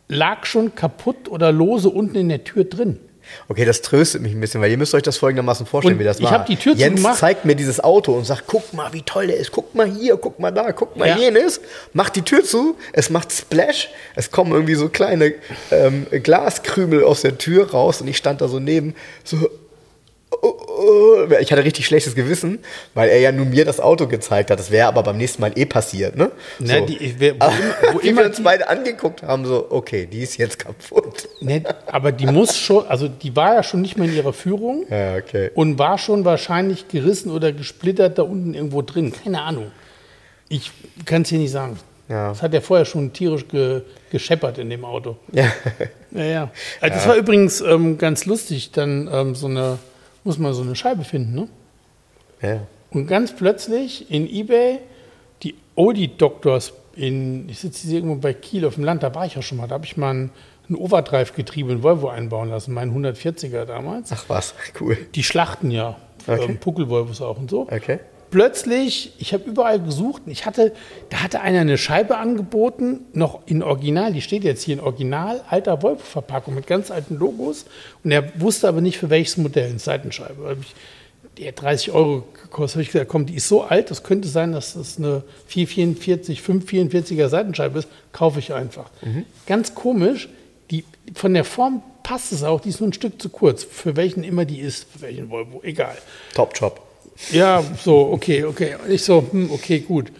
lag 0.07 0.45
schon 0.45 0.75
kaputt 0.75 1.29
oder 1.29 1.51
lose 1.51 1.89
unten 1.89 2.15
in 2.15 2.29
der 2.29 2.43
Tür 2.43 2.63
drin. 2.65 2.99
Okay, 3.47 3.65
das 3.65 3.81
tröstet 3.81 4.21
mich 4.21 4.33
ein 4.33 4.39
bisschen, 4.39 4.61
weil 4.61 4.71
ihr 4.71 4.77
müsst 4.77 4.93
euch 4.93 5.03
das 5.03 5.17
folgendermaßen 5.17 5.65
vorstellen, 5.65 5.95
Und 5.95 5.99
wie 5.99 6.03
das 6.03 6.17
ich 6.19 6.23
war. 6.25 6.31
hab 6.31 6.45
die 6.45 6.55
Tür 6.55 6.73
Jens 6.75 6.97
zugemacht. 7.01 7.19
zeigt 7.19 7.45
mir 7.45 7.55
dieses 7.55 7.79
Auto 7.83 8.13
und 8.13 8.25
sagt, 8.25 8.43
guck 8.47 8.73
mal, 8.73 8.93
wie 8.93 9.01
toll 9.01 9.27
der 9.27 9.37
ist. 9.37 9.51
Guck 9.51 9.73
mal 9.75 9.87
hier, 9.87 10.17
guck 10.17 10.39
mal 10.39 10.51
da, 10.51 10.71
guck 10.71 10.95
mal 10.97 11.07
Ja. 11.07 11.17
jenes. 11.17 11.61
Macht 11.93 12.15
die 12.15 12.21
Tür 12.21 12.43
zu, 12.43 12.75
es 12.93 13.09
macht 13.09 13.31
Splash, 13.31 13.89
es 14.15 14.31
kommen 14.31 14.51
irgendwie 14.51 14.75
so 14.75 14.89
kleine 14.89 15.33
ähm, 15.71 16.05
Glaskrümel 16.11 17.03
aus 17.03 17.21
der 17.21 17.37
Tür 17.37 17.71
raus 17.71 18.01
und 18.01 18.07
ich 18.07 18.17
stand 18.17 18.41
da 18.41 18.47
so 18.47 18.59
neben, 18.59 18.95
so. 19.23 19.49
Ich 21.41 21.51
hatte 21.51 21.63
richtig 21.63 21.85
schlechtes 21.85 22.15
Gewissen, 22.15 22.59
weil 22.93 23.09
er 23.09 23.19
ja 23.19 23.31
nur 23.31 23.45
mir 23.45 23.65
das 23.65 23.79
Auto 23.79 24.07
gezeigt 24.07 24.51
hat. 24.51 24.59
Das 24.59 24.71
wäre 24.71 24.87
aber 24.87 25.03
beim 25.03 25.17
nächsten 25.17 25.41
Mal 25.41 25.51
eh 25.55 25.65
passiert, 25.65 26.15
ne? 26.15 26.31
Na, 26.59 26.79
So. 26.79 26.85
die- 26.85 27.15
wer- 27.17 27.35
wo 27.39 27.45
immer- 27.45 27.93
wo 27.93 27.99
wie 28.03 28.07
immer 28.07 28.21
wir 28.21 28.27
uns 28.27 28.37
die- 28.37 28.43
beide 28.43 28.69
angeguckt 28.69 29.23
haben, 29.23 29.45
so, 29.45 29.67
okay, 29.69 30.05
die 30.05 30.19
ist 30.21 30.37
jetzt 30.37 30.59
kaputt. 30.59 31.27
Ne, 31.41 31.63
aber 31.87 32.11
die 32.11 32.25
muss 32.27 32.57
schon, 32.57 32.87
also 32.87 33.07
die 33.07 33.35
war 33.35 33.55
ja 33.55 33.63
schon 33.63 33.81
nicht 33.81 33.97
mehr 33.97 34.07
in 34.07 34.15
ihrer 34.15 34.33
Führung 34.33 34.85
Ja, 34.89 35.15
okay. 35.17 35.51
und 35.55 35.77
war 35.79 35.97
schon 35.97 36.25
wahrscheinlich 36.25 36.87
gerissen 36.87 37.31
oder 37.31 37.51
gesplittert 37.51 38.17
da 38.17 38.23
unten 38.23 38.53
irgendwo 38.53 38.81
drin. 38.81 39.11
Keine 39.23 39.41
Ahnung. 39.41 39.71
Ich 40.47 40.71
kann 41.05 41.23
es 41.23 41.29
hier 41.29 41.39
nicht 41.39 41.51
sagen. 41.51 41.77
Ja. 42.07 42.29
Das 42.29 42.41
hat 42.41 42.53
ja 42.53 42.61
vorher 42.61 42.85
schon 42.85 43.13
tierisch 43.13 43.47
ge, 43.47 43.81
gescheppert 44.11 44.57
in 44.57 44.69
dem 44.71 44.83
Auto. 44.83 45.17
Ja. 45.31 45.45
Ja, 46.11 46.23
ja. 46.23 46.51
Das 46.81 47.07
war 47.07 47.15
übrigens 47.15 47.61
ähm, 47.61 47.99
ganz 47.99 48.25
lustig, 48.25 48.71
dann 48.71 49.07
ähm, 49.13 49.35
so 49.35 49.45
eine, 49.45 49.77
muss 50.29 50.37
man 50.37 50.53
so 50.53 50.61
eine 50.61 50.75
Scheibe 50.75 51.03
finden, 51.03 51.33
ne? 51.33 51.47
ja. 52.39 52.61
Und 52.91 53.07
ganz 53.07 53.35
plötzlich 53.35 54.11
in 54.11 54.27
Ebay 54.29 54.77
die 55.41 55.55
Audi 55.75 56.07
Doctors 56.07 56.73
in, 56.95 57.49
ich 57.49 57.59
sitze 57.59 57.87
hier 57.87 57.97
irgendwo 57.97 58.17
bei 58.17 58.33
Kiel 58.33 58.63
auf 58.65 58.75
dem 58.75 58.83
Land, 58.83 59.01
da 59.01 59.15
war 59.15 59.25
ich 59.25 59.33
ja 59.33 59.41
schon 59.41 59.57
mal, 59.57 59.67
da 59.67 59.73
habe 59.75 59.85
ich 59.85 59.97
mal 59.97 60.13
ein, 60.13 60.31
Overdrive-Getriebe 60.71 61.71
in 61.71 61.81
Volvo 61.81 62.09
einbauen 62.09 62.49
lassen, 62.49 62.75
meinen 62.75 62.95
140er 62.95 63.65
damals. 63.65 64.11
Ach 64.11 64.25
was, 64.27 64.53
cool. 64.79 64.97
Die 65.15 65.23
schlachten 65.23 65.71
ja, 65.71 65.97
Okay. 66.27 66.45
ähm, 66.45 66.57
Puckel-Volvos 66.59 67.21
auch 67.21 67.39
und 67.39 67.49
so. 67.49 67.61
Okay. 67.61 67.99
Plötzlich, 68.31 69.13
ich 69.17 69.33
habe 69.33 69.49
überall 69.49 69.79
gesucht, 69.79 70.21
ich 70.27 70.45
hatte, 70.45 70.71
da 71.09 71.23
hatte 71.23 71.41
einer 71.41 71.61
eine 71.61 71.79
Scheibe 71.79 72.17
angeboten, 72.17 73.01
noch 73.13 73.39
in 73.47 73.63
Original, 73.63 74.13
die 74.13 74.21
steht 74.21 74.43
jetzt 74.43 74.63
hier 74.63 74.75
in 74.75 74.79
Original, 74.81 75.41
alter 75.49 75.81
Volvo-Verpackung 75.81 76.53
mit 76.53 76.67
ganz 76.67 76.91
alten 76.91 77.15
Logos 77.15 77.65
und 78.03 78.11
er 78.11 78.39
wusste 78.39 78.67
aber 78.67 78.81
nicht 78.81 78.99
für 78.99 79.09
welches 79.09 79.37
Modell, 79.37 79.69
eine 79.69 79.79
Seitenscheibe. 79.79 80.57
Die 81.37 81.47
hat 81.47 81.59
30 81.61 81.91
Euro 81.91 82.23
gekostet, 82.43 82.75
habe 82.75 82.83
ich 82.83 82.91
gesagt, 82.91 83.09
komm, 83.09 83.25
die 83.25 83.35
ist 83.35 83.47
so 83.47 83.63
alt, 83.63 83.89
das 83.89 84.03
könnte 84.03 84.27
sein, 84.27 84.51
dass 84.51 84.75
das 84.75 84.99
eine 84.99 85.23
444, 85.47 86.41
544er 86.41 87.29
Seitenscheibe 87.29 87.79
ist, 87.79 87.87
kaufe 88.11 88.37
ich 88.39 88.53
einfach. 88.53 88.91
Ganz 89.47 89.73
komisch, 89.73 90.29
die, 90.69 90.83
von 91.15 91.33
der 91.33 91.45
Form 91.45 91.81
passt 92.03 92.31
es 92.31 92.43
auch, 92.43 92.61
die 92.61 92.69
ist 92.69 92.79
nur 92.79 92.89
ein 92.89 92.93
Stück 92.93 93.19
zu 93.19 93.29
kurz, 93.29 93.63
für 93.63 93.95
welchen 93.95 94.23
immer 94.23 94.45
die 94.45 94.59
ist, 94.59 94.85
für 94.91 95.01
welchen 95.01 95.31
Volvo, 95.31 95.61
egal. 95.63 95.97
Top 96.35 96.51
Job. 96.53 96.88
Ja, 97.31 97.63
so, 97.83 98.11
okay, 98.11 98.43
okay. 98.43 98.75
Und 98.83 98.91
ich 98.91 99.03
so, 99.03 99.23
hm, 99.31 99.51
okay, 99.51 99.79
gut. 99.79 100.11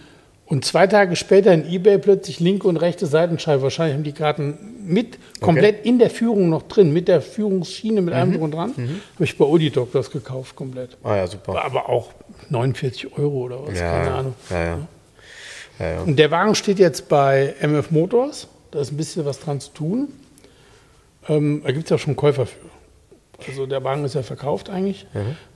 Und 0.45 0.65
zwei 0.65 0.87
Tage 0.87 1.15
später 1.15 1.53
in 1.53 1.71
Ebay 1.71 1.99
plötzlich 1.99 2.39
linke 2.39 2.67
und 2.67 2.77
rechte 2.77 3.05
Seitenscheibe. 3.05 3.61
Wahrscheinlich 3.61 3.95
haben 3.95 4.03
die 4.03 4.13
Karten 4.13 4.57
mit, 4.83 5.19
komplett 5.41 5.85
in 5.85 5.99
der 5.99 6.09
Führung 6.09 6.49
noch 6.49 6.63
drin, 6.63 6.91
mit 6.91 7.07
der 7.07 7.21
Führungsschiene, 7.21 8.01
mit 8.01 8.15
allem 8.15 8.31
drum 8.33 8.41
und 8.41 8.51
dran. 8.55 8.73
Habe 9.15 9.23
ich 9.23 9.37
bei 9.37 9.45
Audi 9.45 9.69
Doctors 9.69 10.09
gekauft, 10.09 10.55
komplett. 10.55 10.97
Ah 11.03 11.17
ja, 11.17 11.27
super. 11.27 11.53
War 11.53 11.65
aber 11.65 11.87
auch 11.87 12.13
49 12.49 13.15
Euro 13.17 13.43
oder 13.43 13.67
was, 13.67 13.79
Ja, 13.79 13.91
keine 13.91 14.11
Ahnung. 14.11 14.33
Ja, 14.49 14.63
ja. 14.63 14.79
ja. 15.79 16.01
Und 16.01 16.17
der 16.17 16.31
Wagen 16.31 16.55
steht 16.55 16.79
jetzt 16.79 17.07
bei 17.09 17.53
MF 17.61 17.91
Motors. 17.91 18.47
da 18.71 18.81
ist 18.81 18.91
ein 18.91 18.97
bisschen 18.97 19.25
was 19.25 19.39
dran 19.39 19.59
zu 19.59 19.69
tun. 19.71 20.07
Ähm, 21.27 21.61
da 21.63 21.71
gibt 21.71 21.83
es 21.83 21.89
ja 21.91 21.99
schon 21.99 22.15
Käufer 22.15 22.47
für. 22.47 22.57
Also 23.47 23.67
der 23.67 23.83
Wagen 23.83 24.03
ist 24.03 24.15
ja 24.15 24.23
verkauft 24.23 24.71
eigentlich. 24.71 25.05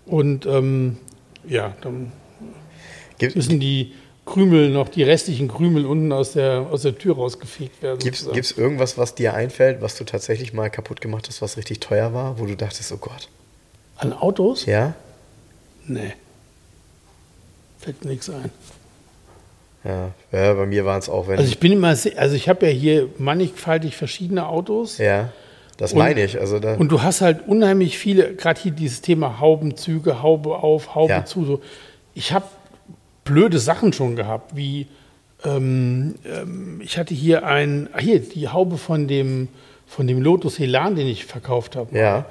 Und 0.05 0.45
ähm, 0.45 0.97
ja, 1.47 1.75
dann 1.81 2.11
Gibt 3.17 3.35
müssen 3.35 3.59
die 3.59 3.93
Krümel 4.25 4.69
noch, 4.69 4.89
die 4.89 5.03
restlichen 5.03 5.47
Krümel 5.49 5.85
unten 5.85 6.11
aus 6.11 6.33
der, 6.33 6.67
aus 6.71 6.83
der 6.83 6.97
Tür 6.97 7.15
rausgefegt 7.15 7.81
werden. 7.81 7.99
es 7.99 8.21
sozusagen. 8.21 8.61
irgendwas, 8.61 8.97
was 8.97 9.15
dir 9.15 9.33
einfällt, 9.33 9.81
was 9.81 9.95
du 9.95 10.05
tatsächlich 10.05 10.53
mal 10.53 10.69
kaputt 10.69 11.01
gemacht 11.01 11.27
hast, 11.27 11.41
was 11.41 11.57
richtig 11.57 11.79
teuer 11.81 12.13
war, 12.13 12.39
wo 12.39 12.45
du 12.45 12.55
dachtest, 12.55 12.91
oh 12.93 12.97
Gott. 12.97 13.27
An 13.97 14.13
Autos? 14.13 14.65
Ja? 14.65 14.95
Nee. 15.87 16.13
Fällt 17.79 18.05
nichts 18.05 18.29
ein. 18.29 18.49
Ja, 19.83 20.11
ja 20.31 20.53
bei 20.53 20.65
mir 20.65 20.85
waren 20.85 20.99
es 20.99 21.09
auch, 21.09 21.27
wenn. 21.27 21.37
Also 21.37 21.49
ich 21.49 21.59
bin 21.59 21.73
immer, 21.73 21.89
also 21.89 22.35
ich 22.35 22.47
habe 22.47 22.65
ja 22.65 22.71
hier 22.71 23.09
mannigfaltig 23.17 23.97
verschiedene 23.97 24.47
Autos. 24.47 24.97
ja, 24.97 25.33
das 25.77 25.93
meine 25.93 26.23
ich. 26.23 26.39
Also 26.39 26.57
Und 26.57 26.91
du 26.91 27.01
hast 27.01 27.21
halt 27.21 27.47
unheimlich 27.47 27.97
viele, 27.97 28.35
gerade 28.35 28.59
hier 28.59 28.71
dieses 28.71 29.01
Thema 29.01 29.39
Haubenzüge, 29.39 30.21
Haube 30.21 30.57
auf, 30.57 30.95
Haube 30.95 31.11
Ja. 31.11 31.25
zu. 31.25 31.45
So. 31.45 31.61
Ich 32.13 32.31
habe 32.31 32.45
blöde 33.23 33.59
Sachen 33.59 33.93
schon 33.93 34.15
gehabt, 34.15 34.55
wie 34.55 34.87
ähm, 35.45 36.15
ähm, 36.25 36.81
ich 36.83 36.97
hatte 36.97 37.13
hier 37.13 37.45
ein, 37.45 37.89
ah, 37.93 37.99
hier 37.99 38.19
die 38.19 38.47
Haube 38.47 38.77
von 38.77 39.07
dem, 39.07 39.49
von 39.87 40.07
dem 40.07 40.21
Lotus 40.21 40.59
Elan, 40.59 40.95
den 40.95 41.07
ich 41.07 41.25
verkauft 41.25 41.75
habe. 41.75 41.97
Ja. 41.97 42.25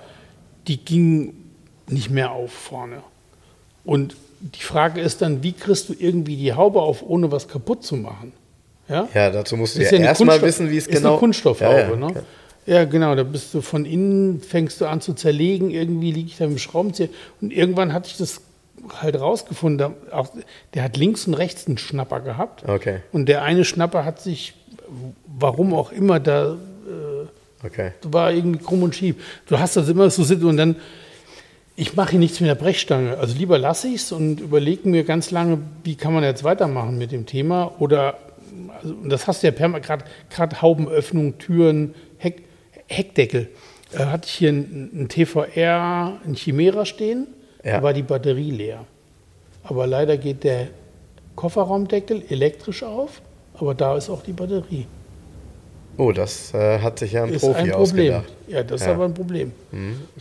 Die 0.67 0.79
ging 0.79 1.35
nicht 1.89 2.11
mehr 2.11 2.31
auf 2.31 2.53
vorne. 2.53 3.03
Und 3.85 4.17
die 4.41 4.63
Frage 4.63 5.01
ist 5.01 5.23
dann, 5.23 5.43
wie 5.43 5.53
kriegst 5.53 5.89
du 5.89 5.95
irgendwie 5.99 6.37
die 6.37 6.53
Haube 6.53 6.81
auf, 6.81 7.03
ohne 7.03 7.31
was 7.31 7.49
kaputt 7.49 7.85
zu 7.85 7.97
machen? 7.97 8.33
Ja? 8.89 9.09
ja, 9.15 9.31
dazu 9.31 9.57
musst 9.57 9.77
du 9.77 9.83
Ist 9.83 9.93
ja, 9.93 9.99
eine 9.99 10.07
erstmal 10.07 10.41
wissen, 10.43 10.71
wie 10.71 10.77
es 10.77 10.87
ist 10.87 10.97
genau. 10.97 11.11
eine 11.11 11.19
Kunststoffhaube, 11.19 11.77
ja, 11.77 11.91
ja. 11.91 11.97
ne? 11.97 12.25
Ja, 12.67 12.85
genau. 12.85 13.15
Da 13.15 13.23
bist 13.23 13.55
du 13.55 13.61
von 13.61 13.85
innen, 13.85 14.41
fängst 14.41 14.81
du 14.81 14.87
an 14.87 15.01
zu 15.01 15.15
zerlegen. 15.15 15.71
Irgendwie 15.71 16.13
liege 16.13 16.29
ich 16.29 16.37
da 16.37 16.47
mit 16.47 16.57
dem 16.57 16.59
Schraubenzieher. 16.59 17.09
Und 17.41 17.53
irgendwann 17.53 17.93
hatte 17.93 18.09
ich 18.09 18.17
das 18.17 18.41
halt 19.01 19.21
rausgefunden. 19.21 19.95
Auch, 20.11 20.31
der 20.75 20.85
hat 20.85 20.97
links 20.97 21.27
und 21.27 21.35
rechts 21.35 21.67
einen 21.67 21.79
Schnapper 21.79 22.21
gehabt. 22.21 22.69
Okay, 22.69 23.01
Und 23.13 23.27
der 23.29 23.43
eine 23.43 23.65
Schnapper 23.65 24.05
hat 24.05 24.21
sich, 24.21 24.55
warum 25.27 25.75
auch 25.75 25.93
immer, 25.93 26.21
da 26.21 26.57
okay. 27.65 27.93
war 28.03 28.33
irgendwie 28.33 28.59
krumm 28.59 28.83
und 28.83 28.95
schief. 28.95 29.17
Du 29.47 29.59
hast 29.59 29.77
das 29.77 29.89
immer 29.89 30.11
so 30.11 30.25
sitzen 30.25 30.47
und 30.47 30.57
dann, 30.57 30.77
ich 31.77 31.97
mache 31.97 32.11
hier 32.11 32.19
nichts 32.19 32.41
mit 32.41 32.49
der 32.49 32.55
Brechstange. 32.55 33.19
Also 33.19 33.37
lieber 33.37 33.59
lasse 33.59 33.89
ich 33.89 33.97
es 33.97 34.13
und 34.13 34.41
überlege 34.41 34.89
mir 34.89 35.05
ganz 35.05 35.31
lange, 35.31 35.59
wie 35.85 35.95
kann 35.95 36.13
man 36.13 36.23
jetzt 36.25 36.45
weitermachen 36.45 36.99
mit 36.99 37.13
dem 37.13 37.27
Thema. 37.27 37.73
Oder, 37.79 38.19
also, 38.81 38.95
und 38.95 39.09
das 39.09 39.27
hast 39.27 39.43
du 39.43 39.47
ja 39.47 39.53
permanent, 39.53 40.05
gerade 40.31 40.63
Haubenöffnung, 40.63 41.39
Türen, 41.39 41.95
Heck, 42.19 42.43
Heckdeckel. 42.93 43.49
Äh, 43.93 43.99
hatte 44.07 44.27
ich 44.27 44.35
hier 44.35 44.49
einen, 44.51 45.09
TVR, 45.09 46.19
einen 46.25 46.35
Chimera 46.35 46.85
stehen, 46.85 47.27
Ja. 47.65 47.77
da 47.79 47.83
war 47.83 47.93
die 47.93 48.03
Batterie 48.03 48.51
leer. 48.51 48.85
Aber 49.65 49.87
leider 49.87 50.17
geht 50.17 50.45
der 50.45 50.69
Kofferraumdeckel 51.37 52.25
elektrisch 52.29 52.83
auf, 52.83 53.23
aber 53.55 53.75
da 53.75 53.97
ist 53.97 54.11
auch 54.11 54.23
die 54.23 54.33
Batterie. 54.33 54.87
Oh, 55.99 56.11
das 56.11 56.55
äh, 56.55 56.79
hat 56.79 56.99
sich 56.99 57.13
ja 57.13 57.25
ein 57.25 57.31
Ist 57.31 57.41
Profi 57.43 57.59
ein 57.61 57.71
Problem. 57.71 57.83
ausgedacht. 58.15 58.33
Ja, 58.49 58.63
das 58.63 58.81
ist 58.81 58.87
Ja. 58.87 58.95
aber 58.95 59.05
ein 59.05 59.15
Problem. 59.15 59.53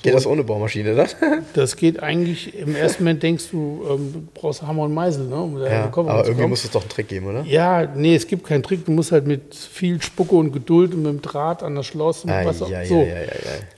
Geht 0.03 0.13
das 0.13 0.25
ohne 0.25 0.43
Bohrmaschine 0.43 0.95
dann? 0.95 1.07
Das 1.53 1.75
geht 1.77 2.01
eigentlich, 2.03 2.57
im 2.57 2.75
ersten 2.75 3.03
Moment 3.03 3.23
denkst 3.23 3.45
du, 3.51 3.81
ähm, 3.89 4.13
du 4.13 4.23
brauchst 4.33 4.61
Hammer 4.61 4.83
und 4.83 4.93
Meisel, 4.93 5.27
ne, 5.27 5.35
um 5.35 5.57
ja, 5.61 5.89
aber 5.93 6.25
irgendwie 6.27 6.47
muss 6.47 6.63
es 6.65 6.71
doch 6.71 6.81
einen 6.81 6.89
Trick 6.89 7.07
geben, 7.07 7.27
oder? 7.27 7.43
Ja, 7.43 7.85
nee, 7.95 8.15
es 8.15 8.27
gibt 8.27 8.45
keinen 8.45 8.63
Trick. 8.63 8.85
Du 8.85 8.91
musst 8.91 9.11
halt 9.11 9.25
mit 9.27 9.55
viel 9.55 10.01
Spucke 10.01 10.35
und 10.35 10.51
Geduld 10.51 10.93
und 10.93 11.03
mit 11.03 11.11
dem 11.13 11.21
Draht 11.21 11.63
an 11.63 11.75
das 11.75 11.85
Schloss 11.85 12.23
und 12.25 12.31
Ah, 12.31 12.41
was 12.45 12.61
auch 12.61 12.69
ja, 12.69 12.81
ja, 12.81 12.87
so. 12.87 12.95
ja, 13.01 13.05
ja, 13.07 13.21
ja. 13.21 13.27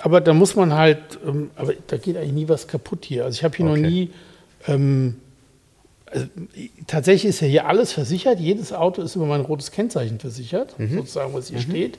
Aber 0.02 0.20
da 0.22 0.34
muss 0.34 0.56
man 0.56 0.74
halt, 0.74 1.00
ähm, 1.28 1.52
aber 1.56 1.74
da 1.88 1.98
geht 1.98 2.18
eigentlich 2.18 2.34
nie 2.34 2.50
was 2.50 2.68
kaputt 2.68 3.06
hier. 3.06 3.24
Also 3.26 3.38
ich 3.38 3.44
habe 3.44 3.56
hier 3.56 3.66
Okay. 3.68 3.82
noch 3.82 3.88
nie, 3.90 4.10
ähm, 4.68 5.16
also, 6.14 6.26
tatsächlich 6.88 7.30
ist 7.30 7.42
ja 7.42 7.48
hier 7.48 7.68
alles 7.68 7.92
versichert. 7.94 8.40
Jedes 8.40 8.72
Auto 8.74 9.02
ist 9.02 9.16
über 9.16 9.26
mein 9.26 9.42
rotes 9.42 9.72
Kennzeichen 9.72 10.20
versichert, 10.20 10.78
Mhm. 10.80 10.98
sozusagen, 10.98 11.34
was 11.34 11.50
hier 11.50 11.60
steht. 11.60 11.98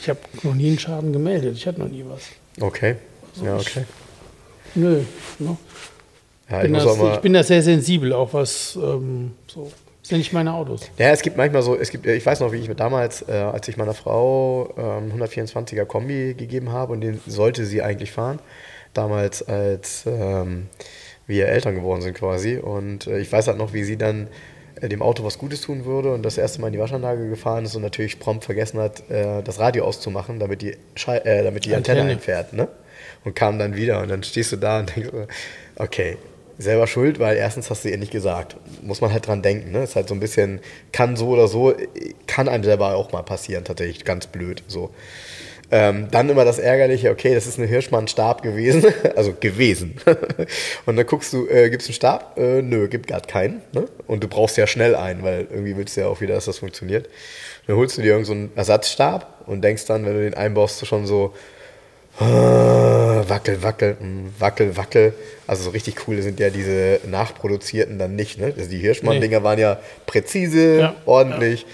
Ich 0.00 0.08
habe 0.08 0.18
noch 0.42 0.54
nie 0.54 0.68
einen 0.68 0.78
Schaden 0.78 1.12
gemeldet. 1.12 1.56
Ich 1.56 1.66
hatte 1.66 1.80
noch 1.80 1.88
nie 1.88 2.04
was. 2.08 2.22
Okay. 2.60 2.96
Also 3.34 3.44
Ja, 3.46 3.56
ich- 3.58 3.66
okay. 3.76 3.84
Nö. 4.74 5.00
Ne? 5.38 5.56
Ja, 6.48 6.56
ich 6.58 6.62
bin 6.62 6.72
das, 6.74 6.98
ich 7.14 7.20
bin 7.20 7.32
da 7.32 7.42
sehr 7.42 7.62
sensibel, 7.62 8.12
auch 8.12 8.32
was 8.32 8.76
ähm, 8.80 9.32
so. 9.46 9.70
Das 10.02 10.08
sind 10.08 10.18
nicht 10.18 10.32
meine 10.32 10.52
Autos. 10.54 10.82
Ja, 10.98 11.10
es 11.10 11.22
gibt 11.22 11.36
manchmal 11.36 11.62
so, 11.62 11.76
es 11.76 11.90
gibt, 11.90 12.06
ich 12.06 12.24
weiß 12.26 12.40
noch, 12.40 12.50
wie 12.52 12.56
ich 12.56 12.68
mit 12.68 12.80
damals, 12.80 13.22
äh, 13.28 13.32
als 13.32 13.68
ich 13.68 13.76
meiner 13.76 13.94
Frau 13.94 14.72
ähm, 14.76 15.12
124er 15.12 15.84
Kombi 15.84 16.34
gegeben 16.34 16.72
habe 16.72 16.92
und 16.94 17.00
den 17.02 17.20
sollte 17.26 17.64
sie 17.66 17.82
eigentlich 17.82 18.10
fahren, 18.10 18.40
damals 18.94 19.42
als 19.46 20.04
ähm, 20.06 20.66
wir 21.30 21.48
Eltern 21.48 21.74
geworden 21.74 22.02
sind 22.02 22.14
quasi. 22.14 22.58
Und 22.58 23.06
äh, 23.06 23.18
ich 23.20 23.32
weiß 23.32 23.46
halt 23.48 23.56
noch, 23.56 23.72
wie 23.72 23.84
sie 23.84 23.96
dann 23.96 24.28
äh, 24.80 24.88
dem 24.88 25.00
Auto 25.00 25.24
was 25.24 25.38
Gutes 25.38 25.62
tun 25.62 25.86
würde 25.86 26.12
und 26.12 26.22
das 26.22 26.36
erste 26.36 26.60
Mal 26.60 26.66
in 26.66 26.74
die 26.74 26.78
Waschanlage 26.78 27.28
gefahren 27.30 27.64
ist 27.64 27.74
und 27.74 27.82
natürlich 27.82 28.18
prompt 28.18 28.44
vergessen 28.44 28.78
hat, 28.78 29.08
äh, 29.10 29.42
das 29.42 29.58
Radio 29.58 29.84
auszumachen, 29.84 30.38
damit 30.38 30.60
die, 30.60 30.76
Schei 30.94 31.18
äh, 31.18 31.42
damit 31.42 31.64
die 31.64 31.74
Antenne, 31.74 32.00
Antenne. 32.00 32.18
einfährt. 32.18 32.52
Ne? 32.52 32.68
Und 33.24 33.34
kam 33.34 33.58
dann 33.58 33.74
wieder 33.74 34.02
und 34.02 34.08
dann 34.08 34.22
stehst 34.22 34.52
du 34.52 34.56
da 34.56 34.80
und 34.80 34.94
denkst, 34.94 35.10
okay, 35.76 36.16
selber 36.60 36.86
schuld, 36.86 37.18
weil 37.18 37.36
erstens 37.36 37.70
hast 37.70 37.84
du 37.84 37.88
ihr 37.88 37.98
nicht 37.98 38.12
gesagt. 38.12 38.56
Muss 38.82 39.00
man 39.00 39.12
halt 39.12 39.26
dran 39.26 39.42
denken. 39.42 39.72
Ne? 39.72 39.82
Ist 39.82 39.96
halt 39.96 40.08
so 40.08 40.14
ein 40.14 40.20
bisschen, 40.20 40.60
kann 40.92 41.16
so 41.16 41.28
oder 41.28 41.48
so, 41.48 41.74
kann 42.26 42.48
einem 42.48 42.64
selber 42.64 42.94
auch 42.94 43.12
mal 43.12 43.22
passieren, 43.22 43.64
tatsächlich 43.64 44.04
ganz 44.04 44.26
blöd. 44.26 44.62
So. 44.68 44.90
Ähm, 45.72 46.08
dann 46.10 46.28
immer 46.28 46.44
das 46.44 46.58
Ärgerliche, 46.58 47.10
okay, 47.10 47.34
das 47.34 47.46
ist 47.46 47.58
eine 47.58 47.68
Hirschmann-Stab 47.68 48.42
gewesen, 48.42 48.84
also 49.16 49.34
gewesen. 49.38 49.94
und 50.86 50.96
dann 50.96 51.06
guckst 51.06 51.32
du, 51.32 51.46
äh, 51.46 51.70
gibt 51.70 51.82
es 51.82 51.88
einen 51.88 51.94
Stab? 51.94 52.36
Äh, 52.36 52.62
nö, 52.62 52.88
gibt 52.88 53.06
gar 53.06 53.20
keinen. 53.20 53.62
Ne? 53.72 53.86
Und 54.06 54.24
du 54.24 54.28
brauchst 54.28 54.56
ja 54.56 54.66
schnell 54.66 54.96
einen, 54.96 55.22
weil 55.22 55.46
irgendwie 55.50 55.76
willst 55.76 55.96
du 55.96 56.00
ja 56.00 56.08
auch 56.08 56.20
wieder, 56.20 56.34
dass 56.34 56.46
das 56.46 56.58
funktioniert. 56.58 57.08
Dann 57.66 57.76
holst 57.76 57.96
du 57.96 58.02
dir 58.02 58.14
irgendeinen 58.14 58.48
so 58.48 58.48
einen 58.48 58.56
Ersatzstab 58.56 59.44
und 59.46 59.62
denkst 59.62 59.86
dann, 59.86 60.04
wenn 60.04 60.14
du 60.14 60.22
den 60.22 60.34
einbaust, 60.34 60.84
schon 60.86 61.06
so, 61.06 61.34
Ah, 62.18 63.24
Wackel, 63.28 63.62
wackel, 63.62 63.94
mm, 63.94 64.34
wackel, 64.38 64.76
wackel. 64.76 65.14
Also 65.46 65.64
so 65.64 65.70
richtig 65.70 66.06
cool 66.06 66.20
sind 66.20 66.38
ja 66.38 66.50
diese 66.50 67.00
nachproduzierten 67.06 67.98
dann 67.98 68.14
nicht. 68.14 68.38
Ne? 68.38 68.52
Also 68.56 68.68
die 68.68 68.78
Hirschmann-Dinger 68.78 69.42
waren 69.42 69.58
ja 69.58 69.78
präzise, 70.06 70.80
Ja, 70.80 70.94
ordentlich. 71.06 71.64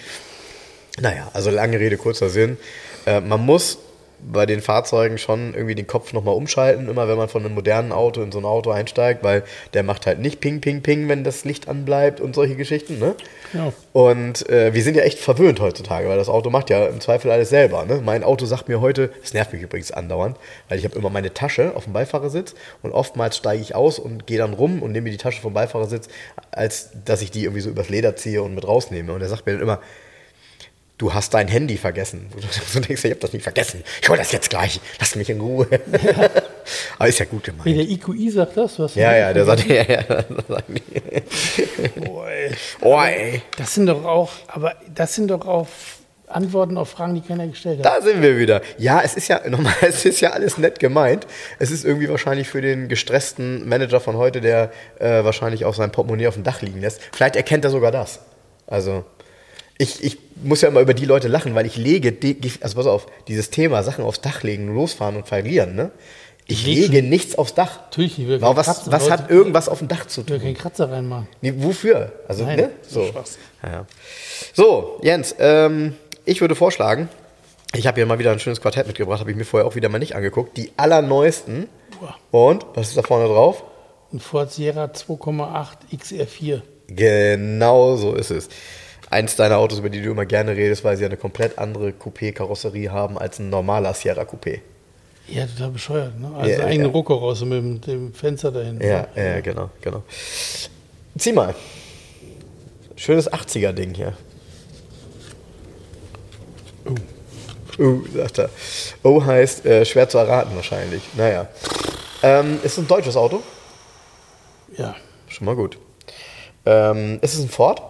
Naja, 1.01 1.31
also 1.33 1.51
lange 1.51 1.81
Rede, 1.81 1.97
kurzer 1.97 2.29
Sinn. 2.29 2.59
Äh, 3.07 3.21
man 3.21 3.45
muss 3.45 3.79
bei 4.21 4.47
den 4.47 4.61
Fahrzeugen 4.61 5.19
schon 5.19 5.55
irgendwie 5.55 5.75
den 5.75 5.87
Kopf 5.87 6.13
nochmal 6.13 6.35
umschalten, 6.35 6.89
immer 6.89 7.09
wenn 7.09 7.17
man 7.17 7.29
von 7.29 7.45
einem 7.45 7.55
modernen 7.55 7.93
Auto 7.93 8.23
in 8.23 8.33
so 8.33 8.39
ein 8.39 8.45
Auto 8.45 8.71
einsteigt, 8.71 9.23
weil 9.23 9.45
der 9.75 9.83
macht 9.83 10.07
halt 10.07 10.19
nicht 10.19 10.41
Ping, 10.41 10.61
Ping, 10.61 10.83
Ping, 10.83 11.09
wenn 11.09 11.25
das 11.25 11.45
Licht 11.45 11.69
anbleibt 11.69 12.21
und 12.21 12.35
solche 12.35 12.57
Geschichten. 12.57 12.99
Ne? 12.99 13.15
Ja. 13.53 13.73
Und 13.93 14.49
äh, 14.49 14.75
wir 14.75 14.83
sind 14.83 14.97
ja 14.97 15.03
echt 15.03 15.19
verwöhnt 15.19 15.61
heutzutage, 15.61 16.09
weil 16.09 16.17
das 16.17 16.29
Auto 16.29 16.51
macht 16.51 16.71
ja 16.71 16.87
im 16.87 17.01
Zweifel 17.01 17.31
alles 17.31 17.51
selber. 17.51 17.85
Ne? 17.85 18.01
Mein 18.05 18.25
Auto 18.25 18.47
sagt 18.47 18.69
mir 18.69 18.81
heute, 18.81 19.11
das 19.21 19.35
nervt 19.35 19.53
mich 19.53 19.63
übrigens 19.63 19.93
andauernd, 19.93 20.37
weil 20.69 20.79
ich 20.79 20.85
habe 20.85 20.97
immer 20.97 21.11
meine 21.11 21.33
Tasche 21.35 21.73
auf 21.75 21.85
dem 21.85 21.93
Beifahrersitz 21.93 22.55
und 22.83 22.93
oftmals 22.93 23.37
steige 23.37 23.63
ich 23.63 23.75
aus 23.75 23.99
und 23.99 24.27
gehe 24.27 24.39
dann 24.39 24.55
rum 24.55 24.83
und 24.83 24.93
nehme 24.93 25.05
mir 25.05 25.11
die 25.11 25.17
Tasche 25.19 25.41
vom 25.41 25.55
Beifahrersitz, 25.55 26.09
als 26.51 26.91
dass 27.05 27.23
ich 27.23 27.31
die 27.31 27.45
irgendwie 27.45 27.61
so 27.61 27.71
übers 27.71 27.89
Leder 27.89 28.17
ziehe 28.17 28.43
und 28.43 28.55
mit 28.55 28.67
rausnehme. 28.67 29.13
Und 29.13 29.21
er 29.21 29.29
sagt 29.29 29.47
mir 29.47 29.53
dann 29.53 29.63
immer, 29.63 29.81
du 30.99 31.13
hast 31.13 31.35
dein 31.35 31.49
Handy 31.49 31.77
vergessen. 31.77 32.29
Du 32.35 32.41
so 32.73 32.81
denkst, 32.81 33.05
ich 33.05 33.11
habe 33.11 33.21
das 33.21 33.33
nicht 33.33 33.43
vergessen. 33.43 33.83
Ich 34.03 34.09
hol 34.09 34.17
das 34.17 34.33
jetzt 34.33 34.51
gleich. 34.51 34.81
Lass 34.99 35.15
mich 35.17 35.31
in 35.31 35.41
Ruhe. 35.41 35.69
Aber 36.99 37.09
ist 37.09 37.19
ja 37.19 37.27
gut 37.27 37.45
gemeint. 37.45 37.67
der 37.67 37.85
IQI 37.85 38.31
sagt 38.31 38.57
das, 38.57 38.79
was? 38.79 38.95
Ja, 38.95 39.15
ja, 39.17 39.33
der 39.33 39.45
sagt, 39.45 39.67
ja, 39.67 39.83
ja, 39.83 40.03
das 40.03 40.47
sagt 40.49 40.71
ey. 40.71 41.23
Oh, 42.81 43.01
ey. 43.01 43.43
Das 43.57 43.75
sind 43.75 43.87
doch 43.87 44.05
auch, 44.05 44.31
aber 44.49 44.75
das 44.93 45.15
sind 45.15 45.29
doch 45.29 45.47
auch 45.47 45.69
Antworten 46.27 46.77
auf 46.77 46.91
Fragen, 46.91 47.15
die 47.15 47.21
keiner 47.21 47.47
gestellt 47.47 47.79
hat. 47.79 47.87
Da 47.87 48.03
sind 48.03 48.21
wir 48.21 48.37
wieder. 48.37 48.61
Ja, 48.79 49.01
es 49.03 49.15
ist 49.15 49.29
ja 49.29 49.49
nochmal, 49.49 49.75
es 49.83 50.05
ist 50.05 50.21
ja 50.21 50.31
alles 50.31 50.59
nett 50.59 50.81
gemeint. 50.81 51.27
Es 51.59 51.71
ist 51.71 51.85
irgendwie 51.85 52.09
wahrscheinlich 52.09 52.49
für 52.49 52.61
den 52.61 52.89
gestressten 52.89 53.69
Manager 53.69 54.01
von 54.01 54.17
heute, 54.17 54.41
der 54.41 54.73
äh, 54.99 55.23
wahrscheinlich 55.25 55.65
auch 55.65 55.75
sein 55.75 55.93
Portemonnaie 55.93 56.27
auf 56.27 56.35
dem 56.35 56.43
Dach 56.43 56.63
liegen 56.63 56.81
lässt. 56.81 57.01
Vielleicht 57.13 57.37
erkennt 57.37 57.65
er 57.65 57.71
sogar 57.71 57.93
das. 57.93 58.21
Also 58.67 59.05
ich, 59.79 60.03
ich 60.03 60.19
muss 60.43 60.61
ja 60.63 60.69
immer 60.69 60.81
über 60.81 60.95
die 60.95 61.05
Leute 61.05 61.29
lachen, 61.29 61.55
weil 61.55 61.67
ich 61.67 61.77
lege, 61.77 62.15
also 62.61 62.77
pass 62.77 62.87
auf, 62.87 63.07
dieses 63.29 63.51
Thema 63.51 63.83
Sachen 63.83 64.05
aufs 64.05 64.21
Dach 64.21 64.43
legen, 64.43 64.75
losfahren 64.75 65.17
und 65.17 65.27
verlieren, 65.27 65.75
ne? 65.75 65.91
Ich 66.49 66.61
Ich 66.61 66.67
leg 66.67 66.93
lege 66.93 67.03
nichts 67.09 67.37
aufs 67.37 67.55
Dach. 67.55 67.81
Natürlich 67.87 68.19
nicht. 68.19 68.29
wir 68.29 68.41
Warum, 68.41 68.57
was 68.57 68.67
Kratzen- 68.69 68.93
was 68.93 69.11
hat 69.11 69.31
irgendwas 69.31 69.69
auf 69.69 69.81
dem 69.81 69.89
Dach 69.89 70.07
zu 70.07 70.21
Wir 70.29 70.35
tun? 70.37 70.43
können 70.43 70.55
Kratzer 70.55 70.91
reinmachen. 70.93 71.27
Nee, 71.41 71.53
wofür? 71.57 72.13
Also, 72.29 72.45
Nein, 72.45 72.57
ne? 72.57 72.71
so 72.89 73.11
ja. 73.65 73.85
so, 74.55 75.01
Jens, 75.03 75.35
ähm, 75.41 75.95
ich 76.25 76.41
würde 76.41 76.55
vorschlagen, 76.55 77.09
ich 77.75 77.89
habe 77.89 77.97
hier 77.97 78.07
mal 78.07 78.21
wieder 78.21 78.31
ein 78.31 78.39
schönes 78.39 78.61
Quartett 78.61 78.87
mitgebracht, 78.87 79.19
habe 79.19 79.31
ich 79.33 79.37
mir 79.37 79.45
vorher 79.45 79.67
auch 79.67 79.75
wieder 79.75 79.89
mal 79.89 79.99
nicht 79.99 80.15
angeguckt. 80.15 80.57
Die 80.57 80.71
allerneuesten. 80.77 81.69
Und, 82.31 82.65
was 82.75 82.89
ist 82.91 82.97
da 82.97 83.03
vorne 83.03 83.27
drauf? 83.27 83.65
Ein 84.13 84.21
Ford 84.21 84.53
Sierra 84.53 84.85
2,8 84.85 85.69
XR4. 85.93 86.63
Genau 86.87 87.97
so 87.97 88.15
ist 88.15 88.31
es. 88.31 88.49
Eins 89.11 89.37
deiner 89.37 89.59
Autos, 89.59 89.79
über 89.79 89.91
die 89.91 90.03
du 90.03 90.11
immer 90.11 90.27
gerne 90.27 90.57
redest, 90.57 90.85
weil 90.85 90.97
sie 90.97 91.05
eine 91.05 91.17
komplett 91.17 91.59
andere 91.59 91.91
Coupé-Karosserie 91.91 92.91
haben 92.91 93.19
als 93.19 93.39
ein 93.39 93.51
normaler 93.51 93.95
Sierra 93.95 94.23
Coupé. 94.23 94.61
Ja, 95.29 95.47
total 95.47 95.71
bescheuert. 95.71 96.19
Ne? 96.21 96.31
Also 96.37 96.51
Ja, 96.51 96.67
eigene 96.67 96.89
ja. 96.89 96.95
Und 96.95 97.49
mit 97.49 97.59
dem, 97.59 97.81
dem 97.81 98.15
Fenster 98.15 98.53
dahin. 98.53 98.81
Ja, 98.81 99.09
ja, 99.17 99.41
genau, 99.41 99.71
genau. 99.81 100.03
Zieh 101.19 101.33
mal. 101.33 101.55
Schönes 102.95 103.31
80er-Ding 103.31 103.95
hier. 103.95 104.13
Oh. 106.85 106.95
Oh, 107.79 108.01
sagt 108.15 108.39
er. 108.39 108.51
Oh 109.03 109.23
heißt 109.23 109.67
äh, 109.67 109.85
schwer 109.85 110.09
zu 110.09 110.17
erraten 110.19 110.55
wahrscheinlich. 110.57 111.03
Naja. 111.15 111.49
Ähm, 112.23 112.59
ist 112.63 112.73
es 112.73 112.79
ein 112.79 112.89
deutsches 112.89 113.17
Auto? 113.17 113.43
ja. 114.77 114.95
Schon 115.29 115.45
mal 115.45 115.57
gut. 115.57 115.77
Ähm, 116.65 117.19
ist 117.21 117.35
es 117.35 117.41
ein 117.41 117.49
Ford? 117.49 117.83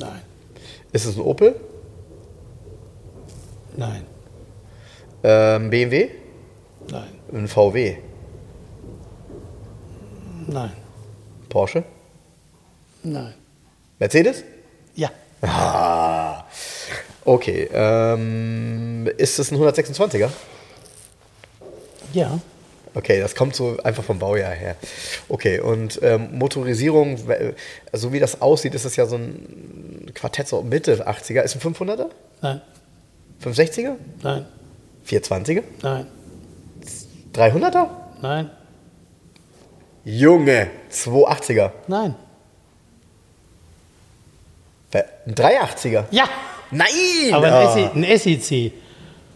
Nein. 0.00 0.22
Ist 0.92 1.04
es 1.04 1.16
ein 1.16 1.22
Opel? 1.22 1.54
Nein. 3.76 4.06
Ähm, 5.22 5.70
BMW? 5.70 6.08
Nein. 6.90 7.08
Ein 7.32 7.46
VW? 7.48 7.98
Nein. 10.46 10.72
Porsche? 11.48 11.84
Nein. 13.02 13.34
Mercedes? 13.98 14.42
Ja. 14.94 15.10
Ah. 15.42 16.44
Okay. 17.24 17.68
Ähm, 17.72 19.06
ist 19.18 19.38
es 19.38 19.52
ein 19.52 19.58
126er? 19.58 20.30
Ja. 22.12 22.40
Okay, 22.94 23.20
das 23.20 23.34
kommt 23.36 23.54
so 23.54 23.76
einfach 23.84 24.02
vom 24.02 24.18
Baujahr 24.18 24.52
her. 24.52 24.76
Okay, 25.28 25.60
und 25.60 26.00
ähm, 26.02 26.36
Motorisierung, 26.36 27.18
so 27.92 28.12
wie 28.12 28.18
das 28.18 28.40
aussieht, 28.42 28.74
ist 28.74 28.84
es 28.84 28.96
ja 28.96 29.06
so 29.06 29.16
ein 29.16 30.10
Quartett 30.14 30.48
so 30.48 30.62
Mitte 30.62 31.06
80er. 31.06 31.42
Ist 31.42 31.54
ein 31.54 31.74
500er? 31.74 32.06
Nein. 32.42 32.60
560er? 33.44 33.92
Nein. 34.22 34.46
420er? 35.08 35.62
Nein. 35.82 36.06
300er? 37.34 37.86
Nein. 38.20 38.50
Junge, 40.04 40.68
280er. 40.90 41.70
Nein. 41.86 42.14
Ein 44.92 45.34
380er? 45.34 46.04
Ja. 46.10 46.28
Nein! 46.72 46.88
Aber 47.32 47.46
ein, 47.46 47.52
Ah. 47.52 47.72
SE, 47.72 47.90
ein 47.94 48.18
SEC. 48.18 48.72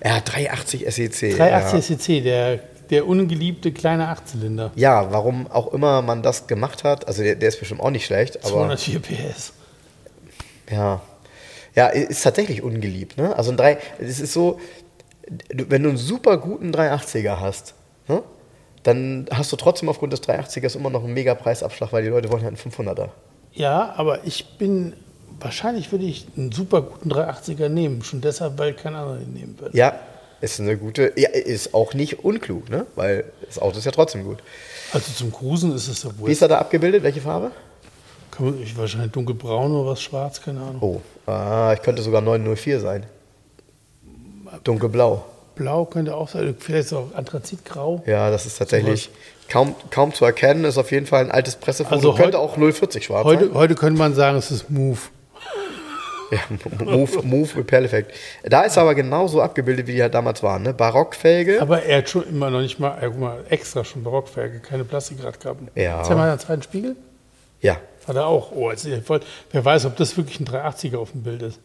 Ja, 0.05 0.20
380 0.20 0.85
SEC. 0.93 1.36
380 1.36 1.85
SEC, 1.98 2.22
der, 2.22 2.60
der 2.94 3.08
ungeliebte 3.08 3.72
kleine 3.72 4.08
Achtzylinder. 4.08 4.70
Ja. 4.76 5.10
warum 5.10 5.50
auch 5.50 5.72
immer 5.72 6.00
man 6.00 6.22
das 6.22 6.46
gemacht 6.46 6.84
hat. 6.84 7.08
Also 7.08 7.22
der, 7.22 7.34
der 7.34 7.48
ist 7.48 7.58
bestimmt 7.58 7.80
auch 7.80 7.90
nicht 7.90 8.06
schlecht, 8.06 8.38
aber 8.44 8.76
204 8.76 9.00
PS. 9.00 9.52
ja. 10.70 11.00
Ja, 11.74 11.88
ist 11.88 12.22
tatsächlich 12.22 12.62
ungeliebt, 12.62 13.16
ne? 13.18 13.34
Also 13.36 13.50
ein 13.50 13.56
3, 13.56 13.78
es 13.98 14.20
ist 14.20 14.32
so, 14.32 14.60
wenn 15.52 15.82
du 15.82 15.88
einen 15.88 15.98
super 15.98 16.38
guten 16.38 16.70
380er 16.70 17.40
hast, 17.40 17.74
ne? 18.06 18.22
Dann 18.84 19.26
hast 19.32 19.50
du 19.50 19.56
trotzdem 19.56 19.88
aufgrund 19.88 20.12
des 20.12 20.22
380ers 20.22 20.76
immer 20.76 20.90
noch 20.90 21.02
einen 21.02 21.14
mega 21.14 21.34
Preisabschlag, 21.34 21.92
weil 21.92 22.04
die 22.04 22.10
Leute 22.10 22.30
wollen 22.30 22.44
halt 22.44 22.56
einen 22.64 22.72
500er. 22.72 23.08
Ja, 23.52 23.94
aber 23.96 24.24
ich 24.24 24.56
bin, 24.58 24.92
wahrscheinlich 25.40 25.90
würde 25.90 26.04
ich 26.04 26.28
einen 26.36 26.52
super 26.52 26.82
guten 26.82 27.10
380er 27.10 27.68
nehmen. 27.68 28.04
Schon 28.04 28.20
deshalb, 28.20 28.56
weil 28.58 28.74
kein 28.74 28.94
anderer 28.94 29.16
den 29.16 29.32
nehmen 29.32 29.58
wird. 29.58 29.74
Ja, 29.74 29.98
ist 30.44 30.60
eine 30.60 30.76
gute, 30.76 31.12
ja, 31.16 31.28
ist 31.30 31.74
auch 31.74 31.94
nicht 31.94 32.24
unklug, 32.24 32.68
ne? 32.70 32.86
Weil 32.94 33.24
das 33.46 33.58
Auto 33.58 33.78
ist 33.78 33.84
ja 33.84 33.90
trotzdem 33.92 34.24
gut. 34.24 34.38
Also 34.92 35.12
zum 35.12 35.32
Cruisen 35.32 35.74
ist 35.74 35.88
es 35.88 36.02
ja 36.02 36.10
Wie 36.16 36.20
wohl. 36.20 36.30
ist 36.30 36.42
er 36.42 36.48
da 36.48 36.58
abgebildet? 36.58 37.02
Welche 37.02 37.20
Farbe? 37.20 37.50
Kann 38.30 38.46
man, 38.46 38.62
ich, 38.62 38.76
wahrscheinlich 38.76 39.12
dunkelbraun 39.12 39.72
oder 39.72 39.90
was 39.90 40.02
schwarz, 40.02 40.40
keine 40.40 40.60
Ahnung. 40.60 40.78
Oh, 40.80 41.00
ah, 41.30 41.72
ich 41.74 41.82
könnte 41.82 42.02
sogar 42.02 42.20
904 42.20 42.80
sein. 42.80 43.06
Dunkelblau. 44.64 45.24
Blau 45.56 45.84
könnte 45.84 46.14
auch 46.16 46.28
sein, 46.28 46.54
vielleicht 46.58 46.92
auch 46.92 47.14
Anthrazitgrau. 47.14 48.02
Ja, 48.06 48.30
das 48.30 48.44
ist 48.44 48.58
tatsächlich 48.58 49.10
kaum, 49.48 49.74
kaum 49.90 50.12
zu 50.12 50.24
erkennen. 50.24 50.64
Ist 50.64 50.78
auf 50.78 50.90
jeden 50.90 51.06
Fall 51.06 51.24
ein 51.24 51.30
altes 51.30 51.54
Pressefoto. 51.56 51.94
Also 51.94 52.14
könnte 52.14 52.38
heut- 52.38 52.50
auch 52.50 52.56
040 52.56 53.04
schwarz 53.04 53.24
Heute, 53.24 53.46
sein. 53.46 53.54
heute 53.54 53.74
könnte 53.76 53.98
man 53.98 54.14
sagen, 54.14 54.36
es 54.36 54.50
ist 54.50 54.68
Move. 54.68 54.98
Ja, 56.35 56.85
Move, 56.85 57.23
Move 57.23 57.56
Repel 57.56 57.85
Effekt. 57.85 58.12
Da 58.43 58.62
ist 58.62 58.77
aber 58.78 58.94
genauso 58.94 59.40
abgebildet, 59.40 59.86
wie 59.86 59.93
die 59.93 60.02
halt 60.02 60.15
damals 60.15 60.43
waren. 60.43 60.62
Ne? 60.62 60.74
Barockfelge. 60.74 61.61
Aber 61.61 61.82
er 61.82 61.98
hat 61.98 62.09
schon 62.09 62.28
immer 62.28 62.51
noch 62.51 62.61
nicht 62.61 62.78
mal, 62.78 62.98
guck 63.01 63.19
mal 63.19 63.44
extra 63.48 63.85
schon 63.85 64.02
Barockwerke, 64.02 64.61
keine 64.61 64.85
Plastikradkappen. 64.85 65.69
Ja. 65.74 66.02
Zeig 66.02 66.16
mal 66.16 66.28
einen 66.28 66.39
zweiten 66.39 66.62
Spiegel. 66.62 66.97
Ja. 67.61 67.78
Hat 68.06 68.16
er 68.16 68.27
auch. 68.27 68.52
Oh, 68.52 68.70
jetzt, 68.70 68.86
wer 68.86 69.65
weiß, 69.65 69.86
ob 69.86 69.97
das 69.97 70.16
wirklich 70.16 70.40
ein 70.40 70.47
380er 70.47 70.98
auf 70.98 71.12
dem 71.12 71.23
Bild 71.23 71.43
ist. 71.43 71.61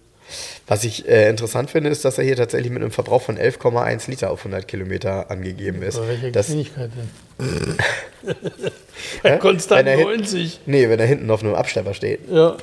Was 0.67 0.83
ich 0.83 1.07
äh, 1.07 1.29
interessant 1.29 1.71
finde, 1.71 1.89
ist, 1.89 2.05
dass 2.05 2.17
er 2.17 2.23
hier 2.23 2.35
tatsächlich 2.35 2.71
mit 2.71 2.81
einem 2.81 2.91
Verbrauch 2.91 3.21
von 3.21 3.37
11,1 3.37 4.09
Liter 4.09 4.29
auf 4.31 4.39
100 4.41 4.67
Kilometer 4.67 5.31
angegeben 5.31 5.81
ist. 5.81 5.97
Bei 5.97 6.07
welcher 6.07 6.31
Das, 6.31 6.45
Geschwindigkeit 6.47 6.91
denn? 7.39 7.77
Bei 9.23 9.37
konstant 9.37 9.85
Wenn 9.85 9.87
er 9.87 9.97
hin- 9.97 10.19
90. 10.19 10.61
nee, 10.65 10.89
wenn 10.89 10.99
er 10.99 11.05
hinten 11.05 11.29
auf 11.31 11.41
einem 11.43 11.55
Abschlepper 11.55 11.93
steht. 11.93 12.29
Ja. 12.29 12.57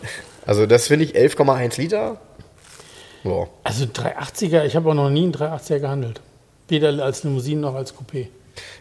Also 0.44 0.66
das 0.66 0.86
finde 0.86 1.05
ich 1.06 1.16
11,1 1.16 1.80
Liter. 1.80 2.20
Boah. 3.24 3.48
Also 3.64 3.84
380er, 3.86 4.64
ich 4.64 4.76
habe 4.76 4.90
auch 4.90 4.94
noch 4.94 5.10
nie 5.10 5.24
einen 5.24 5.32
380er 5.34 5.80
gehandelt. 5.80 6.20
Weder 6.68 6.88
als 7.02 7.24
Limousine 7.24 7.60
noch 7.60 7.74
als 7.74 7.94
Coupé. 7.94 8.28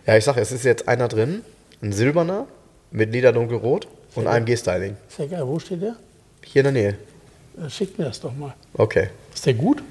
Ja, 0.06 0.16
ich 0.18 0.24
sag, 0.24 0.38
es 0.38 0.52
ist 0.52 0.64
jetzt 0.66 0.88
einer 0.88 1.08
drin, 1.08 1.42
ein 1.82 1.92
silberner 1.92 2.48
mit 2.92 3.12
Leder 3.12 3.34
dunkelrot 3.34 3.88
und 4.16 4.28
AMG-Styling. 4.28 4.96
Ja 5.18 5.26
geil. 5.26 5.42
Wo 5.48 5.60
steht 5.60 5.82
der? 5.82 5.96
Hier 6.44 6.64
in 6.66 6.74
der 6.76 6.84
Nähe. 6.84 6.98
Äh, 7.58 7.70
Schickt 7.70 7.98
mir 7.98 8.06
das 8.06 8.20
doch 8.20 8.34
mal. 8.36 8.54
Okay. 8.74 9.10
Ist 9.34 9.46
der 9.46 9.54
gut? 9.54 9.84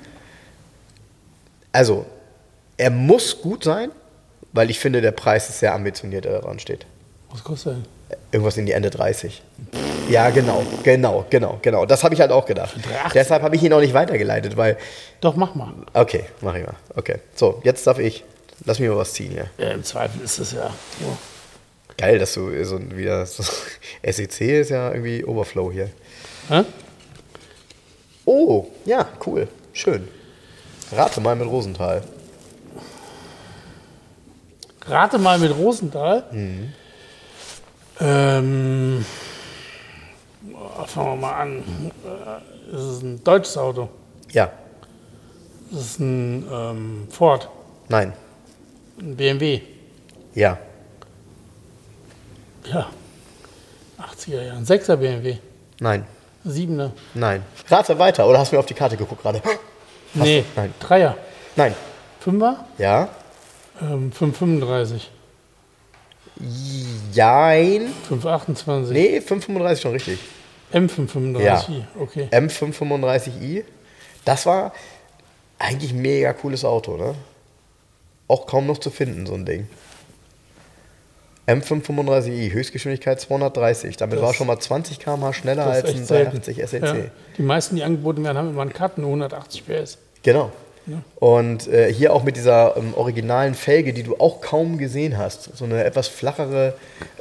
Also, 1.72 2.06
er 2.76 2.90
muss 2.90 3.40
gut 3.40 3.64
sein, 3.64 3.90
weil 4.52 4.70
ich 4.70 4.78
finde, 4.78 5.00
der 5.00 5.12
Preis 5.12 5.48
ist 5.48 5.60
sehr 5.60 5.74
ambitioniert, 5.74 6.24
der 6.24 6.34
da 6.34 6.40
dran 6.40 6.58
steht. 6.58 6.86
Was 7.30 7.42
kostet 7.42 7.66
der? 7.66 7.74
denn? 7.74 7.84
Irgendwas 8.30 8.56
in 8.56 8.66
die 8.66 8.72
Ende 8.72 8.90
30. 8.90 9.42
Ja, 10.08 10.30
genau, 10.30 10.62
genau, 10.82 11.24
genau, 11.30 11.58
genau. 11.62 11.86
Das 11.86 12.04
habe 12.04 12.14
ich 12.14 12.20
halt 12.20 12.30
auch 12.30 12.46
gedacht. 12.46 12.74
380. 12.76 13.12
Deshalb 13.12 13.42
habe 13.42 13.56
ich 13.56 13.62
ihn 13.62 13.72
auch 13.72 13.80
nicht 13.80 13.94
weitergeleitet, 13.94 14.56
weil. 14.56 14.76
Doch, 15.20 15.36
mach 15.36 15.54
mal. 15.54 15.72
Okay, 15.94 16.24
mach 16.40 16.54
ich 16.54 16.66
mal. 16.66 16.74
Okay. 16.94 17.16
So, 17.34 17.60
jetzt 17.64 17.86
darf 17.86 17.98
ich. 17.98 18.24
Lass 18.64 18.78
mich 18.78 18.88
mal 18.88 18.96
was 18.96 19.12
ziehen 19.14 19.32
hier. 19.32 19.50
Ja, 19.58 19.72
Im 19.72 19.82
Zweifel 19.82 20.20
ist 20.22 20.38
es 20.38 20.52
ja. 20.52 20.70
So. 21.00 21.16
Geil, 21.96 22.18
dass 22.18 22.34
du 22.34 22.64
so 22.64 22.78
wieder. 22.90 23.24
So, 23.26 23.42
SEC 24.08 24.40
ist 24.40 24.70
ja 24.70 24.92
irgendwie 24.92 25.24
Overflow 25.24 25.72
hier. 25.72 25.90
Hä? 26.48 26.64
Oh, 28.26 28.66
ja, 28.84 29.06
cool. 29.26 29.48
Schön. 29.72 30.08
Rate 30.92 31.20
mal 31.20 31.36
mit 31.36 31.46
Rosenthal. 31.48 32.02
Rate 34.86 35.18
mal 35.18 35.38
mit 35.38 35.54
Rosenthal. 35.56 36.24
Mhm. 36.30 36.72
Ähm, 38.00 39.04
boah, 40.42 40.86
fangen 40.86 41.08
wir 41.10 41.16
mal 41.16 41.32
an. 41.40 41.62
Äh, 42.04 42.74
Es 42.76 42.82
ist 42.82 43.02
ein 43.02 43.22
deutsches 43.24 43.56
Auto. 43.56 43.88
Ja. 44.32 44.50
Es 45.72 45.80
ist 45.80 46.00
ein 46.00 46.46
ähm, 46.50 47.08
Ford, 47.10 47.48
Nein. 47.88 48.12
ein 49.00 49.16
BMW. 49.16 49.60
Ja. 50.34 50.58
Ja. 52.72 52.90
80er 53.98 54.42
Jahre. 54.42 54.56
Ein 54.58 54.64
6er 54.66 54.96
BMW. 54.96 55.36
Nein. 55.80 56.06
7er. 56.46 56.90
Nein. 57.14 57.42
Rate 57.68 57.98
weiter. 57.98 58.26
Oder 58.28 58.38
hast 58.38 58.52
du 58.52 58.56
mir 58.56 58.60
auf 58.60 58.66
die 58.66 58.74
Karte 58.74 58.96
geguckt 58.96 59.22
gerade? 59.22 59.40
Nee, 60.16 60.44
Nein. 60.54 60.72
3er. 60.80 61.14
Nein. 61.56 61.74
5er? 62.24 62.54
Ja. 62.78 63.08
Ähm, 63.82 64.12
535. 64.12 65.10
Jein. 67.12 67.92
528. 68.08 68.92
Nee, 68.92 69.20
535 69.20 69.82
schon 69.82 69.92
richtig. 69.92 70.18
M535. 70.72 71.40
Ja. 71.42 71.64
Okay. 71.98 72.28
M535i. 72.30 73.64
Das 74.24 74.46
war 74.46 74.72
eigentlich 75.58 75.92
ein 75.92 76.02
mega 76.02 76.32
cooles 76.32 76.64
Auto, 76.64 76.96
ne? 76.96 77.14
Auch 78.28 78.46
kaum 78.46 78.66
noch 78.66 78.78
zu 78.78 78.90
finden, 78.90 79.26
so 79.26 79.34
ein 79.34 79.44
Ding. 79.44 79.68
M535i, 81.46 82.52
Höchstgeschwindigkeit 82.52 83.20
230. 83.20 83.96
Damit 83.96 84.18
Das- 84.18 84.24
war 84.24 84.34
schon 84.34 84.46
mal 84.46 84.58
20 84.58 84.98
km/h 84.98 85.32
schneller 85.34 85.66
als 85.66 85.84
ein 85.88 86.04
selten. 86.04 86.40
380 86.42 86.58
SEC. 86.68 86.82
Ja. 86.82 86.94
Die 87.36 87.42
meisten, 87.42 87.76
die 87.76 87.82
angeboten 87.84 88.24
werden, 88.24 88.38
haben 88.38 88.50
immer 88.50 88.62
einen 88.62 88.72
Cut, 88.72 88.98
nur 88.98 89.08
180 89.08 89.64
PS. 89.66 89.98
Genau. 90.22 90.50
Und 91.16 91.66
äh, 91.68 91.90
hier 91.90 92.12
auch 92.12 92.24
mit 92.24 92.36
dieser 92.36 92.76
ähm, 92.76 92.92
originalen 92.94 93.54
Felge, 93.54 93.94
die 93.94 94.02
du 94.02 94.16
auch 94.18 94.42
kaum 94.42 94.76
gesehen 94.76 95.16
hast. 95.16 95.56
So 95.56 95.64
eine 95.64 95.82
etwas 95.82 96.08
flachere, 96.08 96.74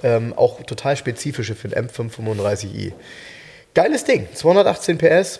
ähm, 0.04 0.34
auch 0.36 0.62
total 0.64 0.98
spezifische 0.98 1.56
für 1.56 1.70
den 1.70 1.88
M535i. 1.88 2.92
Geiles 3.74 4.04
Ding. 4.04 4.28
218 4.34 4.98
PS, 4.98 5.40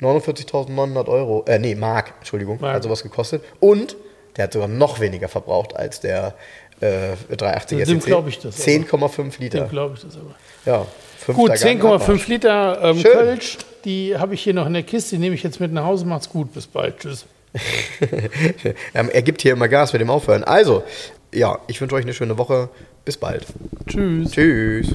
49.900 0.00 1.08
Euro. 1.08 1.44
Äh, 1.46 1.58
nee, 1.60 1.74
Mark, 1.76 2.14
Entschuldigung. 2.18 2.58
Mark. 2.60 2.74
Hat 2.74 2.82
sowas 2.82 3.02
gekostet. 3.04 3.42
Und 3.60 3.96
der 4.36 4.44
hat 4.44 4.52
sogar 4.52 4.68
noch 4.68 4.98
weniger 5.00 5.28
verbraucht 5.28 5.76
als 5.76 6.00
der 6.00 6.34
äh, 6.80 7.16
380 7.36 7.84
Dem 7.84 8.00
glaube 8.00 8.28
ich 8.28 8.38
das. 8.38 8.58
10,5 8.66 9.40
Liter. 9.40 9.60
Dem 9.60 9.68
glaube 9.68 9.94
ich 9.96 10.02
das 10.02 10.16
aber. 10.16 10.34
Ja, 10.64 10.86
Gut, 11.34 11.58
fünfter 11.58 11.74
Gang 11.74 12.02
10,5 12.02 12.28
Liter 12.28 12.78
ähm, 12.82 12.98
Schön. 12.98 13.12
Kölsch, 13.12 13.58
die 13.84 14.16
habe 14.16 14.34
ich 14.34 14.42
hier 14.42 14.54
noch 14.54 14.66
in 14.66 14.74
der 14.74 14.84
Kiste, 14.84 15.16
die 15.16 15.20
nehme 15.20 15.34
ich 15.34 15.42
jetzt 15.42 15.58
mit 15.58 15.72
nach 15.72 15.84
Hause. 15.84 16.06
Macht's 16.06 16.28
gut, 16.28 16.52
bis 16.54 16.66
bald. 16.66 16.98
Tschüss. 16.98 17.26
Ähm, 18.94 19.08
er 19.10 19.22
gibt 19.22 19.40
hier 19.42 19.52
immer 19.52 19.68
Gas 19.68 19.92
mit 19.92 20.00
dem 20.00 20.10
Aufhören. 20.10 20.44
Also, 20.44 20.82
ja, 21.32 21.58
ich 21.68 21.80
wünsche 21.80 21.94
euch 21.94 22.04
eine 22.04 22.12
schöne 22.12 22.36
Woche. 22.36 22.68
Bis 23.04 23.16
bald. 23.16 23.46
Tschüss. 23.86 24.32
Tschüss. 24.32 24.94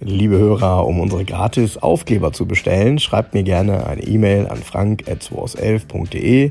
Liebe 0.00 0.36
Hörer, 0.36 0.86
um 0.86 1.00
unsere 1.00 1.24
gratis 1.24 1.76
Aufkleber 1.76 2.32
zu 2.32 2.46
bestellen, 2.46 2.98
schreibt 2.98 3.34
mir 3.34 3.42
gerne 3.42 3.86
eine 3.86 4.02
E-Mail 4.02 4.48
an 4.48 4.58
frank.211.de. 4.58 6.50